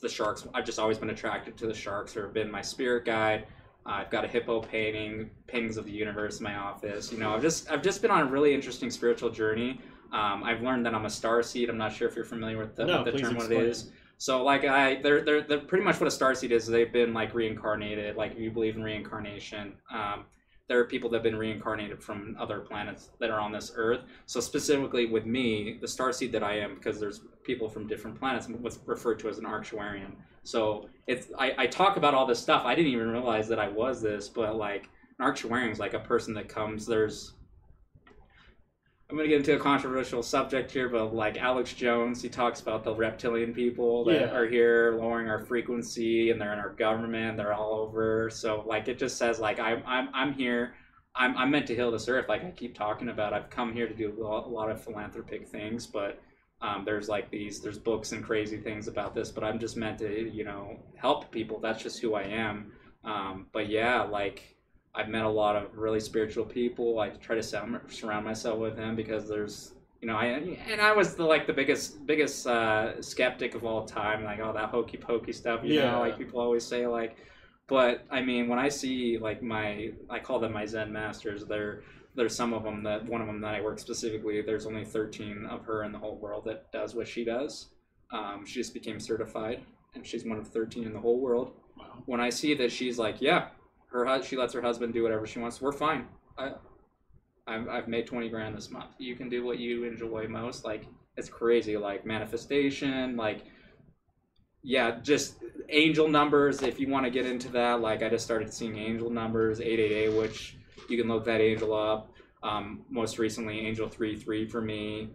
the 0.00 0.08
sharks. 0.08 0.46
I've 0.54 0.64
just 0.64 0.78
always 0.78 0.98
been 0.98 1.10
attracted 1.10 1.56
to 1.58 1.66
the 1.66 1.74
sharks, 1.74 2.16
or 2.16 2.24
have 2.24 2.34
been 2.34 2.50
my 2.50 2.62
spirit 2.62 3.04
guide. 3.04 3.46
Uh, 3.86 3.90
I've 3.90 4.10
got 4.10 4.24
a 4.24 4.28
hippo 4.28 4.60
painting, 4.60 5.30
paintings 5.46 5.76
of 5.76 5.84
the 5.84 5.92
universe 5.92 6.38
in 6.38 6.44
my 6.44 6.56
office. 6.56 7.12
You 7.12 7.18
know, 7.18 7.34
I've 7.34 7.42
just 7.42 7.70
I've 7.70 7.82
just 7.82 8.02
been 8.02 8.10
on 8.10 8.20
a 8.20 8.30
really 8.30 8.52
interesting 8.52 8.90
spiritual 8.90 9.30
journey. 9.30 9.80
Um, 10.12 10.42
I've 10.42 10.62
learned 10.62 10.84
that 10.86 10.94
I'm 10.94 11.04
a 11.04 11.10
star 11.10 11.42
seed. 11.42 11.68
I'm 11.68 11.78
not 11.78 11.92
sure 11.92 12.08
if 12.08 12.16
you're 12.16 12.24
familiar 12.24 12.58
with 12.58 12.74
the, 12.74 12.84
No, 12.84 13.02
with 13.02 13.12
the 13.12 13.20
term, 13.20 13.36
what 13.36 13.52
it 13.52 13.62
is. 13.62 13.90
So 14.16 14.42
like 14.42 14.64
I, 14.64 15.00
they're, 15.00 15.22
they're 15.22 15.42
they're 15.42 15.60
pretty 15.60 15.84
much 15.84 16.00
what 16.00 16.12
a 16.12 16.16
starseed 16.16 16.50
is. 16.50 16.66
They've 16.66 16.92
been 16.92 17.14
like 17.14 17.34
reincarnated. 17.34 18.16
Like 18.16 18.32
if 18.32 18.38
you 18.38 18.50
believe 18.50 18.76
in 18.76 18.82
reincarnation, 18.82 19.74
um, 19.92 20.24
there 20.68 20.78
are 20.78 20.84
people 20.84 21.08
that 21.10 21.16
have 21.16 21.22
been 21.22 21.36
reincarnated 21.36 22.02
from 22.02 22.36
other 22.38 22.60
planets 22.60 23.08
that 23.18 23.30
are 23.30 23.40
on 23.40 23.50
this 23.50 23.72
Earth. 23.74 24.00
So 24.26 24.38
specifically 24.38 25.06
with 25.06 25.24
me, 25.24 25.78
the 25.80 25.86
starseed 25.86 26.30
that 26.32 26.42
I 26.42 26.58
am, 26.58 26.74
because 26.74 27.00
there's 27.00 27.22
people 27.42 27.68
from 27.68 27.86
different 27.86 28.18
planets, 28.18 28.48
what's 28.48 28.78
referred 28.84 29.18
to 29.20 29.28
as 29.28 29.38
an 29.38 29.44
Arcturian. 29.44 30.12
So 30.44 30.88
it's 31.06 31.28
I, 31.38 31.54
I 31.58 31.66
talk 31.66 31.96
about 31.96 32.14
all 32.14 32.26
this 32.26 32.38
stuff. 32.38 32.62
I 32.64 32.74
didn't 32.74 32.92
even 32.92 33.08
realize 33.08 33.48
that 33.48 33.58
I 33.58 33.68
was 33.68 34.02
this, 34.02 34.28
but 34.28 34.56
like 34.56 34.88
an 35.18 35.26
Arcturian 35.26 35.72
is 35.72 35.78
like 35.78 35.94
a 35.94 36.00
person 36.00 36.34
that 36.34 36.48
comes. 36.48 36.86
There's 36.86 37.32
I'm 39.10 39.16
gonna 39.16 39.28
get 39.28 39.38
into 39.38 39.56
a 39.56 39.58
controversial 39.58 40.22
subject 40.22 40.70
here, 40.70 40.90
but 40.90 41.14
like 41.14 41.38
Alex 41.38 41.72
Jones, 41.72 42.20
he 42.20 42.28
talks 42.28 42.60
about 42.60 42.84
the 42.84 42.94
reptilian 42.94 43.54
people 43.54 44.04
that 44.04 44.20
Yeah. 44.20 44.36
are 44.36 44.46
here 44.46 44.96
lowering 45.00 45.30
our 45.30 45.38
frequency, 45.46 46.30
and 46.30 46.38
they're 46.38 46.52
in 46.52 46.58
our 46.58 46.74
government. 46.74 47.38
They're 47.38 47.54
all 47.54 47.72
over. 47.80 48.28
So 48.28 48.62
like 48.66 48.86
it 48.88 48.98
just 48.98 49.16
says 49.16 49.40
like 49.40 49.58
I'm 49.58 49.82
I'm 49.86 50.10
I'm 50.12 50.32
here. 50.34 50.74
I'm 51.14 51.34
I'm 51.38 51.50
meant 51.50 51.66
to 51.68 51.74
heal 51.74 51.90
this 51.90 52.06
earth. 52.06 52.28
Like 52.28 52.44
I 52.44 52.50
keep 52.50 52.74
talking 52.76 53.08
about, 53.08 53.32
I've 53.32 53.48
come 53.48 53.72
here 53.72 53.88
to 53.88 53.94
do 53.94 54.12
a 54.12 54.22
lot, 54.22 54.44
a 54.44 54.48
lot 54.50 54.70
of 54.70 54.84
philanthropic 54.84 55.48
things, 55.48 55.86
but 55.86 56.20
um, 56.60 56.84
there's 56.84 57.08
like 57.08 57.30
these 57.30 57.60
there's 57.62 57.78
books 57.78 58.12
and 58.12 58.22
crazy 58.22 58.58
things 58.58 58.88
about 58.88 59.14
this, 59.14 59.30
but 59.30 59.42
I'm 59.42 59.58
just 59.58 59.76
meant 59.78 59.98
to 60.00 60.30
you 60.30 60.44
know 60.44 60.78
help 60.96 61.30
people. 61.30 61.60
That's 61.60 61.82
just 61.82 62.00
who 62.00 62.14
I 62.14 62.24
am. 62.24 62.72
Um, 63.04 63.46
but 63.54 63.70
yeah, 63.70 64.02
like 64.02 64.54
I've 64.94 65.08
met 65.08 65.24
a 65.24 65.28
lot 65.28 65.56
of 65.56 65.76
really 65.76 66.00
spiritual 66.00 66.44
people. 66.44 66.98
I 66.98 67.10
try 67.10 67.36
to 67.36 67.42
surround 67.42 68.24
myself 68.24 68.58
with 68.58 68.76
them 68.76 68.96
because 68.96 69.28
there's, 69.28 69.72
you 70.00 70.08
know, 70.08 70.16
I 70.16 70.26
and 70.70 70.80
I 70.80 70.92
was 70.92 71.14
the 71.14 71.24
like 71.24 71.46
the 71.46 71.52
biggest 71.52 72.06
biggest 72.06 72.46
uh, 72.46 73.00
skeptic 73.02 73.54
of 73.54 73.64
all 73.64 73.84
time. 73.84 74.24
Like 74.24 74.40
all 74.40 74.52
that 74.52 74.70
hokey 74.70 74.96
pokey 74.96 75.32
stuff, 75.32 75.60
you 75.62 75.74
Yeah. 75.74 75.92
know, 75.92 76.00
like 76.00 76.18
people 76.18 76.40
always 76.40 76.64
say 76.64 76.86
like. 76.86 77.16
But 77.68 78.04
I 78.10 78.22
mean, 78.22 78.48
when 78.48 78.58
I 78.58 78.70
see 78.70 79.18
like 79.18 79.42
my, 79.42 79.90
I 80.08 80.18
call 80.20 80.40
them 80.40 80.52
my 80.52 80.64
Zen 80.64 80.92
masters. 80.92 81.44
They're 81.44 81.82
there's 82.14 82.34
some 82.34 82.52
of 82.52 82.64
them 82.64 82.82
that 82.82 83.04
one 83.06 83.20
of 83.20 83.26
them 83.26 83.40
that 83.42 83.54
I 83.54 83.60
work 83.60 83.78
specifically. 83.78 84.40
There's 84.42 84.66
only 84.66 84.84
13 84.84 85.46
of 85.50 85.64
her 85.66 85.84
in 85.84 85.92
the 85.92 85.98
whole 85.98 86.16
world 86.16 86.44
that 86.46 86.72
does 86.72 86.94
what 86.94 87.06
she 87.06 87.24
does. 87.24 87.68
Um, 88.10 88.44
she 88.46 88.54
just 88.54 88.72
became 88.74 88.98
certified, 88.98 89.60
and 89.94 90.04
she's 90.04 90.24
one 90.24 90.38
of 90.38 90.48
13 90.48 90.84
in 90.84 90.92
the 90.94 90.98
whole 90.98 91.20
world. 91.20 91.52
Wow. 91.78 92.02
When 92.06 92.20
I 92.20 92.30
see 92.30 92.54
that 92.54 92.72
she's 92.72 92.98
like, 92.98 93.20
yeah, 93.20 93.48
her 93.90 94.22
she 94.22 94.36
lets 94.36 94.52
her 94.54 94.62
husband 94.62 94.92
do 94.92 95.02
whatever 95.02 95.26
she 95.26 95.38
wants. 95.38 95.60
We're 95.60 95.72
fine. 95.72 96.06
I, 96.36 96.52
I've, 97.46 97.68
I've 97.68 97.88
made 97.88 98.06
20 98.06 98.28
grand 98.28 98.56
this 98.56 98.70
month. 98.70 98.90
You 98.98 99.16
can 99.16 99.28
do 99.28 99.44
what 99.44 99.58
you 99.58 99.84
enjoy 99.84 100.26
most. 100.28 100.64
Like 100.64 100.84
it's 101.16 101.28
crazy. 101.28 101.76
Like 101.76 102.04
manifestation. 102.04 103.16
Like 103.16 103.44
yeah, 104.62 104.98
just 105.00 105.36
angel 105.68 106.08
numbers. 106.08 106.62
If 106.62 106.80
you 106.80 106.88
want 106.88 107.04
to 107.04 107.10
get 107.10 107.26
into 107.26 107.48
that, 107.50 107.80
like 107.80 108.02
I 108.02 108.08
just 108.08 108.24
started 108.24 108.52
seeing 108.52 108.76
angel 108.76 109.10
numbers, 109.10 109.60
888, 109.60 110.18
which 110.18 110.56
you 110.88 110.98
can 110.98 111.08
look 111.08 111.24
that 111.24 111.40
angel 111.40 111.74
up. 111.74 112.12
Um, 112.42 112.84
most 112.90 113.18
recently, 113.18 113.60
angel 113.60 113.88
33 113.88 114.46
for 114.48 114.60
me, 114.60 115.10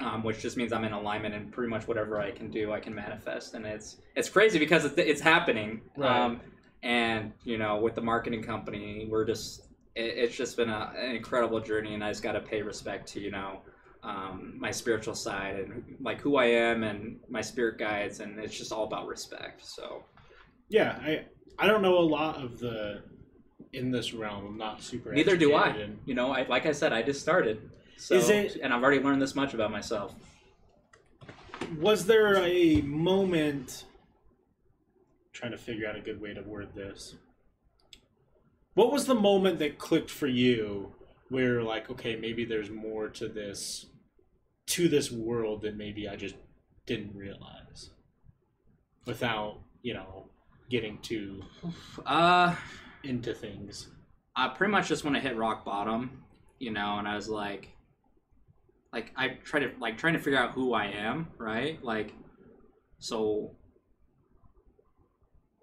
um, 0.00 0.22
which 0.22 0.40
just 0.40 0.56
means 0.56 0.72
I'm 0.72 0.84
in 0.84 0.92
alignment 0.92 1.34
and 1.34 1.52
pretty 1.52 1.70
much 1.70 1.86
whatever 1.86 2.20
I 2.20 2.30
can 2.30 2.50
do, 2.50 2.72
I 2.72 2.80
can 2.80 2.94
manifest. 2.94 3.54
And 3.54 3.66
it's 3.66 3.96
it's 4.16 4.28
crazy 4.28 4.58
because 4.58 4.84
it's, 4.84 4.96
it's 4.96 5.20
happening. 5.20 5.82
Right. 5.96 6.24
Um, 6.24 6.40
and 6.84 7.32
you 7.44 7.58
know, 7.58 7.78
with 7.78 7.94
the 7.96 8.00
marketing 8.02 8.42
company, 8.44 9.08
we're 9.10 9.24
just 9.24 9.62
it, 9.96 10.02
it's 10.16 10.36
just 10.36 10.56
been 10.56 10.68
a, 10.70 10.92
an 10.96 11.16
incredible 11.16 11.58
journey, 11.60 11.94
and 11.94 12.04
I 12.04 12.10
just 12.10 12.22
got 12.22 12.32
to 12.32 12.40
pay 12.40 12.62
respect 12.62 13.08
to 13.14 13.20
you 13.20 13.30
know 13.32 13.60
um, 14.04 14.54
my 14.58 14.70
spiritual 14.70 15.14
side 15.14 15.56
and 15.56 15.96
like 16.00 16.20
who 16.20 16.36
I 16.36 16.44
am 16.44 16.84
and 16.84 17.18
my 17.28 17.40
spirit 17.40 17.78
guides, 17.78 18.20
and 18.20 18.38
it's 18.38 18.56
just 18.56 18.70
all 18.70 18.84
about 18.84 19.06
respect. 19.08 19.64
So 19.66 20.04
Yeah, 20.68 20.98
I 21.02 21.24
I 21.58 21.66
don't 21.66 21.82
know 21.82 21.98
a 21.98 22.06
lot 22.18 22.36
of 22.42 22.58
the 22.60 23.02
in 23.72 23.90
this 23.90 24.12
realm. 24.12 24.46
I'm 24.46 24.58
not 24.58 24.82
super. 24.82 25.12
neither 25.12 25.36
do 25.36 25.54
I. 25.54 25.70
in- 25.74 25.98
You 26.04 26.14
know, 26.14 26.30
I, 26.32 26.46
like 26.46 26.66
I 26.66 26.72
said, 26.72 26.92
I 26.92 27.02
just 27.02 27.20
started. 27.20 27.70
So, 27.96 28.14
Is 28.14 28.28
it- 28.30 28.56
and 28.62 28.72
I've 28.74 28.82
already 28.82 29.00
learned 29.02 29.22
this 29.22 29.34
much 29.34 29.54
about 29.54 29.70
myself. 29.72 30.14
Was 31.80 32.04
there 32.06 32.36
a 32.44 32.82
moment? 32.82 33.84
Trying 35.44 35.58
to 35.58 35.62
figure 35.62 35.86
out 35.86 35.94
a 35.94 36.00
good 36.00 36.22
way 36.22 36.32
to 36.32 36.40
word 36.40 36.74
this. 36.74 37.16
What 38.72 38.90
was 38.90 39.04
the 39.04 39.14
moment 39.14 39.58
that 39.58 39.76
clicked 39.76 40.10
for 40.10 40.26
you, 40.26 40.94
where 41.28 41.62
like, 41.62 41.90
okay, 41.90 42.16
maybe 42.16 42.46
there's 42.46 42.70
more 42.70 43.10
to 43.10 43.28
this, 43.28 43.84
to 44.68 44.88
this 44.88 45.12
world 45.12 45.60
that 45.60 45.76
maybe 45.76 46.08
I 46.08 46.16
just 46.16 46.36
didn't 46.86 47.14
realize, 47.14 47.90
without 49.04 49.58
you 49.82 49.92
know 49.92 50.30
getting 50.70 50.96
too 51.02 51.42
Uh, 52.06 52.56
into 53.02 53.34
things. 53.34 53.90
I 54.34 54.48
pretty 54.48 54.70
much 54.70 54.88
just 54.88 55.04
want 55.04 55.14
to 55.14 55.20
hit 55.20 55.36
rock 55.36 55.62
bottom, 55.62 56.22
you 56.58 56.70
know, 56.70 56.96
and 56.96 57.06
I 57.06 57.16
was 57.16 57.28
like, 57.28 57.68
like 58.94 59.12
I 59.14 59.36
try 59.44 59.60
to 59.60 59.72
like 59.78 59.98
trying 59.98 60.14
to 60.14 60.20
figure 60.20 60.38
out 60.38 60.52
who 60.52 60.72
I 60.72 60.86
am, 60.86 61.28
right? 61.36 61.84
Like, 61.84 62.14
so 62.98 63.58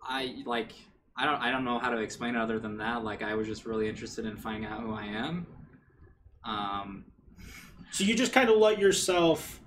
I 0.04 0.44
like 0.46 0.74
I 1.18 1.26
don't 1.26 1.42
I 1.42 1.52
don't 1.52 1.64
know 1.66 1.80
how 1.80 1.90
to 1.90 1.98
explain 1.98 2.36
it 2.36 2.40
other 2.40 2.60
than 2.60 2.78
that. 2.78 3.04
Like 3.04 3.22
I 3.22 3.36
was 3.36 3.48
just 3.48 3.66
really 3.66 3.88
interested 3.88 4.26
in 4.26 4.36
finding 4.38 4.66
out 4.70 4.82
who 4.82 4.94
I 4.94 5.06
am. 5.06 5.48
Um, 6.44 7.06
So 7.92 8.04
you 8.04 8.16
just 8.16 8.34
kind 8.34 8.50
of 8.50 8.58
let 8.58 8.80
yourself. 8.80 9.60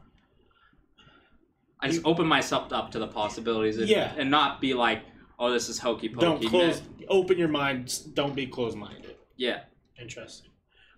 I 1.81 1.89
just 1.89 2.03
open 2.05 2.27
myself 2.27 2.73
up 2.73 2.91
to 2.93 2.99
the 2.99 3.07
possibilities, 3.07 3.77
and, 3.79 3.89
Yeah. 3.89 4.15
and 4.17 4.31
not 4.31 4.61
be 4.61 4.73
like, 4.73 5.03
oh, 5.39 5.51
this 5.53 5.69
is 5.69 5.79
hokey 5.79 6.09
pokey." 6.09 6.21
Don't 6.21 6.45
close. 6.51 6.83
Open 7.09 7.37
your 7.37 7.49
mind. 7.49 8.15
Don't 8.15 8.35
be 8.35 8.47
closed-minded. 8.47 9.17
Yeah. 9.37 9.65
Interesting. 10.01 10.51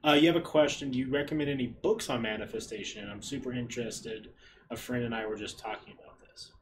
Uh, 0.06 0.12
you 0.12 0.28
have 0.28 0.36
a 0.36 0.40
question. 0.40 0.92
Do 0.92 0.98
you 0.98 1.10
recommend 1.10 1.50
any 1.50 1.66
books 1.66 2.08
on 2.08 2.22
manifestation? 2.22 3.10
I'm 3.10 3.20
super 3.22 3.52
interested. 3.52 4.32
A 4.70 4.76
friend 4.76 5.04
and 5.04 5.12
I 5.14 5.26
were 5.26 5.36
just 5.36 5.58
talking 5.58 5.94
about 5.94 6.20
this. 6.20 6.52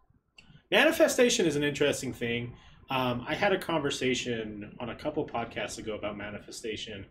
Manifestation 0.71 1.45
is 1.45 1.57
an 1.57 1.63
interesting 1.63 2.13
thing. 2.15 2.57
Um, 2.91 3.25
I 3.27 3.35
had 3.35 3.53
a 3.53 3.59
conversation 3.59 4.77
on 4.79 4.91
a 4.91 4.95
couple 4.95 5.27
podcasts 5.27 5.79
ago 5.79 5.95
about 5.95 6.17
manifestation, 6.17 7.07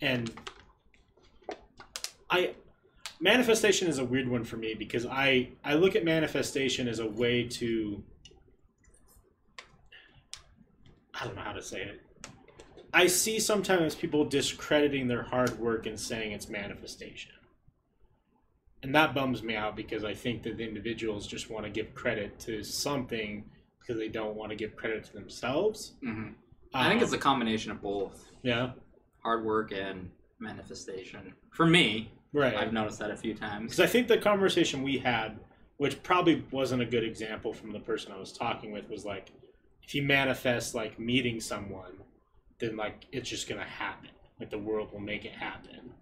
and 0.00 0.30
I 2.30 2.54
manifestation 3.20 3.88
is 3.88 3.98
a 3.98 4.04
weird 4.04 4.28
one 4.28 4.44
for 4.44 4.56
me 4.56 4.74
because 4.74 5.06
I 5.06 5.50
I 5.64 5.74
look 5.74 5.96
at 5.96 6.04
manifestation 6.04 6.86
as 6.86 7.00
a 7.00 7.06
way 7.06 7.44
to 7.44 8.02
I 11.20 11.24
don't 11.24 11.34
know 11.34 11.42
how 11.42 11.52
to 11.52 11.62
say 11.62 11.82
it. 11.82 12.00
I 12.92 13.06
see 13.06 13.40
sometimes 13.40 13.94
people 13.94 14.24
discrediting 14.24 15.08
their 15.08 15.22
hard 15.22 15.58
work 15.58 15.86
and 15.86 15.98
saying 15.98 16.32
it's 16.32 16.48
manifestation. 16.48 17.32
And 18.82 18.94
that 18.94 19.14
bums 19.14 19.42
me 19.42 19.56
out 19.56 19.74
because 19.74 20.04
I 20.04 20.14
think 20.14 20.44
that 20.44 20.56
the 20.56 20.66
individuals 20.66 21.26
just 21.26 21.50
want 21.50 21.64
to 21.64 21.70
give 21.70 21.94
credit 21.94 22.38
to 22.40 22.62
something 22.62 23.44
because 23.88 23.98
they 23.98 24.08
don't 24.08 24.36
want 24.36 24.50
to 24.50 24.56
give 24.56 24.76
credit 24.76 25.02
to 25.04 25.12
themselves. 25.14 25.94
hmm 26.02 26.28
I 26.74 26.90
think 26.90 27.00
it's 27.00 27.12
a 27.12 27.16
Um, 27.16 27.20
combination 27.22 27.72
of 27.72 27.80
both. 27.80 28.30
yeah, 28.42 28.72
hard 29.22 29.42
work 29.44 29.72
and 29.72 30.10
manifestation. 30.38 31.32
For 31.50 31.64
me, 31.64 32.12
right. 32.34 32.54
I've 32.54 32.74
noticed 32.74 32.98
that 32.98 33.10
a 33.10 33.16
few 33.16 33.32
times. 33.34 33.70
Because 33.70 33.80
I 33.80 33.86
think 33.86 34.06
the 34.06 34.18
conversation 34.18 34.82
we 34.82 34.98
had, 34.98 35.38
which 35.78 36.02
probably 36.02 36.44
wasn't 36.50 36.82
a 36.82 36.86
good 36.86 37.04
example 37.04 37.54
from 37.54 37.72
the 37.72 37.80
person 37.80 38.12
I 38.12 38.18
was 38.18 38.32
talking 38.32 38.70
with, 38.70 38.90
was 38.90 39.06
like, 39.06 39.32
if 39.82 39.94
you 39.94 40.02
manifest 40.02 40.74
like 40.74 40.98
meeting 40.98 41.40
someone, 41.40 41.92
then 42.58 42.76
like 42.76 43.06
it's 43.12 43.30
just 43.30 43.48
gonna 43.48 43.64
happen. 43.64 44.10
Like 44.38 44.50
the 44.50 44.58
world 44.58 44.92
will 44.92 45.00
make 45.00 45.24
it 45.24 45.32
happen. 45.32 45.94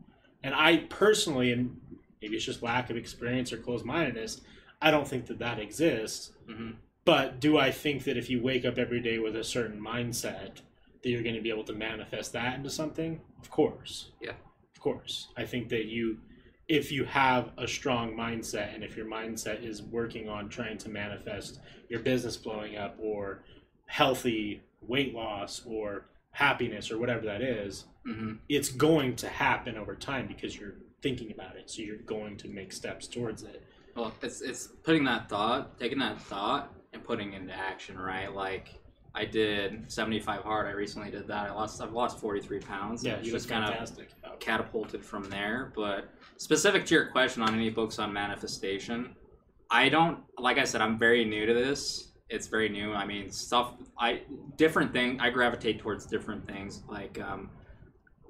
And 0.42 0.52
I 0.52 0.78
personally, 0.88 1.52
and 1.52 1.80
maybe 2.20 2.34
it's 2.34 2.44
just 2.44 2.60
lack 2.62 2.90
of 2.90 2.96
experience 2.96 3.52
or 3.52 3.58
closed 3.58 3.84
mindedness, 3.84 4.40
I 4.82 4.90
don't 4.90 5.06
think 5.06 5.26
that 5.26 5.38
that 5.38 5.60
exists. 5.60 6.32
hmm 6.48 6.72
But 7.06 7.40
do 7.40 7.56
I 7.56 7.70
think 7.70 8.04
that 8.04 8.18
if 8.18 8.28
you 8.28 8.42
wake 8.42 8.66
up 8.66 8.78
every 8.78 9.00
day 9.00 9.18
with 9.20 9.36
a 9.36 9.44
certain 9.44 9.80
mindset, 9.80 10.60
that 11.02 11.08
you're 11.08 11.22
going 11.22 11.36
to 11.36 11.40
be 11.40 11.50
able 11.50 11.64
to 11.64 11.72
manifest 11.72 12.32
that 12.32 12.56
into 12.56 12.68
something? 12.68 13.20
Of 13.40 13.48
course. 13.48 14.10
Yeah. 14.20 14.32
Of 14.74 14.80
course. 14.80 15.28
I 15.36 15.44
think 15.44 15.68
that 15.68 15.84
you, 15.86 16.18
if 16.68 16.90
you 16.90 17.04
have 17.04 17.52
a 17.56 17.68
strong 17.68 18.14
mindset 18.14 18.74
and 18.74 18.82
if 18.82 18.96
your 18.96 19.06
mindset 19.06 19.64
is 19.64 19.82
working 19.82 20.28
on 20.28 20.48
trying 20.48 20.78
to 20.78 20.88
manifest 20.88 21.60
your 21.88 22.00
business 22.00 22.36
blowing 22.36 22.76
up 22.76 22.96
or 23.00 23.44
healthy 23.86 24.62
weight 24.82 25.14
loss 25.14 25.62
or 25.64 26.06
happiness 26.32 26.90
or 26.90 26.98
whatever 26.98 27.24
that 27.24 27.40
is, 27.40 27.84
hmm 28.04 28.34
it's 28.48 28.68
going 28.68 29.16
to 29.16 29.28
happen 29.28 29.76
over 29.76 29.94
time 29.94 30.26
because 30.26 30.56
you're 30.58 30.74
thinking 31.02 31.30
about 31.30 31.56
it. 31.56 31.70
So 31.70 31.82
you're 31.82 31.96
going 31.98 32.36
to 32.38 32.48
make 32.48 32.72
steps 32.72 33.06
towards 33.06 33.44
it. 33.44 33.62
Well, 33.94 34.12
it's 34.22 34.40
it's 34.40 34.66
putting 34.82 35.04
that 35.04 35.28
thought, 35.28 35.78
taking 35.78 35.98
that 36.00 36.20
thought, 36.20 36.72
and 36.96 37.04
putting 37.04 37.34
into 37.34 37.54
action, 37.54 37.96
right? 37.98 38.34
Like 38.34 38.74
I 39.14 39.24
did 39.24 39.90
seventy 39.90 40.18
five 40.18 40.42
hard. 40.42 40.66
I 40.66 40.72
recently 40.72 41.10
did 41.10 41.28
that. 41.28 41.50
I 41.50 41.52
lost. 41.52 41.80
I've 41.80 41.92
lost 41.92 42.18
forty 42.18 42.40
three 42.40 42.60
pounds. 42.60 43.04
Yeah, 43.04 43.20
you 43.20 43.30
just 43.30 43.48
kind 43.48 43.64
of 43.64 43.90
catapulted 44.40 45.04
from 45.04 45.30
there. 45.30 45.72
But 45.76 46.08
specific 46.36 46.84
to 46.86 46.94
your 46.94 47.06
question 47.06 47.42
on 47.42 47.54
any 47.54 47.70
books 47.70 47.98
on 47.98 48.12
manifestation, 48.12 49.14
I 49.70 49.88
don't 49.88 50.18
like 50.38 50.58
I 50.58 50.64
said, 50.64 50.80
I'm 50.80 50.98
very 50.98 51.24
new 51.24 51.46
to 51.46 51.54
this. 51.54 52.08
It's 52.28 52.48
very 52.48 52.68
new. 52.68 52.92
I 52.92 53.06
mean, 53.06 53.30
stuff 53.30 53.74
I 53.98 54.22
different 54.56 54.92
thing 54.92 55.20
I 55.20 55.30
gravitate 55.30 55.78
towards 55.78 56.06
different 56.06 56.44
things. 56.46 56.82
Like 56.88 57.20
um 57.20 57.50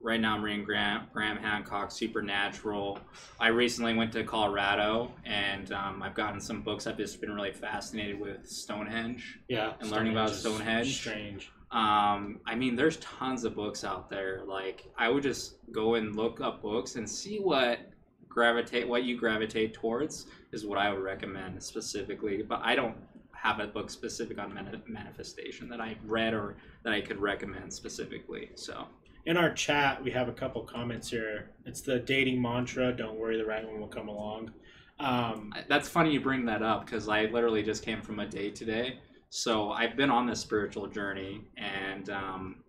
right 0.06 0.20
now 0.20 0.36
I'm 0.36 0.42
reading 0.42 0.64
Graham 0.64 1.08
Graham 1.12 1.36
Hancock 1.36 1.90
Supernatural. 1.90 3.00
I 3.40 3.48
recently 3.48 3.92
went 3.92 4.12
to 4.12 4.22
Colorado 4.22 5.10
and 5.24 5.72
um, 5.72 6.00
I've 6.00 6.14
gotten 6.14 6.40
some 6.40 6.62
books. 6.62 6.86
I've 6.86 6.96
just 6.96 7.20
been 7.20 7.32
really 7.32 7.52
fascinated 7.52 8.18
with 8.20 8.48
Stonehenge. 8.48 9.40
Yeah, 9.48 9.72
And 9.80 9.90
learning 9.90 10.12
about 10.12 10.30
Stonehenge. 10.30 10.96
Strange. 10.96 11.50
Um, 11.72 12.38
I 12.46 12.54
mean, 12.54 12.76
there's 12.76 12.98
tons 12.98 13.42
of 13.42 13.56
books 13.56 13.82
out 13.82 14.08
there. 14.08 14.42
Like, 14.46 14.84
I 14.96 15.08
would 15.08 15.24
just 15.24 15.56
go 15.72 15.96
and 15.96 16.14
look 16.14 16.40
up 16.40 16.62
books 16.62 16.94
and 16.94 17.10
see 17.10 17.38
what 17.38 17.80
gravitate, 18.28 18.86
what 18.86 19.02
you 19.02 19.18
gravitate 19.18 19.74
towards 19.74 20.26
is 20.52 20.64
what 20.64 20.78
I 20.78 20.92
would 20.92 21.02
recommend 21.02 21.60
specifically. 21.60 22.42
But 22.42 22.60
I 22.62 22.76
don't 22.76 22.96
have 23.32 23.58
a 23.58 23.66
book 23.66 23.90
specific 23.90 24.38
on 24.38 24.54
manifestation 24.86 25.68
that 25.68 25.80
I 25.80 25.96
read 26.06 26.32
or 26.32 26.54
that 26.84 26.92
I 26.92 27.00
could 27.00 27.20
recommend 27.20 27.72
specifically. 27.72 28.50
So, 28.54 28.86
In 29.26 29.36
our 29.36 29.52
chat, 29.52 30.02
we 30.02 30.12
have 30.12 30.28
a 30.28 30.32
couple 30.32 30.62
comments 30.62 31.10
here. 31.10 31.50
It's 31.64 31.80
the 31.80 31.98
dating 31.98 32.40
mantra: 32.40 32.92
"Don't 32.92 33.16
worry, 33.16 33.36
the 33.36 33.44
right 33.44 33.66
one 33.66 33.80
will 33.80 33.88
come 33.88 34.08
along." 34.08 34.52
Um, 35.00 35.52
that's 35.68 35.88
funny 35.88 36.12
you 36.12 36.20
bring 36.20 36.46
that 36.46 36.62
up 36.62 36.86
because 36.86 37.08
I 37.08 37.24
literally 37.26 37.64
just 37.64 37.84
came 37.84 38.00
from 38.00 38.20
a 38.20 38.26
date 38.26 38.54
today. 38.54 39.00
So 39.28 39.72
I've 39.72 39.96
been 39.96 40.10
on 40.10 40.26
this 40.26 40.40
spiritual 40.40 40.86
journey, 40.86 41.42
and 41.56 42.08
um, 42.08 42.64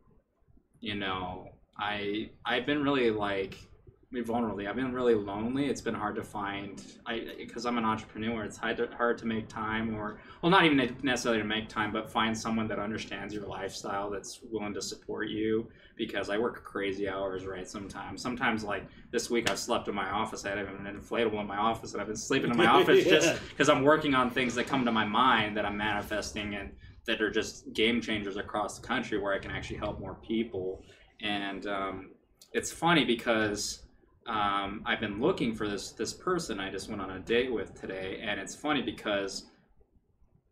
you 0.80 0.96
know, 0.96 1.50
I 1.78 2.32
I've 2.44 2.66
been 2.66 2.84
really 2.84 3.12
like 3.12 3.56
be 4.12 4.24
vulnerably. 4.24 4.70
I've 4.70 4.78
been 4.78 4.94
really 4.94 5.16
lonely. 5.16 5.66
It's 5.66 5.82
been 5.82 5.94
hard 5.94 6.16
to 6.16 6.24
find. 6.24 6.82
I 7.06 7.34
because 7.38 7.66
I'm 7.66 7.78
an 7.78 7.84
entrepreneur. 7.84 8.44
It's 8.46 8.56
hard 8.56 8.78
to, 8.78 8.88
hard 8.96 9.18
to 9.18 9.26
make 9.26 9.50
time, 9.50 9.94
or 9.96 10.20
well, 10.42 10.50
not 10.50 10.64
even 10.64 10.96
necessarily 11.04 11.42
to 11.42 11.48
make 11.48 11.68
time, 11.68 11.92
but 11.92 12.10
find 12.10 12.38
someone 12.38 12.70
that 12.70 12.80
understands 12.80 13.34
your 13.34 13.46
lifestyle 13.48 14.10
that's 14.10 14.40
willing 14.50 14.74
to 14.76 14.82
support 14.82 15.28
you. 15.28 15.68
Because 15.98 16.30
I 16.30 16.38
work 16.38 16.64
crazy 16.64 17.10
hours, 17.10 17.46
right? 17.46 17.68
Sometimes, 17.68 18.22
sometimes 18.22 18.64
like 18.64 18.88
this 19.12 19.30
week, 19.30 19.50
I've 19.50 19.60
slept 19.60 19.90
in 19.90 19.96
my 19.96 20.10
office. 20.10 20.46
I 20.46 20.50
had 20.50 20.60
an 20.60 20.86
inflatable 20.86 21.42
in 21.42 21.48
my 21.48 21.58
office, 21.58 21.92
and 21.92 22.00
I've 22.00 22.08
been 22.08 22.16
sleeping 22.16 22.52
in 22.52 22.58
my 22.58 22.68
office 22.68 23.06
yeah. 23.06 23.12
just 23.12 23.50
because 23.50 23.68
I'm 23.68 23.84
working 23.84 24.16
on 24.16 24.30
things 24.30 24.56
that 24.56 24.68
come 24.68 24.86
to 24.86 24.92
my 24.92 25.06
mind 25.06 25.58
that 25.58 25.66
I'm 25.66 25.76
manifesting 25.76 26.56
and 26.56 26.72
that 27.08 27.22
are 27.22 27.32
just 27.32 27.74
game 27.74 28.00
changers 28.00 28.38
across 28.38 28.80
the 28.80 28.88
country, 28.88 29.18
where 29.18 29.34
I 29.34 29.40
can 29.40 29.52
actually 29.52 29.78
help 29.78 30.00
more 30.00 30.16
people. 30.16 30.84
And 31.22 31.66
um, 31.68 32.12
it's 32.54 32.72
funny 32.72 33.04
because 33.04 33.87
um, 34.28 34.82
I've 34.86 35.00
been 35.00 35.22
looking 35.22 35.56
for 35.56 35.68
this 35.68 35.92
this 35.92 36.14
person 36.14 36.60
I 36.60 36.70
just 36.70 36.90
went 36.90 37.02
on 37.02 37.12
a 37.12 37.20
date 37.20 37.52
with 37.52 37.80
today, 37.80 38.20
and 38.22 38.40
it's 38.40 38.56
funny 38.56 38.82
because 38.82 39.46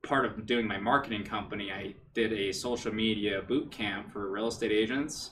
part 0.03 0.26
of 0.26 0.45
doing 0.45 0.67
my 0.67 0.78
marketing 0.78 1.23
company, 1.23 1.71
I 1.71 1.93
did 2.13 2.32
a 2.32 2.53
social 2.53 2.93
media 2.93 3.41
boot 3.41 3.71
camp 3.71 4.11
for 4.11 4.32
real 4.32 4.47
estate 4.47 4.71
agents, 4.71 5.32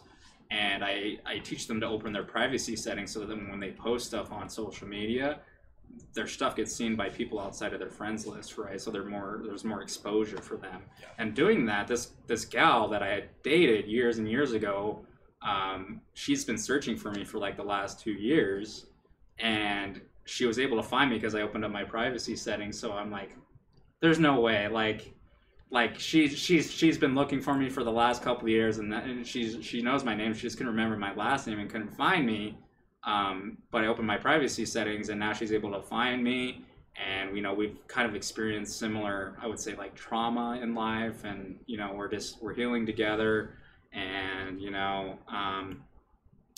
and 0.51 0.83
I 0.83 1.19
I 1.25 1.39
teach 1.39 1.67
them 1.67 1.79
to 1.79 1.87
open 1.87 2.11
their 2.11 2.23
privacy 2.23 2.75
settings 2.75 3.11
so 3.11 3.21
that 3.21 3.29
when 3.29 3.59
they 3.59 3.71
post 3.71 4.07
stuff 4.07 4.31
on 4.31 4.49
social 4.49 4.87
media, 4.87 5.39
their 6.13 6.27
stuff 6.27 6.55
gets 6.55 6.75
seen 6.75 6.97
by 6.97 7.07
people 7.07 7.39
outside 7.39 7.71
of 7.71 7.79
their 7.79 7.89
friends 7.89 8.27
list, 8.27 8.57
right? 8.57 8.79
So 8.79 8.91
they're 8.91 9.05
more 9.05 9.41
there's 9.45 9.63
more 9.63 9.81
exposure 9.81 10.41
for 10.41 10.57
them. 10.57 10.81
Yeah. 10.99 11.07
And 11.17 11.33
doing 11.33 11.65
that, 11.67 11.87
this 11.87 12.11
this 12.27 12.43
gal 12.43 12.89
that 12.89 13.01
I 13.01 13.07
had 13.07 13.29
dated 13.41 13.87
years 13.87 14.17
and 14.17 14.29
years 14.29 14.51
ago 14.51 15.05
um, 15.43 16.01
she's 16.13 16.45
been 16.45 16.57
searching 16.57 16.95
for 16.95 17.11
me 17.11 17.25
for 17.25 17.37
like 17.37 17.57
the 17.57 17.63
last 17.63 17.99
two 17.99 18.13
years, 18.13 18.85
and 19.39 20.01
she 20.25 20.45
was 20.45 20.57
able 20.57 20.77
to 20.77 20.83
find 20.83 21.09
me 21.09 21.17
because 21.17 21.35
I 21.35 21.41
opened 21.41 21.65
up 21.65 21.71
my 21.71 21.83
privacy 21.83 22.35
settings. 22.35 22.79
So 22.79 22.93
I'm 22.93 23.11
like, 23.11 23.35
there's 23.99 24.19
no 24.19 24.39
way, 24.39 24.67
like, 24.69 25.13
like 25.69 25.99
she's 25.99 26.37
she's 26.37 26.71
she's 26.71 26.97
been 26.97 27.13
looking 27.13 27.41
for 27.41 27.55
me 27.55 27.69
for 27.69 27.83
the 27.83 27.91
last 27.91 28.21
couple 28.21 28.43
of 28.43 28.49
years, 28.49 28.77
and, 28.77 28.91
that, 28.91 29.03
and 29.03 29.27
she's 29.27 29.57
she 29.63 29.81
knows 29.81 30.03
my 30.03 30.15
name. 30.15 30.33
She 30.33 30.41
just 30.41 30.57
couldn't 30.57 30.71
remember 30.71 30.95
my 30.97 31.13
last 31.15 31.47
name 31.47 31.59
and 31.59 31.69
couldn't 31.69 31.95
find 31.95 32.25
me. 32.25 32.57
Um, 33.03 33.57
but 33.69 33.83
I 33.83 33.87
opened 33.87 34.07
my 34.07 34.17
privacy 34.17 34.65
settings, 34.65 35.09
and 35.09 35.19
now 35.19 35.33
she's 35.33 35.51
able 35.51 35.71
to 35.71 35.81
find 35.81 36.23
me. 36.23 36.63
And 36.95 37.35
you 37.35 37.41
know 37.41 37.53
we've 37.53 37.75
kind 37.87 38.07
of 38.07 38.15
experienced 38.15 38.77
similar, 38.79 39.35
I 39.41 39.47
would 39.47 39.59
say, 39.59 39.75
like 39.75 39.95
trauma 39.95 40.59
in 40.61 40.73
life, 40.73 41.25
and 41.25 41.59
you 41.65 41.77
know 41.77 41.91
we're 41.93 42.07
just 42.07 42.41
we're 42.41 42.53
healing 42.53 42.85
together 42.85 43.57
and 43.93 44.61
you 44.61 44.71
know 44.71 45.17
um, 45.27 45.83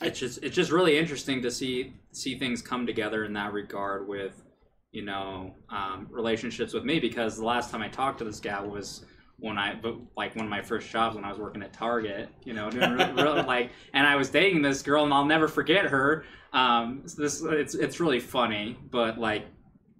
it's 0.01 0.19
just 0.19 0.43
it's 0.43 0.55
just 0.55 0.71
really 0.71 0.97
interesting 0.97 1.41
to 1.41 1.51
see 1.51 1.93
see 2.11 2.37
things 2.37 2.61
come 2.61 2.85
together 2.85 3.25
in 3.25 3.33
that 3.33 3.53
regard 3.53 4.07
with 4.07 4.43
you 4.91 5.03
know 5.03 5.53
um, 5.69 6.07
relationships 6.09 6.73
with 6.73 6.83
me 6.83 6.99
because 6.99 7.37
the 7.37 7.45
last 7.45 7.71
time 7.71 7.81
I 7.81 7.89
talked 7.89 8.19
to 8.19 8.23
this 8.25 8.39
gal 8.39 8.67
was 8.67 9.05
when 9.37 9.57
I 9.57 9.75
but 9.75 9.95
like 10.15 10.35
one 10.35 10.45
of 10.45 10.49
my 10.49 10.61
first 10.61 10.89
jobs 10.89 11.15
when 11.15 11.25
I 11.25 11.29
was 11.29 11.39
working 11.39 11.61
at 11.61 11.73
Target, 11.73 12.29
you 12.43 12.53
know, 12.53 12.69
doing 12.69 12.91
really, 12.91 13.11
really 13.13 13.41
like, 13.47 13.71
and 13.93 14.07
I 14.07 14.15
was 14.15 14.29
dating 14.29 14.61
this 14.61 14.81
girl, 14.81 15.03
and 15.03 15.13
I'll 15.13 15.25
never 15.25 15.47
forget 15.47 15.85
her. 15.85 16.25
Um, 16.53 17.03
this 17.17 17.41
it's 17.41 17.75
it's 17.75 17.99
really 17.99 18.19
funny, 18.19 18.77
but 18.91 19.17
like, 19.17 19.45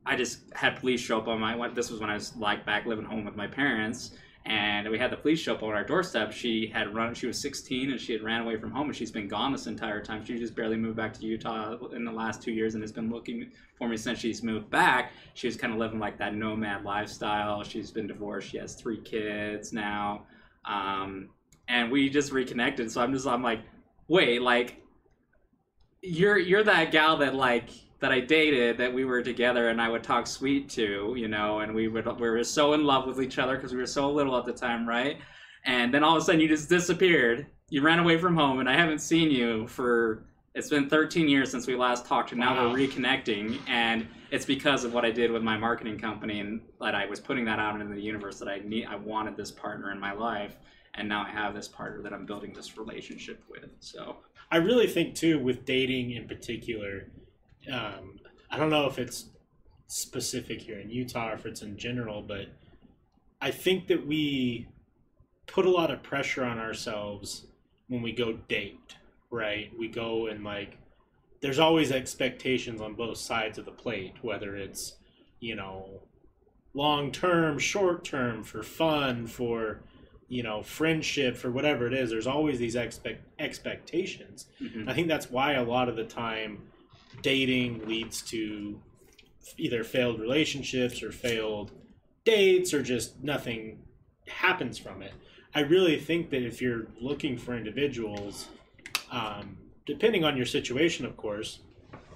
I 0.06 0.16
just 0.16 0.40
had 0.54 0.78
police 0.78 1.02
show 1.02 1.18
up 1.18 1.28
on 1.28 1.40
my. 1.40 1.68
This 1.70 1.90
was 1.92 2.00
when 2.00 2.10
I 2.10 2.14
was 2.14 2.36
like 2.38 2.66
back 2.66 2.86
living 2.86 3.06
home 3.06 3.26
with 3.26 3.36
my 3.36 3.48
parents, 3.48 4.12
and 4.46 4.88
we 4.90 5.00
had 5.00 5.12
the 5.12 5.18
police 5.18 5.40
show 5.40 5.56
up 5.56 5.64
on 5.64 5.74
our 5.74 5.84
doorstep. 5.84 6.32
She 6.32 6.68
had 6.68 6.94
run. 6.94 7.16
She 7.16 7.26
was 7.26 7.42
16 7.42 7.92
and 7.92 8.00
she 8.00 8.14
had 8.14 8.22
ran 8.22 8.42
away 8.42 8.58
from 8.58 8.70
home, 8.72 8.88
and 8.88 8.96
she's 8.96 9.12
been 9.12 9.28
gone 9.28 9.52
this 9.52 9.66
entire 9.66 10.02
time. 10.04 10.24
She 10.24 10.38
just 10.38 10.56
barely 10.56 10.78
moved 10.78 10.98
back 10.98 11.14
to 11.14 11.26
Utah 11.26 11.78
in 11.94 12.06
the 12.06 12.12
last 12.12 12.44
two 12.44 12.52
years, 12.52 12.76
and 12.76 12.84
has 12.84 12.92
been 12.92 13.10
looking 13.10 13.50
for 13.78 13.90
me 13.90 13.98
since 13.98 14.20
she's 14.20 14.44
moved 14.44 14.70
back. 14.70 15.14
She 15.34 15.48
was 15.48 15.56
kind 15.56 15.74
of 15.74 15.80
living 15.80 16.00
like 16.00 16.20
that 16.20 16.36
nomad 16.36 16.84
lifestyle. 16.84 17.64
She's 17.64 17.90
been 17.90 18.06
divorced. 18.06 18.50
She 18.50 18.58
has 18.58 18.76
three 18.76 19.02
kids 19.02 19.74
now, 19.74 20.28
um, 20.66 21.30
and 21.68 21.92
we 21.92 22.10
just 22.10 22.32
reconnected. 22.32 22.92
So 22.92 23.02
I'm 23.02 23.14
just 23.14 23.26
I'm 23.26 23.42
like, 23.42 23.62
wait, 24.08 24.44
like 24.44 24.82
you're 26.02 26.38
you're 26.38 26.64
that 26.64 26.92
gal 26.92 27.18
that 27.18 27.34
like 27.34 27.70
that 28.00 28.12
I 28.12 28.20
dated 28.20 28.78
that 28.78 28.94
we 28.94 29.06
were 29.06 29.22
together 29.22 29.70
and 29.70 29.82
I 29.82 29.90
would 29.90 30.04
talk 30.04 30.28
sweet 30.28 30.70
to, 30.72 31.14
you 31.18 31.28
know, 31.28 31.60
and 31.60 31.74
we 31.74 31.88
would 31.88 32.06
we 32.20 32.30
were 32.30 32.44
so 32.44 32.74
in 32.74 32.84
love 32.84 33.08
with 33.08 33.22
each 33.22 33.40
other 33.40 33.56
because 33.56 33.72
we 33.72 33.80
were 33.80 33.86
so 33.86 34.12
little 34.12 34.38
at 34.38 34.46
the 34.46 34.54
time, 34.54 34.88
right? 34.88 35.18
And 35.66 35.94
then 35.94 36.04
all 36.04 36.16
of 36.16 36.22
a 36.22 36.26
sudden 36.26 36.42
you 36.42 36.48
just 36.48 36.70
disappeared. 36.70 37.48
You 37.70 37.82
ran 37.82 38.00
away 38.00 38.20
from 38.20 38.36
home, 38.36 38.60
and 38.60 38.70
I 38.70 38.76
haven't 38.76 39.00
seen 39.00 39.32
you 39.32 39.68
for 39.68 40.26
it's 40.54 40.70
been 40.70 40.90
13 40.90 41.28
years 41.28 41.52
since 41.52 41.68
we 41.68 41.76
last 41.76 42.06
talked, 42.06 42.32
and 42.32 42.40
now 42.40 42.56
wow. 42.56 42.72
we're 42.72 42.88
reconnecting, 42.88 43.60
and 43.68 44.08
it's 44.32 44.46
because 44.46 44.84
of 44.86 44.94
what 44.94 45.04
I 45.04 45.12
did 45.12 45.32
with 45.32 45.44
my 45.44 45.58
marketing 45.58 46.00
company 46.00 46.40
and 46.40 46.62
that 46.80 46.96
I 46.96 47.06
was 47.06 47.20
putting 47.20 47.44
that 47.46 47.60
out 47.60 47.80
into 47.80 47.94
the 47.94 48.02
universe 48.02 48.40
that 48.40 48.48
I 48.48 48.60
need 48.60 48.86
I 48.86 48.96
wanted 48.96 49.36
this 49.36 49.52
partner 49.52 49.92
in 49.92 50.00
my 50.00 50.14
life, 50.14 50.56
and 50.94 51.10
now 51.10 51.26
I 51.26 51.30
have 51.30 51.54
this 51.54 51.68
partner 51.68 52.02
that 52.04 52.14
I'm 52.14 52.26
building 52.26 52.54
this 52.54 52.78
relationship 52.78 53.44
with. 53.50 53.70
So 53.80 54.18
I 54.52 54.58
really 54.58 54.88
think 54.88 55.16
too 55.16 55.40
with 55.40 55.66
dating 55.66 56.12
in 56.12 56.28
particular 56.28 57.08
um, 57.72 58.20
I 58.50 58.58
don't 58.58 58.70
know 58.70 58.88
if 58.88 59.00
it's 59.00 59.26
specific 59.88 60.62
here 60.62 60.80
in 60.80 60.90
Utah 60.90 61.32
or 61.32 61.34
if 61.34 61.46
it's 61.46 61.62
in 61.62 61.78
general, 61.78 62.22
but 62.22 62.48
I 63.42 63.52
think 63.52 63.88
that 63.88 64.06
we 64.06 64.68
put 65.48 65.66
a 65.66 65.70
lot 65.70 65.92
of 65.92 66.02
pressure 66.04 66.44
on 66.44 66.58
ourselves 66.58 67.46
when 67.88 68.02
we 68.02 68.12
go 68.12 68.34
date, 68.34 68.96
right? 69.30 69.72
We 69.78 69.88
go 69.88 70.28
and 70.28 70.44
like, 70.44 70.78
there's 71.42 71.60
always 71.60 71.92
expectations 71.92 72.82
on 72.82 72.96
both 72.96 73.18
sides 73.18 73.58
of 73.58 73.66
the 73.66 73.72
plate, 73.72 74.16
whether 74.22 74.56
it's, 74.56 74.96
you 75.40 75.56
know, 75.56 76.02
long 76.74 77.12
term, 77.12 77.60
short 77.60 78.04
term, 78.04 78.44
for 78.44 78.64
fun, 78.64 79.28
for, 79.28 79.82
you 80.28 80.42
know, 80.42 80.64
friendship, 80.64 81.38
for 81.38 81.52
whatever 81.52 81.86
it 81.86 81.94
is. 81.94 82.10
There's 82.10 82.26
always 82.26 82.58
these 82.58 82.76
expect 82.76 83.22
expectations. 83.40 84.48
Mm-hmm. 84.62 84.90
I 84.90 84.94
think 84.94 85.08
that's 85.08 85.30
why 85.30 85.54
a 85.54 85.64
lot 85.64 85.88
of 85.88 85.96
the 85.96 86.04
time 86.06 86.64
dating 87.26 87.88
leads 87.88 88.22
to 88.22 88.80
either 89.58 89.84
failed 89.84 90.20
relationships 90.20 91.02
or 91.02 91.12
failed 91.12 91.72
dates 92.24 92.72
or 92.72 92.84
just 92.84 93.24
nothing 93.24 93.80
happens 94.28 94.78
from 94.78 95.02
it. 95.02 95.12
I 95.56 95.62
really 95.62 96.00
think 96.00 96.30
that 96.30 96.44
if 96.44 96.62
you're 96.62 96.86
looking 97.02 97.36
for 97.36 97.58
individuals, 97.58 98.50
um, 99.10 99.58
depending 99.88 100.24
on 100.24 100.38
your 100.38 100.46
situation, 100.46 101.04
of 101.04 101.18
course, 101.18 101.62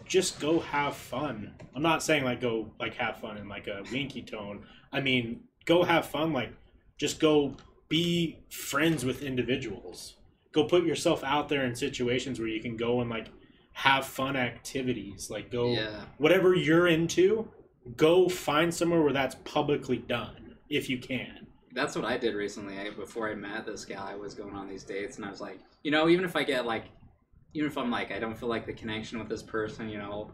just 0.06 0.40
go 0.40 0.60
have 0.60 0.96
fun. 0.96 1.56
I'm 1.76 1.82
not 1.82 2.04
saying 2.04 2.24
like 2.24 2.40
go 2.40 2.70
like 2.80 2.94
have 2.94 3.18
fun 3.18 3.38
in 3.38 3.50
like 3.50 3.66
a 3.66 3.82
winky 3.92 4.22
tone. 4.22 4.64
I 4.94 5.02
mean, 5.02 5.42
go 5.66 5.82
have 5.82 6.06
fun. 6.06 6.34
Like, 6.34 6.54
just 7.00 7.20
go 7.20 7.58
be 7.88 8.38
friends 8.52 9.04
with 9.06 9.24
individuals. 9.24 10.18
Go 10.52 10.66
put 10.66 10.84
yourself 10.84 11.24
out 11.24 11.50
there 11.50 11.66
in 11.66 11.74
situations 11.74 12.38
where 12.40 12.48
you 12.48 12.62
can 12.62 12.78
go 12.78 13.02
and 13.02 13.10
like 13.10 13.30
have 13.80 14.06
fun 14.06 14.36
activities. 14.36 15.30
Like 15.30 15.50
go 15.50 15.72
yeah. 15.72 16.02
whatever 16.18 16.54
you're 16.54 16.88
into, 16.88 17.48
go 17.96 18.28
find 18.28 18.74
somewhere 18.74 19.02
where 19.02 19.14
that's 19.14 19.36
publicly 19.46 20.00
done 20.00 20.56
if 20.70 20.90
you 20.90 20.98
can. 20.98 21.48
That's 21.74 21.96
what 21.96 22.04
I 22.04 22.18
did 22.18 22.36
recently. 22.36 22.78
I, 22.78 22.90
before 22.90 23.30
I 23.30 23.36
met 23.36 23.66
this 23.66 23.86
guy, 23.86 24.12
I 24.12 24.16
was 24.16 24.34
going 24.34 24.54
on 24.54 24.68
these 24.68 24.84
dates, 24.84 25.16
and 25.16 25.26
I 25.26 25.30
was 25.30 25.40
like, 25.40 25.60
you 25.84 25.92
know, 25.92 26.10
even 26.10 26.26
if 26.26 26.36
I 26.36 26.44
get 26.44 26.66
like, 26.66 26.86
even 27.54 27.70
if 27.70 27.78
I'm 27.78 27.90
like, 27.90 28.12
I 28.12 28.20
don't 28.20 28.38
feel 28.38 28.50
like 28.50 28.66
the 28.66 28.74
connection 28.74 29.18
with 29.18 29.30
this 29.30 29.42
person, 29.42 29.88
you 29.88 29.98
know, 29.98 30.34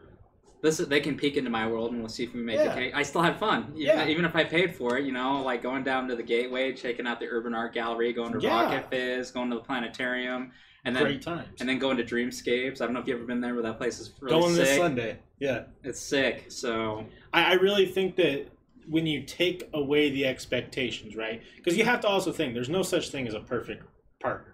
this 0.63 0.77
they 0.77 0.99
can 0.99 1.15
peek 1.15 1.37
into 1.37 1.51
my 1.51 1.67
world 1.67 1.91
and 1.91 1.99
we'll 1.99 2.09
see 2.09 2.23
if 2.23 2.33
we 2.33 2.41
make 2.41 2.57
yeah. 2.57 2.73
it. 2.75 2.95
I 2.95 3.03
still 3.03 3.21
had 3.21 3.37
fun, 3.37 3.73
even, 3.75 3.81
yeah. 3.95 4.07
even 4.07 4.25
if 4.25 4.35
I 4.35 4.43
paid 4.43 4.73
for 4.73 4.97
it. 4.97 5.05
You 5.05 5.11
know, 5.11 5.43
like 5.43 5.61
going 5.61 5.83
down 5.83 6.07
to 6.07 6.15
the 6.15 6.23
Gateway, 6.23 6.73
checking 6.73 7.05
out 7.05 7.19
the 7.19 7.27
Urban 7.27 7.53
Art 7.53 7.75
Gallery, 7.75 8.11
going 8.11 8.33
to 8.33 8.39
yeah. 8.39 8.63
Rocket 8.63 8.89
Fizz, 8.89 9.29
going 9.29 9.51
to 9.51 9.57
the 9.57 9.61
planetarium, 9.61 10.51
and 10.85 10.95
then 10.95 11.03
great 11.03 11.21
times. 11.21 11.59
And 11.59 11.67
then 11.67 11.79
going 11.79 11.97
to 11.97 12.03
Dreamscapes. 12.03 12.81
I 12.81 12.85
don't 12.85 12.93
know 12.93 12.99
if 12.99 13.07
you've 13.07 13.17
ever 13.17 13.25
been 13.25 13.41
there, 13.41 13.53
but 13.53 13.63
that 13.63 13.77
place 13.77 13.99
is 13.99 14.13
really 14.21 14.39
going 14.39 14.55
sick. 14.55 14.65
this 14.65 14.77
Sunday. 14.77 15.19
Yeah, 15.39 15.63
it's 15.83 15.99
sick. 15.99 16.45
So 16.49 17.05
I, 17.33 17.51
I 17.51 17.53
really 17.53 17.87
think 17.87 18.15
that 18.17 18.47
when 18.87 19.07
you 19.07 19.23
take 19.23 19.67
away 19.73 20.11
the 20.11 20.25
expectations, 20.25 21.15
right? 21.15 21.41
Because 21.57 21.77
you 21.77 21.85
have 21.85 22.01
to 22.01 22.07
also 22.07 22.31
think 22.31 22.53
there's 22.53 22.69
no 22.69 22.83
such 22.83 23.09
thing 23.09 23.27
as 23.27 23.33
a 23.33 23.39
perfect 23.39 23.83
partner. 24.21 24.53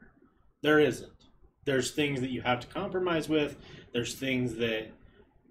There 0.64 0.80
isn't. 0.80 1.12
There's 1.66 1.92
things 1.92 2.22
that 2.22 2.32
you 2.32 2.42
have 2.42 2.62
to 2.62 2.68
compromise 2.68 3.28
with. 3.30 3.58
There's 3.94 4.16
things 4.16 4.56
that 4.56 4.88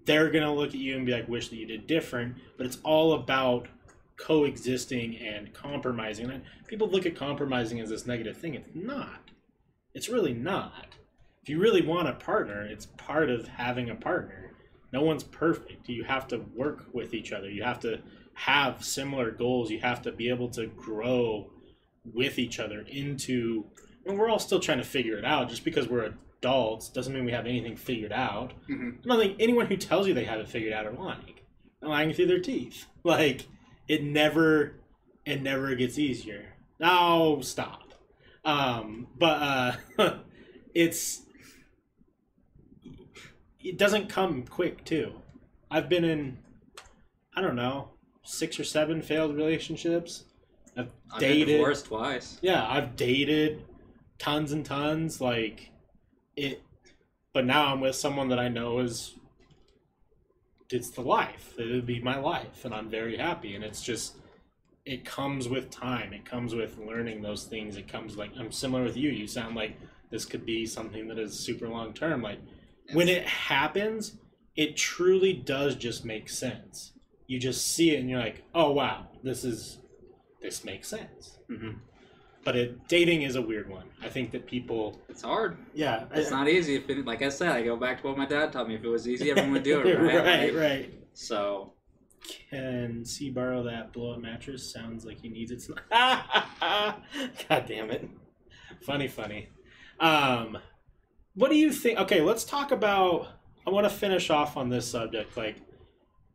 they're 0.05 0.31
gonna 0.31 0.53
look 0.53 0.69
at 0.69 0.75
you 0.75 0.97
and 0.97 1.05
be 1.05 1.11
like, 1.11 1.27
"Wish 1.27 1.49
that 1.49 1.57
you 1.57 1.67
did 1.67 1.85
different." 1.87 2.35
But 2.57 2.65
it's 2.65 2.79
all 2.83 3.13
about 3.13 3.67
coexisting 4.17 5.17
and 5.17 5.53
compromising. 5.53 6.29
And 6.29 6.43
people 6.67 6.89
look 6.89 7.05
at 7.05 7.15
compromising 7.15 7.79
as 7.79 7.89
this 7.89 8.05
negative 8.05 8.37
thing. 8.37 8.55
It's 8.55 8.69
not. 8.73 9.30
It's 9.93 10.09
really 10.09 10.33
not. 10.33 10.95
If 11.43 11.49
you 11.49 11.59
really 11.59 11.81
want 11.81 12.07
a 12.07 12.13
partner, 12.13 12.61
it's 12.63 12.85
part 12.85 13.29
of 13.29 13.47
having 13.47 13.89
a 13.89 13.95
partner. 13.95 14.53
No 14.93 15.01
one's 15.01 15.23
perfect. 15.23 15.89
You 15.89 16.03
have 16.03 16.27
to 16.29 16.39
work 16.55 16.85
with 16.93 17.13
each 17.13 17.31
other. 17.31 17.49
You 17.49 17.63
have 17.63 17.79
to 17.81 17.99
have 18.33 18.83
similar 18.83 19.31
goals. 19.31 19.71
You 19.71 19.79
have 19.79 20.01
to 20.03 20.11
be 20.11 20.29
able 20.29 20.49
to 20.49 20.67
grow 20.67 21.49
with 22.13 22.39
each 22.39 22.59
other 22.59 22.81
into 22.87 23.65
and 24.05 24.17
we're 24.17 24.29
all 24.29 24.39
still 24.39 24.59
trying 24.59 24.79
to 24.79 24.83
figure 24.83 25.17
it 25.19 25.23
out 25.25 25.47
just 25.47 25.63
because 25.63 25.87
we're 25.87 26.11
adults 26.39 26.89
doesn't 26.89 27.13
mean 27.13 27.23
we 27.23 27.31
have 27.31 27.45
anything 27.45 27.75
figured 27.77 28.11
out. 28.11 28.53
Mhm. 28.67 28.97
I 29.05 29.07
don't 29.07 29.19
think 29.19 29.35
anyone 29.39 29.67
who 29.67 29.77
tells 29.77 30.07
you 30.07 30.13
they 30.15 30.23
have 30.23 30.39
it 30.39 30.49
figured 30.49 30.73
out 30.73 30.87
are 30.87 30.91
lying. 30.93 31.35
They're 31.79 31.89
lying 31.89 32.11
through 32.13 32.25
their 32.27 32.39
teeth. 32.39 32.85
Like 33.03 33.45
it 33.87 34.03
never, 34.03 34.79
it 35.25 35.41
never 35.43 35.75
gets 35.75 35.99
easier. 35.99 36.53
Now 36.79 37.39
stop. 37.41 37.90
Um, 38.43 39.07
but 39.17 39.77
uh, 39.99 40.17
it's 40.73 41.21
it 43.63 43.77
doesn't 43.77 44.09
come 44.09 44.43
quick 44.43 44.83
too. 44.83 45.13
I've 45.69 45.87
been 45.87 46.03
in, 46.03 46.37
I 47.35 47.41
don't 47.41 47.55
know, 47.55 47.89
six 48.23 48.59
or 48.59 48.63
seven 48.63 49.01
failed 49.01 49.35
relationships. 49.35 50.25
I've 50.75 50.89
I've 51.11 51.19
been 51.19 51.29
dated. 51.29 51.47
divorced 51.47 51.85
twice. 51.85 52.39
Yeah, 52.41 52.67
I've 52.67 52.95
dated 52.95 53.63
tons 54.17 54.51
and 54.51 54.65
tons. 54.65 55.21
Like 55.21 55.69
it, 56.35 56.61
but 57.33 57.45
now 57.45 57.67
I'm 57.67 57.81
with 57.81 57.95
someone 57.95 58.29
that 58.29 58.39
I 58.39 58.47
know 58.47 58.79
is 58.79 59.15
it's 60.69 60.89
the 60.89 61.01
life. 61.01 61.53
It 61.59 61.71
would 61.71 61.85
be 61.85 62.01
my 62.01 62.17
life, 62.17 62.65
and 62.65 62.73
I'm 62.73 62.89
very 62.89 63.17
happy. 63.17 63.55
And 63.55 63.63
it's 63.63 63.81
just 63.83 64.15
it 64.85 65.05
comes 65.05 65.47
with 65.47 65.69
time. 65.69 66.13
It 66.13 66.25
comes 66.25 66.55
with 66.55 66.77
learning 66.77 67.21
those 67.21 67.45
things. 67.45 67.77
It 67.77 67.87
comes 67.87 68.17
like 68.17 68.31
I'm 68.39 68.51
similar 68.51 68.83
with 68.83 68.97
you. 68.97 69.09
You 69.11 69.27
sound 69.27 69.55
like 69.55 69.77
this 70.09 70.25
could 70.25 70.45
be 70.45 70.65
something 70.65 71.07
that 71.07 71.19
is 71.19 71.37
super 71.39 71.67
long 71.67 71.93
term. 71.93 72.21
Like 72.21 72.39
when 72.93 73.07
it 73.07 73.25
happens, 73.25 74.17
it 74.55 74.75
truly 74.75 75.33
does 75.33 75.75
just 75.75 76.03
make 76.03 76.29
sense. 76.29 76.93
You 77.27 77.39
just 77.39 77.65
see 77.67 77.91
it 77.95 77.99
and 77.99 78.09
you're 78.09 78.19
like, 78.19 78.43
oh 78.53 78.71
wow, 78.71 79.05
this 79.23 79.43
is 79.43 79.77
this 80.41 80.65
makes 80.65 80.87
sense. 80.87 81.37
hmm 81.47 81.71
But 82.43 82.55
it, 82.55 82.87
dating 82.87 83.21
is 83.21 83.35
a 83.35 83.41
weird 83.41 83.69
one. 83.69 83.85
I 84.01 84.09
think 84.09 84.31
that 84.31 84.47
people, 84.47 84.99
It's 85.07 85.21
hard. 85.21 85.57
yeah, 85.75 86.05
It's 86.15 86.31
not 86.31 86.47
easy. 86.49 86.75
If 86.75 86.89
it, 86.89 87.05
like 87.05 87.21
I 87.21 87.29
said, 87.29 87.49
I 87.49 87.61
go 87.61 87.77
back 87.77 88.01
to 88.01 88.07
what 88.07 88.17
my 88.17 88.25
dad 88.25 88.51
taught 88.51 88.67
me. 88.67 88.73
If 88.75 88.83
it 88.83 88.87
was 88.89 89.07
easy, 89.07 89.29
everyone 89.29 89.51
would 89.53 89.63
do 89.63 89.79
it, 89.81 89.99
right? 89.99 90.25
right, 90.25 90.55
right. 90.55 90.93
So 91.13 91.73
Can 92.49 93.03
C 93.03 93.29
borrow 93.29 93.63
that 93.63 93.93
blow 93.93 94.13
up 94.13 94.21
mattress? 94.21 94.71
Sounds 94.71 95.05
like 95.05 95.21
he 95.21 95.29
needs 95.29 95.51
it. 95.51 95.63
God 95.89 96.95
damn 97.67 97.91
it! 97.91 98.07
Funny, 98.85 99.07
funny. 99.07 99.49
Um, 99.99 100.57
what 101.35 101.49
do 101.49 101.57
you 101.57 101.71
think? 101.71 101.99
Okay, 101.99 102.21
let's 102.21 102.43
talk 102.43 102.71
about. 102.71 103.27
I 103.65 103.69
want 103.69 103.85
to 103.85 103.89
finish 103.89 104.29
off 104.29 104.57
on 104.57 104.69
this 104.69 104.87
subject. 104.87 105.37
Like, 105.37 105.57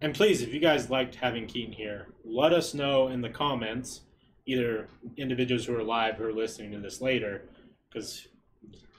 and 0.00 0.14
please, 0.14 0.42
if 0.42 0.52
you 0.52 0.60
guys 0.60 0.90
liked 0.90 1.16
having 1.16 1.46
Keaton 1.46 1.72
here, 1.72 2.08
let 2.24 2.52
us 2.52 2.74
know 2.74 3.08
in 3.08 3.20
the 3.20 3.30
comments. 3.30 4.02
Either 4.48 4.88
individuals 5.16 5.66
who 5.66 5.74
are 5.76 5.82
live 5.82 6.16
who 6.16 6.24
are 6.24 6.32
listening 6.32 6.70
to 6.70 6.78
this 6.78 7.00
later, 7.00 7.48
because 7.88 8.28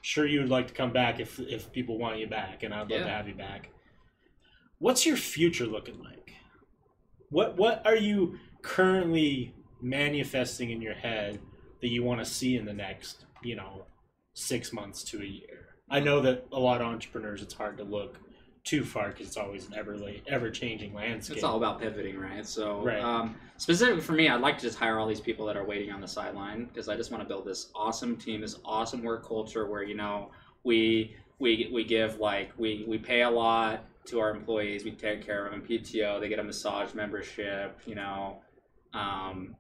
sure 0.02 0.26
you 0.26 0.42
would 0.42 0.50
like 0.50 0.68
to 0.68 0.74
come 0.74 0.92
back 0.92 1.20
if 1.20 1.40
if 1.40 1.72
people 1.72 1.98
want 1.98 2.20
you 2.20 2.28
back, 2.28 2.64
and 2.64 2.74
I'd 2.74 2.90
love 2.92 3.04
to 3.04 3.10
have 3.10 3.28
you 3.28 3.36
back. 3.36 3.70
What's 4.80 5.06
your 5.06 5.18
future 5.18 5.66
looking 5.66 6.00
like? 6.04 6.34
What 7.30 7.58
what 7.58 7.86
are 7.86 7.96
you 7.96 8.40
currently 8.62 9.54
manifesting 9.82 10.72
in 10.72 10.82
your 10.82 10.94
head 10.94 11.40
that 11.82 11.90
you 11.90 12.04
want 12.04 12.20
to 12.20 12.26
see 12.26 12.56
in 12.56 12.66
the 12.66 12.74
next, 12.74 13.26
you 13.44 13.56
know, 13.56 13.86
six 14.34 14.72
months 14.74 15.04
to 15.06 15.22
a 15.22 15.26
year? 15.26 15.76
I 15.90 16.00
know 16.00 16.22
that 16.22 16.48
a 16.52 16.60
lot 16.60 16.82
of 16.82 16.88
entrepreneurs, 16.88 17.42
it's 17.42 17.54
hard 17.54 17.78
to 17.78 17.84
look 17.84 18.20
too 18.64 18.84
far 18.84 19.10
because 19.10 19.28
it's 19.28 19.38
always 19.38 19.66
an 19.68 19.74
ever 19.76 19.98
ever 20.28 20.52
changing 20.52 20.94
landscape. 20.94 21.38
it's 21.38 21.44
all 21.44 21.56
about 21.56 21.80
pivoting, 21.80 22.20
right? 22.20 22.46
So 22.46 22.84
Right. 22.84 23.00
Um, 23.00 23.36
specifically 23.56 24.02
for 24.02 24.12
me, 24.12 24.28
I'd 24.28 24.42
like 24.42 24.58
to 24.58 24.64
just 24.64 24.78
hire 24.78 25.00
all 25.00 25.08
these 25.08 25.22
people 25.22 25.46
that 25.46 25.56
are 25.56 25.66
waiting 25.66 25.92
on 25.92 26.02
the 26.02 26.08
sideline 26.08 26.66
because 26.66 26.90
I 26.90 26.98
just 26.98 27.10
want 27.10 27.24
to 27.24 27.28
build 27.28 27.46
this 27.46 27.72
awesome 27.74 28.18
team, 28.18 28.42
this 28.42 28.60
awesome 28.66 29.04
work 29.04 29.26
culture 29.26 29.68
where 29.68 29.84
you 29.84 29.96
know 29.96 30.32
we 30.64 31.16
we 31.40 31.70
we 31.74 31.84
give 31.86 32.20
like 32.20 32.52
we 32.58 32.84
we 32.88 32.98
pay 32.98 33.22
a 33.22 33.30
lot 33.30 33.86
to 34.08 34.20
our 34.20 34.32
employees, 34.32 34.84
we 34.84 34.92
take 34.92 35.26
care 35.26 35.46
of 35.46 35.52
them, 35.52 35.62
PTO, 35.62 36.20
they 36.20 36.30
get 36.30 36.40
a 36.40 36.44
massage 36.44 36.94
membership, 36.94 37.80
you 37.86 37.96
know. 37.96 38.42
Um, 38.94 39.56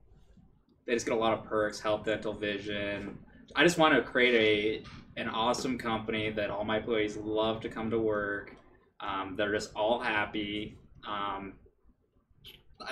they 0.86 0.94
just 0.94 1.06
get 1.06 1.15
a 1.15 1.19
lot 1.19 1.34
of 1.34 1.44
perks, 1.44 1.80
health, 1.80 2.06
dental, 2.06 2.34
vision. 2.34 3.19
I 3.56 3.64
just 3.64 3.78
want 3.78 3.95
to 3.95 4.02
create 4.02 4.84
a 4.86 5.19
an 5.22 5.30
awesome 5.30 5.78
company 5.78 6.30
that 6.30 6.49
all 6.49 6.64
my 6.64 6.78
employees 6.78 7.18
love 7.18 7.60
to 7.61 7.69
come 7.69 7.90
to 7.90 7.99
work. 7.99 8.56
Um, 8.99 9.36
they're 9.36 9.52
just 9.52 9.74
all 9.76 9.99
happy. 9.99 10.78
Um, 11.07 11.53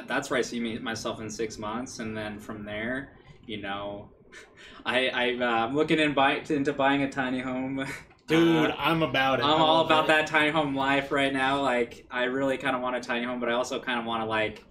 that's 0.08 0.30
where 0.30 0.40
I 0.40 0.42
see 0.42 0.60
me 0.60 0.80
myself 0.80 1.22
in 1.22 1.30
six 1.30 1.58
months, 1.58 2.00
and 2.00 2.18
then 2.18 2.40
from 2.40 2.66
there, 2.66 3.14
you 3.46 3.62
know, 3.62 4.10
I 4.86 5.08
I 5.08 5.38
uh, 5.40 5.68
I'm 5.68 5.76
looking 5.76 6.00
in 6.00 6.14
buy, 6.14 6.42
into 6.50 6.74
buying 6.74 7.04
a 7.04 7.12
tiny 7.12 7.40
home. 7.40 7.86
Dude, 8.28 8.72
Uh, 8.72 8.76
I'm 8.78 9.04
about 9.04 9.40
it. 9.40 9.46
I'm 9.46 9.62
all 9.62 9.86
about 9.86 10.06
it. 10.06 10.08
that 10.08 10.28
tiny 10.28 10.50
home 10.52 10.76
life 10.76 11.12
right 11.12 11.32
now. 11.34 11.62
Like, 11.62 12.06
I 12.10 12.24
really 12.24 12.58
kind 12.58 12.76
of 12.76 12.82
want 12.82 12.96
a 12.96 13.02
tiny 13.02 13.26
home, 13.26 13.40
but 13.40 13.50
I 13.50 13.54
also 13.54 13.80
kind 13.80 14.00
of 14.00 14.06
want 14.06 14.24
to 14.24 14.26
like 14.26 14.64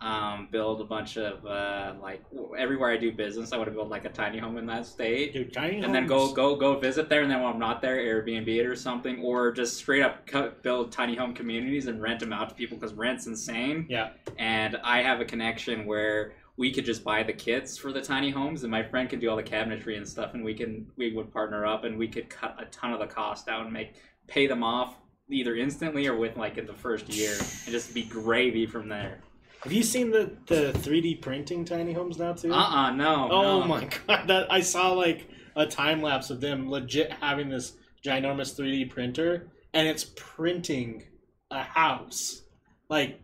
um, 0.00 0.48
build 0.50 0.80
a 0.80 0.84
bunch 0.84 1.16
of 1.16 1.46
uh, 1.46 1.94
like 2.02 2.22
everywhere 2.58 2.90
I 2.90 2.96
do 2.98 3.12
business. 3.12 3.52
I 3.52 3.56
want 3.56 3.68
to 3.68 3.74
build 3.74 3.88
like 3.88 4.04
a 4.04 4.10
tiny 4.10 4.38
home 4.38 4.58
in 4.58 4.66
that 4.66 4.84
state, 4.86 5.32
Dude, 5.32 5.52
tiny 5.54 5.78
and 5.80 5.94
then 5.94 6.06
go 6.06 6.32
go 6.32 6.54
go 6.56 6.78
visit 6.78 7.08
there. 7.08 7.22
And 7.22 7.30
then 7.30 7.40
when 7.42 7.52
I'm 7.54 7.58
not 7.58 7.80
there, 7.80 7.96
Airbnb 7.96 8.48
it 8.48 8.66
or 8.66 8.76
something, 8.76 9.22
or 9.22 9.52
just 9.52 9.76
straight 9.78 10.02
up 10.02 10.26
co- 10.26 10.52
build 10.62 10.92
tiny 10.92 11.14
home 11.14 11.32
communities 11.32 11.86
and 11.86 12.02
rent 12.02 12.20
them 12.20 12.32
out 12.32 12.48
to 12.50 12.54
people 12.54 12.76
because 12.76 12.92
rent's 12.92 13.26
insane. 13.26 13.86
Yeah, 13.88 14.10
And 14.38 14.76
I 14.84 15.00
have 15.02 15.20
a 15.20 15.24
connection 15.24 15.86
where 15.86 16.34
we 16.56 16.72
could 16.72 16.84
just 16.84 17.04
buy 17.04 17.22
the 17.22 17.32
kits 17.32 17.76
for 17.76 17.92
the 17.92 18.00
tiny 18.00 18.30
homes, 18.30 18.62
and 18.62 18.70
my 18.70 18.82
friend 18.82 19.08
could 19.10 19.20
do 19.20 19.28
all 19.30 19.36
the 19.36 19.42
cabinetry 19.42 19.96
and 19.96 20.08
stuff, 20.08 20.34
and 20.34 20.44
we 20.44 20.54
can 20.54 20.86
we 20.96 21.12
would 21.12 21.32
partner 21.32 21.66
up, 21.66 21.84
and 21.84 21.98
we 21.98 22.08
could 22.08 22.28
cut 22.28 22.56
a 22.60 22.64
ton 22.66 22.92
of 22.92 22.98
the 23.00 23.06
cost 23.06 23.48
out 23.48 23.64
and 23.64 23.72
make 23.72 23.94
pay 24.26 24.46
them 24.46 24.62
off 24.64 24.96
either 25.30 25.56
instantly 25.56 26.06
or 26.06 26.16
with 26.16 26.36
like 26.36 26.56
in 26.58 26.66
the 26.66 26.74
first 26.74 27.08
year, 27.08 27.32
and 27.64 27.72
just 27.72 27.92
be 27.94 28.04
gravy 28.04 28.66
from 28.66 28.88
there. 28.88 29.20
have 29.64 29.72
you 29.72 29.82
seen 29.82 30.10
the 30.10 30.30
the 30.46 30.72
3D 30.78 31.20
printing 31.20 31.64
tiny 31.64 31.92
homes 31.92 32.18
now 32.18 32.32
too? 32.32 32.52
Uh 32.52 32.56
uh 32.56 32.90
no. 32.92 33.28
Oh 33.30 33.60
no. 33.60 33.66
my 33.66 33.88
god! 34.06 34.26
That 34.28 34.50
I 34.50 34.60
saw 34.60 34.92
like 34.92 35.28
a 35.56 35.66
time 35.66 36.00
lapse 36.02 36.30
of 36.30 36.40
them 36.40 36.70
legit 36.70 37.12
having 37.12 37.48
this 37.48 37.74
ginormous 38.04 38.58
3D 38.58 38.90
printer, 38.90 39.48
and 39.74 39.88
it's 39.88 40.04
printing 40.16 41.02
a 41.50 41.62
house. 41.62 42.42
Like, 42.88 43.20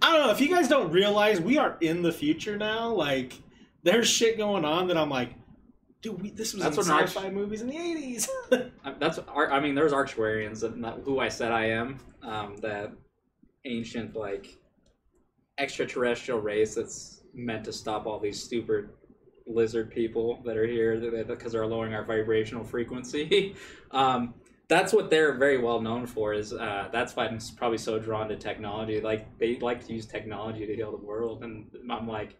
I 0.00 0.12
don't 0.16 0.26
know 0.26 0.32
if 0.32 0.40
you 0.40 0.48
guys 0.48 0.68
don't 0.68 0.90
realize 0.92 1.40
we 1.40 1.58
are 1.58 1.76
in 1.80 2.02
the 2.02 2.12
future 2.12 2.56
now. 2.56 2.88
Like, 2.88 3.34
there's 3.82 4.08
shit 4.08 4.36
going 4.36 4.64
on 4.64 4.88
that 4.88 4.96
I'm 4.96 5.10
like, 5.10 5.34
dude, 6.02 6.20
we, 6.20 6.30
this 6.30 6.54
was 6.54 6.62
That's 6.62 6.76
in 6.76 6.84
sci-fi 6.84 7.30
movies 7.30 7.62
in 7.62 7.68
the 7.68 7.76
80s. 7.76 8.28
Uh, 8.84 8.94
That's 8.98 9.20
I 9.36 9.60
mean, 9.60 9.74
there's 9.76 9.92
that- 9.92 11.00
who 11.04 11.20
I 11.20 11.28
said 11.28 11.52
I 11.52 11.66
am. 11.66 12.00
Um, 12.22 12.56
that 12.58 12.92
ancient 13.64 14.16
like 14.16 14.58
extraterrestrial 15.58 16.40
race 16.40 16.74
that's 16.74 17.22
meant 17.34 17.64
to 17.64 17.72
stop 17.72 18.06
all 18.06 18.18
these 18.18 18.42
stupid 18.42 18.88
lizard 19.46 19.90
people 19.90 20.40
that 20.44 20.56
are 20.56 20.66
here 20.66 21.24
because 21.24 21.52
they're 21.52 21.66
lowering 21.66 21.94
our 21.94 22.04
vibrational 22.04 22.64
frequency. 22.64 23.54
um, 23.90 24.34
that's 24.72 24.92
what 24.92 25.10
they're 25.10 25.34
very 25.34 25.58
well 25.58 25.82
known 25.82 26.06
for. 26.06 26.32
Is 26.32 26.52
uh, 26.54 26.88
that's 26.90 27.14
why 27.14 27.26
I'm 27.26 27.38
probably 27.56 27.78
so 27.78 27.98
drawn 27.98 28.28
to 28.28 28.36
technology. 28.36 29.00
Like 29.00 29.38
they 29.38 29.58
like 29.58 29.86
to 29.86 29.92
use 29.92 30.06
technology 30.06 30.66
to 30.66 30.74
heal 30.74 30.90
the 30.90 31.04
world, 31.04 31.44
and 31.44 31.66
I'm 31.90 32.08
like, 32.08 32.36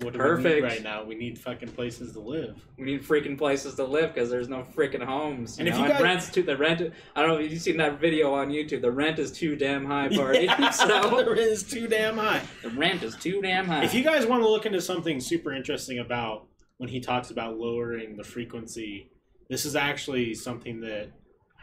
what 0.00 0.12
do 0.12 0.18
we 0.18 0.24
Perfect. 0.24 0.54
need 0.56 0.62
right 0.62 0.82
now? 0.82 1.04
We 1.04 1.14
need 1.14 1.38
fucking 1.38 1.70
places 1.70 2.12
to 2.14 2.20
live. 2.20 2.64
we 2.76 2.84
need 2.84 3.02
freaking 3.02 3.38
places 3.38 3.76
to 3.76 3.84
live 3.84 4.12
because 4.12 4.28
there's 4.28 4.48
no 4.48 4.62
freaking 4.62 5.02
homes. 5.02 5.58
And 5.60 5.68
if 5.68 5.76
you 5.76 5.84
and 5.84 5.92
guys- 5.92 6.02
rent's 6.02 6.30
too 6.30 6.42
the 6.42 6.56
rent. 6.56 6.82
I 7.14 7.20
don't 7.20 7.30
know 7.30 7.38
if 7.38 7.50
you've 7.50 7.62
seen 7.62 7.76
that 7.76 8.00
video 8.00 8.32
on 8.34 8.48
YouTube. 8.50 8.80
The 8.80 8.90
rent 8.90 9.20
is 9.20 9.30
too 9.30 9.54
damn 9.54 9.84
high, 9.84 10.08
party. 10.14 10.46
Yeah, 10.46 10.70
so 10.70 10.86
the 11.24 11.26
rent 11.30 11.38
is 11.38 11.62
too 11.62 11.86
damn 11.86 12.16
high. 12.16 12.42
the 12.62 12.70
rent 12.70 13.04
is 13.04 13.14
too 13.14 13.40
damn 13.40 13.66
high. 13.66 13.84
If 13.84 13.94
you 13.94 14.02
guys 14.02 14.26
want 14.26 14.42
to 14.42 14.48
look 14.48 14.66
into 14.66 14.80
something 14.80 15.20
super 15.20 15.52
interesting 15.52 16.00
about 16.00 16.48
when 16.78 16.88
he 16.88 16.98
talks 16.98 17.30
about 17.30 17.56
lowering 17.56 18.16
the 18.16 18.24
frequency, 18.24 19.10
this 19.48 19.64
is 19.64 19.76
actually 19.76 20.34
something 20.34 20.80
that 20.80 21.10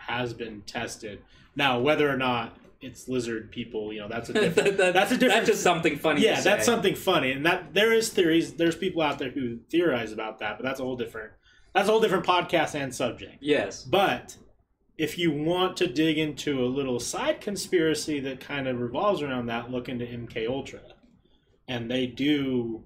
has 0.08 0.34
been 0.34 0.62
tested. 0.62 1.22
Now, 1.56 1.80
whether 1.80 2.10
or 2.10 2.18
not 2.18 2.58
it's 2.82 3.08
lizard 3.08 3.52
people, 3.52 3.92
you 3.94 4.02
know, 4.02 4.08
that's 4.08 4.30
a 4.30 4.34
different. 4.42 4.78
That- 4.78 4.94
that's 4.94 5.12
a 5.12 5.18
different- 5.18 5.34
That's 5.42 5.48
just 5.50 5.64
something 5.64 5.98
funny. 5.98 6.22
yeah, 6.22 6.42
that's 6.42 6.66
something 6.66 6.96
funny, 6.96 7.32
and 7.32 7.46
that 7.46 7.74
there 7.74 7.92
is 7.94 8.10
theories. 8.10 8.54
There's 8.54 8.76
people 8.76 9.02
out 9.02 9.20
there 9.20 9.32
who 9.32 9.60
theorize 9.72 10.12
about 10.12 10.40
that, 10.40 10.58
but 10.58 10.64
that's 10.64 10.80
a 10.80 10.84
whole 10.84 10.96
different. 10.98 11.32
That's 11.74 11.88
a 11.90 11.92
whole 11.92 12.02
different 12.02 12.26
podcast 12.26 12.76
and 12.76 12.94
subject. 12.96 13.38
Yes. 13.42 13.84
But 13.84 14.38
if 14.98 15.18
you 15.18 15.30
want 15.32 15.76
to 15.78 15.88
dig 15.88 16.18
into 16.18 16.64
a 16.64 16.68
little 16.68 17.02
side 17.02 17.42
conspiracy 17.42 18.22
that 18.22 18.40
kind 18.40 18.68
of 18.68 18.80
revolves 18.80 19.22
around 19.22 19.48
that, 19.48 19.70
look 19.70 19.90
into 19.90 20.06
MK 20.06 20.48
Ultra. 20.48 20.80
And 21.68 21.90
they 21.92 22.06
do 22.08 22.84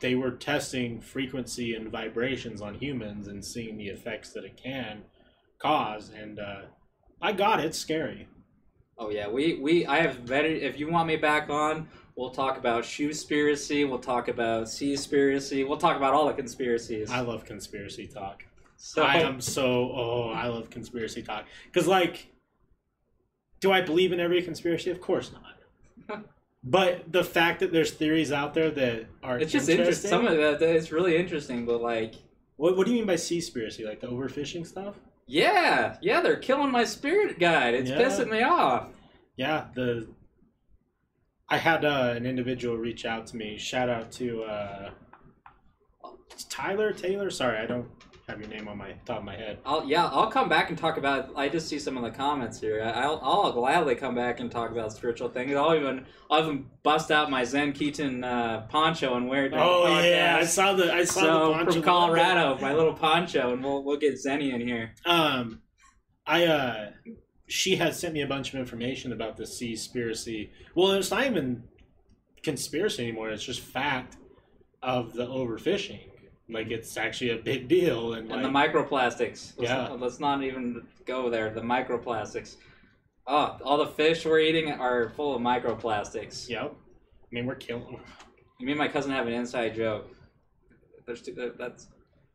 they 0.00 0.14
were 0.14 0.32
testing 0.32 1.00
frequency 1.00 1.74
and 1.74 1.90
vibrations 1.90 2.60
on 2.60 2.74
humans 2.74 3.28
and 3.28 3.44
seeing 3.44 3.76
the 3.78 3.86
effects 3.88 4.30
that 4.32 4.44
it 4.44 4.56
can 4.62 5.02
cause 5.58 6.10
and 6.10 6.38
uh 6.38 6.62
I 7.20 7.32
got 7.32 7.60
it, 7.60 7.66
it's 7.66 7.78
scary. 7.78 8.28
Oh 8.98 9.10
yeah, 9.10 9.28
we 9.28 9.58
we 9.60 9.86
I 9.86 10.00
have 10.00 10.18
vetted. 10.24 10.62
If 10.62 10.78
you 10.78 10.90
want 10.90 11.08
me 11.08 11.16
back 11.16 11.50
on, 11.50 11.88
we'll 12.16 12.30
talk 12.30 12.56
about 12.56 12.84
shoe 12.84 13.08
conspiracy. 13.08 13.84
We'll 13.84 13.98
talk 13.98 14.28
about 14.28 14.68
sea 14.68 14.94
conspiracy. 14.94 15.64
We'll 15.64 15.78
talk 15.78 15.96
about 15.96 16.14
all 16.14 16.26
the 16.26 16.32
conspiracies. 16.32 17.10
I 17.10 17.20
love 17.20 17.44
conspiracy 17.44 18.06
talk. 18.06 18.44
So 18.76 19.02
I 19.02 19.16
am 19.16 19.40
so 19.40 19.92
oh, 19.94 20.30
I 20.30 20.48
love 20.48 20.70
conspiracy 20.70 21.22
talk 21.22 21.46
because 21.66 21.86
like, 21.86 22.28
do 23.60 23.72
I 23.72 23.80
believe 23.80 24.12
in 24.12 24.20
every 24.20 24.42
conspiracy? 24.42 24.90
Of 24.90 25.00
course 25.00 25.30
not. 25.32 26.24
but 26.64 27.10
the 27.10 27.24
fact 27.24 27.60
that 27.60 27.72
there's 27.72 27.92
theories 27.92 28.32
out 28.32 28.54
there 28.54 28.70
that 28.70 29.06
are 29.22 29.38
it's 29.38 29.52
just 29.52 29.68
interesting. 29.68 30.10
Some 30.10 30.26
of 30.26 30.36
that 30.36 30.62
it's 30.62 30.92
really 30.92 31.16
interesting, 31.16 31.66
but 31.66 31.82
like, 31.82 32.14
what 32.56 32.76
what 32.76 32.86
do 32.86 32.92
you 32.92 32.98
mean 32.98 33.06
by 33.06 33.16
sea 33.16 33.38
seaspiracy? 33.38 33.86
Like 33.86 34.00
the 34.00 34.08
overfishing 34.08 34.66
stuff? 34.66 34.96
Yeah, 35.26 35.96
yeah, 36.00 36.20
they're 36.20 36.36
killing 36.36 36.70
my 36.70 36.84
spirit 36.84 37.38
guide. 37.38 37.74
It's 37.74 37.90
Yeah. 37.90 37.98
pissing 37.98 38.30
me 38.30 38.42
off. 38.42 38.88
Yeah, 39.36 39.66
the 39.74 40.08
I 41.48 41.58
had 41.58 41.84
uh, 41.84 42.12
an 42.16 42.26
individual 42.26 42.76
reach 42.76 43.04
out 43.04 43.26
to 43.28 43.36
me. 43.36 43.56
Shout 43.56 43.88
out 43.88 44.10
to 44.12 44.42
uh, 44.44 44.90
Tyler 46.48 46.92
Taylor. 46.92 47.30
Sorry, 47.30 47.58
I 47.58 47.66
don't 47.66 47.88
have 48.28 48.40
your 48.40 48.48
name 48.48 48.66
on 48.66 48.76
my 48.76 48.92
top 49.04 49.18
of 49.18 49.24
my 49.24 49.36
head. 49.36 49.58
I'll 49.64 49.84
yeah, 49.84 50.06
I'll 50.06 50.30
come 50.30 50.48
back 50.48 50.68
and 50.70 50.78
talk 50.78 50.96
about. 50.96 51.30
I 51.36 51.48
just 51.48 51.68
see 51.68 51.78
some 51.78 51.96
of 51.96 52.02
the 52.02 52.10
comments 52.10 52.60
here. 52.60 52.82
I'll 52.82 53.20
I'll 53.22 53.52
gladly 53.52 53.94
come 53.94 54.16
back 54.16 54.40
and 54.40 54.50
talk 54.50 54.72
about 54.72 54.92
spiritual 54.92 55.28
things. 55.28 55.54
I'll 55.54 55.76
even 55.76 56.04
I'll 56.28 56.42
even 56.42 56.66
bust 56.82 57.12
out 57.12 57.30
my 57.30 57.44
Zen 57.44 57.72
Keaton 57.72 58.24
uh, 58.24 58.66
poncho 58.68 59.14
and 59.14 59.28
wear 59.28 59.46
it. 59.46 59.52
Oh 59.54 59.86
yeah, 60.00 60.38
I 60.40 60.44
saw 60.44 60.72
the 60.72 60.92
I 60.92 61.04
saw 61.04 61.48
the 61.48 61.54
poncho 61.54 61.72
from 61.72 61.82
Colorado, 61.82 62.58
my 62.60 62.74
little 62.74 62.94
poncho, 62.94 63.52
and 63.52 63.62
we'll 63.62 63.84
we'll 63.84 63.98
get 63.98 64.14
Zenny 64.14 64.52
in 64.52 64.60
here. 64.60 64.92
Um, 65.04 65.62
I 66.26 66.46
uh, 66.46 66.90
she 67.46 67.76
had 67.76 67.94
sent 67.94 68.12
me 68.12 68.22
a 68.22 68.26
bunch 68.26 68.52
of 68.52 68.58
information 68.58 69.12
about 69.12 69.36
the 69.36 69.44
Seaspiracy. 69.44 70.50
Well, 70.74 70.92
it's 70.92 71.12
not 71.12 71.26
even 71.26 71.62
conspiracy 72.42 73.04
anymore. 73.04 73.30
It's 73.30 73.44
just 73.44 73.60
fact 73.60 74.16
of 74.82 75.12
the 75.12 75.26
overfishing. 75.26 76.00
Like 76.48 76.70
it's 76.70 76.96
actually 76.96 77.30
a 77.30 77.36
big 77.38 77.66
deal, 77.68 78.14
and, 78.14 78.30
And 78.30 78.42
like, 78.42 78.72
the 78.72 78.78
microplastics. 78.78 79.52
Let's, 79.58 79.70
Yeah. 79.70 79.88
not, 79.88 80.00
let's 80.00 80.20
not 80.20 80.42
even 80.44 80.86
go 81.04 81.28
there. 81.28 81.50
The 81.50 81.60
microplastics. 81.60 82.56
Oh, 83.26 83.58
all 83.64 83.78
the 83.78 83.86
fish 83.88 84.24
we're 84.24 84.38
eating 84.38 84.70
are 84.70 85.10
full 85.10 85.34
of 85.34 85.42
microplastics. 85.42 86.48
Yep. 86.48 86.72
I 86.72 87.34
mean, 87.34 87.46
we're 87.46 87.56
killing. 87.56 87.98
Me 88.60 88.70
and 88.72 88.78
my 88.78 88.86
cousin 88.86 89.10
have 89.10 89.26
an 89.26 89.32
inside 89.32 89.74
joke. 89.74 90.06
There's 91.04 91.22
two, 91.22 91.52
that's 91.58 91.88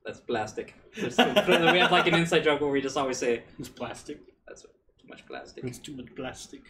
that's 0.06 0.20
plastic. 0.20 0.74
We 0.98 1.80
have 1.80 1.92
like 1.92 2.08
an 2.08 2.16
inside 2.16 2.44
joke 2.44 2.60
where 2.62 2.70
we 2.70 2.82
just 2.82 2.98
always 2.98 3.18
say 3.18 3.44
It's 3.60 3.70
plastic. 3.70 4.20
that's 4.48 4.64
too 4.64 5.08
much 5.08 5.26
plastic. 5.26 5.64
It's 5.64 5.80
too 5.80 5.96
much 5.96 6.14
plastic. 6.16 6.62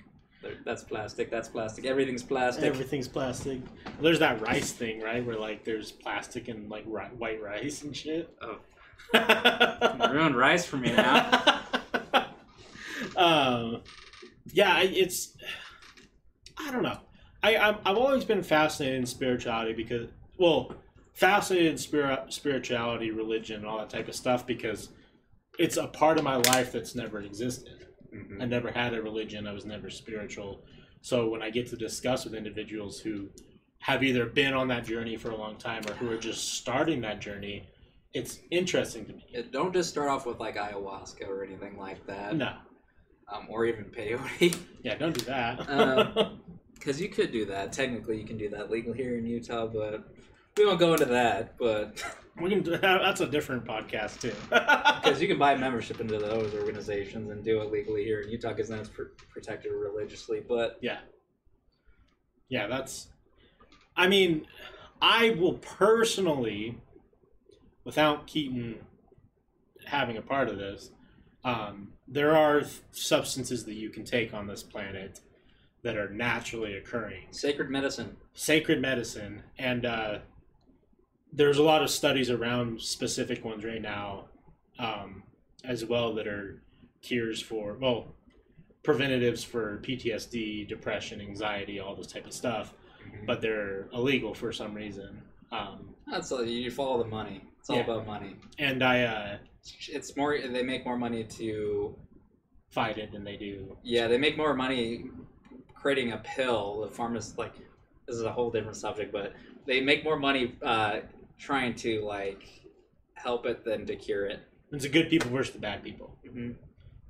There- 0.41 0.57
That's 0.65 0.83
plastic. 0.83 1.29
That's 1.29 1.47
plastic. 1.47 1.85
Everything's 1.85 2.23
plastic. 2.23 2.63
Everything's 2.65 3.07
plastic. 3.07 3.61
There's 4.01 4.19
that 4.19 4.41
rice 4.41 4.71
thing, 4.71 5.01
right? 5.01 5.23
Where 5.25 5.37
like 5.37 5.63
there's 5.63 5.91
plastic 5.91 6.47
and 6.47 6.69
like 6.69 6.83
ri- 6.87 7.15
white 7.17 7.41
rice 7.41 7.83
and 7.83 7.95
shit. 7.95 8.29
Oh. 8.41 8.57
Oh. 9.13 10.09
Ruined 10.11 10.35
rice 10.37 10.65
for 10.65 10.77
me 10.77 10.91
now. 10.93 11.61
um, 13.17 13.81
yeah, 14.53 14.81
it's. 14.81 15.35
I 16.57 16.71
don't 16.71 16.83
know. 16.83 16.97
I 17.43 17.57
I'm, 17.57 17.77
I've 17.85 17.97
always 17.97 18.23
been 18.23 18.43
fascinated 18.43 18.99
in 18.99 19.05
spirituality 19.05 19.73
because, 19.73 20.09
well, 20.37 20.73
fascinated 21.13 21.71
in 21.73 21.77
spirit, 21.77 22.31
spirituality, 22.31 23.11
religion, 23.11 23.57
and 23.57 23.65
all 23.65 23.79
that 23.79 23.89
type 23.89 24.07
of 24.07 24.15
stuff 24.15 24.45
because 24.45 24.89
it's 25.59 25.77
a 25.77 25.87
part 25.87 26.17
of 26.17 26.23
my 26.23 26.35
life 26.37 26.71
that's 26.71 26.95
never 26.95 27.19
existed. 27.19 27.87
Mhm. 28.13 28.41
I 28.41 28.45
never 28.45 28.71
had 28.71 28.93
a 28.93 29.01
religion. 29.01 29.47
I 29.47 29.53
was 29.53 29.65
never 29.65 29.89
spiritual. 29.89 30.63
So 31.01 31.29
when 31.29 31.41
I 31.41 31.49
get 31.49 31.67
to 31.67 31.75
discuss 31.77 32.25
with 32.25 32.33
individuals 32.35 32.99
who 32.99 33.29
have 33.79 34.03
either 34.03 34.25
been 34.25 34.53
on 34.53 34.67
that 34.67 34.85
journey 34.85 35.17
for 35.17 35.31
a 35.31 35.35
long 35.35 35.57
time 35.57 35.81
or 35.89 35.93
who 35.93 36.09
are 36.11 36.17
just 36.17 36.53
starting 36.55 37.01
that 37.01 37.19
journey, 37.19 37.67
it's 38.13 38.39
interesting 38.51 39.05
to 39.05 39.13
me. 39.13 39.25
Yeah, 39.29 39.41
Don't 39.51 39.73
just 39.73 39.89
start 39.89 40.09
off 40.09 40.25
with 40.25 40.39
like 40.39 40.55
ayahuasca 40.57 41.27
or 41.27 41.43
anything 41.43 41.77
like 41.77 42.05
that, 42.07 42.35
No, 42.35 42.53
um, 43.29 43.47
or 43.49 43.65
even 43.65 43.85
peyote. 43.85 44.55
yeah, 44.83 44.95
don't 44.95 45.17
do 45.17 45.25
that. 45.25 45.67
Um, 45.69 46.41
Because 46.73 46.99
you 46.99 47.09
could 47.09 47.31
do 47.31 47.45
that. 47.45 47.71
Technically, 47.71 48.19
you 48.19 48.25
can 48.25 48.37
do 48.39 48.49
that 48.49 48.71
legal 48.71 48.91
here 48.91 49.15
in 49.15 49.25
Utah, 49.25 49.67
but 49.67 50.03
we 50.57 50.65
won't 50.65 50.79
go 50.79 50.93
into 50.93 51.05
that. 51.05 51.55
But 51.59 52.03
we 52.39 52.49
can. 52.49 52.63
That's 52.81 53.21
a 53.21 53.27
different 53.27 53.65
podcast 53.65 54.21
too. 54.21 54.33
because 54.49 55.21
you 55.21 55.27
can 55.27 55.37
buy 55.37 55.55
membership 55.55 55.99
into 55.99 56.17
those 56.17 56.53
organizations 56.53 57.29
and 57.29 57.43
do 57.43 57.61
it 57.61 57.71
legally 57.71 58.03
here 58.03 58.21
in 58.21 58.29
Utah, 58.29 58.49
because 58.49 58.69
then 58.69 58.79
it's 58.79 58.89
pr- 58.89 59.13
protected 59.29 59.71
religiously. 59.73 60.41
But 60.47 60.77
yeah, 60.81 60.99
yeah, 62.49 62.67
that's. 62.67 63.07
I 63.95 64.07
mean, 64.07 64.45
I 65.01 65.31
will 65.31 65.55
personally, 65.55 66.77
without 67.83 68.27
Keaton 68.27 68.79
having 69.85 70.17
a 70.17 70.21
part 70.21 70.47
of 70.47 70.57
this, 70.57 70.91
um, 71.43 71.93
there 72.07 72.35
are 72.35 72.61
substances 72.91 73.65
that 73.65 73.73
you 73.73 73.89
can 73.89 74.05
take 74.05 74.33
on 74.33 74.47
this 74.47 74.63
planet 74.63 75.19
that 75.83 75.97
are 75.97 76.09
naturally 76.09 76.75
occurring. 76.75 77.23
sacred 77.31 77.69
medicine. 77.69 78.15
sacred 78.33 78.79
medicine 78.79 79.41
and 79.57 79.85
uh, 79.85 80.19
there's 81.33 81.57
a 81.57 81.63
lot 81.63 81.81
of 81.81 81.89
studies 81.89 82.29
around 82.29 82.81
specific 82.81 83.43
ones 83.45 83.63
right 83.63 83.81
now 83.81 84.25
um, 84.79 85.23
as 85.63 85.85
well 85.85 86.13
that 86.15 86.27
are 86.27 86.61
cures 87.01 87.41
for 87.41 87.75
well 87.79 88.05
preventatives 88.83 89.43
for 89.43 89.77
ptsd 89.83 90.67
depression 90.67 91.21
anxiety 91.21 91.79
all 91.79 91.95
this 91.95 92.07
type 92.07 92.25
of 92.25 92.33
stuff 92.33 92.73
but 93.25 93.41
they're 93.41 93.87
illegal 93.93 94.33
for 94.33 94.51
some 94.51 94.73
reason 94.73 95.21
um, 95.51 95.89
That's 96.09 96.31
all, 96.31 96.45
you 96.45 96.71
follow 96.71 97.03
the 97.03 97.09
money. 97.09 97.41
It's 97.59 97.69
all 97.69 97.75
Yeah. 97.75 97.83
about 97.83 98.07
money. 98.07 98.37
and 98.57 98.81
i 98.81 99.01
uh, 99.03 99.37
It's 99.89 100.15
more. 100.15 100.39
They 100.39 100.63
make 100.63 100.85
more 100.85 100.97
money 100.97 101.25
to. 101.25 101.93
fight 102.69 102.97
it 102.97 103.11
than 103.11 103.25
they 103.25 103.35
do 103.35 103.75
Yeah, 103.83 104.07
they 104.07 104.17
make 104.17 104.37
more 104.37 104.53
money 104.53 105.09
creating 105.73 106.13
a 106.13 106.17
pill. 106.19 106.81
The 106.81 106.87
pharmacist 106.95 107.37
like 107.37 107.53
this 108.07 108.15
is 108.15 108.23
a 108.23 108.31
whole 108.31 108.49
different 108.49 108.77
subject, 108.77 109.11
but 109.11 109.33
they 109.65 109.81
make 109.81 110.05
more 110.05 110.17
money 110.17 110.55
uh, 110.63 111.01
trying 111.41 111.73
to 111.75 112.01
like 112.05 112.43
help 113.15 113.45
it 113.45 113.65
than 113.65 113.85
to 113.87 113.95
cure 113.95 114.25
it. 114.27 114.39
it's 114.71 114.83
the 114.83 114.89
good 114.89 115.09
people 115.09 115.29
versus 115.31 115.53
the 115.53 115.59
bad 115.59 115.83
people 115.83 116.15
Mm-hmm. 116.25 116.51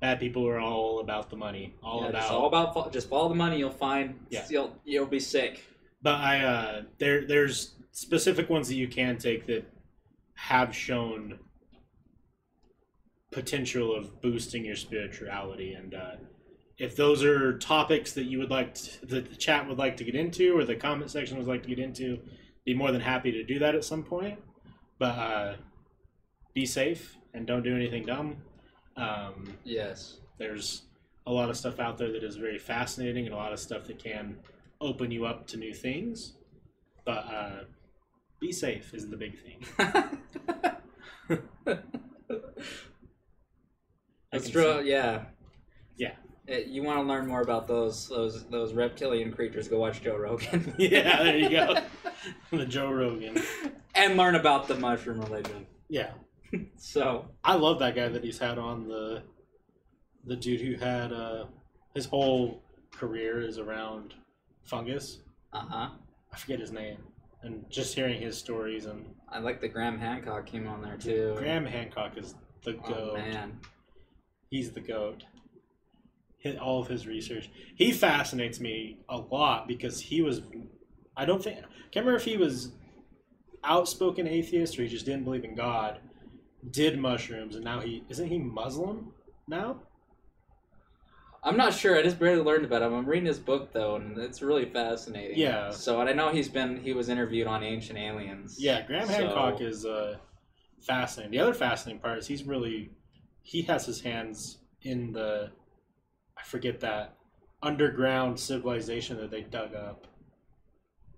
bad 0.00 0.18
people 0.18 0.46
are 0.48 0.58
all 0.58 1.00
about 1.00 1.30
the 1.30 1.36
money 1.36 1.74
all 1.82 2.02
yeah, 2.02 2.08
about 2.08 2.30
all 2.30 2.46
about 2.48 2.92
just 2.92 3.08
follow 3.08 3.28
the 3.28 3.34
money. 3.34 3.58
You'll 3.58 3.70
find 3.88 4.18
Yeah. 4.30 4.44
you'll 4.50 4.76
you'll 4.84 5.06
be 5.06 5.20
sick. 5.20 5.62
But 6.02 6.16
I 6.16 6.40
uh, 6.54 6.82
there 6.98 7.24
there's 7.26 7.74
specific 7.92 8.48
ones 8.50 8.66
that 8.68 8.74
you 8.74 8.88
can 8.88 9.16
take 9.18 9.46
that 9.46 9.64
have 10.34 10.74
shown 10.74 11.38
potential 13.30 13.94
of 13.94 14.20
boosting 14.20 14.64
your 14.64 14.76
spirituality 14.76 15.72
and 15.74 15.94
uh, 15.94 16.16
if 16.78 16.96
those 16.96 17.22
are 17.22 17.56
topics 17.58 18.12
that 18.14 18.24
you 18.24 18.38
would 18.38 18.50
like 18.50 18.74
to, 18.74 19.06
that 19.06 19.30
the 19.30 19.36
chat 19.36 19.68
would 19.68 19.78
like 19.78 19.96
to 19.98 20.04
get 20.04 20.14
into 20.14 20.56
or 20.58 20.64
the 20.64 20.74
comment 20.74 21.10
section 21.10 21.38
would 21.38 21.46
like 21.46 21.62
to 21.62 21.68
get 21.68 21.78
into 21.78 22.18
be 22.64 22.74
more 22.74 22.92
than 22.92 23.00
happy 23.00 23.32
to 23.32 23.42
do 23.44 23.58
that 23.58 23.74
at 23.74 23.84
some 23.84 24.02
point 24.02 24.38
but 24.98 25.18
uh, 25.18 25.54
be 26.54 26.64
safe 26.66 27.16
and 27.34 27.46
don't 27.46 27.62
do 27.62 27.74
anything 27.74 28.04
dumb 28.06 28.36
um, 28.96 29.56
Yes. 29.64 30.18
there's 30.38 30.82
a 31.26 31.32
lot 31.32 31.48
of 31.50 31.56
stuff 31.56 31.78
out 31.80 31.98
there 31.98 32.12
that 32.12 32.22
is 32.24 32.36
very 32.36 32.58
fascinating 32.58 33.26
and 33.26 33.34
a 33.34 33.36
lot 33.36 33.52
of 33.52 33.58
stuff 33.60 33.84
that 33.86 33.98
can 33.98 34.36
open 34.80 35.10
you 35.12 35.24
up 35.24 35.46
to 35.46 35.56
new 35.56 35.72
things. 35.72 36.32
But 37.04 37.18
uh, 37.32 37.64
be 38.40 38.50
safe 38.50 38.92
is 38.92 39.08
the 39.08 39.16
big 39.16 39.38
thing. 39.38 39.64
That's 44.32 44.48
true. 44.50 44.82
Yeah. 44.82 45.26
Yeah. 45.96 46.14
Uh, 46.50 46.56
you 46.66 46.82
want 46.82 46.98
to 46.98 47.02
learn 47.04 47.26
more 47.26 47.40
about 47.42 47.68
those 47.68 48.08
those 48.08 48.44
those 48.46 48.72
reptilian 48.72 49.32
creatures? 49.32 49.68
Go 49.68 49.78
watch 49.78 50.02
Joe 50.02 50.16
Rogan. 50.16 50.74
Yeah, 50.78 51.22
there 51.22 51.36
you 51.38 51.48
go. 51.50 51.76
the 52.56 52.66
Joe 52.66 52.90
Rogan. 52.90 53.40
and 53.94 54.16
learn 54.16 54.34
about 54.34 54.66
the 54.68 54.74
mushroom 54.74 55.20
religion. 55.20 55.66
Yeah, 55.88 56.10
So 56.76 57.26
I 57.44 57.54
love 57.54 57.78
that 57.80 57.94
guy 57.94 58.08
that 58.08 58.24
he's 58.24 58.38
had 58.38 58.58
on 58.58 58.88
the 58.88 59.22
the 60.24 60.36
dude 60.36 60.60
who 60.60 60.74
had 60.84 61.12
uh, 61.12 61.44
his 61.94 62.06
whole 62.06 62.62
career 62.92 63.40
is 63.40 63.58
around 63.58 64.14
fungus. 64.64 65.18
uh 65.52 65.58
huh. 65.68 65.88
I 66.32 66.36
forget 66.38 66.58
his 66.60 66.72
name, 66.72 66.96
and 67.42 67.64
just 67.70 67.94
hearing 67.94 68.20
his 68.20 68.36
stories 68.38 68.86
and 68.86 69.04
I 69.28 69.38
like 69.38 69.60
the 69.60 69.68
Graham 69.68 69.98
Hancock 69.98 70.46
came 70.46 70.66
on 70.66 70.82
there 70.82 70.96
too. 70.96 71.34
Graham 71.38 71.66
Hancock 71.66 72.16
is 72.18 72.34
the 72.64 72.76
Oh 72.84 72.88
goat. 72.88 73.14
man. 73.18 73.58
He's 74.50 74.72
the 74.72 74.80
goat. 74.80 75.24
Hit 76.42 76.58
all 76.58 76.80
of 76.82 76.88
his 76.88 77.06
research. 77.06 77.48
He 77.76 77.92
fascinates 77.92 78.58
me 78.58 78.98
a 79.08 79.16
lot 79.16 79.68
because 79.68 80.00
he 80.00 80.22
was. 80.22 80.42
I 81.16 81.24
don't 81.24 81.42
think. 81.42 81.58
I 81.58 81.62
Can't 81.92 82.04
remember 82.04 82.16
if 82.16 82.24
he 82.24 82.36
was 82.36 82.72
outspoken 83.62 84.26
atheist 84.26 84.76
or 84.76 84.82
he 84.82 84.88
just 84.88 85.06
didn't 85.06 85.22
believe 85.22 85.44
in 85.44 85.54
God. 85.54 86.00
Did 86.70 86.98
mushrooms 86.98 87.54
and 87.54 87.64
now 87.64 87.78
he 87.80 88.02
isn't 88.08 88.28
he 88.28 88.38
Muslim 88.38 89.12
now? 89.46 89.82
I'm 91.44 91.56
not 91.56 91.74
sure. 91.74 91.96
I 91.96 92.02
just 92.02 92.18
barely 92.20 92.42
learned 92.42 92.64
about 92.64 92.82
him. 92.82 92.94
I'm 92.94 93.06
reading 93.06 93.26
his 93.26 93.38
book 93.38 93.72
though, 93.72 93.96
and 93.96 94.16
it's 94.18 94.42
really 94.42 94.64
fascinating. 94.66 95.38
Yeah. 95.38 95.70
So 95.70 96.00
and 96.00 96.08
I 96.08 96.12
know 96.12 96.30
he's 96.30 96.48
been 96.48 96.80
he 96.80 96.92
was 96.92 97.08
interviewed 97.08 97.46
on 97.46 97.62
Ancient 97.62 97.98
Aliens. 97.98 98.56
Yeah, 98.60 98.82
Graham 98.86 99.06
So- 99.06 99.12
Hancock 99.12 99.60
is 99.60 99.84
uh, 99.86 100.16
fascinating. 100.80 101.32
The 101.32 101.38
other 101.40 101.54
fascinating 101.54 102.00
part 102.00 102.18
is 102.18 102.26
he's 102.26 102.44
really 102.44 102.90
he 103.42 103.62
has 103.62 103.86
his 103.86 104.00
hands 104.00 104.58
in 104.82 105.12
the 105.12 105.50
I 106.42 106.44
forget 106.44 106.80
that 106.80 107.14
underground 107.62 108.38
civilization 108.38 109.16
that 109.18 109.30
they 109.30 109.42
dug 109.42 109.74
up. 109.74 110.08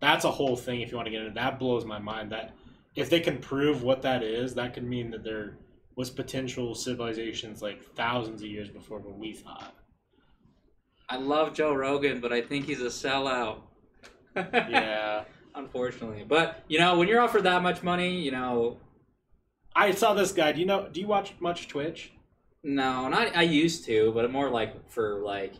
That's 0.01 0.27
a 0.27 0.31
whole 0.31 0.55
thing 0.55 0.83
if 0.83 0.91
you 0.91 0.97
want 0.97 1.07
to 1.07 1.11
get 1.11 1.23
into 1.23 1.35
that 1.35 1.59
blows 1.59 1.87
my 1.87 1.99
mind 1.99 2.31
that 2.33 2.53
if 2.95 3.09
they 3.09 3.21
can 3.21 3.39
prove 3.39 3.83
what 3.83 4.03
that 4.03 4.23
is, 4.23 4.55
that 4.55 4.75
could 4.75 4.85
mean 4.85 5.11
that 5.11 5.25
there 5.25 5.57
was 5.97 6.11
potential 6.11 6.75
civilizations 6.75 7.63
like 7.63 7.83
thousands 7.95 8.43
of 8.43 8.49
years 8.49 8.69
before 8.69 8.99
what 8.99 9.19
we 9.19 9.33
thought. 9.33 9.75
I 11.09 11.17
love 11.17 11.55
Joe 11.55 11.75
Rogan, 11.75 12.21
but 12.21 12.33
I 12.33 12.43
think 12.43 12.67
he's 12.67 12.81
a 12.81 12.87
sellout. 12.87 13.61
Yeah. 14.37 15.25
Unfortunately. 15.55 16.25
But, 16.27 16.65
you 16.67 16.81
know, 16.81 16.99
when 16.99 17.07
you're 17.07 17.21
offered 17.21 17.45
that 17.45 17.63
much 17.63 17.85
money, 17.85 18.21
you 18.21 18.33
know, 18.33 18.79
I 19.77 19.93
saw 19.93 20.13
this 20.13 20.33
guy. 20.33 20.51
Do 20.51 20.59
you 20.59 20.67
know 20.67 20.89
do 20.89 21.01
you 21.01 21.07
watch 21.07 21.35
much 21.39 21.69
Twitch? 21.69 22.13
No, 22.65 23.09
not 23.09 23.37
I 23.37 23.43
used 23.43 23.85
to, 23.87 24.11
but 24.13 24.31
more 24.33 24.49
like 24.51 24.91
for 24.91 25.21
like 25.23 25.53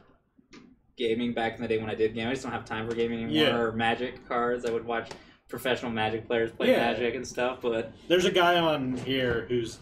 gaming 0.97 1.35
back 1.35 1.57
in 1.57 1.63
the 1.63 1.69
day 1.69 1.79
when 1.79 1.91
I 1.91 1.95
did 1.95 2.15
game. 2.15 2.27
I 2.27 2.31
just 2.33 2.43
don't 2.43 2.53
have 2.53 2.65
time 2.65 2.89
for 2.89 2.95
gaming 2.97 3.25
anymore. 3.25 3.43
Yeah. 3.43 3.57
Or 3.57 3.73
magic 3.73 4.27
cards. 4.27 4.65
I 4.65 4.71
would 4.71 4.85
watch 4.87 5.11
professional 5.49 5.91
magic 5.93 6.27
players 6.27 6.51
play 6.51 6.71
Yeah. 6.71 6.79
magic 6.93 7.15
and 7.15 7.27
stuff, 7.27 7.59
but 7.61 7.93
There's 8.09 8.25
a 8.25 8.31
guy 8.31 8.59
on 8.59 8.97
here 8.97 9.45
who's 9.49 9.79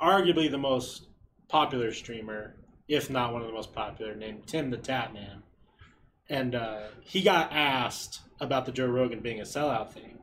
arguably 0.00 0.50
the 0.50 0.58
most 0.58 1.06
popular 1.48 1.92
streamer, 1.92 2.56
if 2.88 3.08
not 3.08 3.32
one 3.32 3.42
of 3.42 3.46
the 3.48 3.54
most 3.54 3.72
popular, 3.72 4.14
named 4.14 4.46
Tim 4.46 4.70
the 4.70 4.76
Tatman. 4.78 5.42
And 6.28 6.54
uh, 6.54 6.88
he 7.02 7.22
got 7.22 7.52
asked 7.52 8.20
about 8.40 8.66
the 8.66 8.72
Joe 8.72 8.86
Rogan 8.86 9.20
being 9.20 9.38
a 9.40 9.44
sellout 9.44 9.92
thing. 9.92 10.18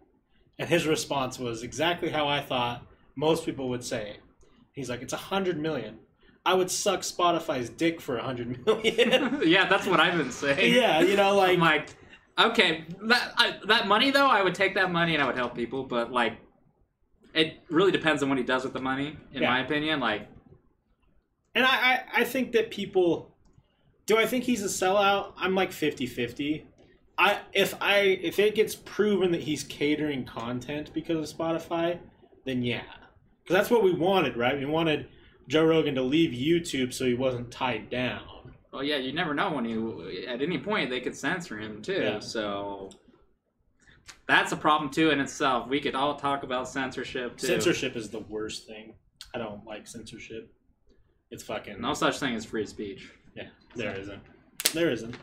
And 0.59 0.67
his 0.67 0.85
response 0.85 1.39
was 1.39 1.63
exactly 1.63 2.09
how 2.09 2.27
I 2.27 2.41
thought 2.41 2.85
most 3.15 3.45
people 3.45 3.69
would 3.69 3.83
say 3.83 4.09
it. 4.11 4.17
He's 4.73 4.89
like, 4.89 5.01
it's 5.01 5.13
a 5.13 5.17
hundred 5.17 5.59
million. 5.59 5.99
I 6.45 6.53
would 6.55 6.71
suck 6.71 7.01
Spotify's 7.01 7.69
dick 7.69 8.01
for 8.01 8.17
a 8.17 8.23
hundred 8.23 8.65
million. 8.65 9.41
yeah, 9.45 9.67
that's 9.67 9.85
what 9.87 9.99
I've 9.99 10.17
been 10.17 10.31
saying. 10.31 10.73
yeah, 10.73 11.01
you 11.01 11.15
know, 11.15 11.35
like 11.35 11.51
I'm 11.53 11.59
like, 11.59 11.95
okay, 12.39 12.85
that 13.03 13.33
I, 13.37 13.59
that 13.67 13.87
money 13.87 14.11
though, 14.11 14.27
I 14.27 14.41
would 14.41 14.55
take 14.55 14.75
that 14.75 14.91
money 14.91 15.13
and 15.13 15.21
I 15.23 15.27
would 15.27 15.35
help 15.37 15.55
people, 15.55 15.83
but 15.83 16.11
like, 16.11 16.33
it 17.33 17.59
really 17.69 17.91
depends 17.91 18.21
on 18.23 18.29
what 18.29 18.37
he 18.37 18.43
does 18.43 18.63
with 18.63 18.73
the 18.73 18.81
money. 18.81 19.17
In 19.33 19.41
Yeah. 19.43 19.49
my 19.51 19.59
opinion, 19.61 19.99
like, 19.99 20.27
And 21.55 21.65
I, 21.65 21.69
I, 21.69 22.03
I 22.21 22.23
think 22.23 22.51
that 22.53 22.71
people 22.71 23.27
do 24.07 24.17
I 24.17 24.25
think 24.25 24.43
he's 24.45 24.63
a 24.63 24.67
sellout? 24.67 25.33
I'm 25.37 25.53
like 25.55 25.69
50-50. 25.71 26.63
I 27.17 27.39
if 27.53 27.75
I 27.79 27.99
if 27.99 28.39
it 28.39 28.55
gets 28.55 28.75
proven 28.75 29.31
that 29.31 29.41
he's 29.41 29.63
catering 29.63 30.25
content 30.25 30.91
because 30.93 31.31
of 31.31 31.37
Spotify, 31.37 31.99
then 32.45 32.63
yeah. 32.63 32.81
Cuz 33.47 33.55
that's 33.55 33.69
what 33.69 33.83
we 33.83 33.93
wanted, 33.93 34.37
right? 34.37 34.57
We 34.57 34.65
wanted 34.65 35.07
Joe 35.47 35.65
Rogan 35.65 35.95
to 35.95 36.01
leave 36.01 36.31
YouTube 36.31 36.93
so 36.93 37.05
he 37.05 37.13
wasn't 37.13 37.51
tied 37.51 37.89
down. 37.89 38.53
well, 38.71 38.83
yeah, 38.83 38.97
you 38.97 39.11
never 39.13 39.33
know 39.33 39.51
when 39.51 39.65
he. 39.65 40.25
at 40.27 40.41
any 40.41 40.57
point 40.57 40.89
they 40.89 41.01
could 41.01 41.15
censor 41.15 41.59
him 41.59 41.81
too. 41.81 41.93
Yeah. 42.01 42.19
So 42.19 42.89
that's 44.27 44.51
a 44.51 44.57
problem 44.57 44.89
too 44.91 45.09
in 45.09 45.19
itself. 45.19 45.67
We 45.67 45.79
could 45.81 45.95
all 45.95 46.15
talk 46.15 46.43
about 46.43 46.69
censorship 46.69 47.37
too. 47.37 47.47
Censorship 47.47 47.95
is 47.95 48.09
the 48.09 48.19
worst 48.19 48.67
thing. 48.67 48.95
I 49.33 49.37
don't 49.39 49.65
like 49.65 49.87
censorship. 49.87 50.53
It's 51.31 51.43
fucking 51.43 51.79
No 51.79 51.93
such 51.93 52.19
thing 52.19 52.35
as 52.35 52.45
free 52.45 52.65
speech. 52.65 53.09
yeah, 53.35 53.47
there 53.75 53.97
isn't. 53.97 54.21
There 54.73 54.89
isn't. 54.91 55.15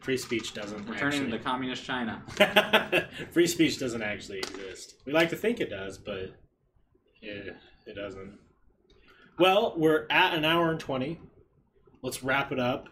Free 0.00 0.16
speech 0.16 0.54
doesn't 0.54 0.88
We're 0.88 0.96
turning 0.96 1.20
actually. 1.20 1.24
into 1.34 1.38
communist 1.44 1.84
China. 1.84 2.22
Free 3.32 3.46
speech 3.46 3.78
doesn't 3.78 4.00
actually 4.02 4.38
exist. 4.38 4.94
We 5.04 5.12
like 5.12 5.28
to 5.30 5.36
think 5.36 5.60
it 5.60 5.68
does, 5.68 5.98
but 5.98 6.34
it, 7.22 7.56
it 7.86 7.94
doesn't. 7.94 8.38
Well, 9.38 9.74
we're 9.76 10.06
at 10.10 10.34
an 10.34 10.44
hour 10.44 10.70
and 10.70 10.80
20. 10.80 11.18
Let's 12.02 12.22
wrap 12.22 12.52
it 12.52 12.58
up. 12.58 12.88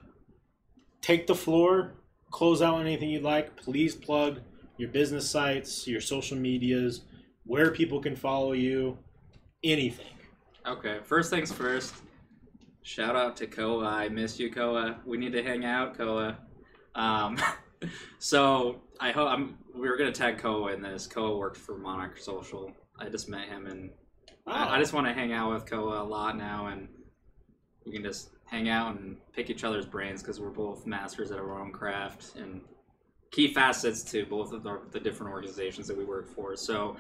Take 1.01 1.27
the 1.27 1.35
floor, 1.35 1.95
close 2.31 2.63
out 2.63 2.81
anything 2.81 3.11
you'd 3.11 3.23
like. 3.23 3.57
Please 3.57 3.95
plug 3.95 4.41
your 4.77 4.89
business 4.89 5.29
sites, 5.29 5.87
your 5.87 6.01
social 6.01 6.37
medias, 6.37 7.03
where 7.45 7.71
people 7.71 8.01
can 8.01 8.17
follow 8.17 8.53
you, 8.53 8.99
anything. 9.63 10.07
Okay, 10.67 10.99
first 11.03 11.31
things 11.31 11.53
first. 11.53 11.95
Shout 12.83 13.17
out 13.17 13.37
to 13.39 13.47
Koa. 13.47 13.87
I 13.87 14.09
miss 14.09 14.39
you, 14.39 14.51
Koa. 14.51 15.01
We 15.05 15.19
need 15.19 15.33
to 15.33 15.43
hang 15.43 15.65
out, 15.65 15.97
Koa. 15.97 16.39
Um, 16.95 17.39
so 18.19 18.81
I 19.01 19.11
hope 19.11 19.29
I'm. 19.29 19.59
We 19.75 19.89
were 19.89 19.97
gonna 19.97 20.13
tag 20.13 20.39
Koa 20.39 20.73
in 20.73 20.83
this. 20.83 21.07
Koa 21.07 21.37
worked 21.37 21.57
for 21.57 21.77
Monarch 21.77 22.19
Social. 22.19 22.73
I 22.99 23.09
just 23.09 23.29
met 23.29 23.49
him, 23.49 23.67
I, 24.49 24.77
I 24.77 24.79
just 24.79 24.93
want 24.93 25.07
to 25.07 25.13
hang 25.13 25.33
out 25.33 25.53
with 25.53 25.67
Koa 25.67 26.03
a 26.03 26.05
lot 26.05 26.37
now, 26.37 26.67
and 26.67 26.89
we 27.85 27.93
can 27.93 28.03
just 28.03 28.31
hang 28.45 28.69
out 28.69 28.97
and 28.97 29.17
pick 29.33 29.51
each 29.51 29.65
other's 29.65 29.87
brains 29.87 30.23
because 30.23 30.41
we're 30.41 30.51
both 30.51 30.87
masters 30.87 31.31
at 31.31 31.39
our 31.39 31.61
own 31.61 31.73
craft 31.73 32.37
and 32.37 32.63
key 33.31 33.53
facets 33.53 34.03
to 34.03 34.25
both 34.27 34.53
of 34.53 34.63
the, 34.63 34.81
the 34.91 35.01
different 35.01 35.33
organizations 35.33 35.87
that 35.87 35.97
we 35.97 36.05
work 36.05 36.35
for. 36.35 36.57
So 36.57 36.97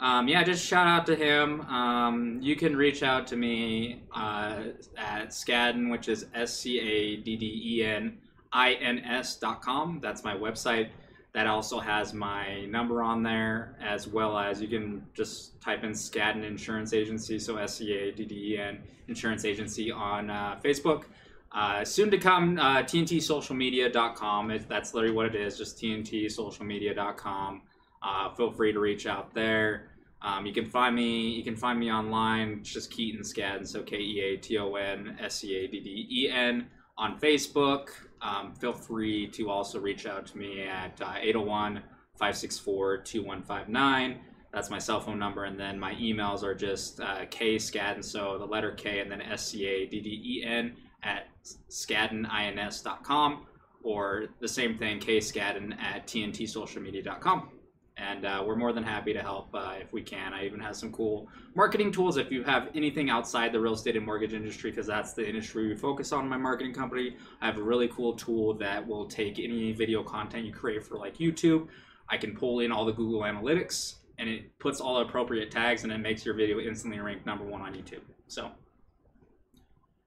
um, 0.00 0.26
yeah, 0.26 0.42
just 0.42 0.66
shout 0.66 0.86
out 0.86 1.06
to 1.06 1.16
him. 1.16 1.60
Um, 1.62 2.38
you 2.42 2.56
can 2.56 2.76
reach 2.76 3.02
out 3.02 3.26
to 3.28 3.36
me 3.36 4.02
uh, 4.12 4.64
at 4.96 5.28
Scadden, 5.30 5.90
which 5.90 6.08
is 6.08 6.26
S 6.34 6.58
C 6.58 6.80
A 6.80 7.16
D 7.16 7.36
D 7.36 7.62
E 7.64 7.84
N 7.84 8.18
I 8.52 8.72
N 8.74 8.98
S 8.98 9.36
dot 9.36 9.62
com. 9.62 10.00
That's 10.02 10.24
my 10.24 10.34
website. 10.34 10.90
That 11.34 11.46
also 11.46 11.80
has 11.80 12.12
my 12.12 12.66
number 12.66 13.02
on 13.02 13.22
there, 13.22 13.74
as 13.80 14.06
well 14.06 14.36
as 14.36 14.60
you 14.60 14.68
can 14.68 15.02
just 15.14 15.58
type 15.62 15.82
in 15.82 15.92
Scadden 15.92 16.44
Insurance 16.44 16.92
Agency, 16.92 17.38
so 17.38 17.56
S 17.56 17.76
C 17.76 17.92
A 17.94 18.12
D 18.12 18.26
D 18.26 18.54
E 18.54 18.58
N 18.58 18.78
Insurance 19.08 19.46
Agency 19.46 19.90
on 19.90 20.28
uh, 20.28 20.60
Facebook. 20.62 21.04
Uh, 21.50 21.84
soon 21.84 22.10
to 22.10 22.18
come, 22.18 22.58
uh, 22.58 22.82
TNTSocialMedia.com. 22.82 24.50
It, 24.50 24.68
that's 24.68 24.94
literally 24.94 25.14
what 25.14 25.26
it 25.26 25.34
is, 25.34 25.56
just 25.56 25.78
TNTSocialMedia.com. 25.78 27.62
Uh, 28.02 28.34
feel 28.34 28.50
free 28.50 28.72
to 28.72 28.80
reach 28.80 29.06
out 29.06 29.32
there. 29.34 29.88
Um, 30.22 30.46
you 30.46 30.52
can 30.52 30.66
find 30.66 30.94
me. 30.94 31.30
You 31.30 31.42
can 31.42 31.56
find 31.56 31.78
me 31.78 31.90
online. 31.90 32.58
It's 32.60 32.72
just 32.72 32.90
Keaton 32.90 33.22
Scadden, 33.22 33.66
so 33.66 33.82
K 33.82 33.96
E 33.98 34.20
A 34.20 34.36
T 34.36 34.58
O 34.58 34.74
N 34.74 35.16
S 35.20 35.36
C 35.36 35.56
A 35.56 35.66
D 35.66 35.80
D 35.80 36.06
E 36.10 36.30
N 36.30 36.68
on 36.96 37.18
Facebook. 37.18 37.88
Um, 38.22 38.54
feel 38.54 38.72
free 38.72 39.26
to 39.28 39.50
also 39.50 39.80
reach 39.80 40.06
out 40.06 40.26
to 40.26 40.38
me 40.38 40.62
at 40.62 41.00
uh, 41.00 41.14
801 41.18 41.82
564 42.18 42.98
2159. 42.98 44.20
That's 44.52 44.70
my 44.70 44.78
cell 44.78 45.00
phone 45.00 45.18
number. 45.18 45.44
And 45.44 45.58
then 45.58 45.78
my 45.78 45.94
emails 45.94 46.42
are 46.42 46.54
just 46.54 47.00
uh, 47.00 47.24
K 47.30 47.58
so 47.58 48.38
the 48.38 48.46
letter 48.46 48.72
K 48.72 49.00
and 49.00 49.10
then 49.10 49.20
S 49.22 49.48
C 49.48 49.66
A 49.66 49.86
D 49.86 50.00
D 50.00 50.40
E 50.40 50.44
N 50.46 50.76
at 51.02 51.26
scaddenins.com 51.68 53.46
or 53.82 54.26
the 54.40 54.48
same 54.48 54.78
thing, 54.78 55.00
K 55.00 55.16
at 55.16 56.06
TNTSocialMedia.com 56.06 57.48
and 57.96 58.24
uh, 58.24 58.42
we're 58.46 58.56
more 58.56 58.72
than 58.72 58.82
happy 58.82 59.12
to 59.12 59.20
help 59.20 59.54
uh, 59.54 59.74
if 59.80 59.92
we 59.92 60.02
can. 60.02 60.32
I 60.32 60.44
even 60.46 60.60
have 60.60 60.76
some 60.76 60.92
cool 60.92 61.28
marketing 61.54 61.92
tools 61.92 62.16
if 62.16 62.30
you 62.30 62.42
have 62.44 62.68
anything 62.74 63.10
outside 63.10 63.52
the 63.52 63.60
real 63.60 63.74
estate 63.74 63.96
and 63.96 64.06
mortgage 64.06 64.32
industry, 64.32 64.70
because 64.70 64.86
that's 64.86 65.12
the 65.12 65.26
industry 65.26 65.68
we 65.68 65.76
focus 65.76 66.12
on 66.12 66.24
in 66.24 66.30
my 66.30 66.36
marketing 66.36 66.72
company. 66.72 67.16
I 67.40 67.46
have 67.46 67.58
a 67.58 67.62
really 67.62 67.88
cool 67.88 68.14
tool 68.14 68.54
that 68.54 68.86
will 68.86 69.06
take 69.06 69.38
any 69.38 69.72
video 69.72 70.02
content 70.02 70.44
you 70.46 70.52
create 70.52 70.84
for 70.84 70.96
like 70.96 71.18
YouTube. 71.18 71.68
I 72.08 72.16
can 72.16 72.34
pull 72.34 72.60
in 72.60 72.72
all 72.72 72.84
the 72.84 72.92
Google 72.92 73.20
Analytics 73.20 73.96
and 74.18 74.28
it 74.28 74.58
puts 74.58 74.80
all 74.80 74.98
the 74.98 75.06
appropriate 75.06 75.50
tags 75.50 75.84
and 75.84 75.92
it 75.92 75.98
makes 75.98 76.24
your 76.24 76.34
video 76.34 76.60
instantly 76.60 77.00
rank 77.00 77.26
number 77.26 77.44
one 77.44 77.60
on 77.60 77.74
YouTube. 77.74 78.02
So 78.28 78.50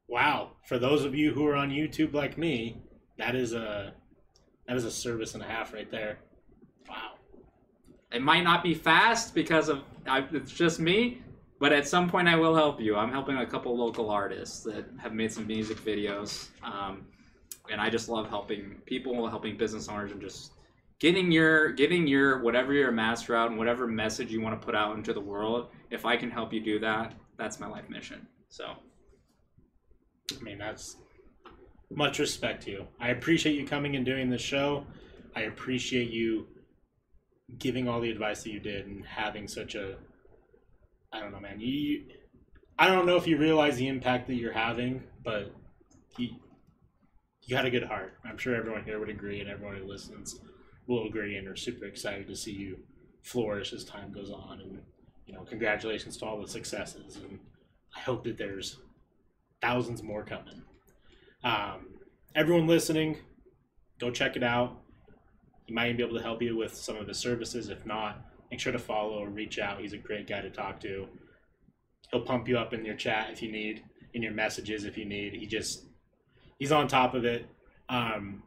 Wow. 0.08 0.52
For 0.68 0.78
those 0.78 1.04
of 1.04 1.16
you 1.16 1.34
who 1.34 1.48
are 1.48 1.56
on 1.56 1.70
YouTube 1.70 2.14
like 2.14 2.38
me, 2.38 2.78
that 3.18 3.36
is 3.36 3.54
a 3.54 3.94
that 4.68 4.78
is 4.78 4.86
a 4.86 4.92
service 4.92 5.34
and 5.34 5.44
a 5.44 5.48
half 5.48 5.74
right 5.74 5.90
there. 5.90 6.20
Wow. 6.90 7.15
It 8.16 8.22
might 8.22 8.46
not 8.46 8.64
be 8.64 8.74
fast 8.74 9.36
because 9.36 9.68
of 9.68 9.84
I, 10.08 10.26
it's 10.32 10.52
just 10.52 10.80
me, 10.80 11.22
but 11.60 11.74
at 11.74 11.86
some 11.86 12.10
point 12.10 12.30
I 12.30 12.38
will 12.38 12.56
help 12.56 12.80
you. 12.80 12.96
I'm 12.96 13.12
helping 13.12 13.36
a 13.38 13.46
couple 13.46 13.78
local 13.78 14.10
artists 14.10 14.64
that 14.64 14.86
have 15.02 15.14
made 15.14 15.34
some 15.34 15.46
music 15.46 15.78
videos, 15.80 16.48
um, 16.64 17.06
and 17.70 17.82
I 17.82 17.90
just 17.90 18.08
love 18.08 18.30
helping 18.30 18.76
people, 18.86 19.28
helping 19.28 19.58
business 19.58 19.90
owners, 19.90 20.14
and 20.14 20.22
just 20.22 20.54
getting 21.00 21.30
your 21.30 21.74
getting 21.74 22.08
your 22.08 22.42
whatever 22.42 22.72
your 22.72 22.92
master 22.92 23.36
out 23.36 23.50
and 23.50 23.58
whatever 23.58 23.86
message 23.86 24.32
you 24.32 24.40
want 24.40 24.60
to 24.60 24.66
put 24.66 24.76
out 24.76 24.96
into 24.96 25.12
the 25.12 25.20
world. 25.20 25.68
If 25.92 26.06
I 26.06 26.16
can 26.16 26.32
help 26.32 26.54
you 26.54 26.62
do 26.62 26.80
that, 26.80 27.14
that's 27.38 27.60
my 27.60 27.68
life 27.68 27.90
mission. 27.90 28.26
So 28.48 28.66
I 30.32 30.42
mean, 30.42 30.58
that's 30.58 30.96
much 31.92 32.20
respect 32.20 32.64
to 32.64 32.72
you. 32.72 32.88
I 32.98 33.10
appreciate 33.10 33.56
you 33.60 33.68
coming 33.68 33.98
and 33.98 34.06
doing 34.06 34.30
this 34.30 34.42
show. 34.42 34.86
I 35.36 35.42
appreciate 35.42 36.12
you 36.12 36.48
giving 37.58 37.88
all 37.88 38.02
the 38.02 38.10
advice 38.10 38.44
that 38.44 38.52
you 38.52 38.60
did 38.60 38.88
and 38.88 39.06
having 39.06 39.48
such 39.48 39.76
a 39.76 39.96
I 41.12 41.20
don't 41.20 41.32
know, 41.32 41.40
man. 41.40 41.60
You 41.60 42.06
I 42.78 42.88
don't 42.88 43.06
know 43.06 43.16
if 43.16 43.28
you 43.28 43.38
realize 43.38 43.78
the 43.78 43.88
impact 43.88 44.28
that 44.28 44.36
you're 44.36 44.52
having, 44.54 45.04
but 45.24 45.54
you 46.18 46.30
you 47.44 47.56
got 47.56 47.66
a 47.66 47.72
good 47.72 47.84
heart. 47.84 48.18
I'm 48.26 48.38
sure 48.38 48.56
everyone 48.56 48.84
here 48.84 49.00
would 49.00 49.10
agree 49.10 49.40
and 49.40 49.50
everyone 49.50 49.78
who 49.78 49.88
listens 49.88 50.40
will 50.88 51.08
agree 51.08 51.38
and 51.38 51.48
are 51.48 51.56
super 51.56 51.86
excited 51.86 52.28
to 52.28 52.36
see 52.36 52.52
you 52.52 52.80
flourish 53.24 53.74
as 53.74 53.84
time 53.84 54.12
goes 54.12 54.32
on 54.32 54.62
and 54.62 54.82
you 55.26 55.34
know, 55.34 55.42
congratulations 55.42 56.18
to 56.18 56.26
all 56.26 56.40
the 56.40 56.48
successes, 56.48 57.18
and 57.18 57.40
I 57.96 58.00
hope 58.00 58.24
that 58.26 58.38
there's 58.38 58.78
thousands 59.62 60.04
more 60.04 60.24
coming. 60.24 60.62
Um, 61.44 61.88
everyone 62.36 62.68
listening, 62.68 63.18
go 64.00 64.12
check 64.12 64.36
it 64.36 64.44
out. 64.44 64.78
He 65.66 65.74
might 65.74 65.86
even 65.86 65.98
be 65.98 66.04
able 66.04 66.18
to 66.18 66.24
help 66.24 66.42
you 66.42 66.56
with 66.56 66.76
some 66.76 66.96
of 66.96 67.08
his 67.08 67.18
services. 67.18 67.70
If 67.70 67.86
not, 67.86 68.24
make 68.52 68.60
sure 68.60 68.72
to 68.72 68.80
follow 68.80 69.20
or 69.20 69.30
reach 69.30 69.60
out. 69.60 69.80
He's 69.80 69.94
a 69.94 69.98
great 69.98 70.28
guy 70.28 70.42
to 70.42 70.50
talk 70.50 70.80
to. 70.82 71.08
He'll 72.12 72.22
pump 72.22 72.48
you 72.48 72.58
up 72.58 72.74
in 72.74 72.86
your 72.86 72.96
chat 72.96 73.30
if 73.32 73.42
you 73.42 73.52
need, 73.52 73.84
in 74.14 74.22
your 74.22 74.34
messages 74.34 74.86
if 74.86 74.98
you 74.98 75.06
need. 75.06 75.34
He 75.34 75.48
just 75.48 75.86
he's 76.60 76.72
on 76.72 76.88
top 76.88 77.14
of 77.14 77.26
it. 77.26 77.48
Um, 77.90 78.44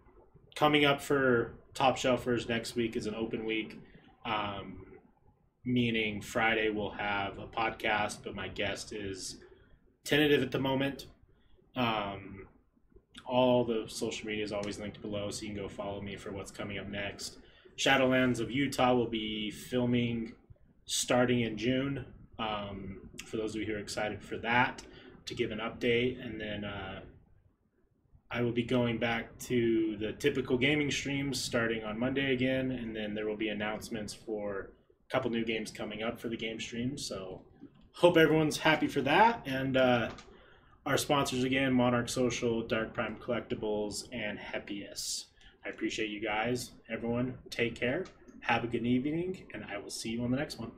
coming 0.54 0.84
up 0.84 1.00
for 1.00 1.54
top 1.74 1.96
shelfers 1.96 2.48
next 2.48 2.74
week 2.74 2.96
is 2.96 3.06
an 3.06 3.14
open 3.14 3.44
week, 3.44 3.78
um, 4.24 4.84
meaning 5.64 6.20
Friday 6.20 6.70
we'll 6.70 6.90
have 6.90 7.38
a 7.38 7.46
podcast, 7.46 8.18
but 8.24 8.34
my 8.34 8.48
guest 8.48 8.92
is 8.92 9.38
tentative 10.04 10.42
at 10.42 10.50
the 10.50 10.58
moment. 10.58 11.06
Um, 11.76 12.47
all 13.28 13.62
the 13.62 13.84
social 13.88 14.26
media 14.26 14.42
is 14.42 14.52
always 14.52 14.78
linked 14.78 15.00
below, 15.02 15.30
so 15.30 15.42
you 15.42 15.52
can 15.52 15.62
go 15.62 15.68
follow 15.68 16.00
me 16.00 16.16
for 16.16 16.32
what's 16.32 16.50
coming 16.50 16.78
up 16.78 16.88
next. 16.88 17.38
Shadowlands 17.76 18.40
of 18.40 18.50
Utah 18.50 18.94
will 18.94 19.08
be 19.08 19.50
filming 19.50 20.32
starting 20.86 21.40
in 21.42 21.58
June. 21.58 22.06
Um, 22.38 23.10
for 23.26 23.36
those 23.36 23.54
of 23.54 23.60
you 23.60 23.66
who 23.66 23.74
are 23.74 23.78
excited 23.78 24.22
for 24.22 24.38
that, 24.38 24.82
to 25.26 25.34
give 25.34 25.50
an 25.50 25.58
update, 25.58 26.24
and 26.24 26.40
then 26.40 26.64
uh, 26.64 27.00
I 28.30 28.40
will 28.40 28.52
be 28.52 28.62
going 28.62 28.98
back 28.98 29.38
to 29.40 29.98
the 29.98 30.12
typical 30.12 30.56
gaming 30.56 30.90
streams 30.90 31.40
starting 31.40 31.84
on 31.84 31.98
Monday 31.98 32.32
again, 32.32 32.70
and 32.70 32.96
then 32.96 33.14
there 33.14 33.26
will 33.26 33.36
be 33.36 33.50
announcements 33.50 34.14
for 34.14 34.70
a 35.06 35.12
couple 35.12 35.30
new 35.30 35.44
games 35.44 35.70
coming 35.70 36.02
up 36.02 36.18
for 36.18 36.28
the 36.28 36.36
game 36.36 36.58
streams. 36.58 37.06
So, 37.06 37.42
hope 37.92 38.16
everyone's 38.16 38.56
happy 38.56 38.86
for 38.86 39.02
that, 39.02 39.42
and. 39.44 39.76
Uh, 39.76 40.08
our 40.88 40.96
sponsors 40.96 41.44
again 41.44 41.74
Monarch 41.74 42.08
Social, 42.08 42.66
Dark 42.66 42.94
Prime 42.94 43.16
Collectibles, 43.16 44.08
and 44.10 44.38
Hepius. 44.38 45.26
I 45.62 45.68
appreciate 45.68 46.08
you 46.08 46.18
guys. 46.18 46.70
Everyone, 46.88 47.36
take 47.50 47.74
care. 47.74 48.06
Have 48.40 48.64
a 48.64 48.68
good 48.68 48.86
evening, 48.86 49.44
and 49.52 49.66
I 49.66 49.76
will 49.76 49.90
see 49.90 50.08
you 50.08 50.24
on 50.24 50.30
the 50.30 50.38
next 50.38 50.58
one. 50.58 50.72